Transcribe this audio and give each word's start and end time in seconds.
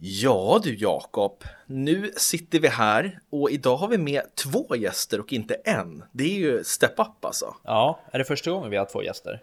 Ja 0.00 0.60
du 0.62 0.76
Jakob, 0.76 1.44
nu 1.66 2.12
sitter 2.16 2.60
vi 2.60 2.68
här 2.68 3.20
och 3.30 3.50
idag 3.50 3.76
har 3.76 3.88
vi 3.88 3.98
med 3.98 4.22
två 4.34 4.76
gäster 4.76 5.20
och 5.20 5.32
inte 5.32 5.54
en. 5.54 6.04
Det 6.12 6.24
är 6.24 6.38
ju 6.38 6.64
step 6.64 6.92
up 6.98 7.24
alltså. 7.24 7.56
Ja, 7.64 8.00
är 8.12 8.18
det 8.18 8.24
första 8.24 8.50
gången 8.50 8.70
vi 8.70 8.76
har 8.76 8.84
två 8.84 9.02
gäster? 9.02 9.42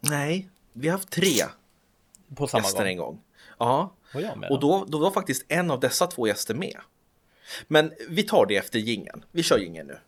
Nej, 0.00 0.48
vi 0.72 0.88
har 0.88 0.92
haft 0.96 1.10
tre 1.10 1.30
På 2.36 2.46
samma 2.46 2.62
gäster 2.62 2.78
gång? 2.80 2.88
en 2.88 2.96
gång. 2.96 3.20
Ja, 3.58 3.94
Och 4.14 4.20
jag 4.22 4.38
med 4.38 4.50
och 4.50 4.60
då, 4.60 4.84
då 4.88 4.98
var 4.98 5.10
faktiskt 5.10 5.44
en 5.48 5.70
av 5.70 5.80
dessa 5.80 6.06
två 6.06 6.26
gäster 6.26 6.54
med. 6.54 6.80
Men 7.66 7.92
vi 8.08 8.22
tar 8.22 8.46
det 8.46 8.56
efter 8.56 8.78
gingen. 8.78 9.24
Vi 9.32 9.42
kör 9.42 9.58
gingen 9.58 9.86
nu. 9.86 9.98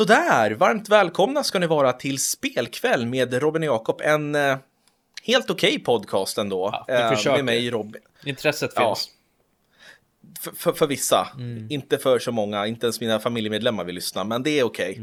Sådär, 0.00 0.50
varmt 0.50 0.88
välkomna 0.88 1.44
ska 1.44 1.58
ni 1.58 1.66
vara 1.66 1.92
till 1.92 2.18
Spelkväll 2.18 3.06
med 3.06 3.34
Robin 3.34 3.62
och 3.62 3.74
Jakob. 3.74 4.00
En 4.04 4.34
eh, 4.34 4.56
helt 5.22 5.50
okej 5.50 5.78
podcast 5.78 6.38
ändå. 6.38 6.84
Ja, 6.88 6.94
eh, 6.94 7.10
försöker. 7.10 7.36
med 7.36 7.44
mig 7.44 7.70
Robin. 7.70 8.02
Intresset 8.24 8.72
Ja. 8.76 8.94
finns. 8.94 9.10
För, 10.40 10.50
för, 10.52 10.72
för 10.72 10.86
vissa, 10.86 11.28
Mm. 11.34 11.66
inte 11.70 11.98
för 11.98 12.18
så 12.18 12.32
många, 12.32 12.66
inte 12.66 12.86
ens 12.86 13.00
mina 13.00 13.20
familjemedlemmar 13.20 13.84
vill 13.84 13.94
lyssna, 13.94 14.24
men 14.24 14.42
det 14.42 14.58
är 14.58 14.64
okej. 14.64 14.96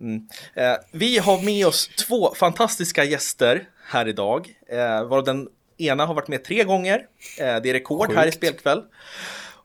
Mm. 0.00 0.28
Eh, 0.54 0.76
vi 0.92 1.18
har 1.18 1.42
med 1.42 1.66
oss 1.66 1.88
två 1.88 2.34
fantastiska 2.34 3.04
gäster 3.04 3.68
här 3.86 4.08
idag, 4.08 4.48
eh, 4.68 5.04
varav 5.04 5.24
den 5.24 5.48
ena 5.78 6.06
har 6.06 6.14
varit 6.14 6.28
med 6.28 6.44
tre 6.44 6.64
gånger. 6.64 7.06
Eh, 7.38 7.56
det 7.62 7.70
är 7.70 7.72
rekord 7.72 8.12
här 8.12 8.22
i 8.22 8.26
Sjukt. 8.26 8.36
spelkväll. 8.36 8.82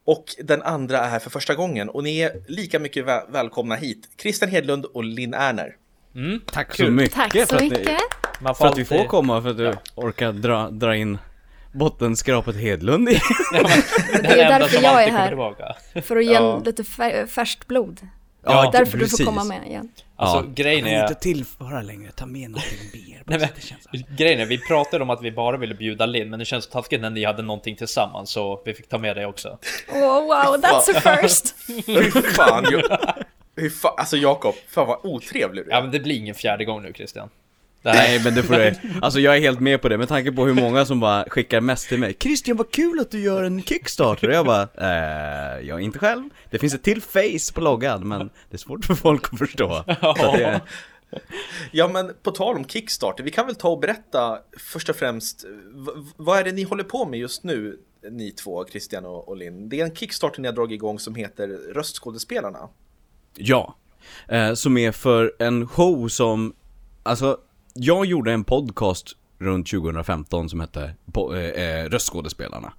Och 0.06 0.26
den 0.44 0.62
andra 0.62 1.00
är 1.00 1.10
här 1.10 1.20
för 1.20 1.30
första 1.30 1.56
gången 1.56 1.90
och 1.90 2.04
ni 2.04 2.20
är 2.20 2.32
lika 2.48 2.80
mycket 2.80 3.06
väl 3.06 3.22
välkomna 3.30 3.76
hit. 3.76 4.10
Christian 4.22 4.50
Hedlund 4.52 4.86
och 4.86 5.04
Linn 5.04 5.34
Erner. 5.34 5.76
Tack 6.52 6.74
Kul. 6.76 6.86
så 6.86 6.92
mycket 6.92 7.14
Tack 7.16 7.32
för 7.32 7.46
så 7.46 7.56
att, 7.56 7.62
ni, 7.62 7.70
mycket. 7.70 7.98
Man 8.42 8.56
för 8.56 8.68
att 8.68 8.78
vi 8.78 8.86
får 8.86 9.04
komma, 9.06 9.42
för 9.42 9.50
att 9.50 9.58
du 9.58 9.74
orkar 9.96 10.32
dra, 10.32 10.70
dra 10.70 10.96
in 10.96 11.18
bottenskrapet 11.72 12.56
Hedlund 12.56 13.10
i. 13.10 13.20
Ja, 13.54 13.64
Det 14.22 14.28
är 14.42 14.60
därför 14.60 14.84
jag 14.84 15.04
är 15.04 15.12
här. 15.12 16.02
För 16.02 16.18
att 16.18 16.26
ge 16.26 16.34
Ja. 16.34 16.62
lite 16.66 16.84
fär, 16.84 17.26
färskt 17.26 17.68
blod. 17.68 18.00
Ja, 18.44 18.70
Därför 18.72 18.97
du 18.97 19.03
precis. 19.03 19.17
får 19.17 19.25
komma 19.25 19.44
med 19.44 19.67
igen. 19.67 19.89
Alltså 20.16 20.38
Ja. 20.38 20.52
grejen 20.56 20.80
Jag 20.86 20.88
kan 20.94 21.00
är... 21.00 21.09
inte 21.09 21.22
tillföra 21.22 21.81
längre, 21.81 22.11
ta 22.11 22.25
med 22.25 22.50
någonting 22.52 22.78
mer. 22.94 23.23
Nej, 23.25 23.39
men, 23.39 23.50
Det 23.56 23.61
känns 23.61 23.88
grejen 24.17 24.39
är, 24.39 24.45
vi 24.45 24.58
pratade 24.58 25.03
om 25.03 25.09
att 25.09 25.22
vi 25.22 25.31
bara 25.31 25.58
ville 25.58 25.75
bjuda 25.75 26.06
Linn, 26.06 26.30
men 26.30 26.39
det 26.39 26.45
känns 26.45 26.64
så 26.66 26.72
taskigt 26.72 27.02
när 27.02 27.09
ni 27.09 27.25
hade 27.25 27.42
någonting 27.44 27.75
tillsammans, 27.75 28.31
så 28.31 28.61
vi 28.66 28.73
fick 28.73 28.89
ta 28.89 28.98
med 28.98 29.16
det 29.16 29.25
också. 29.25 29.58
Oh, 29.94 30.00
wow, 30.00 30.58
that's 30.61 30.98
a 30.98 31.02
first. 31.22 31.56
Hur 31.88 32.22
fan, 32.33 32.66
jag, 32.72 32.81
hur 33.56 33.70
fan, 33.70 33.94
alltså 33.98 34.17
Jakob, 34.17 34.55
fan 34.70 34.88
vad 34.88 35.00
otrevlig 35.05 35.66
du 35.66 35.72
är. 35.72 35.76
Ja, 35.76 35.81
men 35.81 35.92
det 35.92 36.00
blir 36.00 36.16
ingen 36.16 36.36
fjärde 36.36 36.66
gång 36.66 36.81
nu, 36.83 36.94
Christian. 36.94 37.30
Nej 37.82 38.22
men 38.24 38.36
det 38.36 38.44
får 38.44 38.54
du, 38.54 38.74
alltså 39.02 39.20
jag 39.20 39.38
är 39.38 39.40
helt 39.40 39.60
med 39.60 39.82
på 39.82 39.90
det. 39.90 39.98
Med 39.98 40.08
tanke 40.08 40.32
på 40.32 40.46
hur 40.46 40.54
många 40.54 40.86
som 40.86 41.00
bara 41.00 41.26
skickar 41.30 41.62
mest 41.62 41.90
till 41.90 42.00
mig. 42.00 42.16
Christian 42.20 42.58
vad 42.58 42.72
kul 42.72 43.00
att 43.00 43.12
du 43.12 43.20
gör 43.20 43.44
en 43.44 43.64
Kickstarter. 43.64 44.28
Och 44.28 44.34
jag 44.34 44.46
bara, 44.46 44.62
eh, 44.78 45.68
jag 45.68 45.82
inte 45.82 46.00
själv. 46.00 46.30
Det 46.50 46.60
finns 46.60 46.73
ett 46.73 46.84
till 46.84 47.02
face 47.02 47.54
på 47.54 47.62
loggan 47.62 48.08
men 48.08 48.20
det 48.50 48.56
är 48.56 48.58
svårt 48.58 48.86
för 48.86 48.96
folk 48.96 49.34
att 49.34 49.40
förstå. 49.40 49.84
Så 50.02 50.10
att 50.10 50.38
det, 50.38 50.62
Ja, 51.72 51.88
men 51.88 52.12
på 52.23 52.32
tal 52.32 52.56
om 52.56 52.66
Kickstarter, 52.66 53.23
vi 53.23 53.32
kan 53.32 53.46
väl 53.46 53.56
ta 53.56 53.70
och 53.70 53.80
berätta 53.80 54.40
först 54.58 54.90
och 54.90 54.95
främst, 54.95 55.45
vad 56.18 56.40
är 56.40 56.44
det 56.44 56.52
ni 56.52 56.64
håller 56.64 56.84
på 56.84 57.06
med 57.06 57.20
just 57.20 57.44
nu, 57.44 57.80
ni 58.12 58.32
två, 58.32 58.66
Christian 58.66 59.06
och, 59.06 59.30
och 59.30 59.38
Linn? 59.38 59.70
Det 59.70 59.80
är 59.80 59.86
en 59.86 59.95
Kickstarter 59.95 60.42
ni 60.42 60.48
har 60.48 60.56
dragit 60.56 60.76
igång 60.76 61.00
som 61.00 61.16
heter 61.16 61.48
Röstskådespelarna. 61.48 62.70
Ja, 63.36 63.76
eh, 64.28 64.54
som 64.54 64.78
är 64.78 64.92
för 64.92 65.34
en 65.39 65.67
show 65.67 66.08
som, 66.08 66.54
alltså 67.04 67.38
jag 67.73 68.05
gjorde 68.05 68.32
en 68.32 68.43
podcast 68.43 69.15
runt 69.42 69.67
2015 69.67 70.49
som 70.49 70.59
hette 70.59 70.93
eh, 71.15 71.64
eh, 71.64 71.89
Röstskådespelarna. 71.89 72.73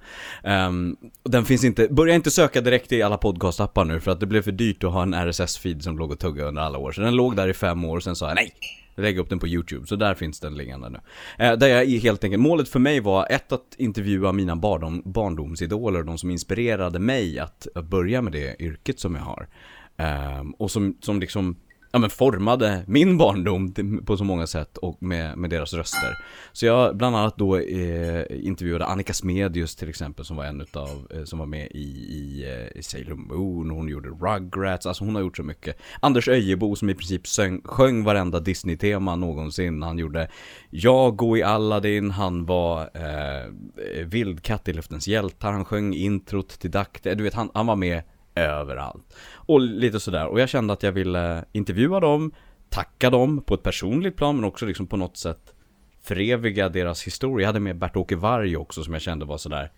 Um, 0.44 0.96
och 1.22 1.30
den 1.30 1.44
finns 1.44 1.64
inte, 1.64 1.88
börja 1.88 2.14
inte 2.14 2.30
söka 2.30 2.60
direkt 2.60 2.92
i 2.92 3.02
alla 3.02 3.16
podcastappar 3.16 3.84
nu 3.84 4.00
för 4.00 4.10
att 4.10 4.20
det 4.20 4.26
blev 4.26 4.42
för 4.42 4.52
dyrt 4.52 4.84
att 4.84 4.92
ha 4.92 5.02
en 5.02 5.14
RSS-feed 5.14 5.80
som 5.80 5.98
låg 5.98 6.10
och 6.10 6.18
tuggade 6.18 6.48
under 6.48 6.62
alla 6.62 6.78
år. 6.78 6.92
Så 6.92 7.00
den 7.00 7.16
låg 7.16 7.36
där 7.36 7.48
i 7.48 7.54
fem 7.54 7.84
år 7.84 7.96
och 7.96 8.02
sen 8.02 8.16
sa 8.16 8.28
jag 8.28 8.34
nej, 8.34 8.52
lägg 8.94 9.18
upp 9.18 9.28
den 9.28 9.38
på 9.38 9.48
YouTube. 9.48 9.86
Så 9.86 9.96
där 9.96 10.14
finns 10.14 10.40
den 10.40 10.54
liggande 10.54 10.88
nu. 10.88 10.98
Eh, 11.38 11.52
där 11.52 11.68
jag 11.68 11.86
helt 11.86 12.24
enkelt, 12.24 12.42
målet 12.42 12.68
för 12.68 12.78
mig 12.78 13.00
var 13.00 13.26
ett 13.30 13.52
att 13.52 13.74
intervjua 13.78 14.32
mina 14.32 14.56
barndom, 14.56 15.02
barndomsidoler, 15.04 16.02
de 16.02 16.18
som 16.18 16.30
inspirerade 16.30 16.98
mig 16.98 17.38
att, 17.38 17.66
att 17.74 17.84
börja 17.84 18.22
med 18.22 18.32
det 18.32 18.62
yrket 18.62 19.00
som 19.00 19.14
jag 19.14 19.22
har. 19.22 19.48
Eh, 19.96 20.44
och 20.58 20.70
som, 20.70 20.96
som 21.00 21.20
liksom 21.20 21.56
ja, 21.92 21.98
men 21.98 22.10
formade 22.10 22.84
min 22.86 23.18
barndom 23.18 23.74
på 24.06 24.16
så 24.16 24.24
många 24.24 24.46
sätt 24.46 24.76
och 24.76 25.02
med, 25.02 25.38
med 25.38 25.50
deras 25.50 25.74
röster. 25.74 26.18
Så 26.52 26.66
jag 26.66 26.96
bland 26.96 27.16
annat 27.16 27.36
då 27.36 27.56
eh, 27.56 28.46
intervjuade 28.46 28.86
Annika 28.86 29.12
Smedius 29.12 29.76
till 29.76 29.88
exempel 29.88 30.24
som 30.24 30.36
var 30.36 30.44
en 30.44 30.60
utav, 30.60 31.06
eh, 31.14 31.24
som 31.24 31.38
var 31.38 31.46
med 31.46 31.68
i, 31.70 31.88
i, 31.88 32.44
eh, 32.44 32.78
i 32.78 32.82
Sailor 32.82 33.14
Moon, 33.14 33.70
hon 33.70 33.88
gjorde 33.88 34.08
Rugrats, 34.08 34.86
alltså 34.86 35.04
hon 35.04 35.14
har 35.14 35.22
gjort 35.22 35.36
så 35.36 35.42
mycket. 35.42 35.76
Anders 36.00 36.28
Öjebo 36.28 36.76
som 36.76 36.90
i 36.90 36.94
princip 36.94 37.26
söng, 37.26 37.60
sjöng 37.64 38.04
varenda 38.04 38.40
Disney-tema 38.40 39.16
någonsin, 39.16 39.82
han 39.82 39.98
gjorde 39.98 40.28
Jag 40.70 41.16
gå 41.16 41.36
i 41.36 41.42
Aladdin, 41.42 42.10
han 42.10 42.46
var 42.46 42.80
eh, 42.82 44.04
Vildkatt 44.04 44.68
i 44.68 44.72
Luftens 44.72 45.08
hjältar, 45.08 45.52
han 45.52 45.64
sjöng 45.64 45.94
introt 45.94 46.48
till 46.48 46.70
Dacte, 46.70 47.10
eh, 47.10 47.16
du 47.16 47.24
vet 47.24 47.34
han, 47.34 47.50
han 47.54 47.66
var 47.66 47.76
med 47.76 48.02
överallt. 48.34 49.16
Och 49.34 49.60
lite 49.60 50.00
sådär, 50.00 50.26
och 50.26 50.40
jag 50.40 50.48
kände 50.48 50.72
att 50.72 50.82
jag 50.82 50.92
ville 50.92 51.44
intervjua 51.52 52.00
dem, 52.00 52.32
tacka 52.68 53.10
dem 53.10 53.42
på 53.42 53.54
ett 53.54 53.62
personligt 53.62 54.16
plan 54.16 54.36
men 54.36 54.44
också 54.44 54.66
liksom 54.66 54.86
på 54.86 54.96
något 54.96 55.16
sätt 55.16 55.54
föreviga 56.02 56.68
deras 56.68 57.06
historia. 57.06 57.44
Jag 57.44 57.48
hade 57.48 57.60
med 57.60 57.76
Bert-Åke 57.78 58.16
Varg 58.16 58.56
också 58.56 58.84
som 58.84 58.92
jag 58.92 59.02
kände 59.02 59.24
var 59.24 59.38
sådär 59.38 59.70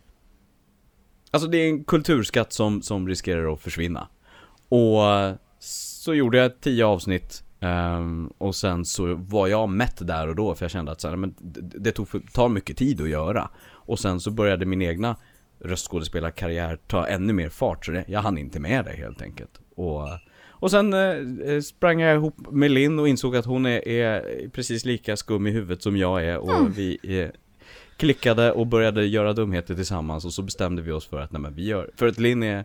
Alltså 1.31 1.49
det 1.49 1.59
är 1.59 1.69
en 1.69 1.85
kulturskatt 1.85 2.53
som, 2.53 2.83
som 2.83 3.09
riskerar 3.09 3.53
att 3.53 3.61
försvinna. 3.61 4.09
Och 4.69 5.03
så 5.59 6.15
gjorde 6.15 6.39
jag 6.39 6.61
tio 6.61 6.87
avsnitt 6.87 7.45
Um, 7.65 8.33
och 8.39 8.57
sen 8.57 8.85
så 8.85 9.15
var 9.15 9.47
jag 9.47 9.69
mätt 9.69 10.07
där 10.07 10.29
och 10.29 10.37
då 10.37 10.55
för 10.55 10.65
jag 10.65 10.71
kände 10.71 10.93
att 10.93 11.01
så 11.01 11.09
här, 11.09 11.17
men 11.17 11.35
det, 11.39 11.79
det 11.79 11.93
tog 11.93 12.09
för, 12.09 12.19
tar 12.19 12.49
mycket 12.49 12.77
tid 12.77 13.01
att 13.01 13.09
göra. 13.09 13.51
Och 13.67 13.99
sen 13.99 14.21
så 14.21 14.31
började 14.31 14.67
min 14.67 14.83
egna 14.83 15.17
röstskådespelarkarriär 15.65 16.79
ta 16.87 17.07
ännu 17.07 17.33
mer 17.33 17.49
fart 17.49 17.87
så 17.87 17.93
det, 17.93 18.05
jag 18.09 18.21
hann 18.21 18.39
inte 18.39 18.61
med 18.61 18.85
det 18.85 18.93
helt 18.93 19.23
enkelt. 19.23 19.61
Och, 19.75 20.09
och 20.47 20.71
sen 20.71 20.93
eh, 20.93 21.61
sprang 21.61 22.01
jag 22.01 22.15
ihop 22.17 22.37
med 22.51 22.71
Linn 22.71 22.99
och 22.99 23.09
insåg 23.09 23.37
att 23.37 23.47
hon 23.47 23.67
är, 23.67 23.89
är 23.89 24.49
precis 24.49 24.85
lika 24.85 25.17
skum 25.17 25.47
i 25.47 25.51
huvudet 25.51 25.83
som 25.83 25.97
jag 25.97 26.25
är 26.25 26.39
och 26.39 26.79
vi 26.79 26.99
eh, 27.03 27.29
klickade 27.97 28.53
och 28.53 28.67
började 28.67 29.07
göra 29.07 29.33
dumheter 29.33 29.75
tillsammans 29.75 30.25
och 30.25 30.33
så 30.33 30.43
bestämde 30.43 30.83
vi 30.83 30.93
oss 30.93 31.07
för 31.07 31.21
att 31.21 31.33
nej 31.33 31.41
men 31.41 31.55
vi 31.55 31.67
gör, 31.67 31.91
för 31.97 32.07
att 32.07 32.19
Linn 32.19 32.43
är 32.43 32.65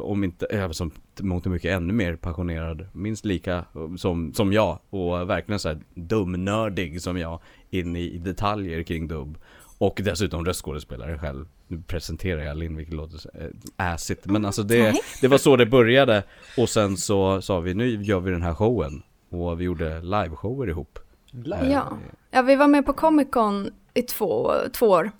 om 0.00 0.24
inte, 0.24 0.46
eh, 0.46 0.70
som 0.70 0.90
mångt 1.20 1.46
och 1.46 1.52
mycket 1.52 1.76
ännu 1.76 1.92
mer 1.92 2.16
passionerad, 2.16 2.86
minst 2.92 3.24
lika 3.24 3.64
som, 3.96 4.32
som 4.32 4.52
jag 4.52 4.78
och 4.90 5.30
verkligen 5.30 5.58
så 5.58 5.68
här 5.68 5.80
dumnördig 5.94 7.02
som 7.02 7.18
jag 7.18 7.40
in 7.70 7.96
i 7.96 8.18
detaljer 8.18 8.82
kring 8.82 9.08
dubb 9.08 9.38
och 9.78 10.00
dessutom 10.04 10.44
röstskådespelare 10.44 11.18
själv. 11.18 11.46
Nu 11.68 11.82
presenterar 11.86 12.42
jag 12.42 12.56
Linn 12.56 12.76
vilket 12.76 12.94
låter 12.94 13.18
så, 13.18 13.28
eh, 13.34 13.46
assigt 13.76 14.26
men 14.26 14.44
alltså 14.44 14.62
det, 14.62 14.94
det 15.20 15.28
var 15.28 15.38
så 15.38 15.56
det 15.56 15.66
började 15.66 16.22
och 16.58 16.68
sen 16.68 16.96
så 16.96 17.42
sa 17.42 17.60
vi 17.60 17.74
nu 17.74 18.02
gör 18.02 18.20
vi 18.20 18.30
den 18.30 18.42
här 18.42 18.54
showen 18.54 19.02
och 19.30 19.60
vi 19.60 19.64
gjorde 19.64 20.00
liveshower 20.00 20.68
ihop. 20.68 20.98
Live. 21.30 21.70
Ja. 21.72 21.98
ja, 22.30 22.42
vi 22.42 22.56
var 22.56 22.66
med 22.68 22.86
på 22.86 22.92
Comic 22.92 23.28
Con 23.32 23.70
i 23.94 24.02
två, 24.02 24.52
två 24.72 24.86
år. 24.86 25.10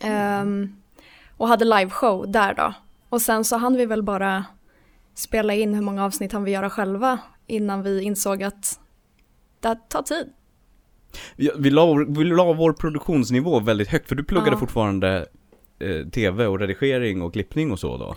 Ehm, 0.00 0.76
och 1.36 1.48
hade 1.48 1.64
liveshow 1.64 2.32
där 2.32 2.54
då. 2.54 2.74
Och 3.08 3.22
sen 3.22 3.44
så 3.44 3.56
hann 3.56 3.76
vi 3.76 3.86
väl 3.86 4.02
bara 4.02 4.44
spela 5.14 5.54
in 5.54 5.74
hur 5.74 5.82
många 5.82 6.04
avsnitt 6.04 6.32
han 6.32 6.44
vill 6.44 6.54
göra 6.54 6.70
själva 6.70 7.18
innan 7.46 7.82
vi 7.82 8.02
insåg 8.02 8.42
att 8.42 8.80
det 9.60 9.76
tar 9.88 10.02
tid. 10.02 10.32
Vi, 11.36 11.50
vi, 11.58 11.70
la, 11.70 11.86
vår- 11.86 12.18
vi 12.18 12.24
la 12.24 12.52
vår 12.52 12.72
produktionsnivå 12.72 13.60
väldigt 13.60 13.88
högt 13.88 14.08
för 14.08 14.14
du 14.16 14.24
pluggade 14.24 14.50
Ja. 14.52 14.58
fortfarande 14.58 15.26
eh, 15.80 16.06
tv 16.06 16.46
och 16.46 16.58
redigering 16.58 17.22
och 17.22 17.32
klippning 17.32 17.72
och 17.72 17.78
så 17.78 17.96
då. 17.96 18.14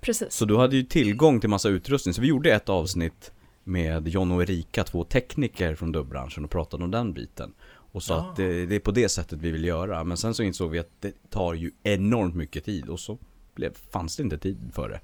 Precis. 0.00 0.32
Så 0.32 0.44
du 0.44 0.56
hade 0.56 0.76
ju 0.76 0.82
tillgång 0.82 1.40
till 1.40 1.50
massa 1.50 1.68
utrustning, 1.68 2.14
så 2.14 2.20
vi 2.20 2.28
gjorde 2.28 2.54
ett 2.54 2.68
avsnitt 2.68 3.32
med 3.64 4.08
John 4.08 4.32
och 4.32 4.42
Erika, 4.42 4.84
två 4.84 5.04
tekniker 5.04 5.74
från 5.74 5.92
dubbranschen 5.92 6.44
och 6.44 6.50
pratade 6.50 6.84
om 6.84 6.90
den 6.90 7.12
biten. 7.12 7.52
Och 7.92 8.02
sa 8.02 8.20
att 8.20 8.36
det, 8.36 8.66
det 8.66 8.74
är 8.74 8.80
på 8.80 8.90
det 8.90 9.08
sättet 9.08 9.38
vi 9.38 9.50
vill 9.50 9.64
göra, 9.64 10.04
men 10.04 10.16
sen 10.16 10.34
så 10.34 10.42
insåg 10.42 10.70
vi 10.70 10.78
att 10.78 10.90
det 11.00 11.30
tar 11.30 11.54
ju 11.54 11.70
enormt 11.82 12.34
mycket 12.34 12.64
tid 12.64 12.88
och 12.88 13.00
så 13.00 13.18
blev, 13.54 13.74
fanns 13.92 14.16
det 14.16 14.22
inte 14.22 14.38
tid 14.38 14.70
för 14.72 14.88
det. 14.88 15.00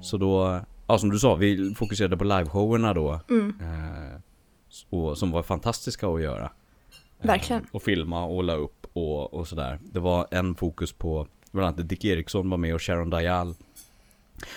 Så 0.00 0.16
då, 0.16 0.60
ja 0.86 0.98
som 0.98 1.10
du 1.10 1.18
sa, 1.18 1.34
vi 1.34 1.74
fokuserade 1.74 2.16
på 2.16 2.24
liveshowerna 2.24 2.94
då. 2.94 3.20
Mm. 3.30 3.54
Eh, 3.60 4.20
och, 4.90 5.18
som 5.18 5.30
var 5.30 5.42
fantastiska 5.42 6.08
att 6.08 6.22
göra. 6.22 6.50
Verkligen. 7.20 7.66
Och 7.72 7.82
filma 7.82 8.24
och 8.24 8.44
la 8.44 8.54
upp 8.54 8.86
och, 8.92 9.34
och 9.34 9.48
sådär. 9.48 9.78
Det 9.82 10.00
var 10.00 10.26
en 10.30 10.54
fokus 10.54 10.92
på, 10.92 11.26
bland 11.50 11.68
annat 11.68 11.88
Dick 11.88 12.04
Eriksson 12.04 12.50
var 12.50 12.58
med 12.58 12.74
och 12.74 12.82
Sharon 12.82 13.10
Dial. 13.10 13.54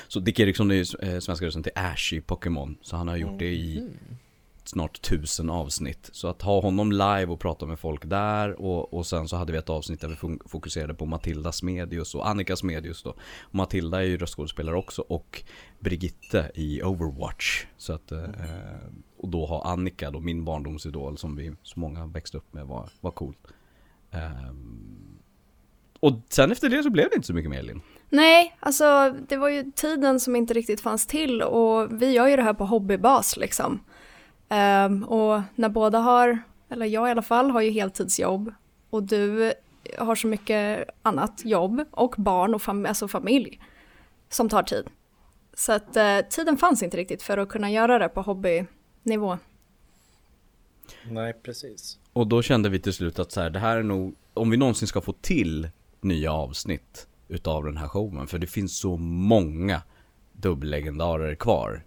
Så 0.07 0.19
Dick 0.19 0.39
Eriksson 0.39 0.71
är 0.71 0.75
ju 0.75 0.85
eh, 1.01 1.19
svenska 1.19 1.45
rösten 1.45 1.63
till 1.63 1.71
Ash 1.75 2.13
i 2.13 2.21
Pokémon. 2.21 2.77
Så 2.81 2.95
han 2.95 3.07
har 3.07 3.17
gjort 3.17 3.39
det 3.39 3.53
i 3.53 3.89
snart 4.63 5.01
tusen 5.01 5.49
avsnitt. 5.49 6.09
Så 6.13 6.27
att 6.27 6.41
ha 6.41 6.61
honom 6.61 6.91
live 6.91 7.25
och 7.25 7.39
prata 7.39 7.65
med 7.65 7.79
folk 7.79 8.05
där 8.05 8.61
och, 8.61 8.93
och 8.93 9.05
sen 9.05 9.27
så 9.27 9.35
hade 9.35 9.51
vi 9.51 9.57
ett 9.57 9.69
avsnitt 9.69 10.01
där 10.01 10.07
vi 10.07 10.37
fokuserade 10.45 10.93
på 10.93 11.05
Matilda 11.05 11.51
Smedius 11.51 12.15
och 12.15 12.29
Annika 12.29 12.55
Smedius 12.55 13.03
då. 13.03 13.15
Matilda 13.51 13.99
är 13.99 14.05
ju 14.05 14.17
röstskådespelare 14.17 14.75
också 14.75 15.01
och 15.01 15.43
Brigitte 15.79 16.51
i 16.55 16.83
Overwatch. 16.83 17.65
Så 17.77 17.93
att, 17.93 18.11
eh, 18.11 18.23
och 19.21 19.29
då 19.29 19.45
har 19.45 19.71
Annika 19.71 20.11
då, 20.11 20.19
min 20.19 20.45
barndomsidol 20.45 21.17
som 21.17 21.35
vi 21.35 21.53
så 21.63 21.79
många 21.79 22.05
växte 22.05 22.37
upp 22.37 22.53
med 22.53 22.67
var, 22.67 22.89
var 23.01 23.11
coolt. 23.11 23.47
Um, 24.11 24.19
ehm, 24.19 25.17
och 25.99 26.13
sen 26.29 26.51
efter 26.51 26.69
det 26.69 26.83
så 26.83 26.89
blev 26.89 27.09
det 27.09 27.15
inte 27.15 27.27
så 27.27 27.33
mycket 27.33 27.51
mer 27.51 27.63
Linn. 27.63 27.81
Nej, 28.09 28.55
alltså 28.59 29.15
det 29.27 29.37
var 29.37 29.49
ju 29.49 29.71
tiden 29.71 30.19
som 30.19 30.35
inte 30.35 30.53
riktigt 30.53 30.81
fanns 30.81 31.07
till 31.07 31.41
och 31.41 32.01
vi 32.01 32.11
gör 32.11 32.27
ju 32.27 32.35
det 32.35 32.41
här 32.41 32.53
på 32.53 32.65
hobbybas 32.65 33.37
liksom. 33.37 33.83
Um, 34.49 35.03
och 35.03 35.41
när 35.55 35.69
båda 35.69 35.99
har, 35.99 36.39
eller 36.69 36.85
jag 36.85 37.07
i 37.07 37.11
alla 37.11 37.21
fall, 37.21 37.51
har 37.51 37.61
ju 37.61 37.69
heltidsjobb 37.69 38.53
och 38.89 39.03
du 39.03 39.53
har 39.97 40.15
så 40.15 40.27
mycket 40.27 40.89
annat 41.01 41.41
jobb 41.45 41.83
och 41.91 42.15
barn 42.17 42.53
och 42.53 42.61
fam 42.61 42.85
alltså 42.85 43.07
familj 43.07 43.59
som 44.29 44.49
tar 44.49 44.63
tid. 44.63 44.89
Så 45.53 45.73
att 45.73 45.97
eh, 45.97 46.19
tiden 46.29 46.57
fanns 46.57 46.83
inte 46.83 46.97
riktigt 46.97 47.23
för 47.23 47.37
att 47.37 47.49
kunna 47.49 47.71
göra 47.71 47.99
det 47.99 48.09
på 48.09 48.21
hobby 48.21 48.65
hobbynivå. 49.03 49.37
Nej, 51.09 51.33
precis. 51.43 51.99
Och 52.13 52.27
då 52.27 52.41
kände 52.41 52.69
vi 52.69 52.79
till 52.79 52.93
slut 52.93 53.19
att 53.19 53.31
så 53.31 53.41
här, 53.41 53.49
det 53.49 53.59
här 53.59 53.77
är 53.77 53.83
nog, 53.83 54.15
om 54.33 54.49
vi 54.49 54.57
någonsin 54.57 54.87
ska 54.87 55.01
få 55.01 55.13
till 55.13 55.69
nya 56.01 56.33
avsnitt 56.33 57.07
utav 57.27 57.63
den 57.63 57.77
här 57.77 57.87
showen, 57.87 58.27
för 58.27 58.39
det 58.39 58.47
finns 58.47 58.77
så 58.77 58.97
många 58.97 59.81
dubbellegendarer 60.33 61.35
kvar. 61.35 61.83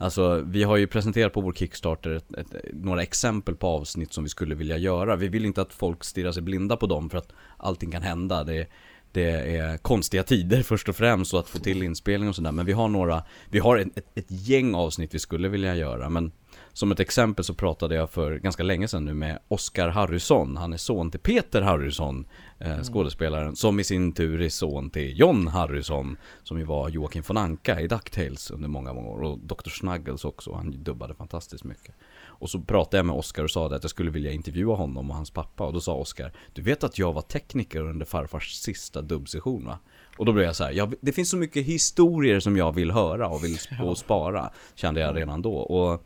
Alltså, 0.00 0.42
vi 0.46 0.62
har 0.62 0.76
ju 0.76 0.86
presenterat 0.86 1.32
på 1.32 1.40
vår 1.40 1.52
Kickstarter 1.52 2.10
ett, 2.10 2.34
ett, 2.34 2.54
några 2.72 3.02
exempel 3.02 3.54
på 3.54 3.66
avsnitt 3.66 4.12
som 4.12 4.24
vi 4.24 4.30
skulle 4.30 4.54
vilja 4.54 4.76
göra. 4.76 5.16
Vi 5.16 5.28
vill 5.28 5.44
inte 5.44 5.62
att 5.62 5.72
folk 5.72 6.04
stirrar 6.04 6.32
sig 6.32 6.42
blinda 6.42 6.76
på 6.76 6.86
dem 6.86 7.10
för 7.10 7.18
att 7.18 7.32
allting 7.56 7.90
kan 7.90 8.02
hända. 8.02 8.44
Det, 8.44 8.68
det 9.12 9.56
är 9.56 9.78
konstiga 9.78 10.22
tider 10.22 10.62
först 10.62 10.88
och 10.88 10.96
främst 10.96 11.34
och 11.34 11.40
att 11.40 11.48
få 11.48 11.58
till 11.58 11.82
inspelning 11.82 12.28
och 12.28 12.34
sådär. 12.34 12.52
Men 12.52 12.66
vi 12.66 12.72
har 12.72 12.88
några, 12.88 13.24
vi 13.50 13.58
har 13.58 13.78
ett, 13.78 13.98
ett, 13.98 14.06
ett 14.14 14.30
gäng 14.30 14.74
avsnitt 14.74 15.14
vi 15.14 15.18
skulle 15.18 15.48
vilja 15.48 15.76
göra. 15.76 16.08
Men 16.08 16.32
som 16.78 16.92
ett 16.92 17.00
exempel 17.00 17.44
så 17.44 17.54
pratade 17.54 17.94
jag 17.94 18.10
för 18.10 18.38
ganska 18.38 18.62
länge 18.62 18.88
sedan 18.88 19.04
nu 19.04 19.14
med 19.14 19.38
Oscar 19.48 19.88
Harrison. 19.88 20.56
Han 20.56 20.72
är 20.72 20.76
son 20.76 21.10
till 21.10 21.20
Peter 21.20 21.62
Harrison, 21.62 22.26
eh, 22.58 22.82
skådespelaren, 22.82 23.56
som 23.56 23.80
i 23.80 23.84
sin 23.84 24.12
tur 24.12 24.40
är 24.40 24.48
son 24.48 24.90
till 24.90 25.18
John 25.18 25.48
Harrison, 25.48 26.16
som 26.42 26.58
ju 26.58 26.64
var 26.64 26.88
Joakim 26.88 27.22
von 27.26 27.36
Anka 27.36 27.80
i 27.80 27.86
DuckTales 27.86 28.50
under 28.50 28.68
många, 28.68 28.92
många 28.92 29.08
år. 29.08 29.22
Och 29.22 29.38
Dr. 29.38 29.70
Snuggles 29.70 30.24
också, 30.24 30.54
han 30.54 30.82
dubbade 30.82 31.14
fantastiskt 31.14 31.64
mycket. 31.64 31.94
Och 32.24 32.50
så 32.50 32.60
pratade 32.60 32.96
jag 32.96 33.06
med 33.06 33.16
Oscar 33.16 33.44
och 33.44 33.50
sa 33.50 33.66
att 33.66 33.84
jag 33.84 33.90
skulle 33.90 34.10
vilja 34.10 34.32
intervjua 34.32 34.74
honom 34.74 35.10
och 35.10 35.16
hans 35.16 35.30
pappa. 35.30 35.64
Och 35.64 35.72
då 35.72 35.80
sa 35.80 35.94
Oscar, 35.94 36.32
du 36.52 36.62
vet 36.62 36.84
att 36.84 36.98
jag 36.98 37.12
var 37.12 37.22
tekniker 37.22 37.80
under 37.80 38.06
farfars 38.06 38.52
sista 38.52 39.02
dubbsession 39.02 39.64
va? 39.64 39.78
Och 40.18 40.24
då 40.24 40.32
blev 40.32 40.46
jag 40.46 40.56
så 40.56 40.64
här, 40.64 40.72
jag, 40.72 40.94
det 41.00 41.12
finns 41.12 41.30
så 41.30 41.36
mycket 41.36 41.66
historier 41.66 42.40
som 42.40 42.56
jag 42.56 42.72
vill 42.72 42.90
höra 42.90 43.28
och 43.28 43.44
vill 43.44 43.56
sp- 43.56 43.88
och 43.88 43.98
spara, 43.98 44.50
kände 44.74 45.00
jag 45.00 45.16
redan 45.16 45.42
då. 45.42 45.54
Och 45.54 46.04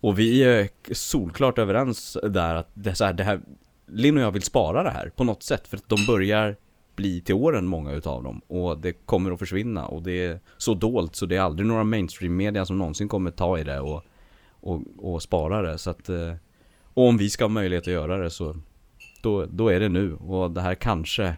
och 0.00 0.18
vi 0.18 0.44
är 0.44 0.68
solklart 0.92 1.58
överens 1.58 2.16
där 2.22 2.54
att 2.54 2.70
det 2.74 2.90
är 2.90 2.94
så 2.94 3.04
här, 3.04 3.12
det 3.12 3.24
här 3.24 3.40
Linn 3.86 4.16
och 4.16 4.22
jag 4.22 4.30
vill 4.30 4.42
spara 4.42 4.82
det 4.82 4.90
här 4.90 5.12
på 5.16 5.24
något 5.24 5.42
sätt 5.42 5.68
för 5.68 5.76
att 5.76 5.88
de 5.88 6.06
börjar 6.06 6.56
bli 6.96 7.20
till 7.20 7.34
åren 7.34 7.66
många 7.66 7.92
utav 7.92 8.22
dem. 8.22 8.40
Och 8.46 8.78
det 8.78 8.92
kommer 8.92 9.30
att 9.30 9.38
försvinna 9.38 9.86
och 9.86 10.02
det 10.02 10.26
är 10.26 10.40
så 10.56 10.74
dolt 10.74 11.16
så 11.16 11.26
det 11.26 11.36
är 11.36 11.40
aldrig 11.40 11.68
några 11.68 11.84
mainstream 11.84 12.36
media 12.36 12.64
som 12.64 12.78
någonsin 12.78 13.08
kommer 13.08 13.30
ta 13.30 13.58
i 13.58 13.64
det 13.64 13.80
och, 13.80 14.04
och, 14.60 14.82
och 14.98 15.22
spara 15.22 15.62
det. 15.62 15.78
Så 15.78 15.90
att 15.90 16.08
eh, 16.08 16.34
och 16.94 17.08
om 17.08 17.16
vi 17.16 17.30
ska 17.30 17.44
ha 17.44 17.48
möjlighet 17.48 17.82
att 17.82 17.92
göra 17.92 18.16
det 18.16 18.30
så 18.30 18.56
då, 19.22 19.46
då 19.46 19.68
är 19.68 19.80
det 19.80 19.88
nu. 19.88 20.14
Och 20.14 20.50
det 20.50 20.60
här 20.60 20.74
kanske 20.74 21.36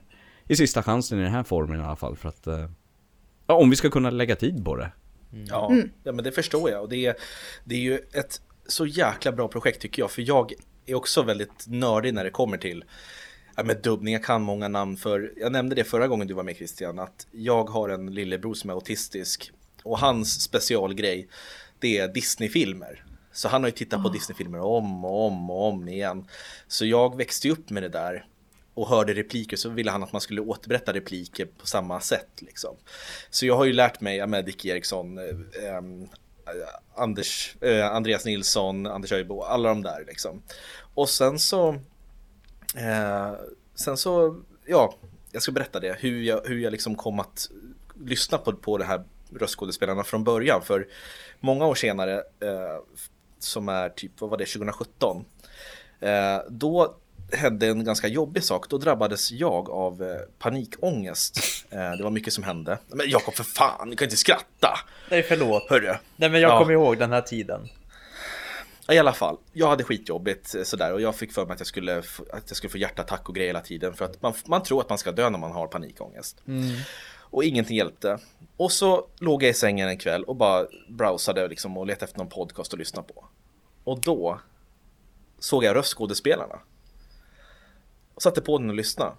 är 0.48 0.54
sista 0.54 0.82
chansen 0.82 1.18
i 1.18 1.22
den 1.22 1.32
här 1.32 1.42
formen 1.42 1.80
i 1.80 1.82
alla 1.82 1.96
fall 1.96 2.16
för 2.16 2.28
att 2.28 2.46
eh, 2.46 2.70
ja, 3.46 3.54
om 3.54 3.70
vi 3.70 3.76
ska 3.76 3.90
kunna 3.90 4.10
lägga 4.10 4.36
tid 4.36 4.64
på 4.64 4.76
det. 4.76 4.92
Ja, 5.48 5.72
ja, 6.04 6.12
men 6.12 6.24
det 6.24 6.32
förstår 6.32 6.70
jag. 6.70 6.82
Och 6.82 6.88
det 6.88 7.06
är, 7.06 7.14
det 7.64 7.74
är 7.74 7.80
ju 7.80 7.94
ett 7.94 8.40
så 8.70 8.86
jäkla 8.86 9.32
bra 9.32 9.48
projekt 9.48 9.82
tycker 9.82 10.02
jag. 10.02 10.10
För 10.10 10.22
jag 10.22 10.52
är 10.86 10.94
också 10.94 11.22
väldigt 11.22 11.66
nördig 11.66 12.14
när 12.14 12.24
det 12.24 12.30
kommer 12.30 12.58
till 12.58 12.84
ja, 13.56 13.62
med 13.62 13.82
dubbning. 13.82 14.14
Jag 14.14 14.24
kan 14.24 14.42
många 14.42 14.68
namn 14.68 14.96
för, 14.96 15.32
jag 15.36 15.52
nämnde 15.52 15.74
det 15.74 15.84
förra 15.84 16.08
gången 16.08 16.26
du 16.26 16.34
var 16.34 16.42
med 16.42 16.56
Christian, 16.56 16.98
att 16.98 17.26
jag 17.30 17.70
har 17.70 17.88
en 17.88 18.14
lillebror 18.14 18.54
som 18.54 18.70
är 18.70 18.74
autistisk. 18.74 19.52
Och 19.82 19.98
hans 19.98 20.42
specialgrej, 20.42 21.28
det 21.78 21.98
är 21.98 22.08
Disney-filmer. 22.08 23.04
Så 23.32 23.48
han 23.48 23.62
har 23.62 23.68
ju 23.68 23.74
tittat 23.76 24.02
på 24.02 24.08
Disney-filmer 24.08 24.60
om 24.60 25.04
och 25.04 25.26
om 25.26 25.50
och 25.50 25.68
om 25.68 25.88
igen. 25.88 26.28
Så 26.68 26.86
jag 26.86 27.16
växte 27.16 27.50
upp 27.50 27.70
med 27.70 27.82
det 27.82 27.88
där 27.88 28.26
och 28.74 28.88
hörde 28.88 29.14
repliker 29.14 29.56
så 29.56 29.68
ville 29.68 29.90
han 29.90 30.02
att 30.02 30.12
man 30.12 30.20
skulle 30.20 30.40
återberätta 30.40 30.92
repliker 30.92 31.46
på 31.46 31.66
samma 31.66 32.00
sätt. 32.00 32.30
Liksom. 32.38 32.76
Så 33.30 33.46
jag 33.46 33.56
har 33.56 33.64
ju 33.64 33.72
lärt 33.72 34.00
mig, 34.00 34.26
med 34.26 34.44
Dick 34.44 34.64
Eriksson, 34.64 35.18
eh, 35.18 35.24
Eh, 36.50 37.02
Anders, 37.02 37.56
eh, 37.60 37.92
Andreas 37.92 38.24
Nilsson, 38.24 38.86
Anders 38.86 39.12
Öjbo, 39.12 39.42
alla 39.42 39.68
de 39.68 39.82
där 39.82 40.04
liksom. 40.06 40.42
Och 40.94 41.08
sen 41.08 41.38
så, 41.38 41.68
eh, 42.76 43.32
sen 43.74 43.96
så, 43.96 44.40
ja, 44.66 44.94
jag 45.32 45.42
ska 45.42 45.52
berätta 45.52 45.80
det, 45.80 45.96
hur 45.98 46.22
jag, 46.22 46.40
hur 46.44 46.58
jag 46.58 46.70
liksom 46.70 46.94
kom 46.94 47.20
att 47.20 47.50
lyssna 48.04 48.38
på, 48.38 48.52
på 48.52 48.78
det 48.78 48.84
här 48.84 49.04
röstskådespelarna 49.38 50.04
från 50.04 50.24
början. 50.24 50.62
För 50.62 50.88
många 51.40 51.66
år 51.66 51.74
senare, 51.74 52.14
eh, 52.18 52.78
som 53.38 53.68
är 53.68 53.88
typ, 53.88 54.20
vad 54.20 54.30
var 54.30 54.38
det, 54.38 54.46
2017, 54.46 55.24
eh, 56.00 56.38
då 56.48 56.96
hände 57.32 57.66
en 57.66 57.84
ganska 57.84 58.08
jobbig 58.08 58.44
sak. 58.44 58.68
Då 58.68 58.78
drabbades 58.78 59.30
jag 59.32 59.70
av 59.70 60.02
eh, 60.02 60.16
panikångest. 60.38 61.38
Eh, 61.70 61.92
det 61.92 62.02
var 62.02 62.10
mycket 62.10 62.32
som 62.32 62.44
hände. 62.44 62.78
Men 62.88 63.10
Jakob, 63.10 63.34
för 63.34 63.44
fan, 63.44 63.90
du 63.90 63.96
kan 63.96 64.04
inte 64.06 64.16
skratta! 64.16 64.78
Nej, 65.10 65.22
förlåt. 65.22 65.70
Hörru. 65.70 65.94
Nej, 66.16 66.30
men 66.30 66.40
jag 66.40 66.50
Ja. 66.50 66.58
kommer 66.58 66.72
ihåg 66.72 66.98
den 66.98 67.12
här 67.12 67.20
tiden. 67.20 67.68
I 68.92 68.98
alla 68.98 69.12
fall, 69.12 69.36
jag 69.52 69.68
hade 69.68 69.84
skitjobbigt 69.84 70.54
eh, 70.54 70.62
sådär 70.62 70.92
och 70.92 71.00
jag 71.00 71.14
fick 71.14 71.32
för 71.32 71.46
mig 71.46 71.52
att 71.54 71.60
jag 71.60 71.66
skulle, 71.66 71.98
att 72.32 72.44
jag 72.46 72.56
skulle 72.56 72.70
få 72.70 72.78
hjärtattack 72.78 73.28
och 73.28 73.34
grejer 73.34 73.48
hela 73.48 73.60
tiden 73.60 73.94
för 73.94 74.04
att 74.04 74.22
man, 74.22 74.32
man 74.46 74.62
tror 74.62 74.80
att 74.80 74.88
man 74.88 74.98
ska 74.98 75.12
dö 75.12 75.30
när 75.30 75.38
man 75.38 75.52
har 75.52 75.66
panikångest. 75.66 76.42
Och 77.32 77.44
ingenting 77.44 77.76
hjälpte. 77.76 78.18
Och 78.56 78.72
så 78.72 79.06
låg 79.18 79.42
jag 79.42 79.50
i 79.50 79.54
sängen 79.54 79.88
en 79.88 79.98
kväll 79.98 80.24
och 80.24 80.36
bara 80.36 80.66
browsade 80.88 81.48
liksom 81.48 81.76
och 81.76 81.86
letade 81.86 82.04
efter 82.04 82.18
någon 82.18 82.28
podcast 82.28 82.72
att 82.72 82.78
lyssna 82.78 83.02
på. 83.02 83.24
Och 83.84 84.00
då 84.00 84.40
såg 85.38 85.64
jag 85.64 85.76
röstskådespelarna. 85.76 86.58
Och 88.20 88.22
satte 88.22 88.40
på 88.40 88.58
den 88.58 88.68
och 88.68 88.76
lyssnade. 88.76 89.12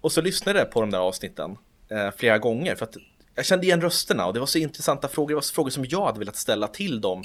Och 0.00 0.12
så 0.12 0.20
lyssnade 0.20 0.58
jag 0.58 0.70
på 0.70 0.80
de 0.80 0.90
där 0.90 0.98
avsnitten 0.98 1.56
eh, 1.88 2.10
flera 2.16 2.38
gånger 2.38 2.74
för 2.74 2.84
att 2.84 2.96
jag 3.34 3.44
kände 3.44 3.66
igen 3.66 3.80
rösterna 3.80 4.26
och 4.26 4.34
det 4.34 4.40
var 4.40 4.46
så 4.46 4.58
intressanta 4.58 5.08
frågor. 5.08 5.28
Det 5.28 5.34
var 5.34 5.42
frågor 5.42 5.70
som 5.70 5.84
jag 5.84 6.06
hade 6.06 6.18
velat 6.18 6.36
ställa 6.36 6.68
till 6.68 7.00
dem 7.00 7.22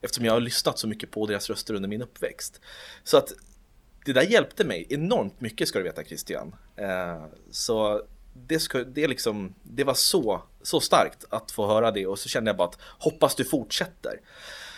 eftersom 0.00 0.24
jag 0.24 0.32
har 0.32 0.40
lyssnat 0.40 0.78
så 0.78 0.88
mycket 0.88 1.10
på 1.10 1.26
deras 1.26 1.50
röster 1.50 1.74
under 1.74 1.88
min 1.88 2.02
uppväxt. 2.02 2.60
Så 3.04 3.16
att 3.16 3.32
det 4.04 4.12
där 4.12 4.22
hjälpte 4.22 4.64
mig 4.64 4.86
enormt 4.88 5.40
mycket 5.40 5.68
ska 5.68 5.78
du 5.78 5.84
veta 5.84 6.04
Christian. 6.04 6.54
Eh, 6.76 7.24
så 7.50 8.02
det, 8.34 8.58
ska, 8.58 8.84
det, 8.84 9.08
liksom, 9.08 9.54
det 9.62 9.84
var 9.84 9.94
så, 9.94 10.42
så 10.62 10.80
starkt 10.80 11.24
att 11.30 11.50
få 11.50 11.66
höra 11.66 11.90
det 11.90 12.06
och 12.06 12.18
så 12.18 12.28
kände 12.28 12.48
jag 12.48 12.56
bara 12.56 12.68
att 12.68 12.78
hoppas 12.80 13.34
du 13.34 13.44
fortsätter. 13.44 14.20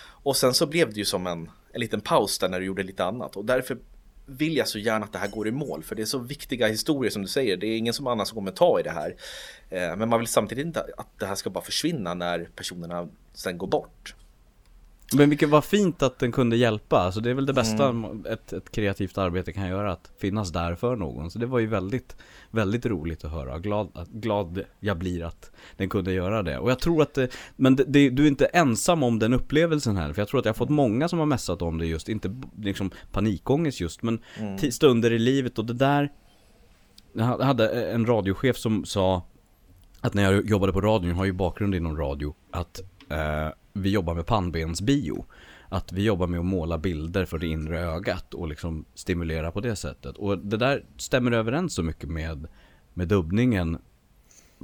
Och 0.03 0.37
sen 0.37 0.55
så 0.55 0.67
blev 0.67 0.93
det 0.93 0.99
ju 0.99 1.05
som 1.05 1.27
en, 1.27 1.51
en 1.73 1.81
liten 1.81 2.01
paus 2.01 2.39
där 2.39 2.49
när 2.49 2.61
du 2.61 2.67
gjorde 2.67 2.83
lite 2.83 3.05
annat 3.05 3.37
och 3.37 3.45
därför 3.45 3.79
vill 4.29 4.57
jag 4.57 4.69
så 4.69 4.79
gärna 4.79 5.05
att 5.05 5.13
det 5.13 5.19
här 5.19 5.29
går 5.29 5.49
i 5.49 5.51
mål 5.51 5.83
för 5.83 5.95
det 5.95 6.03
är 6.03 6.07
så 6.07 6.19
viktiga 6.19 6.67
historier 6.67 7.11
som 7.11 7.23
du 7.23 7.29
säger. 7.29 7.57
Det 7.57 7.67
är 7.67 7.79
ingen 7.79 7.95
som 7.95 8.07
annan 8.07 8.27
som 8.27 8.35
kommer 8.35 8.51
ta 8.51 8.81
i 8.81 8.83
det 8.83 8.91
här. 8.91 9.17
Eh, 9.71 9.97
men 9.97 10.09
man 10.09 10.19
vill 10.19 10.29
samtidigt 10.29 10.67
inte 10.67 10.87
att 10.97 11.19
det 11.19 11.27
här 11.27 11.35
ska 11.35 11.51
bara 11.51 11.65
försvinna 11.65 12.15
när 12.15 12.49
personerna 12.57 13.09
sen 13.35 13.59
går 13.59 13.67
bort. 13.67 14.15
Men 15.15 15.31
vilket 15.31 15.49
var 15.49 15.61
fint 15.61 16.03
att 16.03 16.19
den 16.19 16.33
kunde 16.33 16.57
hjälpa, 16.57 16.99
alltså 16.99 17.21
det 17.21 17.31
är 17.31 17.35
väl 17.35 17.47
det 17.47 17.53
bästa 17.53 17.95
ett, 18.31 18.53
ett 18.53 18.71
kreativt 18.71 19.19
arbete 19.19 19.53
kan 19.53 19.69
göra, 19.69 19.93
att 19.93 20.11
finnas 20.19 20.51
där 20.51 20.75
för 20.75 20.97
någon. 20.97 21.31
Så 21.31 21.39
det 21.39 21.47
var 21.47 21.59
ju 21.59 21.67
väldigt, 21.67 22.17
väldigt 22.51 22.87
roligt 22.87 23.25
att 23.25 23.31
höra, 23.31 23.59
glad, 23.59 24.07
glad 24.13 24.65
jag 24.81 24.99
blir 24.99 25.25
att 25.25 25.51
den 25.77 25.89
kunde 25.89 26.13
göra 26.13 26.43
det. 26.43 26.59
Och 26.59 26.71
jag 26.71 26.79
tror 26.79 27.03
att 27.03 27.15
det, 27.15 27.29
men 27.57 27.77
det, 27.77 27.85
det, 27.85 28.11
du 28.11 28.23
är 28.23 28.29
inte 28.29 28.47
ensam 28.47 29.03
om 29.03 29.19
den 29.19 29.33
upplevelsen 29.35 29.97
här, 29.97 30.13
för 30.13 30.21
jag 30.21 30.29
tror 30.29 30.41
att 30.41 30.45
jag 30.47 30.53
har 30.53 30.57
fått 30.57 30.69
många 30.69 31.09
som 31.09 31.19
har 31.19 31.27
messat 31.27 31.63
om 31.63 31.79
det 31.79 31.87
just, 31.87 32.09
inte 32.09 32.41
liksom 32.63 32.91
panikångest 33.13 33.81
just, 33.81 34.03
men 34.03 34.19
ti- 34.39 34.71
stunder 34.71 35.13
i 35.13 35.19
livet. 35.19 35.59
Och 35.59 35.65
det 35.65 35.75
där 35.75 36.13
jag 37.13 37.25
hade 37.25 37.69
en 37.91 38.07
radiochef 38.07 38.57
som 38.57 38.85
sa 38.85 39.23
att 40.01 40.15
när 40.15 40.23
jag 40.23 40.47
jobbade 40.47 40.73
på 40.73 40.81
radion, 40.81 41.09
jag 41.11 41.17
har 41.17 41.25
ju 41.25 41.33
bakgrund 41.33 41.75
inom 41.75 41.97
radio, 41.97 42.35
att 42.51 42.81
eh, 43.11 43.49
vi 43.79 43.91
jobbar 43.91 44.15
med 44.15 44.27
pannbensbio. 44.27 45.25
att 45.69 45.93
vi 45.93 46.03
jobbar 46.03 46.27
med 46.27 46.41
att 46.41 46.47
måla 46.47 46.79
bilder 46.79 47.25
för 47.25 47.39
det 47.39 47.47
inre 47.47 47.81
ögat 47.81 48.35
och 48.35 48.49
liksom 48.49 48.85
stimulera 48.95 49.51
på 49.53 49.61
det 49.61 49.77
sättet. 49.77 50.17
Och 50.17 50.39
det 50.39 50.57
där 50.57 50.85
stämmer 50.97 51.33
överens 51.33 51.75
så 51.75 51.83
mycket 51.83 52.11
med, 52.11 52.49
med 52.95 53.09
dubbningen 53.09 53.79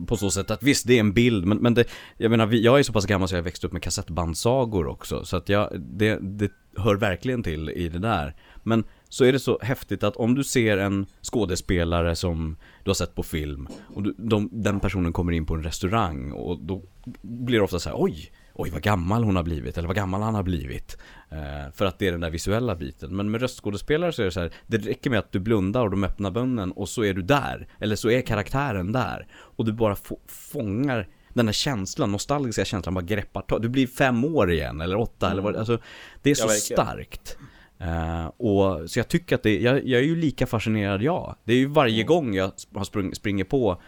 på 0.06 0.16
så 0.16 0.30
sätt 0.30 0.50
att 0.50 0.62
visst, 0.62 0.86
det 0.86 0.94
är 0.94 1.00
en 1.00 1.12
bild, 1.12 1.46
men, 1.46 1.58
men 1.58 1.74
det, 1.74 1.84
jag 2.16 2.30
menar, 2.30 2.52
jag 2.52 2.78
är 2.78 2.82
så 2.82 2.92
pass 2.92 3.06
gammal 3.06 3.28
så 3.28 3.34
jag 3.34 3.42
växte 3.42 3.66
upp 3.66 3.72
med 3.72 3.82
kassettbandsagor 3.82 4.86
också, 4.86 5.24
så 5.24 5.36
att 5.36 5.48
jag, 5.48 5.80
det, 5.80 6.18
det 6.22 6.52
hör 6.76 6.94
verkligen 6.94 7.42
till 7.42 7.70
i 7.70 7.88
det 7.88 7.98
där. 7.98 8.36
Men 8.62 8.84
så 9.08 9.24
är 9.24 9.32
det 9.32 9.38
så 9.38 9.58
häftigt 9.62 10.02
att 10.02 10.16
om 10.16 10.34
du 10.34 10.44
ser 10.44 10.78
en 10.78 11.06
skådespelare 11.22 12.16
som 12.16 12.56
du 12.84 12.90
har 12.90 12.94
sett 12.94 13.14
på 13.14 13.22
film 13.22 13.68
och 13.94 14.02
du, 14.02 14.14
de, 14.18 14.48
den 14.52 14.80
personen 14.80 15.12
kommer 15.12 15.32
in 15.32 15.46
på 15.46 15.54
en 15.54 15.62
restaurang 15.62 16.32
och 16.32 16.58
då 16.58 16.82
blir 17.22 17.58
det 17.58 17.64
ofta 17.64 17.78
så 17.78 17.88
här, 17.88 17.96
oj, 18.00 18.32
oj 18.54 18.70
vad 18.70 18.82
gammal 18.82 19.24
hon 19.24 19.36
har 19.36 19.42
blivit 19.42 19.78
eller 19.78 19.88
vad 19.88 19.96
gammal 19.96 20.22
han 20.22 20.34
har 20.34 20.42
blivit. 20.42 20.98
Eh, 21.30 21.72
för 21.74 21.84
att 21.84 21.98
det 21.98 22.08
är 22.08 22.12
den 22.12 22.20
där 22.20 22.30
visuella 22.30 22.74
biten. 22.74 23.16
Men 23.16 23.30
med 23.30 23.40
röstskådespelare 23.40 24.12
så 24.12 24.22
är 24.22 24.26
det 24.26 24.32
så 24.32 24.40
här, 24.40 24.52
det 24.66 24.78
räcker 24.78 25.10
med 25.10 25.18
att 25.18 25.32
du 25.32 25.40
blundar 25.40 25.84
och 25.84 25.90
de 25.90 26.04
öppnar 26.04 26.30
munnen 26.30 26.72
och 26.72 26.88
så 26.88 27.04
är 27.04 27.14
du 27.14 27.22
där. 27.22 27.68
Eller 27.80 27.96
så 27.96 28.10
är 28.10 28.20
karaktären 28.20 28.92
där. 28.92 29.26
Och 29.32 29.64
du 29.64 29.72
bara 29.72 29.96
fångar 30.28 31.08
den 31.34 31.48
här 31.48 31.52
känslan, 31.52 32.12
nostalgiska 32.12 32.64
känslan, 32.64 32.94
bara 32.94 33.04
greppar 33.04 33.42
tag. 33.42 33.62
Du 33.62 33.68
blir 33.68 33.86
fem 33.86 34.24
år 34.24 34.52
igen 34.52 34.80
eller 34.80 34.96
åtta 34.96 35.26
mm. 35.26 35.32
eller 35.32 35.42
vad 35.42 35.56
alltså 35.56 35.78
Det 36.22 36.30
är 36.30 36.34
så 36.34 36.48
starkt. 36.48 37.38
Uh, 37.80 38.26
och, 38.26 38.90
så 38.90 38.98
jag 38.98 39.08
tycker 39.08 39.34
att 39.34 39.42
det, 39.42 39.60
jag, 39.60 39.86
jag 39.86 40.00
är 40.00 40.04
ju 40.04 40.16
lika 40.16 40.46
fascinerad 40.46 41.02
jag. 41.02 41.36
Det 41.44 41.52
är 41.52 41.56
ju 41.56 41.66
varje 41.66 41.94
mm. 41.94 42.06
gång 42.06 42.34
jag 42.34 42.52
har 42.74 42.84
sprung, 42.84 43.14
springer 43.14 43.44
på 43.44 43.82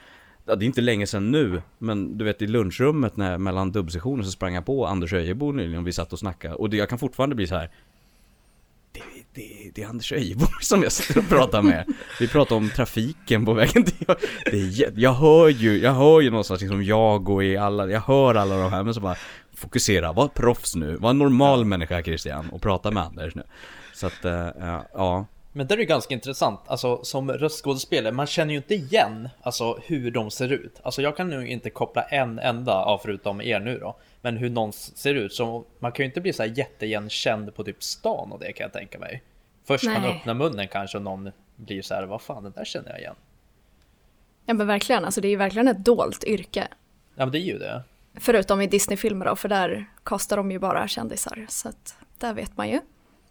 Ja, 0.49 0.57
det 0.57 0.65
är 0.65 0.67
inte 0.67 0.81
länge 0.81 1.07
sedan 1.07 1.31
nu, 1.31 1.63
men 1.79 2.19
du 2.19 2.25
vet 2.25 2.43
i 2.43 2.47
lunchrummet 2.47 3.17
när, 3.17 3.39
mellan 3.39 3.73
dubbsessioner 3.73 4.23
så 4.23 4.31
sprang 4.31 4.55
jag 4.55 4.67
på 4.67 4.87
Anders 4.87 5.13
Öjebo 5.13 5.53
nyligen 5.53 5.79
och 5.81 5.87
vi 5.87 5.93
satt 5.93 6.13
och 6.13 6.19
snackade. 6.19 6.55
Och 6.55 6.71
det, 6.71 6.77
jag 6.77 6.89
kan 6.89 6.99
fortfarande 6.99 7.37
bli 7.37 7.47
så 7.47 7.55
här. 7.55 7.71
Det, 8.93 9.03
det, 9.35 9.71
det 9.75 9.83
är 9.83 9.87
Anders 9.87 10.13
Öjebo 10.13 10.47
som 10.61 10.83
jag 10.83 10.93
sitter 10.93 11.21
och 11.21 11.29
pratar 11.29 11.63
med. 11.63 11.85
Vi 12.21 12.29
pratar 12.29 12.57
om 12.57 12.71
trafiken 12.71 13.45
på 13.45 13.53
vägen 13.53 13.85
till... 13.85 14.07
Det 14.45 14.59
är, 14.59 14.93
jag 14.97 15.13
hör 15.13 15.49
ju, 15.49 15.79
jag 15.79 15.93
hör 15.93 16.21
ju 16.21 16.31
någonstans 16.31 16.61
liksom 16.61 16.85
jag 16.85 17.29
och 17.29 17.45
i 17.45 17.57
alla, 17.57 17.91
jag 17.91 18.01
hör 18.01 18.35
alla 18.35 18.57
de 18.57 18.73
här 18.73 18.83
men 18.83 18.95
så 18.95 19.01
bara 19.01 19.17
Fokusera, 19.57 20.13
var 20.13 20.29
proffs 20.29 20.75
nu, 20.75 20.97
var 20.97 21.11
en 21.11 21.19
normal 21.19 21.65
människa 21.65 22.03
Christian 22.03 22.51
och 22.51 22.63
prata 22.63 22.91
med 22.91 23.03
Anders 23.03 23.35
nu. 23.35 23.43
Så 23.95 24.07
att, 24.07 24.25
eh, 24.25 24.47
eh, 24.47 24.53
ja. 24.59 24.85
ja. 24.95 25.27
Men 25.57 25.67
det 25.67 25.75
är 25.75 25.79
ju 25.79 25.85
ganska 25.85 26.15
intressant, 26.15 26.61
alltså 26.67 27.05
som 27.05 27.33
röstskådespelare, 27.33 28.13
man 28.13 28.27
känner 28.27 28.51
ju 28.51 28.57
inte 28.57 28.75
igen 28.75 29.29
alltså 29.41 29.79
hur 29.87 30.11
de 30.11 30.31
ser 30.31 30.53
ut. 30.53 30.81
Alltså 30.83 31.03
jag 31.03 31.17
kan 31.17 31.31
nu 31.31 31.49
inte 31.49 31.71
koppla 31.71 32.03
en 32.03 32.39
enda 32.39 32.73
av 32.73 32.99
förutom 32.99 33.41
er 33.41 33.61
nu 33.61 33.79
då, 33.79 33.97
men 34.21 34.37
hur 34.37 34.51
någon 34.51 34.73
ser 34.73 35.15
ut. 35.15 35.33
Så 35.33 35.65
man 35.79 35.93
kan 35.93 36.05
ju 36.05 36.07
inte 36.07 36.21
bli 36.21 36.33
så 36.33 36.43
här 36.43 36.59
jätteigenkänd 36.59 37.55
på 37.55 37.65
typ 37.65 37.83
stan 37.83 38.33
och 38.33 38.39
det 38.39 38.53
kan 38.53 38.65
jag 38.65 38.73
tänka 38.73 38.99
mig. 38.99 39.23
Först 39.65 39.85
Nej. 39.85 40.01
man 40.01 40.11
öppnar 40.11 40.35
munnen 40.35 40.69
kanske 40.69 40.99
och 40.99 41.05
någon 41.05 41.31
blir 41.57 41.83
så 41.83 41.95
här, 41.95 42.05
vad 42.05 42.23
fan, 42.23 42.45
det 42.45 42.51
där 42.51 42.65
känner 42.65 42.91
jag 42.91 42.99
igen. 42.99 43.17
Ja 44.47 44.55
men 44.55 44.67
verkligen, 44.67 45.05
alltså 45.05 45.21
det 45.21 45.29
är 45.29 45.31
ju 45.31 45.37
verkligen 45.37 45.69
ett 45.69 45.85
dolt 45.85 46.25
yrke. 46.25 46.69
Ja 47.15 47.25
men 47.25 47.31
det 47.31 47.39
är 47.39 47.47
ju 47.47 47.59
det. 47.59 47.83
Förutom 48.15 48.61
i 48.61 48.67
Disney-filmer 48.67 49.27
då, 49.27 49.37
för 49.37 49.49
där 49.49 49.87
kastar 50.05 50.37
de 50.37 50.51
ju 50.51 50.59
bara 50.59 50.89
kändisar. 50.89 51.47
Så 51.49 51.69
att 51.69 51.97
där 52.19 52.35
vet 52.35 52.57
man 52.57 52.69
ju 52.69 52.81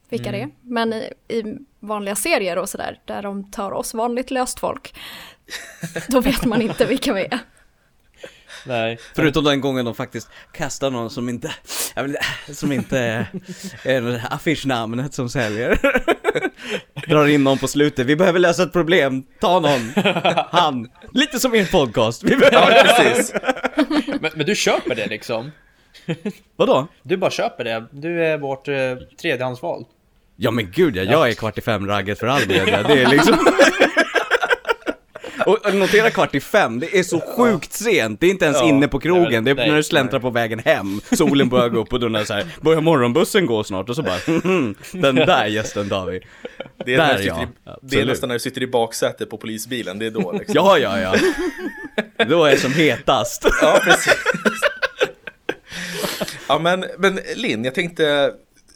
vilka 0.09 0.29
mm. 0.29 0.39
det 0.39 0.45
är. 0.45 0.73
Men 0.73 0.93
i, 0.93 1.11
i 1.27 1.57
vanliga 1.79 2.15
serier 2.15 2.57
och 2.57 2.69
sådär, 2.69 2.99
där 3.05 3.21
de 3.21 3.51
tar 3.51 3.71
oss 3.71 3.93
vanligt 3.93 4.31
löst 4.31 4.59
folk, 4.59 4.95
då 6.07 6.21
vet 6.21 6.45
man 6.45 6.61
inte 6.61 6.85
vilka 6.85 7.13
vi 7.13 7.25
är. 7.25 7.39
Nej. 8.65 8.99
Förutom 9.15 9.43
den 9.43 9.61
gången 9.61 9.85
de 9.85 9.95
faktiskt 9.95 10.29
kastar 10.51 10.91
någon 10.91 11.09
som 11.09 11.29
inte, 11.29 11.51
jag 11.95 12.03
vill, 12.03 12.17
som 12.51 12.71
inte 12.71 13.27
är 13.83 14.21
affischnamnet 14.29 15.13
som 15.13 15.29
säljer. 15.29 15.79
Drar 17.07 17.27
in 17.27 17.43
någon 17.43 17.57
på 17.57 17.67
slutet, 17.67 18.05
vi 18.05 18.15
behöver 18.15 18.39
lösa 18.39 18.63
ett 18.63 18.73
problem, 18.73 19.23
ta 19.39 19.59
någon, 19.59 19.91
han. 20.49 20.89
Lite 21.11 21.39
som 21.39 21.55
er 21.55 21.65
podcast. 21.65 22.23
Vi 22.23 22.35
behöver... 22.35 22.75
Ja, 22.75 22.83
precis. 22.83 23.33
Men, 24.21 24.31
men 24.35 24.45
du 24.45 24.55
köper 24.55 24.95
det 24.95 25.07
liksom? 25.07 25.51
Vadå? 26.55 26.87
Du 27.03 27.17
bara 27.17 27.31
köper 27.31 27.63
det, 27.63 27.85
du 27.91 28.25
är 28.25 28.37
vårt 28.37 28.67
eh, 28.67 28.75
tredjehandsval. 29.21 29.85
Ja 30.35 30.51
men 30.51 30.71
gud 30.71 30.95
ja, 30.95 31.03
jag 31.03 31.29
är 31.29 31.33
kvart 31.33 31.57
i 31.57 31.61
fem-ragget 31.61 32.19
för 32.19 32.27
all 32.27 32.47
del. 32.47 32.65
Det 32.65 33.01
är 33.01 33.09
liksom... 33.09 33.37
Och 35.45 35.75
notera 35.75 36.09
kvart 36.09 36.35
i 36.35 36.39
fem, 36.39 36.79
det 36.79 36.99
är 36.99 37.03
så 37.03 37.19
sjukt 37.19 37.73
sent, 37.73 38.19
det 38.19 38.27
är 38.27 38.31
inte 38.31 38.45
ens 38.45 38.57
ja, 38.57 38.67
inne 38.67 38.87
på 38.87 38.99
krogen, 38.99 39.43
det 39.43 39.51
är 39.51 39.55
nej, 39.55 39.69
när 39.69 39.75
du 39.75 39.83
släntrar 39.83 40.19
på 40.19 40.29
vägen 40.29 40.59
hem, 40.59 41.01
solen 41.11 41.49
börjar 41.49 41.69
gå 41.69 41.79
upp 41.79 41.93
och 41.93 41.99
då 41.99 42.07
när 42.07 42.23
så 42.23 42.33
här, 42.33 42.45
börjar 42.61 42.81
morgonbussen 42.81 43.45
gå 43.45 43.63
snart 43.63 43.89
och 43.89 43.95
så 43.95 44.03
bara, 44.03 44.17
den 44.91 45.15
där 45.15 45.45
gästen 45.45 45.89
tar 45.89 46.05
vi. 46.05 46.21
Det 46.85 46.93
är, 46.93 46.97
där, 46.97 47.19
ja. 47.27 47.43
I, 47.43 47.47
det 47.81 48.01
är 48.01 48.05
nästan 48.05 48.29
när 48.29 48.35
du 48.35 48.39
sitter 48.39 48.63
i 48.63 48.67
baksätet 48.67 49.29
på 49.29 49.37
polisbilen, 49.37 49.99
det 49.99 50.05
är 50.05 50.11
då 50.11 50.31
liksom. 50.39 50.55
Ja, 50.55 50.77
ja, 50.77 50.99
ja. 50.99 51.15
Då 52.25 52.45
är 52.45 52.51
det 52.51 52.57
som 52.57 52.73
hetast. 52.73 53.47
Ja, 53.61 53.79
precis. 53.83 54.17
Ja, 56.47 56.59
men, 56.59 56.85
men 56.97 57.19
Linn, 57.35 57.63
jag 57.63 57.75
tänkte, 57.75 58.33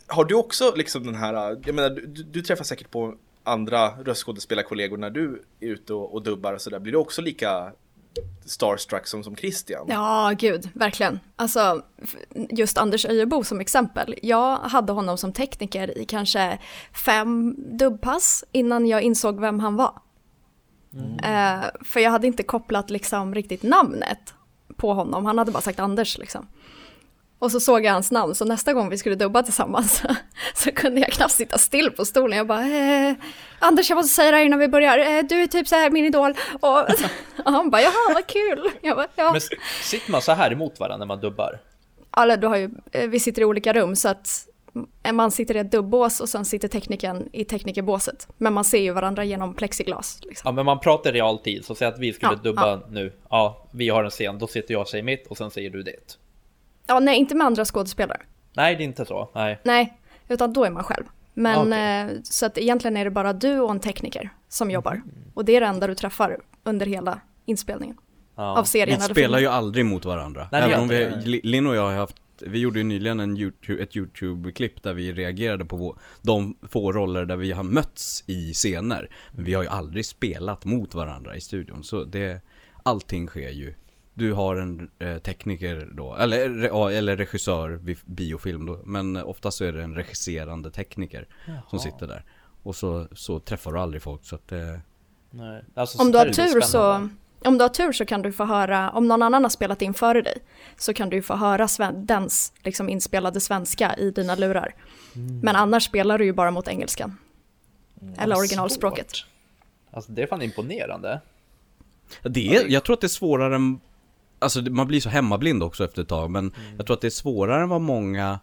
har 0.09 0.25
du 0.25 0.35
också 0.35 0.73
liksom 0.75 1.05
den 1.05 1.15
här, 1.15 1.33
jag 1.65 1.75
menar, 1.75 1.89
du, 1.89 2.23
du 2.23 2.41
träffar 2.41 2.63
säkert 2.63 2.91
på 2.91 3.15
andra 3.43 3.89
röstskådespelarkollegor 3.89 4.97
när 4.97 5.09
du 5.09 5.43
är 5.59 5.67
ute 5.67 5.93
och, 5.93 6.13
och 6.13 6.23
dubbar 6.23 6.53
och 6.53 6.61
sådär, 6.61 6.79
blir 6.79 6.91
du 6.91 6.97
också 6.97 7.21
lika 7.21 7.71
starstruck 8.45 9.07
som, 9.07 9.23
som 9.23 9.35
Christian? 9.35 9.85
Ja, 9.89 10.33
gud, 10.39 10.69
verkligen. 10.73 11.19
Alltså, 11.35 11.81
just 12.49 12.77
Anders 12.77 13.05
Öjebo 13.05 13.43
som 13.43 13.59
exempel. 13.59 14.15
Jag 14.21 14.57
hade 14.57 14.93
honom 14.93 15.17
som 15.17 15.33
tekniker 15.33 15.97
i 15.97 16.05
kanske 16.05 16.59
fem 17.05 17.55
dubbpass 17.57 18.43
innan 18.51 18.87
jag 18.87 19.01
insåg 19.01 19.39
vem 19.39 19.59
han 19.59 19.75
var. 19.75 20.01
Mm. 20.93 21.11
Uh, 21.13 21.65
för 21.81 21.99
jag 21.99 22.11
hade 22.11 22.27
inte 22.27 22.43
kopplat 22.43 22.89
liksom 22.89 23.35
riktigt 23.35 23.63
namnet 23.63 24.33
på 24.75 24.93
honom, 24.93 25.25
han 25.25 25.37
hade 25.37 25.51
bara 25.51 25.61
sagt 25.61 25.79
Anders 25.79 26.17
liksom. 26.17 26.47
Och 27.39 27.51
så 27.51 27.59
såg 27.59 27.85
jag 27.85 27.93
hans 27.93 28.11
namn, 28.11 28.35
så 28.35 28.45
nästa 28.45 28.73
gång 28.73 28.89
vi 28.89 28.97
skulle 28.97 29.15
dubba 29.15 29.43
tillsammans 29.43 30.03
så 30.53 30.71
kunde 30.71 31.01
jag 31.01 31.11
knappt 31.11 31.33
sitta 31.33 31.57
still 31.57 31.91
på 31.91 32.05
stolen. 32.05 32.37
Jag 32.37 32.47
bara, 32.47 32.61
eh, 32.61 33.13
Anders 33.59 33.89
jag 33.89 33.95
måste 33.95 34.15
säga 34.15 34.31
det 34.31 34.37
här 34.37 34.45
innan 34.45 34.59
vi 34.59 34.67
börjar, 34.67 34.97
eh, 34.97 35.23
du 35.23 35.41
är 35.41 35.47
typ 35.47 35.67
så 35.67 35.75
här 35.75 35.89
min 35.89 36.05
idol. 36.05 36.33
Och, 36.59 36.79
och 37.45 37.51
han 37.51 37.69
bara, 37.69 37.81
jaha 37.81 38.13
vad 38.13 38.27
kul. 38.27 38.71
Jag 38.81 38.97
bara, 38.97 39.07
ja. 39.15 39.31
Men 39.31 39.41
sitter 39.83 40.11
man 40.11 40.21
så 40.21 40.31
här 40.31 40.51
emot 40.51 40.79
varandra 40.79 40.97
när 40.97 41.05
man 41.05 41.19
dubbar? 41.19 41.59
Alla, 42.11 42.37
du 42.37 42.47
har 42.47 42.57
ju, 42.57 42.69
eh, 42.91 43.09
vi 43.09 43.19
sitter 43.19 43.41
i 43.41 43.45
olika 43.45 43.73
rum 43.73 43.95
så 43.95 44.09
att 44.09 44.45
man 45.13 45.31
sitter 45.31 45.55
i 45.55 45.59
ett 45.59 45.71
dubbås 45.71 46.19
och 46.19 46.29
sen 46.29 46.45
sitter 46.45 46.67
tekniken 46.67 47.29
i 47.33 47.45
teknikerbåset. 47.45 48.27
Men 48.37 48.53
man 48.53 48.65
ser 48.65 48.81
ju 48.81 48.91
varandra 48.91 49.23
genom 49.23 49.53
plexiglas. 49.53 50.19
Liksom. 50.23 50.47
Ja, 50.47 50.51
men 50.51 50.65
man 50.65 50.79
pratar 50.79 51.09
i 51.09 51.13
realtid. 51.13 51.65
Så 51.65 51.75
säg 51.75 51.87
att 51.87 51.99
vi 51.99 52.13
skulle 52.13 52.31
ja, 52.31 52.39
dubba 52.43 52.67
ja. 52.67 52.87
nu. 52.89 53.13
Ja, 53.29 53.67
vi 53.71 53.89
har 53.89 54.03
en 54.03 54.09
scen. 54.09 54.39
Då 54.39 54.47
sitter 54.47 54.73
jag 54.73 54.81
och 54.81 54.87
säger 54.87 55.03
mitt 55.03 55.27
och 55.27 55.37
sen 55.37 55.51
säger 55.51 55.69
du 55.69 55.83
det. 55.83 56.17
Ja, 56.89 56.99
nej, 56.99 57.17
inte 57.17 57.35
med 57.35 57.47
andra 57.47 57.65
skådespelare. 57.65 58.21
Nej, 58.53 58.75
det 58.75 58.83
är 58.83 58.85
inte 58.85 59.05
så. 59.05 59.29
Nej. 59.35 59.59
Nej, 59.63 59.99
utan 60.27 60.53
då 60.53 60.63
är 60.63 60.69
man 60.69 60.83
själv. 60.83 61.03
Men 61.33 61.67
okay. 61.67 62.15
eh, 62.15 62.21
så 62.23 62.45
att 62.45 62.57
egentligen 62.57 62.97
är 62.97 63.05
det 63.05 63.11
bara 63.11 63.33
du 63.33 63.59
och 63.59 63.71
en 63.71 63.79
tekniker 63.79 64.29
som 64.47 64.65
mm. 64.65 64.73
jobbar. 64.73 65.01
Och 65.33 65.45
det 65.45 65.55
är 65.55 65.61
det 65.61 65.67
enda 65.67 65.87
du 65.87 65.95
träffar 65.95 66.37
under 66.63 66.85
hela 66.85 67.19
inspelningen. 67.45 67.97
Ja. 68.35 68.57
Av 68.57 68.63
serien 68.63 68.99
Vi 68.99 69.13
spelar 69.13 69.39
ju 69.39 69.47
aldrig 69.47 69.85
mot 69.85 70.05
varandra. 70.05 70.47
Nej, 70.51 70.61
Även 70.61 70.79
om 70.79 70.87
vi, 70.87 71.41
Linn 71.43 71.67
och 71.67 71.75
jag 71.75 71.81
har 71.81 71.95
haft 71.95 72.15
vi 72.41 72.59
gjorde 72.59 72.79
ju 72.79 72.83
nyligen 72.83 73.19
en 73.19 73.37
YouTube, 73.37 73.83
ett 73.83 73.95
YouTube-klipp 73.95 74.83
där 74.83 74.93
vi 74.93 75.13
reagerade 75.13 75.65
på 75.65 75.97
de 76.21 76.57
få 76.69 76.91
roller 76.91 77.25
där 77.25 77.35
vi 77.35 77.51
har 77.51 77.63
mötts 77.63 78.23
i 78.27 78.53
scener. 78.53 79.09
Men 79.31 79.45
vi 79.45 79.53
har 79.53 79.63
ju 79.63 79.69
aldrig 79.69 80.05
spelat 80.05 80.65
mot 80.65 80.95
varandra 80.95 81.35
i 81.35 81.41
studion, 81.41 81.83
så 81.83 82.03
det, 82.03 82.41
allting 82.83 83.27
sker 83.27 83.49
ju 83.49 83.73
du 84.19 84.33
har 84.33 84.55
en 84.55 84.91
eh, 84.99 85.17
tekniker 85.17 85.89
då, 85.91 86.15
eller, 86.15 86.89
eller 86.89 87.17
regissör 87.17 87.69
vid 87.69 87.97
biofilm 88.05 88.65
då, 88.65 88.79
men 88.85 89.17
oftast 89.17 89.57
så 89.57 89.63
är 89.65 89.71
det 89.71 89.83
en 89.83 89.95
regisserande 89.95 90.71
tekniker 90.71 91.27
Jaha. 91.47 91.61
som 91.69 91.79
sitter 91.79 92.07
där. 92.07 92.25
Och 92.63 92.75
så, 92.75 93.07
så 93.11 93.39
träffar 93.39 93.71
du 93.71 93.79
aldrig 93.79 94.01
folk 94.01 94.25
så 94.25 94.35
att 94.35 94.47
det... 94.47 94.69
Eh, 94.69 94.79
Nej. 95.31 95.63
Alltså, 95.75 96.01
om 96.01 96.11
du 96.11 96.17
har 96.17 96.25
tur 96.25 96.61
så, 96.61 97.09
om 97.45 97.57
du 97.57 97.63
har 97.63 97.69
tur 97.69 97.91
så 97.91 98.05
kan 98.05 98.21
du 98.21 98.31
få 98.31 98.45
höra, 98.45 98.91
om 98.91 99.07
någon 99.07 99.21
annan 99.21 99.43
har 99.43 99.49
spelat 99.49 99.81
in 99.81 99.93
före 99.93 100.21
dig, 100.21 100.37
så 100.77 100.93
kan 100.93 101.09
du 101.09 101.21
få 101.21 101.35
höra 101.35 101.67
sven, 101.67 102.05
dens 102.05 102.53
liksom 102.63 102.89
inspelade 102.89 103.39
svenska 103.39 103.95
i 103.95 104.11
dina 104.11 104.35
lurar. 104.35 104.75
Mm. 105.15 105.39
Men 105.39 105.55
annars 105.55 105.85
spelar 105.85 106.17
du 106.17 106.25
ju 106.25 106.33
bara 106.33 106.51
mot 106.51 106.67
engelskan. 106.67 107.17
Mm, 108.01 108.19
eller 108.19 108.37
originalspråket. 108.37 109.11
Svårt. 109.11 109.27
Alltså 109.91 110.11
det 110.11 110.21
är 110.21 110.27
fan 110.27 110.41
imponerande. 110.41 111.21
Det 112.23 112.55
är, 112.55 112.67
jag 112.67 112.83
tror 112.83 112.93
att 112.93 113.01
det 113.01 113.07
är 113.07 113.09
svårare 113.09 113.55
än 113.55 113.79
Alltså 114.39 114.61
man 114.61 114.87
blir 114.87 115.01
så 115.01 115.09
hemmablind 115.09 115.63
också 115.63 115.85
efter 115.85 116.01
ett 116.01 116.07
tag, 116.07 116.31
men 116.31 116.43
mm. 116.43 116.77
jag 116.77 116.85
tror 116.85 116.93
att 116.93 117.01
det 117.01 117.07
är 117.07 117.09
svårare 117.09 117.63
än 117.63 117.69
vad 117.69 117.81
många 117.81 118.39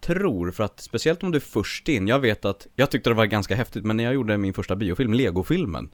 tror, 0.00 0.50
för 0.50 0.64
att 0.64 0.80
speciellt 0.80 1.22
om 1.22 1.30
du 1.30 1.36
är 1.36 1.40
först 1.40 1.88
in, 1.88 2.08
jag 2.08 2.18
vet 2.18 2.44
att, 2.44 2.66
jag 2.74 2.90
tyckte 2.90 3.10
det 3.10 3.14
var 3.14 3.26
ganska 3.26 3.56
häftigt, 3.56 3.84
men 3.84 3.96
när 3.96 4.04
jag 4.04 4.14
gjorde 4.14 4.38
min 4.38 4.54
första 4.54 4.76
biofilm, 4.76 5.14
Lego-filmen, 5.14 5.90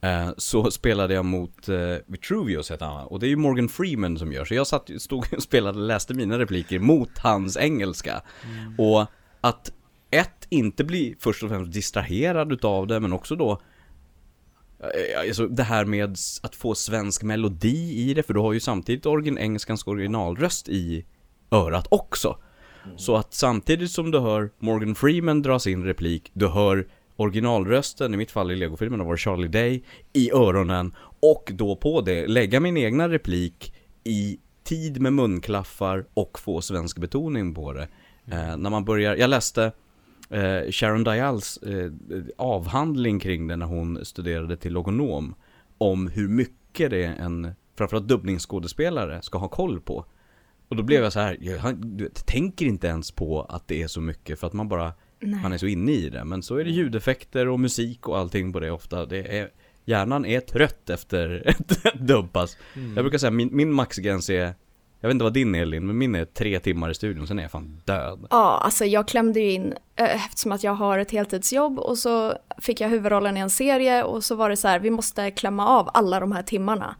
eh, 0.00 0.30
så 0.36 0.70
spelade 0.70 1.14
jag 1.14 1.24
mot 1.24 1.68
eh, 1.68 1.76
Vitruvius 2.06 2.70
heter 2.70 2.86
han, 2.86 3.06
och 3.06 3.20
det 3.20 3.26
är 3.26 3.28
ju 3.28 3.36
Morgan 3.36 3.68
Freeman 3.68 4.18
som 4.18 4.32
gör, 4.32 4.44
så 4.44 4.54
jag 4.54 4.66
satt, 4.66 4.90
stod 4.98 5.34
och 5.36 5.42
spelade, 5.42 5.78
läste 5.78 6.14
mina 6.14 6.38
repliker 6.38 6.78
mot 6.78 7.18
hans 7.18 7.56
engelska. 7.56 8.22
Mm. 8.44 8.74
Och 8.78 9.06
att 9.40 9.72
ett, 10.10 10.46
inte 10.48 10.84
bli 10.84 11.16
först 11.20 11.42
och 11.42 11.48
främst 11.48 11.72
distraherad 11.72 12.52
utav 12.52 12.86
det, 12.86 13.00
men 13.00 13.12
också 13.12 13.36
då 13.36 13.60
Alltså 15.18 15.46
det 15.46 15.62
här 15.62 15.84
med 15.84 16.16
att 16.42 16.54
få 16.54 16.74
svensk 16.74 17.22
melodi 17.22 18.10
i 18.10 18.14
det, 18.14 18.22
för 18.22 18.34
du 18.34 18.40
har 18.40 18.52
ju 18.52 18.60
samtidigt 18.60 19.06
origin, 19.06 19.38
engelskans 19.38 19.86
originalröst 19.86 20.68
i 20.68 21.04
örat 21.50 21.86
också. 21.90 22.36
Så 22.96 23.16
att 23.16 23.34
samtidigt 23.34 23.90
som 23.90 24.10
du 24.10 24.18
hör 24.18 24.50
Morgan 24.58 24.94
Freeman 24.94 25.42
dra 25.42 25.58
sin 25.58 25.84
replik, 25.84 26.30
du 26.32 26.48
hör 26.48 26.86
originalrösten, 27.16 28.14
i 28.14 28.16
mitt 28.16 28.30
fall 28.30 28.50
i 28.50 28.56
Lego-filmerna 28.56 29.04
var 29.04 29.16
Charlie 29.16 29.48
Day, 29.48 29.84
i 30.12 30.32
öronen 30.32 30.94
och 31.20 31.50
då 31.54 31.76
på 31.76 32.00
det 32.00 32.26
lägga 32.26 32.60
min 32.60 32.76
egna 32.76 33.08
replik 33.08 33.74
i 34.04 34.38
tid 34.64 35.00
med 35.00 35.12
munklaffar 35.12 36.04
och 36.14 36.38
få 36.38 36.60
svensk 36.60 36.98
betoning 36.98 37.54
på 37.54 37.72
det. 37.72 37.88
Eh, 38.26 38.56
när 38.56 38.70
man 38.70 38.84
börjar, 38.84 39.16
jag 39.16 39.30
läste 39.30 39.72
eh, 40.32 40.70
Sharon 40.70 41.04
Dials 41.04 41.56
eh, 41.56 41.90
avhandling 42.36 43.20
kring 43.20 43.46
det 43.46 43.56
när 43.56 43.66
hon 43.66 44.04
studerade 44.04 44.56
till 44.56 44.72
logonom 44.72 45.34
om 45.78 46.08
hur 46.08 46.28
mycket 46.28 46.90
det 46.90 47.04
är 47.04 47.14
en, 47.14 47.54
framförallt 47.78 48.08
dubbningsskådespelare 48.08 49.22
ska 49.22 49.38
ha 49.38 49.48
koll 49.48 49.80
på. 49.80 50.06
Och 50.68 50.76
då 50.76 50.82
blev 50.82 51.02
jag 51.02 51.12
så 51.12 51.20
här, 51.20 51.38
jag, 51.40 51.76
du 51.76 52.04
vet, 52.04 52.26
tänker 52.26 52.66
inte 52.66 52.86
ens 52.86 53.10
på 53.10 53.42
att 53.42 53.68
det 53.68 53.82
är 53.82 53.86
så 53.86 54.00
mycket 54.00 54.40
för 54.40 54.46
att 54.46 54.52
man 54.52 54.68
bara, 54.68 54.92
Nej. 55.20 55.42
man 55.42 55.52
är 55.52 55.58
så 55.58 55.66
inne 55.66 55.92
i 55.92 56.10
det. 56.10 56.24
Men 56.24 56.42
så 56.42 56.56
är 56.56 56.64
det 56.64 56.70
ljudeffekter 56.70 57.48
och 57.48 57.60
musik 57.60 58.08
och 58.08 58.18
allting 58.18 58.52
på 58.52 58.60
det 58.60 58.70
ofta. 58.70 59.06
Det 59.06 59.38
är, 59.38 59.50
hjärnan 59.84 60.24
är 60.24 60.40
trött 60.40 60.90
efter 60.90 61.42
ett 61.46 61.94
dubbpass. 62.00 62.56
Jag 62.94 63.04
brukar 63.04 63.18
säga 63.18 63.30
min, 63.30 63.56
min 63.56 63.72
maxgräns 63.72 64.30
är, 64.30 64.54
jag 65.02 65.08
vet 65.08 65.14
inte 65.14 65.24
vad 65.24 65.32
din 65.32 65.54
är 65.54 65.62
Elin, 65.62 65.86
men 65.86 65.98
min 65.98 66.14
är 66.14 66.24
tre 66.24 66.60
timmar 66.60 66.90
i 66.90 66.94
studion, 66.94 67.26
sen 67.26 67.38
är 67.38 67.42
jag 67.42 67.50
fan 67.50 67.80
död. 67.84 68.26
Ja, 68.30 68.60
alltså 68.64 68.84
jag 68.84 69.08
klämde 69.08 69.40
ju 69.40 69.50
in 69.50 69.74
eh, 69.96 70.26
eftersom 70.26 70.52
att 70.52 70.64
jag 70.64 70.74
har 70.74 70.98
ett 70.98 71.10
heltidsjobb 71.10 71.78
och 71.78 71.98
så 71.98 72.34
fick 72.58 72.80
jag 72.80 72.88
huvudrollen 72.88 73.36
i 73.36 73.40
en 73.40 73.50
serie 73.50 74.02
och 74.02 74.24
så 74.24 74.34
var 74.34 74.50
det 74.50 74.56
så 74.56 74.68
här, 74.68 74.78
vi 74.78 74.90
måste 74.90 75.30
klämma 75.30 75.66
av 75.66 75.90
alla 75.94 76.20
de 76.20 76.32
här 76.32 76.42
timmarna 76.42 76.96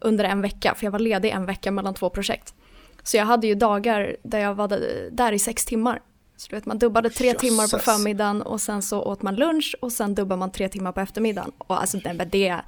under 0.00 0.24
en 0.24 0.40
vecka, 0.40 0.74
för 0.74 0.86
jag 0.86 0.90
var 0.90 0.98
ledig 0.98 1.30
en 1.30 1.46
vecka 1.46 1.70
mellan 1.70 1.94
två 1.94 2.10
projekt. 2.10 2.54
Så 3.02 3.16
jag 3.16 3.24
hade 3.24 3.46
ju 3.46 3.54
dagar 3.54 4.16
där 4.22 4.38
jag 4.38 4.54
var 4.54 4.80
där 5.10 5.32
i 5.32 5.38
sex 5.38 5.64
timmar. 5.64 6.00
Så 6.36 6.46
du 6.50 6.56
vet, 6.56 6.66
man 6.66 6.78
dubbade 6.78 7.10
tre 7.10 7.26
Jösses. 7.26 7.40
timmar 7.40 7.68
på 7.68 7.78
förmiddagen 7.78 8.42
och 8.42 8.60
sen 8.60 8.82
så 8.82 9.02
åt 9.02 9.22
man 9.22 9.36
lunch 9.36 9.76
och 9.80 9.92
sen 9.92 10.14
dubbade 10.14 10.38
man 10.38 10.52
tre 10.52 10.68
timmar 10.68 10.92
på 10.92 11.00
eftermiddagen. 11.00 11.52
Och 11.58 11.80
alltså 11.80 11.98
det, 11.98 12.12
det, 12.12 12.60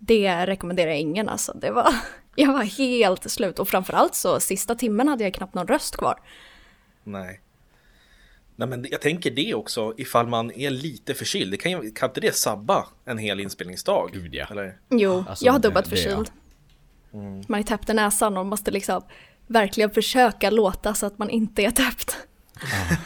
det 0.00 0.46
rekommenderar 0.46 0.90
jag 0.90 1.00
ingen 1.00 1.28
alltså. 1.28 1.52
Det 1.52 1.70
var, 1.70 1.94
jag 2.34 2.52
var 2.52 2.62
helt 2.62 3.30
slut 3.30 3.58
och 3.58 3.68
framförallt 3.68 4.14
så 4.14 4.40
sista 4.40 4.74
timmen 4.74 5.08
hade 5.08 5.24
jag 5.24 5.34
knappt 5.34 5.54
någon 5.54 5.66
röst 5.66 5.96
kvar. 5.96 6.20
Nej. 7.04 7.40
Nej 8.56 8.68
men 8.68 8.86
jag 8.90 9.00
tänker 9.00 9.30
det 9.30 9.54
också 9.54 9.94
ifall 9.96 10.26
man 10.26 10.50
är 10.50 10.70
lite 10.70 11.14
förkyld. 11.14 11.50
Det 11.50 11.56
kan, 11.56 11.72
ju, 11.72 11.90
kan 11.90 12.08
inte 12.08 12.20
det 12.20 12.36
sabba 12.36 12.86
en 13.04 13.18
hel 13.18 13.40
inspelningsdag? 13.40 14.10
Gud, 14.12 14.34
ja. 14.34 14.46
Eller? 14.50 14.78
Jo, 14.90 15.24
Alltså, 15.28 15.44
jag 15.44 15.52
har 15.52 15.60
dubbat 15.60 15.90
det, 15.90 15.96
ja. 15.96 16.02
förkyld. 16.02 16.30
Man 17.48 17.60
är 17.60 17.64
täppt 17.64 17.90
i 17.90 17.94
näsan 17.94 18.36
och 18.36 18.46
måste 18.46 18.70
liksom 18.70 19.02
verkligen 19.46 19.90
försöka 19.90 20.50
låta 20.50 20.94
så 20.94 21.06
att 21.06 21.18
man 21.18 21.30
inte 21.30 21.62
är 21.62 21.70
täppt. 21.70 22.16
Ja, 22.54 22.96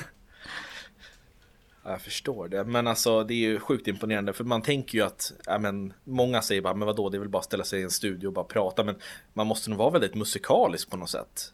Jag 1.87 2.00
förstår 2.00 2.49
det, 2.49 2.64
men 2.64 2.87
alltså 2.87 3.25
det 3.25 3.35
är 3.35 3.38
ju 3.38 3.61
sjukt 3.61 3.88
imponerande 3.88 4.33
för 4.33 4.45
man 4.45 4.62
tänker 4.62 4.99
ju 4.99 5.05
att, 5.05 5.33
ja 5.47 5.59
men 5.59 5.93
många 6.05 6.43
säger 6.43 6.62
bara, 6.62 6.75
men 6.75 6.87
vadå, 6.87 7.09
det 7.09 7.17
är 7.17 7.19
väl 7.19 7.29
bara 7.29 7.38
att 7.38 7.45
ställa 7.45 7.64
sig 7.64 7.81
i 7.81 7.83
en 7.83 7.91
studio 7.91 8.26
och 8.26 8.33
bara 8.33 8.45
prata, 8.45 8.85
men 8.85 8.95
man 9.33 9.47
måste 9.47 9.71
nog 9.71 9.79
vara 9.79 9.91
väldigt 9.91 10.14
musikalisk 10.14 10.91
på 10.91 10.97
något 10.97 11.11
sätt. 11.11 11.53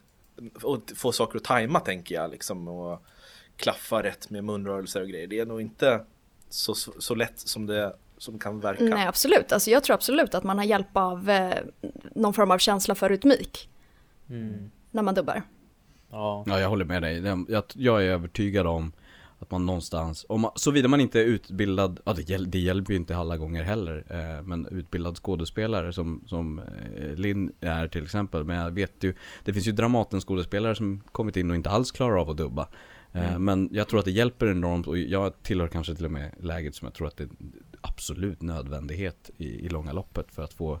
Och 0.63 0.91
få 0.95 1.11
saker 1.11 1.37
att 1.37 1.43
tajma 1.43 1.79
tänker 1.79 2.15
jag 2.15 2.31
liksom 2.31 2.67
och 2.67 3.05
klaffa 3.55 4.03
rätt 4.03 4.29
med 4.29 4.43
munrörelser 4.43 5.01
och 5.01 5.07
grejer. 5.07 5.27
Det 5.27 5.39
är 5.39 5.45
nog 5.45 5.61
inte 5.61 6.05
så, 6.49 6.73
så, 6.73 6.91
så 6.99 7.15
lätt 7.15 7.39
som 7.39 7.65
det 7.65 7.95
som 8.17 8.39
kan 8.39 8.59
verka. 8.59 8.83
Nej, 8.83 9.07
absolut. 9.07 9.51
Alltså, 9.51 9.69
jag 9.69 9.83
tror 9.83 9.93
absolut 9.93 10.35
att 10.35 10.43
man 10.43 10.57
har 10.57 10.65
hjälp 10.65 10.97
av 10.97 11.29
eh, 11.29 11.57
någon 12.15 12.33
form 12.33 12.51
av 12.51 12.57
känsla 12.57 12.95
för 12.95 13.09
rytmik 13.09 13.69
när 14.91 15.01
man 15.01 15.15
dubbar. 15.15 15.43
Ja. 16.09 16.43
Ja, 16.47 16.59
jag 16.59 16.69
håller 16.69 16.85
med 16.85 17.01
dig. 17.01 17.17
Jag, 17.49 17.63
jag 17.73 18.03
är 18.03 18.09
övertygad 18.09 18.67
om 18.67 18.91
att 19.41 19.51
man 19.51 19.65
någonstans, 19.65 20.25
om 20.29 20.41
man, 20.41 20.51
såvida 20.55 20.87
man 20.87 21.01
inte 21.01 21.19
är 21.19 21.25
utbildad, 21.25 21.99
ja 22.05 22.13
det, 22.13 22.29
hjäl, 22.29 22.51
det 22.51 22.59
hjälper 22.59 22.93
ju 22.93 22.97
inte 22.97 23.17
alla 23.17 23.37
gånger 23.37 23.63
heller, 23.63 24.03
eh, 24.09 24.43
men 24.43 24.67
utbildad 24.71 25.17
skådespelare 25.17 25.93
som, 25.93 26.23
som 26.27 26.59
eh, 26.59 27.15
Linn 27.15 27.51
är 27.61 27.87
till 27.87 28.03
exempel. 28.03 28.43
Men 28.43 28.57
jag 28.57 28.71
vet 28.71 29.03
ju, 29.03 29.13
det 29.43 29.53
finns 29.53 29.67
ju 29.67 29.71
Dramaten-skådespelare 29.71 30.75
som 30.75 31.01
kommit 31.11 31.37
in 31.37 31.49
och 31.49 31.55
inte 31.55 31.69
alls 31.69 31.91
klarar 31.91 32.17
av 32.17 32.29
att 32.29 32.37
dubba. 32.37 32.67
Eh, 33.11 33.39
Men 33.39 33.69
jag 33.71 33.87
tror 33.87 33.99
att 33.99 34.05
det 34.05 34.11
hjälper 34.11 34.51
enormt 34.51 34.87
och 34.87 34.97
jag 34.97 35.43
tillhör 35.43 35.67
kanske 35.67 35.95
till 35.95 36.05
och 36.05 36.11
med 36.11 36.31
läget 36.39 36.75
som 36.75 36.85
jag 36.85 36.93
tror 36.93 37.07
att 37.07 37.17
det 37.17 37.23
är 37.23 37.29
absolut 37.81 38.41
nödvändighet 38.41 39.29
i, 39.37 39.65
i 39.65 39.69
långa 39.69 39.93
loppet 39.93 40.31
för 40.31 40.43
att 40.43 40.53
få 40.53 40.79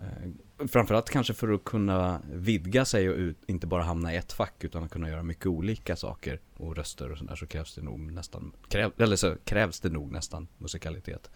Eh, 0.00 0.28
Framförallt 0.68 1.10
kanske 1.10 1.34
för 1.34 1.52
att 1.52 1.64
kunna 1.64 2.20
vidga 2.32 2.84
sig 2.84 3.10
och 3.10 3.16
ut, 3.16 3.36
inte 3.46 3.66
bara 3.66 3.82
hamna 3.82 4.14
i 4.14 4.16
ett 4.16 4.32
fack 4.32 4.64
utan 4.64 4.84
att 4.84 4.90
kunna 4.90 5.08
göra 5.08 5.22
mycket 5.22 5.46
olika 5.46 5.96
saker 5.96 6.40
och 6.56 6.76
röster 6.76 7.12
och 7.12 7.18
sådär 7.18 7.36
så 7.36 7.46
krävs 7.46 7.74
det 7.74 7.82
nog 7.82 8.12
nästan, 8.12 8.52
kräv, 8.68 8.92
eller 8.98 9.16
så 9.16 9.36
krävs 9.44 9.80
det 9.80 9.88
nog 9.90 10.12
nästan 10.12 10.48
musikalitet. 10.58 11.30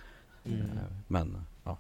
Eh, 0.45 0.53
Men, 1.07 1.45
ja. 1.65 1.79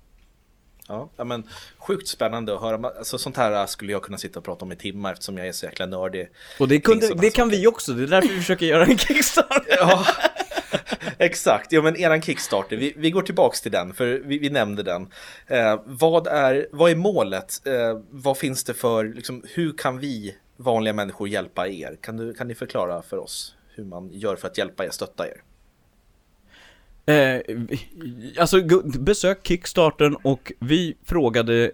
Ja, 0.89 1.25
men 1.25 1.49
sjukt 1.79 2.09
spännande 2.09 2.55
att 2.55 2.61
höra. 2.61 2.89
Alltså, 2.99 3.19
sånt 3.19 3.37
här 3.37 3.67
skulle 3.67 3.93
jag 3.93 4.03
kunna 4.03 4.19
sitta 4.19 4.39
och 4.39 4.45
prata 4.45 4.65
om 4.65 4.73
i 4.73 4.77
timmar 4.77 5.13
eftersom 5.13 5.39
jag 5.39 5.49
är 5.49 5.53
så 5.53 5.67
jäkla 5.67 5.87
nördig. 5.87 6.29
Och 6.61 6.69
det, 6.69 6.81
kunde, 6.81 7.15
det 7.15 7.31
kan 7.31 7.49
vi 7.49 7.67
också, 7.67 7.93
det 7.93 8.03
är 8.03 8.07
därför 8.07 8.29
vi 8.29 8.37
försöker 8.37 8.67
göra 8.67 8.85
en 8.85 8.99
kickstart. 8.99 9.67
Ja, 9.69 10.07
exakt. 11.19 11.73
Ja, 11.73 11.83
men 11.83 11.97
eran 11.97 12.23
Kickstarter, 12.23 12.77
vi, 12.77 12.95
vi 12.97 13.11
går 13.11 13.23
tillbaks 13.23 13.61
till 13.61 13.73
den, 13.73 13.95
för 13.95 14.23
vi, 14.25 14.39
vi 14.39 14.51
nämnde 14.51 14.83
den. 14.83 15.09
Eh, 15.47 15.81
vad, 15.85 16.27
är, 16.27 16.67
vad 16.73 16.91
är 16.91 16.97
målet? 16.97 17.67
Eh, 17.67 18.01
vad 18.11 18.39
finns 18.39 18.65
det 18.65 18.75
för, 18.75 19.05
liksom, 19.05 19.45
hur 19.55 19.73
kan 19.73 19.99
vi 19.99 20.37
vanliga 20.57 20.95
människor 20.95 21.29
hjälpa 21.29 21.69
er? 21.69 21.97
Kan, 22.01 22.17
du, 22.17 22.35
kan 22.35 22.49
ni 22.49 22.55
förklara 22.55 23.03
för 23.03 23.19
oss 23.19 23.57
hur 23.75 23.85
man 23.85 24.11
gör 24.13 24.37
för 24.37 24.49
att 24.49 24.59
hjälpa 24.59 24.85
er, 24.85 24.91
stötta 24.91 25.27
er? 25.29 25.43
Eh, 27.07 27.41
alltså 28.39 28.61
besök 28.99 29.47
Kickstarten 29.47 30.17
och 30.17 30.53
vi 30.59 30.97
frågade 31.05 31.73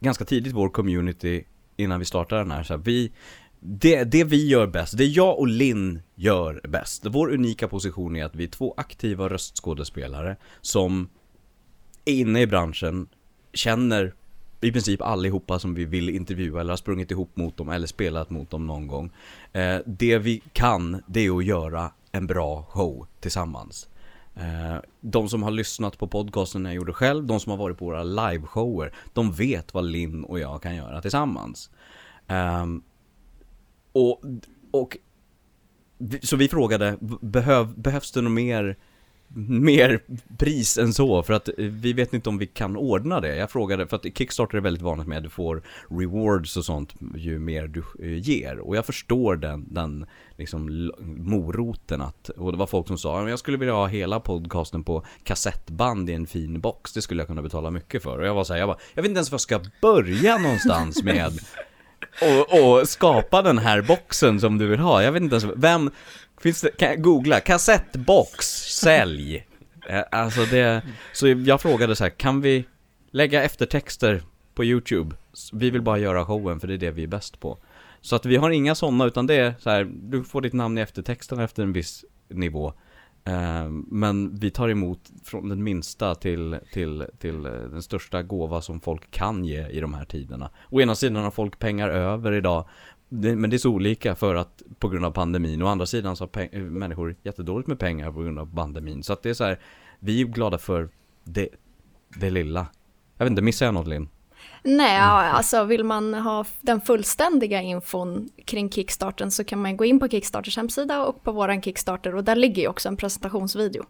ganska 0.00 0.24
tidigt 0.24 0.52
vår 0.52 0.68
community 0.68 1.44
innan 1.76 1.98
vi 1.98 2.04
startade 2.04 2.40
den 2.40 2.50
här, 2.50 2.62
så 2.62 2.72
här 2.72 2.82
vi, 2.84 3.12
det, 3.60 4.04
det 4.04 4.24
vi 4.24 4.48
gör 4.48 4.66
bäst, 4.66 4.96
det 4.98 5.04
jag 5.04 5.38
och 5.38 5.48
Linn 5.48 6.02
gör 6.14 6.60
bäst, 6.68 7.06
vår 7.06 7.32
unika 7.32 7.68
position 7.68 8.16
är 8.16 8.24
att 8.24 8.36
vi 8.36 8.44
är 8.44 8.48
två 8.48 8.74
aktiva 8.76 9.28
röstskådespelare 9.28 10.36
som 10.60 11.08
är 12.04 12.12
inne 12.12 12.40
i 12.40 12.46
branschen, 12.46 13.08
känner 13.52 14.14
i 14.60 14.72
princip 14.72 15.02
allihopa 15.02 15.58
som 15.58 15.74
vi 15.74 15.84
vill 15.84 16.08
intervjua 16.08 16.60
eller 16.60 16.72
har 16.72 16.76
sprungit 16.76 17.10
ihop 17.10 17.36
mot 17.36 17.56
dem 17.56 17.68
eller 17.68 17.86
spelat 17.86 18.30
mot 18.30 18.50
dem 18.50 18.66
någon 18.66 18.86
gång. 18.86 19.10
Eh, 19.52 19.76
det 19.86 20.18
vi 20.18 20.42
kan, 20.52 21.02
det 21.06 21.26
är 21.26 21.36
att 21.38 21.44
göra 21.44 21.90
en 22.12 22.26
bra 22.26 22.62
show 22.68 23.06
tillsammans. 23.20 23.88
Eh, 24.36 24.76
De 25.00 25.28
som 25.28 25.42
har 25.42 25.50
lyssnat 25.50 25.98
på 25.98 26.06
podcasten 26.06 26.64
jag 26.64 26.74
gjorde 26.74 26.92
själv, 26.92 27.26
de 27.26 27.40
som 27.40 27.50
har 27.50 27.56
varit 27.56 27.78
på 27.78 27.84
våra 27.84 28.02
liveshower, 28.02 28.92
de 29.12 29.32
vet 29.32 29.74
vad 29.74 29.84
Linn 29.84 30.24
och 30.24 30.38
jag 30.38 30.62
kan 30.62 30.76
göra 30.76 31.02
tillsammans. 31.02 31.70
Ehm, 32.26 32.82
och, 33.98 34.22
och 34.70 34.96
så 36.22 36.36
vi 36.36 36.48
frågade, 36.48 36.96
behöv, 37.20 37.80
behövs 37.80 38.12
det 38.12 38.20
något 38.20 38.32
mer, 38.32 38.76
mer 39.60 40.02
pris 40.38 40.78
än 40.78 40.94
så? 40.94 41.22
För 41.22 41.32
att 41.34 41.48
eh, 41.48 41.54
vi 41.56 41.92
vet 41.92 42.14
inte 42.14 42.28
om 42.28 42.38
vi 42.38 42.46
kan 42.46 42.76
ordna 42.76 43.20
det. 43.20 43.36
Jag 43.36 43.50
frågade, 43.50 43.86
för 43.86 43.96
att 43.96 44.18
Kickstarter 44.18 44.56
är 44.56 44.62
väldigt 44.62 44.82
vanligt 44.82 45.06
med 45.06 45.18
att 45.18 45.24
du 45.24 45.30
får 45.30 45.62
rewards 45.90 46.56
och 46.56 46.64
sånt 46.64 46.94
ju 47.16 47.38
mer 47.38 47.66
du 47.66 47.82
eh, 48.02 48.18
ger. 48.28 48.58
Och 48.58 48.76
jag 48.76 48.86
förstår 48.86 49.36
den, 49.36 49.74
den 49.74 50.06
liksom 50.36 50.92
moroten 51.00 52.00
att, 52.00 52.28
och 52.28 52.52
det 52.52 52.58
var 52.58 52.66
folk 52.66 52.86
som 52.86 52.98
sa, 52.98 53.16
"Ja, 53.16 53.20
men 53.20 53.30
jag 53.30 53.38
skulle 53.38 53.56
vilja 53.56 53.74
ha 53.74 53.86
hela 53.86 54.20
podcasten 54.20 54.84
på 54.84 55.04
kassettband 55.22 56.10
i 56.10 56.12
en 56.12 56.26
fin 56.26 56.60
box, 56.60 56.92
det 56.92 57.02
skulle 57.02 57.20
jag 57.20 57.28
kunna 57.28 57.42
betala 57.42 57.70
mycket 57.70 58.02
för. 58.02 58.18
Och 58.18 58.26
jag 58.26 58.34
var 58.34 58.44
så 58.44 58.52
här, 58.52 58.60
jag 58.60 58.68
bara, 58.68 58.78
jag 58.94 59.02
vet 59.02 59.08
inte 59.08 59.18
ens 59.18 59.30
var 59.30 59.34
jag 59.34 59.40
ska 59.40 59.60
börja 59.82 60.38
någonstans 60.38 61.02
med 61.02 61.32
och, 62.22 62.60
och 62.60 62.88
skapa 62.88 63.42
den 63.42 63.58
här 63.58 63.82
boxen 63.82 64.40
som 64.40 64.58
du 64.58 64.66
vill 64.66 64.80
ha. 64.80 65.02
Jag 65.02 65.12
vet 65.12 65.22
inte 65.22 65.36
ens, 65.36 65.56
vem, 65.56 65.90
finns 66.40 66.60
det, 66.60 66.76
kan 66.76 66.88
jag 66.88 67.02
googla, 67.02 67.40
kassettbox, 67.40 68.46
sälj. 68.80 69.46
Eh, 69.88 70.02
alltså 70.10 70.44
det, 70.44 70.82
så 71.12 71.28
jag 71.28 71.60
frågade 71.60 71.96
så 71.96 72.04
här, 72.04 72.10
kan 72.10 72.40
vi 72.40 72.64
lägga 73.10 73.42
eftertexter 73.42 74.22
på 74.54 74.64
YouTube? 74.64 75.16
Vi 75.52 75.70
vill 75.70 75.82
bara 75.82 75.98
göra 75.98 76.24
showen 76.24 76.60
för 76.60 76.68
det 76.68 76.74
är 76.74 76.78
det 76.78 76.90
vi 76.90 77.02
är 77.02 77.06
bäst 77.06 77.40
på. 77.40 77.58
Så 78.00 78.16
att 78.16 78.26
vi 78.26 78.36
har 78.36 78.50
inga 78.50 78.74
sådana 78.74 79.06
utan 79.06 79.26
det 79.26 79.34
är 79.34 79.54
så 79.58 79.70
här, 79.70 79.88
du 79.92 80.24
får 80.24 80.40
ditt 80.40 80.52
namn 80.52 80.78
i 80.78 80.80
eftertexten 80.80 81.40
efter 81.40 81.62
en 81.62 81.72
viss 81.72 82.04
nivå. 82.28 82.72
Ehm, 83.28 83.86
men 83.88 84.36
vi 84.36 84.50
tar 84.50 84.68
emot 84.68 85.10
från 85.24 85.48
den 85.48 85.64
minsta 85.64 86.14
till, 86.14 86.58
till, 86.72 87.06
till 87.18 87.46
eh, 87.46 87.52
den 87.52 87.82
största 87.82 88.22
gåva 88.22 88.60
som 88.60 88.80
folk 88.80 89.10
kan 89.10 89.44
ge 89.44 89.68
i 89.68 89.80
de 89.80 89.94
här 89.94 90.04
tiderna. 90.04 90.50
Å 90.70 90.80
ena 90.80 90.94
sidan 90.94 91.24
har 91.24 91.30
folk 91.30 91.58
pengar 91.58 91.88
över 91.88 92.32
idag 92.32 92.64
men 93.10 93.50
det 93.50 93.56
är 93.56 93.58
så 93.58 93.70
olika 93.70 94.14
för 94.14 94.34
att 94.34 94.62
på 94.78 94.88
grund 94.88 95.04
av 95.04 95.10
pandemin. 95.10 95.62
Å 95.62 95.66
andra 95.66 95.86
sidan 95.86 96.16
så 96.16 96.28
har 96.32 96.48
eh, 96.52 96.62
människor 96.62 97.16
jättedåligt 97.22 97.68
med 97.68 97.78
pengar 97.78 98.12
på 98.12 98.22
grund 98.22 98.38
av 98.38 98.54
pandemin. 98.54 99.02
Så 99.02 99.12
att 99.12 99.22
det 99.22 99.30
är 99.30 99.34
så 99.34 99.44
här, 99.44 99.60
vi 99.98 100.20
är 100.20 100.24
glada 100.24 100.58
för 100.58 100.88
det, 101.24 101.48
det 102.20 102.30
lilla. 102.30 102.66
Jag 103.16 103.24
vet 103.24 103.30
inte, 103.30 103.42
missar 103.42 103.66
jag 103.66 103.74
något 103.74 103.86
Linn? 103.88 104.08
Nej, 104.68 104.96
ja, 104.96 105.22
alltså 105.22 105.64
vill 105.64 105.84
man 105.84 106.14
ha 106.14 106.44
den 106.60 106.80
fullständiga 106.80 107.62
infon 107.62 108.28
kring 108.44 108.70
Kickstarten 108.70 109.30
så 109.30 109.44
kan 109.44 109.62
man 109.62 109.76
gå 109.76 109.84
in 109.84 110.00
på 110.00 110.08
Kickstarters 110.08 110.56
hemsida 110.56 111.04
och 111.04 111.22
på 111.22 111.32
våran 111.32 111.62
Kickstarter 111.62 112.14
och 112.14 112.24
där 112.24 112.36
ligger 112.36 112.62
ju 112.62 112.68
också 112.68 112.88
en 112.88 112.96
presentationsvideo. 112.96 113.84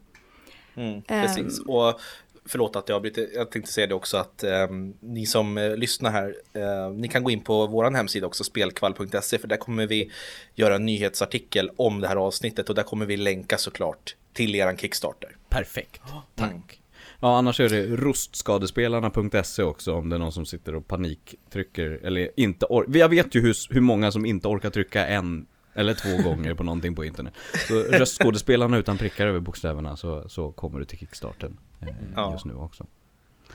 Mm, 0.77 1.03
precis. 1.03 1.61
Och 1.61 2.01
förlåt 2.45 2.77
att 2.77 2.89
jag 2.89 2.97
avbryter, 2.97 3.29
jag 3.35 3.51
tänkte 3.51 3.73
säga 3.73 3.87
det 3.87 3.95
också 3.95 4.17
att 4.17 4.45
eh, 4.45 4.67
ni 5.01 5.27
som 5.27 5.59
eh, 5.59 5.77
lyssnar 5.77 6.11
här, 6.11 6.35
eh, 6.53 6.91
ni 6.91 7.09
kan 7.09 7.25
gå 7.25 7.31
in 7.31 7.41
på 7.41 7.67
vår 7.67 7.91
hemsida 7.91 8.27
också, 8.27 8.45
spelkvall.se, 8.45 9.39
för 9.39 9.49
där 9.49 9.57
kommer 9.57 9.87
vi 9.87 10.11
göra 10.55 10.75
en 10.75 10.87
nyhetsartikel 10.87 11.71
om 11.77 12.01
det 12.01 12.09
här 12.09 12.17
avsnittet 12.17 12.69
och 12.69 12.75
där 12.75 12.83
kommer 12.83 13.07
vi 13.07 13.17
länka 13.17 13.59
såklart 13.59 14.17
till 14.33 14.55
eran 14.55 14.77
Kickstarter. 14.77 15.37
Perfekt, 15.49 16.03
tack. 16.35 16.81
Ja, 17.21 17.39
annars 17.39 17.61
är 17.61 17.69
det 17.69 17.83
rustskadespelarna.se 17.87 19.63
också 19.63 19.95
om 19.95 20.09
det 20.09 20.17
är 20.17 20.21
någon 20.21 20.33
som 20.33 20.47
sitter 20.47 20.75
och 20.75 20.89
paniktrycker 20.89 22.01
eller 22.03 22.31
inte 22.41 22.67
orkar. 22.67 22.99
Jag 22.99 23.09
vet 23.09 23.35
ju 23.35 23.41
hur, 23.41 23.75
hur 23.75 23.81
många 23.81 24.13
som 24.13 24.27
inte 24.27 24.49
orkar 24.49 24.71
trycka 24.71 25.07
en 25.07 25.47
eller 25.75 25.95
två 25.95 26.23
gånger 26.31 26.55
på 26.55 26.63
någonting 26.63 26.95
på 26.95 27.05
internet. 27.05 27.35
Så 27.69 27.75
röstskådespelarna 27.83 28.79
utan 28.79 28.99
prickar 28.99 29.27
över 29.27 29.41
bokstäverna 29.41 29.97
så, 29.97 30.29
så 30.29 30.53
kommer 30.53 30.79
du 30.79 30.85
till 30.85 30.99
kickstarten 30.99 31.59
eh, 31.81 31.89
Ja. 32.17 32.33
just 32.33 32.45
nu 32.45 32.55
också. 32.55 32.87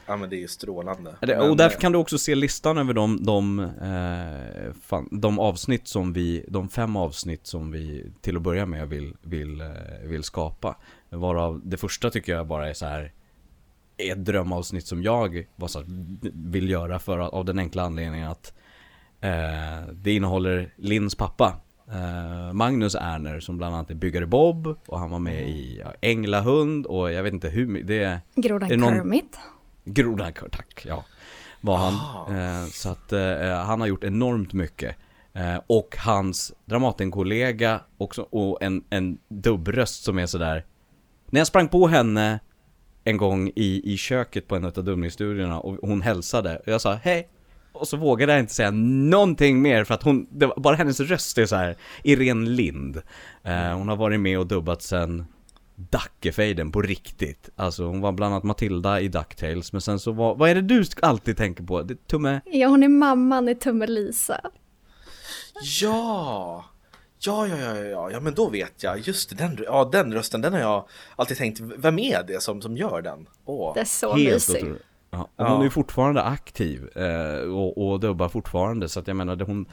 Ja 0.05 0.17
men 0.17 0.29
det 0.29 0.35
är 0.35 0.39
ju 0.39 0.47
strålande. 0.47 1.15
Det, 1.21 1.39
och 1.39 1.57
därför 1.57 1.77
eh, 1.77 1.81
kan 1.81 1.91
du 1.91 1.97
också 1.97 2.17
se 2.17 2.35
listan 2.35 2.77
över 2.77 2.93
de, 2.93 3.23
de, 3.23 3.59
eh, 3.59 4.73
fan, 4.81 5.09
de 5.11 5.39
avsnitt 5.39 5.87
som 5.87 6.13
vi, 6.13 6.45
de 6.47 6.69
fem 6.69 6.95
avsnitt 6.95 7.47
som 7.47 7.71
vi 7.71 8.11
till 8.21 8.35
att 8.35 8.41
börja 8.41 8.65
med 8.65 8.89
vill, 8.89 9.13
vill, 9.21 9.61
eh, 9.61 9.67
vill 10.03 10.23
skapa. 10.23 10.77
Varav 11.09 11.61
det 11.65 11.77
första 11.77 12.09
tycker 12.09 12.33
jag 12.35 12.47
bara 12.47 12.69
är 12.69 12.73
så 12.73 12.85
här 12.85 13.11
ett 14.09 14.25
drömavsnitt 14.25 14.87
som 14.87 15.03
jag 15.03 15.47
var 15.55 15.67
så 15.67 15.83
vill 16.33 16.69
göra 16.69 16.99
för 16.99 17.17
av 17.19 17.45
den 17.45 17.59
enkla 17.59 17.83
anledningen 17.83 18.27
att 18.31 18.53
eh, 19.21 19.89
det 19.93 20.13
innehåller 20.13 20.73
Linns 20.77 21.15
pappa 21.15 21.53
eh, 21.91 22.53
Magnus 22.53 22.95
Erner 22.95 23.39
som 23.39 23.57
bland 23.57 23.75
annat 23.75 23.89
är 23.89 23.95
byggare 23.95 24.25
Bob 24.25 24.77
och 24.87 24.99
han 24.99 25.09
var 25.09 25.19
med 25.19 25.49
i 25.49 25.79
ja, 25.83 25.93
Änglahund 26.01 26.85
och 26.85 27.11
jag 27.11 27.23
vet 27.23 27.33
inte 27.33 27.49
hur 27.49 27.83
det 27.83 28.03
är 28.03 28.19
Grodan 28.35 28.71
Är 28.71 28.77
någon- 28.77 28.93
Kermit. 28.93 29.39
Grodan, 29.85 30.33
tack, 30.51 30.85
ja. 30.85 31.03
Var 31.61 31.77
han. 31.77 31.93
Ah. 31.93 32.37
Eh, 32.37 32.65
så 32.65 32.89
att 32.89 33.13
eh, 33.13 33.63
han 33.65 33.81
har 33.81 33.87
gjort 33.87 34.03
enormt 34.03 34.53
mycket. 34.53 34.95
Eh, 35.33 35.57
och 35.67 35.95
hans 35.99 36.53
Dramatenkollega 36.65 37.79
också, 37.97 38.21
och 38.21 38.61
en, 38.63 38.83
en 38.89 39.17
dubbröst 39.27 40.03
som 40.03 40.19
är 40.19 40.25
sådär. 40.25 40.65
När 41.29 41.39
jag 41.39 41.47
sprang 41.47 41.67
på 41.67 41.87
henne 41.87 42.39
en 43.03 43.17
gång 43.17 43.51
i, 43.55 43.93
i 43.93 43.97
köket 43.97 44.47
på 44.47 44.55
en 44.55 44.65
av 44.65 44.71
Dumningsstudierna 44.71 45.59
och 45.59 45.77
hon 45.81 46.01
hälsade 46.01 46.57
och 46.57 46.67
jag 46.67 46.81
sa 46.81 46.93
hej. 46.93 47.29
Och 47.73 47.87
så 47.87 47.97
vågade 47.97 48.31
jag 48.31 48.39
inte 48.39 48.53
säga 48.53 48.71
någonting 48.71 49.61
mer 49.61 49.83
för 49.83 49.93
att 49.93 50.03
hon, 50.03 50.27
det 50.31 50.45
var, 50.45 50.55
bara 50.57 50.75
hennes 50.75 50.99
röst 50.99 51.37
är 51.37 51.45
så 51.45 51.55
här 51.55 51.75
Irene 52.03 52.49
Lind. 52.49 53.01
Eh, 53.43 53.77
hon 53.77 53.87
har 53.89 53.95
varit 53.95 54.19
med 54.19 54.39
och 54.39 54.47
dubbat 54.47 54.81
sen 54.81 55.25
Dackefejden 55.75 56.71
på 56.71 56.81
riktigt. 56.81 57.49
Alltså 57.55 57.85
hon 57.85 58.01
var 58.01 58.11
bland 58.11 58.33
annat 58.33 58.43
Matilda 58.43 59.01
i 59.01 59.07
DuckTales, 59.07 59.73
men 59.73 59.81
sen 59.81 59.99
så 59.99 60.11
var, 60.11 60.35
vad 60.35 60.49
är 60.49 60.55
det 60.55 60.61
du 60.61 60.83
alltid 61.01 61.37
tänker 61.37 61.63
på? 61.63 61.81
Det, 61.81 62.07
tumme? 62.07 62.41
Ja, 62.45 62.67
hon 62.67 62.83
är 62.83 62.87
mamman 62.87 63.49
i 63.49 63.55
Tummelisa. 63.55 64.41
Ja! 65.81 66.65
Ja, 67.25 67.47
ja, 67.47 67.57
ja, 67.57 67.77
ja, 67.77 68.11
ja, 68.11 68.19
men 68.19 68.33
då 68.33 68.49
vet 68.49 68.83
jag. 68.83 68.99
Just 68.99 69.29
det, 69.29 69.35
den, 69.35 69.57
ja, 69.65 69.89
den 69.91 70.13
rösten, 70.13 70.41
den 70.41 70.53
har 70.53 70.59
jag 70.59 70.87
alltid 71.15 71.37
tänkt, 71.37 71.59
vem 71.59 71.99
är 71.99 72.23
det 72.23 72.41
som, 72.41 72.61
som 72.61 72.77
gör 72.77 73.01
den? 73.01 73.27
Åh. 73.45 73.73
Det 73.73 73.79
är 73.79 73.85
så 73.85 74.13
Helt 74.13 74.33
mysigt. 74.33 74.65
Ja, 75.09 75.29
hon 75.37 75.59
är 75.59 75.63
ju 75.63 75.69
fortfarande 75.69 76.23
aktiv 76.23 76.97
eh, 76.97 77.53
och, 77.53 77.87
och 77.91 77.99
dubbar 77.99 78.29
fortfarande, 78.29 78.89
så 78.89 78.99
att 78.99 79.07
jag 79.07 79.15
menar 79.15 79.39
hon 79.39 79.65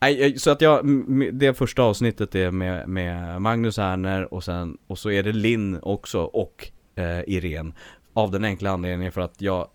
Nej, 0.00 0.22
eh, 0.22 0.34
så 0.34 0.50
att 0.50 0.60
jag, 0.60 0.86
det 1.32 1.54
första 1.54 1.82
avsnittet 1.82 2.34
är 2.34 2.50
med, 2.50 2.88
med 2.88 3.42
Magnus 3.42 3.78
Erner 3.78 4.34
och 4.34 4.44
sen, 4.44 4.78
och 4.86 4.98
så 4.98 5.10
är 5.10 5.22
det 5.22 5.32
Linn 5.32 5.78
också 5.82 6.20
och 6.20 6.70
eh, 6.94 7.20
Irene 7.26 7.72
Av 8.12 8.30
den 8.30 8.44
enkla 8.44 8.70
anledningen 8.70 9.12
för 9.12 9.20
att 9.20 9.40
jag 9.40 9.68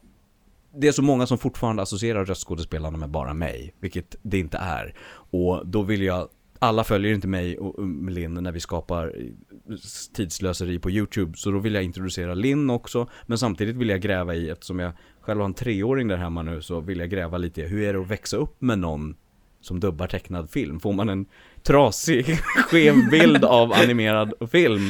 Det 0.76 0.88
är 0.88 0.92
så 0.92 1.02
många 1.02 1.28
som 1.28 1.38
fortfarande 1.38 1.82
associerar 1.82 2.26
röstskådespelarna 2.26 2.98
med 2.98 3.10
bara 3.10 3.34
mig, 3.34 3.74
vilket 3.80 4.16
det 4.22 4.40
inte 4.40 4.58
är 4.58 4.96
Och 5.32 5.68
då 5.68 5.82
vill 5.82 6.02
jag 6.02 6.30
alla 6.64 6.84
följer 6.84 7.14
inte 7.14 7.28
mig 7.28 7.58
och 7.58 7.88
Linn 8.10 8.34
när 8.34 8.52
vi 8.52 8.60
skapar 8.60 9.14
eh, 9.18 9.76
tidslöseri 10.16 10.80
på 10.80 10.92
YouTube 10.92 11.38
Så 11.38 11.52
då 11.52 11.60
vill 11.60 11.74
jag 11.74 11.84
introducera 11.84 12.34
Linn 12.34 12.70
också 12.70 13.10
Men 13.26 13.38
samtidigt 13.38 13.76
vill 13.76 13.90
jag 13.90 14.02
gräva 14.02 14.36
i, 14.36 14.50
eftersom 14.50 14.80
jag 14.80 14.92
själv 15.22 15.40
har 15.40 15.46
en 15.46 15.54
treåring 15.54 16.08
där 16.08 16.18
hemma 16.18 16.42
nu 16.42 16.62
Så 16.62 16.80
vill 16.80 17.00
jag 17.00 17.10
gräva 17.10 17.38
lite 17.38 17.62
i, 17.62 17.68
hur 17.68 17.84
är 17.84 17.94
det 17.94 18.00
att 18.00 18.08
växa 18.08 18.38
upp 18.38 18.62
med 18.62 18.80
någon 18.80 19.16
som 19.62 19.80
dubbar 19.80 20.08
tecknad 20.08 20.50
film? 20.50 20.80
Får 20.80 20.94
man 20.94 21.10
en 21.10 21.26
trasig, 21.64 22.26
skev 22.70 23.10
bild 23.12 23.46
av 23.46 23.74
animerad 23.74 24.34
film? 24.52 24.90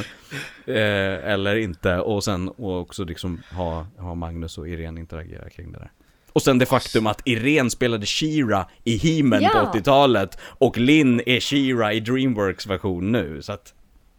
Eh, 0.66 1.32
eller 1.32 1.56
inte? 1.56 2.00
Och 2.00 2.24
sen 2.24 2.50
och 2.50 2.80
också 2.80 3.04
liksom 3.04 3.42
ha, 3.52 3.88
ha 3.98 4.16
Magnus 4.16 4.58
och 4.58 4.68
Irene 4.68 5.00
interagera 5.00 5.50
kring 5.50 5.72
det 5.72 5.80
där. 5.80 5.92
Och 6.34 6.42
sen 6.42 6.58
det 6.60 6.66
faktum 6.66 7.08
att 7.08 7.22
Irene 7.26 7.70
spelade 7.70 8.06
Shira 8.06 8.66
i 8.84 8.98
He-Man 8.98 9.42
Ja. 9.42 9.50
på 9.50 9.78
80-talet 9.78 10.38
och 10.44 10.78
Linn 10.78 11.22
är 11.26 11.40
Shira 11.40 11.94
i 11.94 12.00
Dreamworks 12.00 12.68
version 12.68 13.12
nu, 13.12 13.42
så 13.42 13.52
att... 13.54 13.74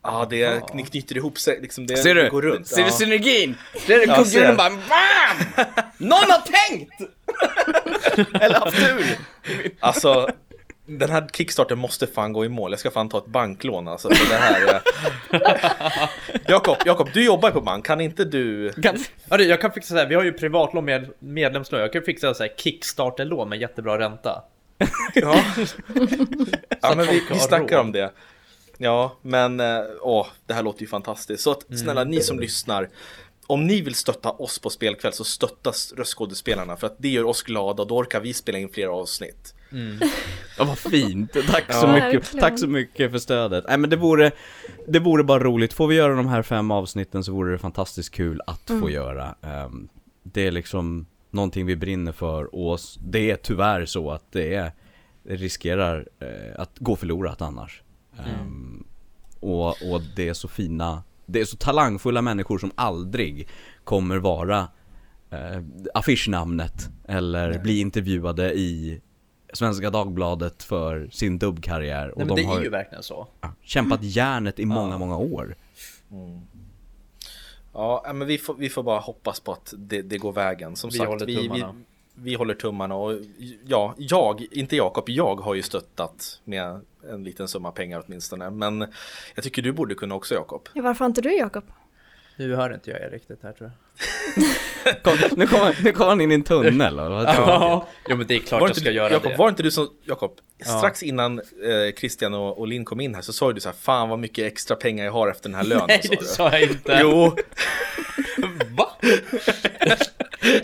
Ja, 0.06 0.26
det 0.30 0.74
ni 0.74 0.82
knyter 0.84 1.16
ihop 1.16 1.38
sig, 1.38 1.58
liksom 1.62 1.86
det 1.86 1.96
Ser 1.96 2.14
du? 2.14 2.30
går 2.30 2.42
runt. 2.42 2.66
Ser 2.66 2.80
ja. 2.80 2.86
du 2.86 2.92
synergin? 2.92 3.54
Ser 3.86 3.98
du 3.98 4.04
Ja, 4.04 4.16
kugghjulen 4.16 4.50
ser. 4.50 4.56
bara 4.56 4.70
BAM! 4.70 5.64
Någon 5.98 6.12
har 6.30 6.68
tänkt! 6.68 6.92
Eller 8.42 8.60
haft 8.60 8.76
tur! 8.76 9.04
Alltså, 9.80 10.28
den 10.86 11.10
här 11.10 11.28
kickstarten 11.32 11.78
måste 11.78 12.06
fan 12.06 12.32
gå 12.32 12.44
i 12.44 12.48
mål. 12.48 12.72
Jag 12.72 12.80
ska 12.80 12.90
fan 12.90 13.08
ta 13.08 13.18
ett 13.18 13.26
banklån 13.26 13.88
alltså. 13.88 14.08
För 14.10 14.30
det 14.30 14.36
här 14.36 14.60
är... 14.66 14.82
Jakob, 16.50 16.76
Jakob, 16.84 17.08
du 17.12 17.24
jobbar 17.24 17.48
ju 17.48 17.52
på 17.52 17.60
bank. 17.60 17.86
Kan 17.86 18.00
inte 18.00 18.24
du... 18.24 18.72
Kan, 18.72 18.96
ja, 19.30 19.36
du, 19.36 19.44
jag 19.44 19.60
kan 19.60 19.72
fixa 19.72 19.94
så 19.94 19.98
här, 19.98 20.06
vi 20.06 20.14
har 20.14 20.22
ju 20.22 20.32
privatlån 20.32 20.84
med 20.84 21.10
medlemslån, 21.18 21.80
jag 21.80 21.92
kan 21.92 22.02
fixa 22.02 22.34
så 22.34 22.42
här 22.42 22.52
Kickstarter-lån 22.56 23.48
med 23.48 23.60
jättebra 23.60 23.98
ränta. 23.98 24.42
Ja, 25.14 25.44
ja 26.80 26.94
men 26.96 27.06
vi, 27.06 27.22
vi 27.30 27.38
snackar 27.38 27.78
om 27.78 27.92
det. 27.92 28.12
Ja, 28.78 29.16
men 29.22 29.60
eh, 29.60 29.82
åh, 30.00 30.26
det 30.46 30.54
här 30.54 30.62
låter 30.62 30.80
ju 30.80 30.86
fantastiskt. 30.86 31.42
Så 31.42 31.50
att, 31.50 31.78
snälla 31.78 32.04
ni 32.04 32.20
som 32.20 32.40
lyssnar, 32.40 32.88
om 33.46 33.66
ni 33.66 33.80
vill 33.80 33.94
stötta 33.94 34.30
oss 34.30 34.58
på 34.58 34.70
spelkväll 34.70 35.12
så 35.12 35.24
stöttas 35.24 35.92
röstskådespelarna 35.96 36.76
för 36.76 36.86
att 36.86 36.96
det 36.98 37.08
gör 37.08 37.24
oss 37.24 37.42
glada 37.42 37.82
och 37.82 37.88
då 37.88 37.96
orkar 37.96 38.20
vi 38.20 38.34
spela 38.34 38.58
in 38.58 38.68
fler 38.68 38.86
avsnitt. 38.86 39.54
Ja, 40.58 40.64
vad 40.64 40.78
fint. 40.78 41.32
Tack 41.32 41.72
så 41.72 41.86
Ja. 41.86 41.92
mycket. 41.92 42.14
Verkligen. 42.14 42.40
Tack 42.40 42.58
så 42.58 42.66
mycket 42.66 43.10
för 43.10 43.18
stödet. 43.18 43.64
Nej 43.68 43.78
men 43.78 43.90
det 43.90 43.96
vore, 43.96 44.30
det 44.88 44.98
vore 44.98 45.24
bara 45.24 45.42
roligt. 45.44 45.72
Får 45.72 45.86
vi 45.86 45.94
göra 45.94 46.14
de 46.14 46.26
här 46.28 46.42
fem 46.42 46.70
avsnitten 46.70 47.24
så 47.24 47.32
vore 47.32 47.52
det 47.52 47.58
fantastiskt 47.58 48.10
kul 48.14 48.40
att 48.46 48.70
få 48.80 48.90
göra. 48.90 49.34
Ehm, 49.42 49.88
det 50.22 50.46
är 50.46 50.50
liksom 50.50 51.06
någonting 51.30 51.66
vi 51.66 51.76
brinner 51.76 52.12
för 52.12 52.54
och 52.54 52.78
det 53.00 53.30
är 53.30 53.36
tyvärr 53.36 53.86
så 53.86 54.10
att 54.10 54.32
det 54.32 54.54
är, 54.54 54.72
riskerar 55.28 56.08
eh, 56.20 56.60
att 56.60 56.70
gå 56.78 56.96
förlorat 56.96 57.42
annars. 57.42 57.82
Ehm, 58.18 58.84
och, 59.40 59.66
och 59.68 60.00
det 60.16 60.28
är 60.28 60.34
så 60.34 60.48
fina, 60.48 61.02
det 61.26 61.40
är 61.40 61.44
så 61.44 61.56
talangfulla 61.56 62.22
människor 62.22 62.58
som 62.58 62.72
aldrig 62.74 63.48
kommer 63.84 64.16
vara 64.18 64.68
eh, 65.30 65.62
affischnamnet 65.94 66.88
eller 67.08 67.58
bli 67.58 67.80
intervjuade 67.80 68.52
i 68.52 69.00
Svenska 69.54 69.90
Dagbladet 69.90 70.62
för 70.62 71.08
sin 71.12 71.38
dubbkarriär 71.38 72.10
och 72.10 72.18
Nej, 72.18 72.26
men 72.26 72.36
de 72.36 72.42
det 72.42 72.48
har 72.48 72.58
är 72.58 72.62
ju 72.62 72.68
verkligen 72.70 73.02
så. 73.02 73.26
kämpat 73.62 74.02
järnet 74.02 74.58
i 74.58 74.66
många, 74.66 74.90
Ja. 74.94 74.98
många 74.98 75.16
år. 75.18 75.56
Ja, 77.72 78.12
men 78.14 78.26
vi 78.28 78.38
får, 78.38 78.54
vi 78.54 78.68
får 78.68 78.82
bara 78.82 78.98
hoppas 79.00 79.40
på 79.40 79.52
att 79.52 79.74
det, 79.76 80.02
det 80.02 80.18
går 80.18 80.32
vägen. 80.32 80.76
Som 80.76 80.90
Vi 80.90 80.98
sagt, 80.98 81.08
håller 81.08 81.26
vi, 81.26 81.34
vi, 81.36 81.42
tummarna. 81.48 81.74
vi 82.14 82.34
håller 82.34 82.54
tummarna 82.54 82.94
och 82.94 83.18
ja, 83.66 83.94
jag, 83.98 84.46
inte 84.50 84.76
Jakob, 84.76 85.08
jag 85.08 85.36
har 85.40 85.54
ju 85.54 85.62
stöttat 85.62 86.40
med 86.44 86.80
en 87.10 87.24
liten 87.24 87.48
summa 87.48 87.70
pengar 87.72 88.04
åtminstone. 88.06 88.50
Men 88.50 88.86
jag 89.34 89.44
tycker 89.44 89.62
du 89.62 89.72
borde 89.72 89.94
kunna 89.94 90.14
också 90.14 90.34
Jakob. 90.34 90.68
Ja, 90.72 90.82
varför 90.82 91.06
inte 91.06 91.20
du 91.20 91.32
Jakob? 91.36 91.64
Nu 92.36 92.54
hör 92.54 92.74
inte 92.74 92.90
jag 92.90 93.00
er 93.00 93.10
riktigt 93.10 93.42
här 93.42 93.52
tror 93.52 93.70
jag. 93.70 93.78
Kom, 95.02 95.18
nu 95.36 95.46
kommer 95.46 95.76
nu 95.84 95.92
kommer 95.92 96.10
han 96.10 96.20
in 96.20 96.30
i 96.30 96.34
en 96.34 96.42
tunnel 96.42 96.80
eller 96.98 97.08
vad 97.08 97.24
Ja, 97.24 97.88
jo 98.08 98.16
men 98.16 98.26
det 98.26 98.34
är 98.34 98.38
klart 98.38 98.60
Var 98.60 98.68
jag 98.68 98.76
ska 98.76 98.88
du- 98.88 98.94
göra 98.96 99.12
Jakob, 99.12 99.30
det. 99.32 99.36
var 99.36 99.48
inte 99.48 99.62
du 99.62 99.70
som, 99.70 99.88
Jakob, 100.04 100.32
Ja. 100.58 100.64
strax 100.64 101.02
innan 101.02 101.38
eh, 101.38 101.94
Christian 101.98 102.34
och, 102.34 102.58
och 102.58 102.68
Linn 102.68 102.84
kom 102.84 103.00
in 103.00 103.14
här 103.14 103.22
så 103.22 103.32
sa 103.32 103.52
du 103.52 103.60
så 103.60 103.68
här, 103.68 103.76
fan 103.76 104.08
vad 104.08 104.18
mycket 104.18 104.52
extra 104.52 104.76
pengar 104.76 105.04
jag 105.04 105.12
har 105.12 105.28
efter 105.30 105.48
den 105.48 105.54
här 105.56 105.64
lönen. 105.64 105.84
Nej 105.88 106.00
sa 106.02 106.10
det 106.10 106.16
du. 106.20 106.24
sa 106.26 106.50
jag 106.50 106.62
inte. 106.62 106.98
Jo, 107.02 107.36
Va? 108.76 108.88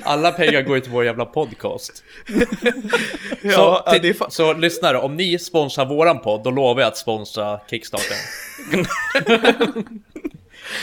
Alla 0.02 0.32
pengar 0.32 0.62
går 0.62 0.76
ju 0.76 0.80
till 0.80 0.92
vår 0.92 1.04
jävla 1.04 1.24
podcast. 1.24 2.04
Ja, 3.42 3.52
så, 3.52 3.82
ja, 3.86 3.98
till, 4.00 4.14
så 4.28 4.52
lyssnare, 4.52 4.98
om 4.98 5.16
ni 5.16 5.38
sponsrar 5.38 5.86
våran 5.86 6.20
podd, 6.20 6.42
då 6.44 6.50
lovar 6.50 6.80
jag 6.80 6.88
att 6.88 6.96
sponsra 6.96 7.60
Kickstarter. 7.70 8.16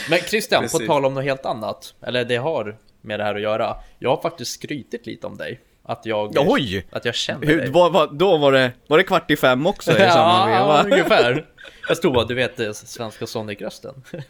Men 0.10 0.20
Christian, 0.20 0.64
på 0.64 0.70
Precis. 0.70 0.88
tal 0.88 1.06
om 1.06 1.14
något 1.14 1.24
helt 1.24 1.46
annat, 1.46 1.94
eller 2.02 2.26
det 2.26 2.36
har 2.38 2.78
med 3.02 3.20
det 3.20 3.24
här 3.24 3.36
att 3.36 3.42
göra. 3.42 3.76
Jag 4.00 4.10
har 4.10 4.22
faktiskt 4.22 4.52
skrytit 4.52 5.06
lite 5.06 5.28
om 5.28 5.38
dig. 5.38 5.60
Att 5.84 6.06
jag, 6.06 6.34
Oj! 6.38 6.86
att 6.92 7.06
jag 7.06 7.16
känner 7.16 7.48
Hur, 7.48 7.58
dig. 7.58 7.70
vad, 7.72 7.92
vad, 7.94 8.16
då 8.18 8.38
var 8.38 8.52
det, 8.52 8.72
var 8.88 8.98
det 8.98 9.04
kvart 9.04 9.32
i 9.32 9.36
fem 9.38 9.66
också 9.68 9.92
i 9.92 9.96
samma 9.98 10.52
Ja, 10.52 10.60
veva? 10.60 10.84
ungefär. 10.96 11.46
Jag 11.88 11.98
stod 11.98 12.14
bara, 12.14 12.26
du 12.26 12.36
vet 12.36 12.58
det, 12.58 12.74
svenska 12.74 13.28
Sonic-rösten. 13.28 14.04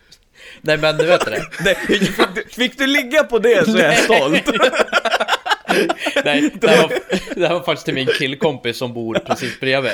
Nej 0.62 0.78
men 0.78 0.98
du 0.98 1.06
vet 1.06 1.26
det. 1.26 1.42
Nej, 1.64 1.76
fick, 1.76 2.18
du, 2.36 2.44
fick 2.50 2.78
du 2.78 2.88
ligga 2.88 3.24
på 3.24 3.40
det 3.40 3.66
så 3.66 3.78
är 3.78 3.84
jag 3.84 3.98
stolt. 3.98 4.44
Nej, 6.26 6.52
det 6.54 6.68
här, 6.68 6.82
var, 6.82 6.92
det 7.36 7.48
här 7.48 7.54
var 7.54 7.64
faktiskt 7.64 7.86
till 7.86 7.94
min 7.94 8.08
killkompis 8.08 8.78
som 8.78 8.94
bor 8.94 9.20
precis 9.26 9.60
bredvid. 9.60 9.92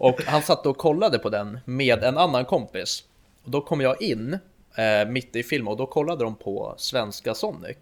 Och 0.00 0.20
han 0.26 0.42
satt 0.42 0.66
och 0.66 0.76
kollade 0.78 1.18
på 1.18 1.28
den 1.28 1.58
med 1.64 2.04
en 2.04 2.18
annan 2.18 2.44
kompis. 2.44 3.02
Och 3.44 3.50
då 3.50 3.60
kom 3.60 3.80
jag 3.80 4.02
in 4.02 4.38
eh, 4.76 5.08
mitt 5.08 5.36
i 5.36 5.42
filmen 5.42 5.68
och 5.68 5.76
då 5.76 5.86
kollade 5.86 6.24
de 6.24 6.34
på 6.36 6.74
svenska 6.78 7.34
Sonic. 7.34 7.76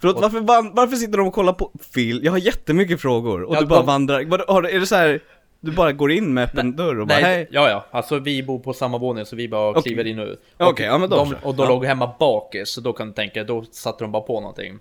Förlåt, 0.00 0.20
varför, 0.20 0.40
van, 0.40 0.70
varför 0.74 0.96
sitter 0.96 1.18
de 1.18 1.26
och 1.28 1.34
kollar 1.34 1.52
på 1.52 1.70
film? 1.94 2.20
Jag 2.24 2.32
har 2.32 2.38
jättemycket 2.38 3.00
frågor 3.00 3.42
och 3.42 3.56
Ja, 3.56 3.60
du 3.60 3.66
bara 3.66 3.78
de- 3.80 3.86
vandrar, 3.86 4.18
du- 4.62 4.68
är 4.76 4.80
det 4.80 4.86
så 4.86 4.94
här, 4.96 5.20
du 5.60 5.72
bara 5.72 5.92
går 5.92 6.12
in 6.12 6.34
med 6.34 6.44
öppen 6.44 6.76
dörr 6.76 7.00
och 7.00 7.06
bara 7.06 7.14
Nej, 7.20 7.24
hej? 7.34 7.48
ja 7.50 7.68
ja, 7.70 7.86
alltså 7.90 8.18
vi 8.18 8.42
bor 8.42 8.58
på 8.58 8.72
samma 8.72 8.98
våning 8.98 9.26
så 9.26 9.36
vi 9.36 9.48
bara 9.48 9.70
Okej. 9.70 9.82
kliver 9.82 10.06
in 10.06 10.18
och 10.18 10.26
ut. 10.26 10.42
Okej, 10.56 10.88
Och 10.88 10.94
ja, 10.94 10.98
men 10.98 11.10
då 11.10 11.16
de. 11.16 11.34
Och 11.42 11.54
då 11.54 11.64
Ja. 11.64 11.68
låg 11.68 11.84
hemma 11.84 12.14
bakis, 12.18 12.68
så 12.70 12.80
då 12.80 12.92
kan 12.92 13.06
du 13.08 13.12
tänka, 13.14 13.44
då 13.44 13.64
satte 13.70 14.04
de 14.04 14.12
bara 14.12 14.22
på 14.22 14.40
någonting. 14.40 14.78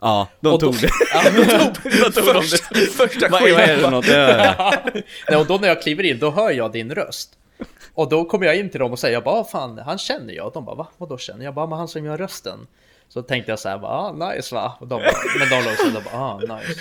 Ja, 0.00 0.28
de 0.40 0.48
Och 0.52 0.58
då- 0.60 0.66
tog 0.72 0.80
det. 0.80 0.88
Ja, 1.14 1.22
de 1.30 1.44
tog, 1.44 1.92
de 1.92 2.10
tog 2.12 2.34
de 2.34 2.42
Första, 2.42 2.74
det. 2.74 2.80
första 2.80 3.26
är, 3.26 3.30
vad 3.30 3.42
är 3.42 3.76
det 3.76 3.90
något? 3.90 4.08
Ja, 4.08 4.74
Nej, 5.30 5.40
och 5.40 5.46
då 5.46 5.56
när 5.56 5.68
jag 5.68 5.82
kliver 5.82 6.02
in, 6.04 6.18
då 6.18 6.30
hör 6.30 6.50
jag 6.50 6.72
din 6.72 6.94
röst. 6.94 7.30
Och 7.98 8.08
då 8.08 8.24
kommer 8.24 8.46
jag 8.46 8.56
in 8.56 8.70
till 8.70 8.80
dem 8.80 8.92
och 8.92 8.98
säger, 8.98 9.14
jag 9.14 9.24
bara, 9.24 9.40
"Ah, 9.40 9.44
fan, 9.44 9.78
han 9.78 9.98
känner 9.98 10.34
jag. 10.34 10.52
De 10.54 10.64
bara, 10.64 10.76
va? 10.76 10.86
Vadå 10.98 11.18
känner 11.18 11.44
jag? 11.44 11.54
bara, 11.54 11.66
men 11.66 11.78
han 11.78 11.88
som 11.88 12.04
gör 12.04 12.18
rösten. 12.18 12.66
Så 13.08 13.22
tänkte 13.22 13.52
jag 13.52 13.58
så 13.58 13.68
här, 13.68 13.78
bara, 13.78 13.92
ah, 13.92 14.12
nice 14.12 14.54
va? 14.54 14.72
Och 14.80 14.88
de 14.88 14.94
bara, 14.94 15.12
men 15.38 15.48
de 15.48 15.68
låg 15.68 15.76
så 15.76 15.84
de 15.84 16.04
bara, 16.04 16.22
ah, 16.22 16.38
nice. 16.38 16.80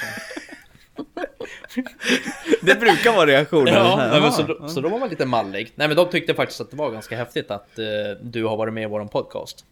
det 2.61 2.79
brukar 2.79 3.15
vara 3.15 3.25
reaktionen. 3.25 3.73
Ja, 3.73 4.17
aha. 4.17 4.31
så, 4.31 4.67
så 4.69 4.81
då 4.81 4.89
var 4.89 4.99
man 4.99 5.09
lite 5.09 5.25
mallig. 5.25 5.71
Nej, 5.75 5.87
men 5.87 5.97
de 5.97 6.09
tyckte 6.09 6.33
faktiskt 6.33 6.61
att 6.61 6.71
det 6.71 6.77
var 6.77 6.91
ganska 6.91 7.17
häftigt 7.17 7.51
att 7.51 7.79
eh, 7.79 7.85
du 8.21 8.45
har 8.45 8.57
varit 8.57 8.73
med 8.73 8.83
i 8.83 8.87
våran 8.87 9.07
podcast. 9.07 9.65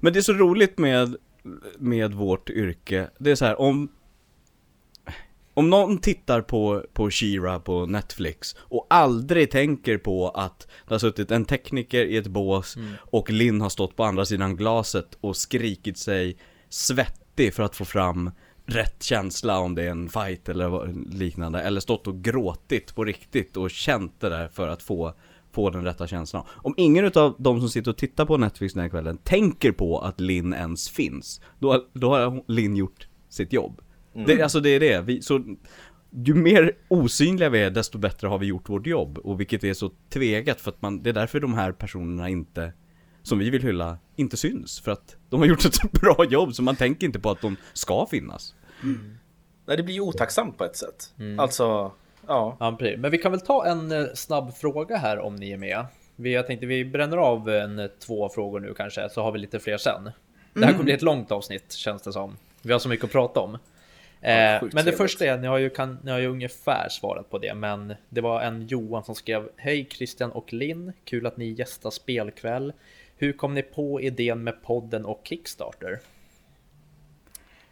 Men 0.00 0.12
det 0.12 0.18
är 0.18 0.22
så 0.22 0.32
roligt 0.32 0.78
med, 0.78 1.16
med 1.78 2.12
vårt 2.14 2.50
yrke, 2.50 3.06
det 3.18 3.30
är 3.30 3.34
så 3.34 3.44
här 3.44 3.60
om 3.60 3.88
om 5.54 5.70
någon 5.70 5.98
tittar 5.98 6.40
på, 6.40 6.84
på 6.92 7.10
She-Ra 7.10 7.58
på 7.58 7.86
Netflix 7.86 8.56
och 8.58 8.86
aldrig 8.90 9.50
tänker 9.50 9.98
på 9.98 10.28
att 10.28 10.68
det 10.88 10.94
har 10.94 10.98
suttit 10.98 11.30
en 11.30 11.44
tekniker 11.44 12.04
i 12.04 12.16
ett 12.16 12.26
bås 12.26 12.76
och 12.96 13.30
Linn 13.30 13.60
har 13.60 13.68
stått 13.68 13.96
på 13.96 14.04
andra 14.04 14.24
sidan 14.24 14.56
glaset 14.56 15.18
och 15.20 15.36
skrikit 15.36 15.98
sig 15.98 16.36
svettig 16.68 17.54
för 17.54 17.62
att 17.62 17.76
få 17.76 17.84
fram 17.84 18.30
rätt 18.66 19.02
känsla 19.02 19.58
om 19.58 19.74
det 19.74 19.82
är 19.82 19.90
en 19.90 20.08
fight 20.08 20.48
eller 20.48 20.94
liknande 21.12 21.60
eller 21.60 21.80
stått 21.80 22.06
och 22.06 22.22
gråtit 22.22 22.94
på 22.94 23.04
riktigt 23.04 23.56
och 23.56 23.70
känt 23.70 24.20
det 24.20 24.28
där 24.28 24.48
för 24.48 24.68
att 24.68 24.82
få 24.82 25.14
få 25.52 25.70
den 25.70 25.84
rätta 25.84 26.06
känslan. 26.06 26.44
Om 26.48 26.74
ingen 26.76 27.04
av 27.14 27.36
de 27.38 27.60
som 27.60 27.68
sitter 27.68 27.90
och 27.90 27.96
tittar 27.96 28.24
på 28.24 28.36
Netflix 28.36 28.74
den 28.74 28.82
här 28.82 28.88
kvällen 28.88 29.18
tänker 29.18 29.72
på 29.72 29.98
att 29.98 30.20
Linn 30.20 30.54
ens 30.54 30.88
finns, 30.88 31.40
då, 31.58 31.84
då 31.92 32.10
har 32.10 32.44
Linn 32.46 32.76
gjort 32.76 33.08
sitt 33.28 33.52
jobb. 33.52 33.80
Det, 34.26 34.42
alltså 34.42 34.60
det 34.60 34.68
är 34.68 34.80
det, 34.80 35.00
vi, 35.00 35.22
så 35.22 35.56
ju 36.10 36.34
mer 36.34 36.72
osynliga 36.88 37.48
vi 37.48 37.62
är, 37.62 37.70
desto 37.70 37.98
bättre 37.98 38.28
har 38.28 38.38
vi 38.38 38.46
gjort 38.46 38.68
vårt 38.68 38.86
jobb. 38.86 39.18
Och 39.18 39.40
vilket 39.40 39.64
är 39.64 39.74
så 39.74 39.90
tvegat, 40.08 40.60
för 40.60 40.70
att 40.70 40.82
man, 40.82 41.02
det 41.02 41.10
är 41.10 41.14
därför 41.14 41.40
de 41.40 41.54
här 41.54 41.72
personerna 41.72 42.28
inte, 42.28 42.72
som 43.22 43.38
vi 43.38 43.50
vill 43.50 43.62
hylla, 43.62 43.98
inte 44.16 44.36
syns. 44.36 44.80
För 44.80 44.92
att 44.92 45.16
de 45.30 45.40
har 45.40 45.46
gjort 45.46 45.64
ett 45.64 45.92
bra 46.00 46.24
jobb, 46.28 46.54
så 46.54 46.62
man 46.62 46.76
tänker 46.76 47.06
inte 47.06 47.20
på 47.20 47.30
att 47.30 47.40
de 47.40 47.56
ska 47.72 48.06
finnas. 48.10 48.54
Nej, 49.66 49.76
det 49.76 49.82
blir 49.82 49.94
ju 49.94 50.00
otacksamt 50.00 50.58
på 50.58 50.64
ett 50.64 50.76
sätt. 50.76 51.14
Alltså, 51.38 51.92
ja. 52.26 52.56
Ja. 52.60 52.78
Men 52.98 53.10
vi 53.10 53.18
kan 53.18 53.32
väl 53.32 53.40
ta 53.40 53.66
en 53.66 53.92
eh, 53.92 54.04
snabb 54.14 54.54
fråga 54.54 54.96
här 54.96 55.18
om 55.18 55.36
ni 55.36 55.50
är 55.50 55.56
med. 55.58 55.86
Vi, 56.16 56.34
jag 56.34 56.46
tänkte 56.46 56.66
vi 56.66 56.84
bränner 56.84 57.16
av 57.16 57.48
en, 57.48 57.78
eh, 57.78 57.86
två 57.86 58.28
frågor 58.28 58.60
nu 58.60 58.74
kanske, 58.74 59.08
så 59.08 59.22
har 59.22 59.32
vi 59.32 59.38
lite 59.38 59.58
fler 59.58 59.76
sen. 59.76 60.10
Det 60.54 60.64
här 60.64 60.72
kommer 60.72 60.84
bli 60.84 60.92
ett 60.92 61.02
långt 61.02 61.32
avsnitt 61.32 61.72
känns 61.72 62.02
det 62.02 62.12
som. 62.12 62.36
Vi 62.62 62.72
har 62.72 62.78
så 62.78 62.88
mycket 62.88 63.04
att 63.04 63.12
prata 63.12 63.40
om. 63.40 63.58
Eh, 64.24 64.30
men 64.30 64.60
det 64.60 64.70
trevligt. 64.70 64.96
första 64.96 65.24
är, 65.24 65.38
ni 65.38 65.46
har, 65.46 65.58
ju, 65.58 65.70
kan, 65.70 65.98
ni 66.02 66.10
har 66.10 66.18
ju 66.18 66.26
ungefär 66.26 66.88
svarat 66.88 67.30
på 67.30 67.38
det, 67.38 67.54
men 67.54 67.94
det 68.08 68.20
var 68.20 68.40
en 68.40 68.66
Johan 68.66 69.04
som 69.04 69.14
skrev 69.14 69.48
Hej 69.56 69.88
Christian 69.90 70.32
och 70.32 70.52
Linn, 70.52 70.92
kul 71.04 71.26
att 71.26 71.36
ni 71.36 71.52
gästar 71.52 71.90
spelkväll. 71.90 72.72
Hur 73.16 73.32
kom 73.32 73.54
ni 73.54 73.62
på 73.62 74.00
idén 74.00 74.44
med 74.44 74.62
podden 74.62 75.04
och 75.04 75.20
Kickstarter? 75.24 76.00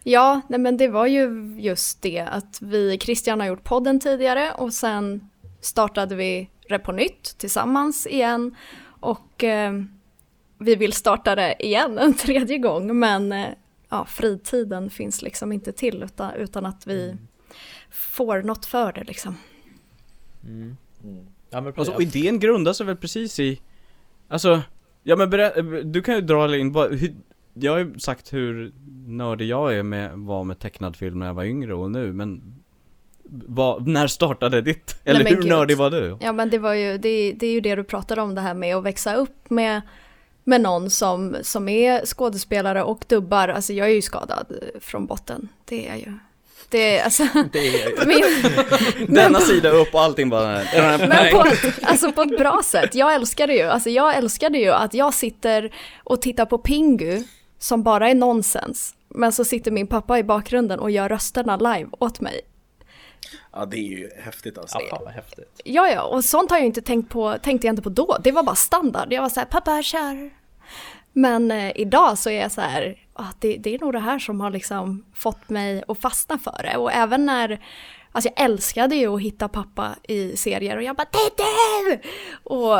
Ja, 0.03 0.41
nej 0.49 0.59
men 0.59 0.77
det 0.77 0.87
var 0.87 1.05
ju 1.05 1.55
just 1.59 2.01
det 2.01 2.19
att 2.19 2.61
vi, 2.61 2.97
Christian 3.01 3.39
har 3.39 3.47
gjort 3.47 3.63
podden 3.63 3.99
tidigare 3.99 4.51
och 4.57 4.73
sen 4.73 5.29
startade 5.61 6.15
vi 6.15 6.49
det 6.69 6.79
på 6.79 6.91
nytt 6.91 7.37
tillsammans 7.37 8.07
igen 8.07 8.55
och 8.85 9.43
eh, 9.43 9.73
vi 10.57 10.75
vill 10.75 10.93
starta 10.93 11.35
det 11.35 11.55
igen 11.59 11.97
en 11.97 12.13
tredje 12.17 12.57
gång 12.57 12.99
men 12.99 13.31
eh, 13.31 13.47
ja, 13.93 14.05
fritiden 14.05 14.89
finns 14.89 15.21
liksom 15.21 15.51
inte 15.51 15.71
till 15.71 16.03
utan, 16.03 16.33
utan 16.33 16.65
att 16.65 16.87
vi 16.87 17.15
får 17.89 18.41
något 18.41 18.65
för 18.65 18.93
det 18.93 19.03
liksom. 19.03 19.37
Ja, 21.49 21.61
men 21.61 21.73
Alltså, 21.75 21.93
och 21.93 22.01
idén 22.01 22.39
grundar 22.39 22.73
sig 22.73 22.85
väl 22.85 22.97
precis 22.97 23.39
i, 23.39 23.61
alltså, 24.27 24.61
ja 25.03 25.15
men 25.15 25.29
berä- 25.29 25.83
du 25.83 26.01
kan 26.01 26.15
ju 26.15 26.21
dra 26.21 26.57
in, 26.57 26.75
hur, 26.75 27.15
jag 27.53 27.71
har 27.71 27.79
ju 27.79 27.99
sagt 27.99 28.33
hur 28.33 28.73
nördig 29.07 29.47
jag 29.47 29.77
är 29.77 29.83
med, 29.83 30.17
var 30.17 30.43
med 30.43 30.59
tecknad 30.59 30.95
film 30.95 31.19
när 31.19 31.25
jag 31.25 31.33
var 31.33 31.43
yngre 31.43 31.73
och 31.73 31.91
nu, 31.91 32.13
men 32.13 32.55
vad, 33.47 33.87
när 33.87 34.07
startade 34.07 34.61
ditt? 34.61 35.01
Eller 35.03 35.23
men 35.23 35.33
hur 35.33 35.41
gud. 35.41 35.49
nördig 35.51 35.77
var 35.77 35.91
du? 35.91 36.17
Ja 36.21 36.33
men 36.33 36.49
det 36.49 36.59
var 36.59 36.73
ju, 36.73 36.97
det, 36.97 37.31
det 37.31 37.47
är 37.47 37.53
ju 37.53 37.61
det 37.61 37.75
du 37.75 37.83
pratade 37.83 38.21
om 38.21 38.35
det 38.35 38.41
här 38.41 38.53
med 38.53 38.75
att 38.75 38.83
växa 38.83 39.15
upp 39.15 39.49
med, 39.49 39.81
med 40.43 40.61
någon 40.61 40.89
som, 40.89 41.37
som 41.41 41.69
är 41.69 42.05
skådespelare 42.05 42.83
och 42.83 43.03
dubbar. 43.07 43.47
Alltså 43.47 43.73
jag 43.73 43.87
är 43.89 43.93
ju 43.93 44.01
skadad 44.01 44.45
från 44.81 45.05
botten. 45.05 45.47
Det 45.65 45.85
är 45.87 45.89
jag 45.89 45.97
ju. 45.99 46.13
Det 46.69 46.97
är 46.97 47.03
alltså... 47.03 47.23
Det 47.51 47.83
är, 47.83 48.05
Min, 48.05 48.23
Denna 49.15 49.39
sida 49.39 49.69
upp 49.69 49.93
och 49.93 50.01
allting 50.01 50.29
bara, 50.29 50.61
men 50.97 51.33
på, 51.33 51.45
ett- 51.45 51.79
alltså 51.83 52.11
på 52.11 52.21
ett 52.21 52.37
bra 52.37 52.61
sätt. 52.65 52.95
Jag 52.95 53.13
älskade 53.13 53.53
ju, 53.53 53.61
alltså 53.63 53.89
jag 53.89 54.15
älskade 54.15 54.57
ju 54.57 54.69
att 54.71 54.93
jag 54.93 55.13
sitter 55.13 55.73
och 56.03 56.21
tittar 56.21 56.45
på 56.45 56.57
Pingu 56.57 57.23
som 57.59 57.83
bara 57.83 58.09
är 58.09 58.15
nonsens. 58.15 58.93
Men 59.09 59.31
så 59.31 59.45
sitter 59.45 59.71
min 59.71 59.87
pappa 59.87 60.19
i 60.19 60.23
bakgrunden 60.23 60.79
och 60.79 60.91
gör 60.91 61.09
rösterna 61.09 61.57
live 61.57 61.89
åt 61.99 62.19
mig. 62.21 62.41
Ja, 63.51 63.65
det 63.65 63.77
är 63.77 63.89
ju 63.97 64.09
häftigt 64.17 64.57
alltså. 64.57 64.79
ja, 64.89 65.01
vad 65.05 65.13
häftigt. 65.13 65.61
Ja, 65.63 65.89
ja, 65.89 66.03
och 66.03 66.25
sånt 66.25 66.49
har 66.49 66.57
jag 66.57 66.65
inte 66.65 66.81
tänkt 66.81 67.09
på, 67.09 67.37
tänkte 67.41 67.67
jag 67.67 67.71
inte 67.71 67.81
på 67.81 67.89
då. 67.89 68.17
Det 68.23 68.31
var 68.31 68.43
bara 68.43 68.55
standard. 68.55 69.13
Jag 69.13 69.21
var 69.21 69.29
så 69.29 69.39
här, 69.39 69.47
pappa 69.47 69.83
kör. 69.83 70.31
Men 71.13 71.51
eh, 71.51 71.71
idag 71.75 72.17
så 72.17 72.29
är 72.29 72.41
jag 72.41 72.51
så 72.51 72.61
här, 72.61 73.07
ah, 73.13 73.31
det, 73.39 73.57
det 73.57 73.75
är 73.75 73.79
nog 73.79 73.93
det 73.93 73.99
här 73.99 74.19
som 74.19 74.41
har 74.41 74.51
liksom 74.51 75.05
fått 75.13 75.49
mig 75.49 75.83
att 75.87 75.99
fastna 75.99 76.37
för 76.37 76.63
det. 76.63 76.77
Och 76.77 76.91
även 76.91 77.25
när, 77.25 77.65
alltså 78.11 78.29
jag 78.35 78.45
älskade 78.45 78.95
ju 78.95 79.15
att 79.15 79.21
hitta 79.21 79.47
pappa 79.47 79.95
i 80.03 80.37
serier 80.37 80.77
och 80.77 80.83
jag 80.83 80.95
bara, 80.95 81.07
det 81.11 81.17
är 81.17 81.91
du! 81.91 81.99
Och, 82.43 82.79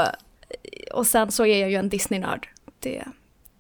och 0.94 1.08
sen 1.08 1.32
så 1.32 1.46
är 1.46 1.58
jag 1.58 1.70
ju 1.70 1.76
en 1.76 1.90
Disney-nörd. 1.90 2.50
Det, 2.80 3.04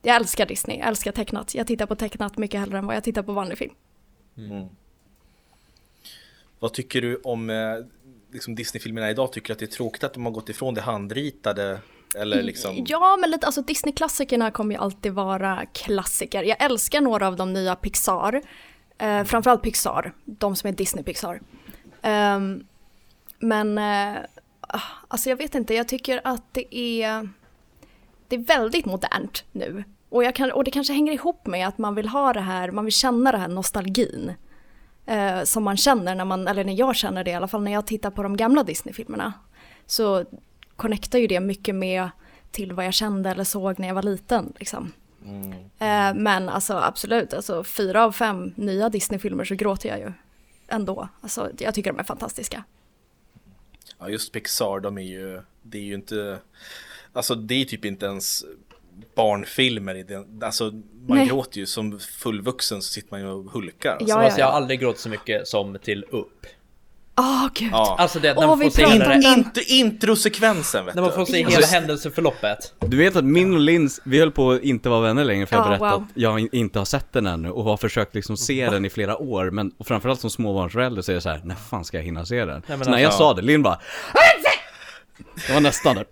jag 0.02 0.16
älskar 0.16 0.46
Disney, 0.46 0.78
jag 0.78 0.88
älskar 0.88 1.12
tecknat. 1.12 1.56
Jag 1.56 1.68
tittar 1.68 1.86
på 1.86 1.96
tecknat 1.96 2.38
mycket 2.38 2.60
hellre 2.60 2.78
än 2.78 2.86
vad 2.86 2.96
jag 2.96 3.04
tittar 3.04 3.24
på 3.24 3.32
vanlig 3.32 3.58
film. 3.58 3.74
Vad 6.64 6.74
tycker 6.74 7.02
du 7.02 7.16
om 7.16 7.50
eh, 7.50 7.56
liksom 8.32 8.56
Disney-filmerna 8.56 9.10
idag? 9.10 9.32
Tycker 9.32 9.48
du 9.48 9.54
att 9.54 9.60
det 9.60 9.66
är 9.66 9.78
tråkigt 9.78 10.04
att 10.04 10.14
de 10.14 10.26
har 10.26 10.32
gått 10.32 10.50
ifrån 10.50 10.74
det 10.74 10.82
handritade? 10.82 11.80
Eller 12.16 12.44
liksom... 12.44 12.86
Ja, 12.88 13.18
men 13.22 13.32
lite, 13.32 13.46
alltså 13.46 13.62
Disney-klassikerna 13.62 14.52
kommer 14.52 14.76
ju 14.76 14.82
alltid 14.82 15.14
vara 15.14 15.66
klassiker. 15.66 16.44
Jag 16.44 16.64
älskar 16.64 17.02
några 17.02 17.28
av 17.28 17.36
de 17.36 17.54
nya 17.54 17.76
Pixar. 17.76 18.42
Eh, 18.98 19.24
framförallt 19.24 19.62
Pixar, 19.62 20.14
de 20.26 20.56
som 20.56 20.70
är 20.70 20.74
Disney-Pixar. 20.74 21.42
Ehm, 22.02 22.66
men, 23.40 23.78
eh, 23.78 24.18
alltså 25.08 25.30
jag 25.30 25.38
vet 25.38 25.56
inte, 25.56 25.74
jag 25.74 25.88
tycker 25.88 26.22
att 26.24 26.54
det 26.54 26.76
är, 26.76 27.30
det 28.28 28.36
är 28.36 28.40
väldigt 28.40 28.86
modernt 28.86 29.44
nu. 29.52 29.84
Och, 30.10 30.24
jag 30.24 30.36
kan, 30.36 30.52
och 30.52 30.64
det 30.64 30.72
kanske 30.72 30.94
hänger 30.94 31.14
ihop 31.14 31.48
med 31.48 31.68
att 31.68 31.78
man 31.78 31.96
vill 31.96 32.08
ha 32.08 32.34
det 32.34 32.42
här, 32.42 32.72
man 32.72 32.86
vill 32.86 32.94
känna 32.94 33.32
den 33.32 33.42
här 33.42 33.48
nostalgin. 33.48 34.34
Eh, 35.06 35.44
som 35.44 35.64
man 35.64 35.78
känner 35.78 36.16
när 36.16 36.26
man, 36.26 36.48
eller 36.48 36.64
när 36.64 36.74
jag 36.74 36.96
känner 36.96 37.24
det 37.24 37.32
i 37.32 37.34
alla 37.34 37.48
fall 37.48 37.64
när 37.64 37.72
jag 37.72 37.88
tittar 37.88 38.12
på 38.12 38.24
de 38.24 38.38
gamla 38.38 38.64
Disney-filmerna. 38.64 39.34
Så 39.86 40.26
connectar 40.76 41.20
ju 41.20 41.28
det 41.28 41.40
mycket 41.40 41.76
med 41.76 42.10
till 42.52 42.74
vad 42.74 42.86
jag 42.86 42.94
kände 42.94 43.30
eller 43.30 43.44
såg 43.44 43.80
när 43.80 43.88
jag 43.88 43.96
var 43.96 44.04
liten. 44.04 44.54
Liksom. 44.60 44.92
Eh, 45.80 46.14
men 46.16 46.50
alltså 46.50 46.74
absolut, 46.74 47.34
alltså 47.34 47.64
fyra 47.64 48.04
av 48.04 48.12
fem 48.12 48.54
nya 48.56 48.90
Disney-filmer 48.90 49.44
så 49.44 49.56
gråter 49.56 49.90
jag 49.90 50.00
ju 50.00 50.12
ändå. 50.68 51.08
Alltså 51.22 51.52
jag 51.60 51.74
tycker 51.74 51.92
de 51.92 52.00
är 52.00 52.04
fantastiska. 52.04 52.64
Ja, 54.00 54.10
just 54.10 54.32
Pixar, 54.32 54.80
de 54.80 54.98
är 54.98 55.02
ju, 55.02 55.42
det 55.62 55.78
är 55.78 55.82
ju 55.82 55.94
inte, 55.94 56.38
alltså 57.14 57.36
det 57.36 57.56
är 57.56 57.66
typ 57.66 57.86
inte 57.86 58.06
ens 58.06 58.46
barnfilmer 59.16 59.96
i 59.96 60.04
den, 60.04 60.26
alltså 60.44 60.64
man 61.08 61.18
Nej. 61.18 61.28
gråter 61.28 61.60
ju 61.60 61.66
som 61.66 62.00
fullvuxen 62.00 62.82
så 62.82 62.90
sitter 62.94 63.12
man 63.12 63.20
ju 63.22 63.28
och 63.28 63.52
hulkar. 63.52 63.92
Alltså. 63.92 64.08
Ja, 64.10 64.24
ja, 64.24 64.32
jag 64.38 64.46
har 64.46 64.54
aldrig 64.54 64.80
gråtit 64.80 65.02
så 65.02 65.10
mycket 65.10 65.48
som 65.48 65.78
till 65.84 66.04
upp. 66.12 66.46
Åh 67.18 67.48
gud. 67.54 67.70
Ja. 67.72 67.96
Alltså 68.00 68.20
det, 68.20 68.34
när 68.34 68.38
Åh, 68.42 68.48
man 68.48 68.60
får 68.60 68.70
se 68.70 68.86
hela. 68.86 69.14
Inte 69.16 69.62
introsekvensen 69.74 70.86
vet 70.86 70.96
när 70.96 71.02
man 71.02 71.12
du. 71.12 71.16
får 71.18 71.26
se 71.26 71.40
Ja. 71.42 71.50
hela 71.50 71.68
händelseförloppet. 71.68 72.74
Du 72.80 72.98
vet 72.98 73.16
att 73.16 73.24
min 73.26 73.54
och 73.54 73.60
Lins, 73.60 74.02
vi 74.06 74.20
höll 74.20 74.32
på 74.32 74.52
att 74.52 74.62
inte 74.62 74.90
vara 74.90 75.02
vänner 75.02 75.24
längre 75.24 75.46
för 75.46 75.56
jag 75.56 75.66
Ja, 75.66 75.70
berättade 75.70 75.92
wow. 75.92 76.02
att 76.04 76.10
jag 76.14 76.40
in- 76.40 76.50
inte 76.52 76.80
har 76.80 76.86
sett 76.86 77.14
den 77.14 77.28
ännu 77.28 77.50
och 77.50 77.64
har 77.64 77.78
försökt 77.78 78.16
liksom 78.16 78.38
se 78.38 78.70
den 78.70 78.86
i 78.86 78.90
flera 78.90 79.18
år 79.18 79.50
men 79.52 79.72
och 79.78 79.88
framförallt 79.88 80.20
som 80.22 80.30
småbarnsförälder 80.30 81.02
så 81.02 81.12
är 81.12 81.16
det 81.16 81.22
så 81.22 81.30
här, 81.30 81.42
när 81.44 81.56
fan 81.56 81.86
ska 81.86 81.98
jag 81.98 82.04
hinna 82.04 82.26
se 82.26 82.46
den? 82.46 82.64
men 82.68 82.84
så 82.84 82.90
när 82.92 82.98
jag 82.98 83.06
alltså- 83.06 83.20
sa 83.20 83.34
det, 83.34 83.42
Linn 83.42 83.64
bara 83.64 83.80
Det 85.48 85.54
var 85.54 85.62
nästan 85.62 85.96
där. 85.96 86.06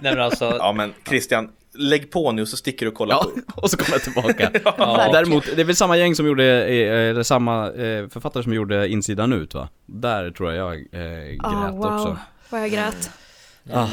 Nej 0.00 0.14
men 0.14 0.20
alltså, 0.20 0.44
Ja 0.58 0.72
men 0.72 0.94
Christian, 1.08 1.50
lägg 1.74 2.10
på 2.10 2.32
nu 2.32 2.46
så 2.46 2.56
sticker 2.56 2.86
du 2.86 2.90
och 2.90 2.96
kollar 2.98 3.14
Ja, 3.14 3.26
på. 3.54 3.60
och 3.62 3.70
så 3.70 3.76
kom 3.76 3.86
jag 3.92 4.02
tillbaka. 4.02 4.50
Ja. 4.78 5.08
Däremot, 5.12 5.44
det 5.56 5.60
är 5.62 5.64
väl 5.64 5.76
samma 5.76 5.96
gäng 5.96 6.14
som 6.14 6.26
gjorde, 6.26 6.44
eh, 6.66 7.10
eller 7.10 7.22
samma 7.22 7.66
eh, 7.66 8.08
författare 8.08 8.42
som 8.42 8.52
gjorde 8.54 8.88
Insidan 8.88 9.32
ut 9.32 9.54
va? 9.54 9.68
Där 9.86 10.30
tror 10.30 10.52
jag 10.52 10.74
jag 10.74 10.74
eh, 10.92 11.28
grät 11.30 11.40
Ah, 11.44 11.70
wow, 11.70 11.94
också. 11.94 12.16
vad 12.50 12.60
jag 12.62 12.70
grät. 12.70 13.10
Ah. 13.72 13.86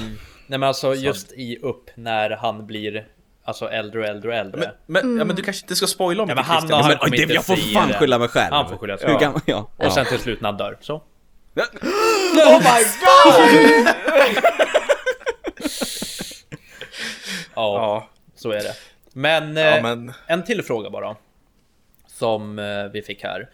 nej 0.48 0.60
men 0.60 0.64
alltså 0.64 0.96
just 0.96 1.32
i 1.32 1.58
upp 1.62 1.90
när 1.96 2.30
han 2.30 2.66
blir 2.68 3.08
alltså 3.44 3.66
äldre 3.70 4.00
och 4.02 4.06
äldre 4.08 4.30
och 4.30 4.36
äldre. 4.36 4.72
Men, 4.86 5.08
men, 5.08 5.18
ja, 5.18 5.26
men 5.26 5.36
du 5.36 5.42
kanske 5.42 5.64
inte 5.64 5.76
ska 5.76 5.88
spoila 5.88 6.24
om 6.24 6.30
Ja, 6.30 6.36
det 6.36 6.42
men 6.42 6.46
han 6.46 6.58
Christian. 6.62 6.82
har- 6.82 6.90
Men, 6.90 6.98
kommer 6.98 7.18
det, 7.18 7.22
inte 7.22 7.34
jag 7.34 7.46
får 7.46 7.56
fan 7.56 7.94
skylla 7.94 8.20
mig 8.20 8.28
själv. 8.28 8.54
Han 8.54 8.70
får 8.70 8.78
skylla 8.78 8.98
sig 8.98 9.08
själv. 9.08 9.20
gammal, 9.20 9.42
ja. 9.46 9.70
Och 9.78 9.94
sen 9.94 10.06
till 10.06 10.20
slut 10.20 10.42
när 10.42 10.50
han 10.50 10.58
dör. 10.58 10.78
Så. 10.82 11.02
Oh 11.64 12.60
my 12.60 12.84
god! 13.02 13.96
Ja, 17.56 17.76
Ja, 17.76 18.10
så 18.36 18.52
är 18.52 18.64
det. 18.64 18.74
Men, 19.14 19.58
ja 19.58 19.78
eh, 19.78 19.84
men 19.84 20.14
en 20.28 20.44
till 20.44 20.64
fråga 20.64 20.90
bara. 20.90 21.16
Som 22.08 22.60
eh, 22.60 22.86
vi 22.94 23.02
fick 23.02 23.24
här. 23.24 23.50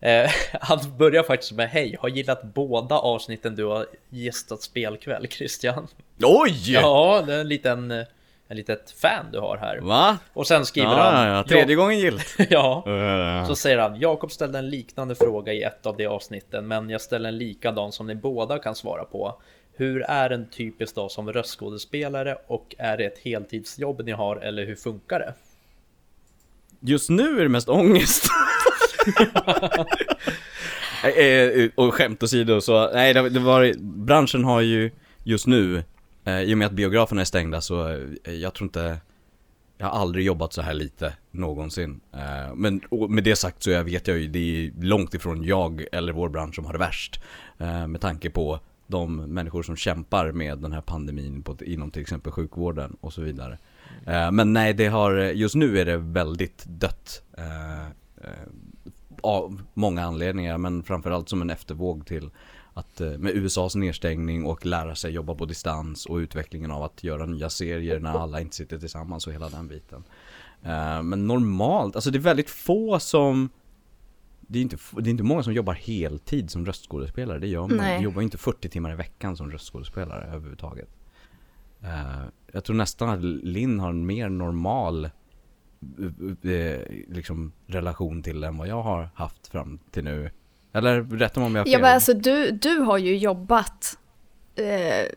Eh, 0.00 0.30
han 0.60 0.96
börjar 0.98 1.22
faktiskt 1.22 1.52
med 1.52 1.68
Hej, 1.68 1.96
har 2.00 2.08
gillat 2.08 2.42
båda 2.42 2.98
avsnitten 2.98 3.54
du 3.54 3.64
har 3.64 3.86
gästat 4.10 4.62
spelkväll 4.62 5.26
Christian. 5.28 5.88
Oj! 6.22 6.72
Ja, 6.72 7.22
det 7.26 7.34
är 7.34 7.40
en 7.40 7.48
liten, 7.48 8.04
en 8.48 8.56
litet 8.56 8.90
fan 8.90 9.26
du 9.32 9.38
har 9.38 9.56
här. 9.56 9.78
Va? 9.80 10.18
Och 10.32 10.46
sen 10.46 10.66
skriver 10.66 10.88
Ja, 10.90 11.10
han. 11.10 11.28
ja, 11.28 11.44
tredje 11.44 11.76
gången 11.76 11.98
gillt. 11.98 12.36
ja. 12.50 13.44
Så 13.48 13.56
säger 13.56 13.78
han, 13.78 14.00
Jakob 14.00 14.32
ställde 14.32 14.58
en 14.58 14.70
liknande 14.70 15.14
fråga 15.14 15.52
i 15.52 15.62
ett 15.62 15.86
av 15.86 15.96
de 15.96 16.06
avsnitten, 16.06 16.68
men 16.68 16.90
jag 16.90 17.00
ställer 17.00 17.28
en 17.28 17.38
likadan 17.38 17.92
som 17.92 18.06
ni 18.06 18.14
båda 18.14 18.58
kan 18.58 18.74
svara 18.74 19.04
på. 19.04 19.40
Hur 19.76 20.02
är 20.02 20.30
en 20.30 20.50
typisk 20.50 20.94
dag 20.94 21.10
som 21.10 21.32
röstskådespelare 21.32 22.38
och 22.46 22.74
är 22.78 22.96
det 22.96 23.04
ett 23.04 23.18
heltidsjobb 23.18 24.02
ni 24.04 24.12
har 24.12 24.36
eller 24.36 24.66
hur 24.66 24.76
funkar 24.76 25.18
det? 25.18 25.34
Just 26.80 27.10
nu 27.10 27.38
är 27.38 27.42
det 27.42 27.48
mest 27.48 27.68
ångest. 27.68 28.24
Eh, 31.04 31.24
eh, 31.24 31.70
och 31.74 31.94
skämt 31.94 32.22
åsido 32.22 32.60
så, 32.60 32.90
nej 32.94 33.14
det 33.14 33.40
var, 33.40 33.72
branschen 34.04 34.44
har 34.44 34.60
ju 34.60 34.90
just 35.24 35.46
nu, 35.46 35.82
eh, 36.26 36.40
i 36.40 36.54
och 36.54 36.58
med 36.58 36.66
att 36.66 36.72
biograferna 36.72 37.20
är 37.20 37.24
stängda 37.24 37.60
så, 37.60 37.88
eh, 38.24 38.34
jag 38.34 38.54
tror 38.54 38.66
inte, 38.66 38.98
jag 39.78 39.86
har 39.86 40.00
aldrig 40.00 40.26
jobbat 40.26 40.52
så 40.52 40.62
här 40.62 40.74
lite 40.74 41.16
någonsin. 41.30 42.00
Eh, 42.12 42.54
men 42.54 42.80
med 43.08 43.24
det 43.24 43.36
sagt 43.36 43.62
så 43.62 43.82
vet 43.82 44.08
jag 44.08 44.18
ju, 44.18 44.28
det 44.28 44.38
är 44.38 44.72
långt 44.82 45.14
ifrån 45.14 45.44
jag 45.44 45.84
eller 45.92 46.12
vår 46.12 46.28
bransch 46.28 46.54
som 46.54 46.64
har 46.64 46.72
det 46.72 46.78
värst. 46.78 47.20
Eh, 47.58 47.86
med 47.86 48.00
tanke 48.00 48.30
på 48.30 48.60
de 48.86 49.16
människor 49.16 49.62
som 49.62 49.76
kämpar 49.76 50.32
med 50.32 50.58
den 50.58 50.72
här 50.72 50.80
pandemin 50.80 51.42
på, 51.42 51.56
inom 51.60 51.90
till 51.90 52.02
exempel 52.02 52.32
sjukvården 52.32 52.96
och 53.00 53.12
så 53.12 53.22
vidare. 53.22 53.58
Eh, 54.06 54.30
men 54.30 54.52
nej, 54.52 54.74
det 54.74 54.86
har, 54.86 55.12
just 55.12 55.54
nu 55.54 55.78
är 55.78 55.84
det 55.84 55.96
väldigt 55.96 56.64
dött. 56.66 57.22
Av 59.20 59.62
många 59.74 60.04
anledningar, 60.04 60.58
men 60.58 60.82
framförallt 60.82 61.28
som 61.28 61.42
en 61.42 61.50
eftervåg 61.50 62.06
till 62.06 62.30
att 62.76 63.00
eh, 63.00 63.10
med 63.18 63.36
USAs 63.36 63.74
nedstängning 63.74 64.44
och 64.44 64.66
lära 64.66 64.94
sig 64.94 65.12
jobba 65.12 65.34
på 65.34 65.44
distans 65.44 66.06
och 66.06 66.16
utvecklingen 66.16 66.70
av 66.70 66.82
att 66.82 67.04
göra 67.04 67.26
nya 67.26 67.50
serier 67.50 68.00
när 68.00 68.10
alla 68.10 68.40
inte 68.40 68.56
sitter 68.56 68.78
tillsammans 68.78 69.26
och 69.26 69.32
hela 69.32 69.48
den 69.48 69.68
biten. 69.68 70.04
Eh, 70.62 71.02
Men 71.02 71.26
normalt, 71.26 71.94
alltså 71.96 72.10
det 72.10 72.18
är 72.18 72.20
väldigt 72.20 72.50
få 72.50 72.98
som 72.98 73.48
det 74.40 74.58
är, 74.58 74.62
inte, 74.62 74.76
det 74.92 75.08
är 75.08 75.10
inte 75.10 75.22
många 75.22 75.42
som 75.42 75.52
jobbar 75.52 75.72
heltid 75.72 76.50
som 76.50 76.66
röstskådespelare, 76.66 77.38
det 77.38 77.46
gör 77.46 77.60
man 77.60 77.76
Nej. 77.76 78.02
jobbar 78.02 78.22
inte 78.22 78.38
40 78.38 78.68
timmar 78.68 78.92
i 78.92 78.96
veckan 78.96 79.36
som 79.36 79.50
röstskådespelare 79.50 80.24
överhuvudtaget. 80.24 80.88
Eh, 81.82 82.22
jag 82.52 82.64
tror 82.64 82.76
nästan 82.76 83.08
att 83.08 83.22
Linn 83.22 83.80
har 83.80 83.90
en 83.90 84.06
mer 84.06 84.28
normal 84.28 85.10
liksom, 87.08 87.52
relation 87.66 88.22
till 88.22 88.44
än 88.44 88.56
vad 88.56 88.68
jag 88.68 88.82
har 88.82 89.10
haft 89.14 89.46
fram 89.46 89.78
till 89.90 90.04
nu. 90.04 90.30
Eller 90.76 91.02
rätta 91.02 91.40
mig 91.40 91.46
om 91.46 91.54
jag 91.54 91.60
har 91.60 91.64
fel. 91.64 91.72
Ja 91.72 91.78
men 91.78 91.94
alltså 91.94 92.14
du, 92.14 92.50
du 92.50 92.78
har 92.78 92.98
ju 92.98 93.16
jobbat, 93.16 93.98
eh, 94.56 95.12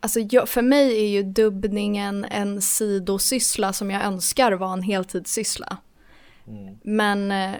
alltså 0.00 0.20
jag, 0.20 0.48
för 0.48 0.62
mig 0.62 1.04
är 1.04 1.08
ju 1.08 1.22
dubbningen 1.22 2.24
en 2.24 2.62
sidosyssla 2.62 3.72
som 3.72 3.90
jag 3.90 4.04
önskar 4.04 4.52
var 4.52 4.72
en 4.72 4.82
heltidssyssla. 4.82 5.76
Men 6.82 7.32
eh, 7.32 7.52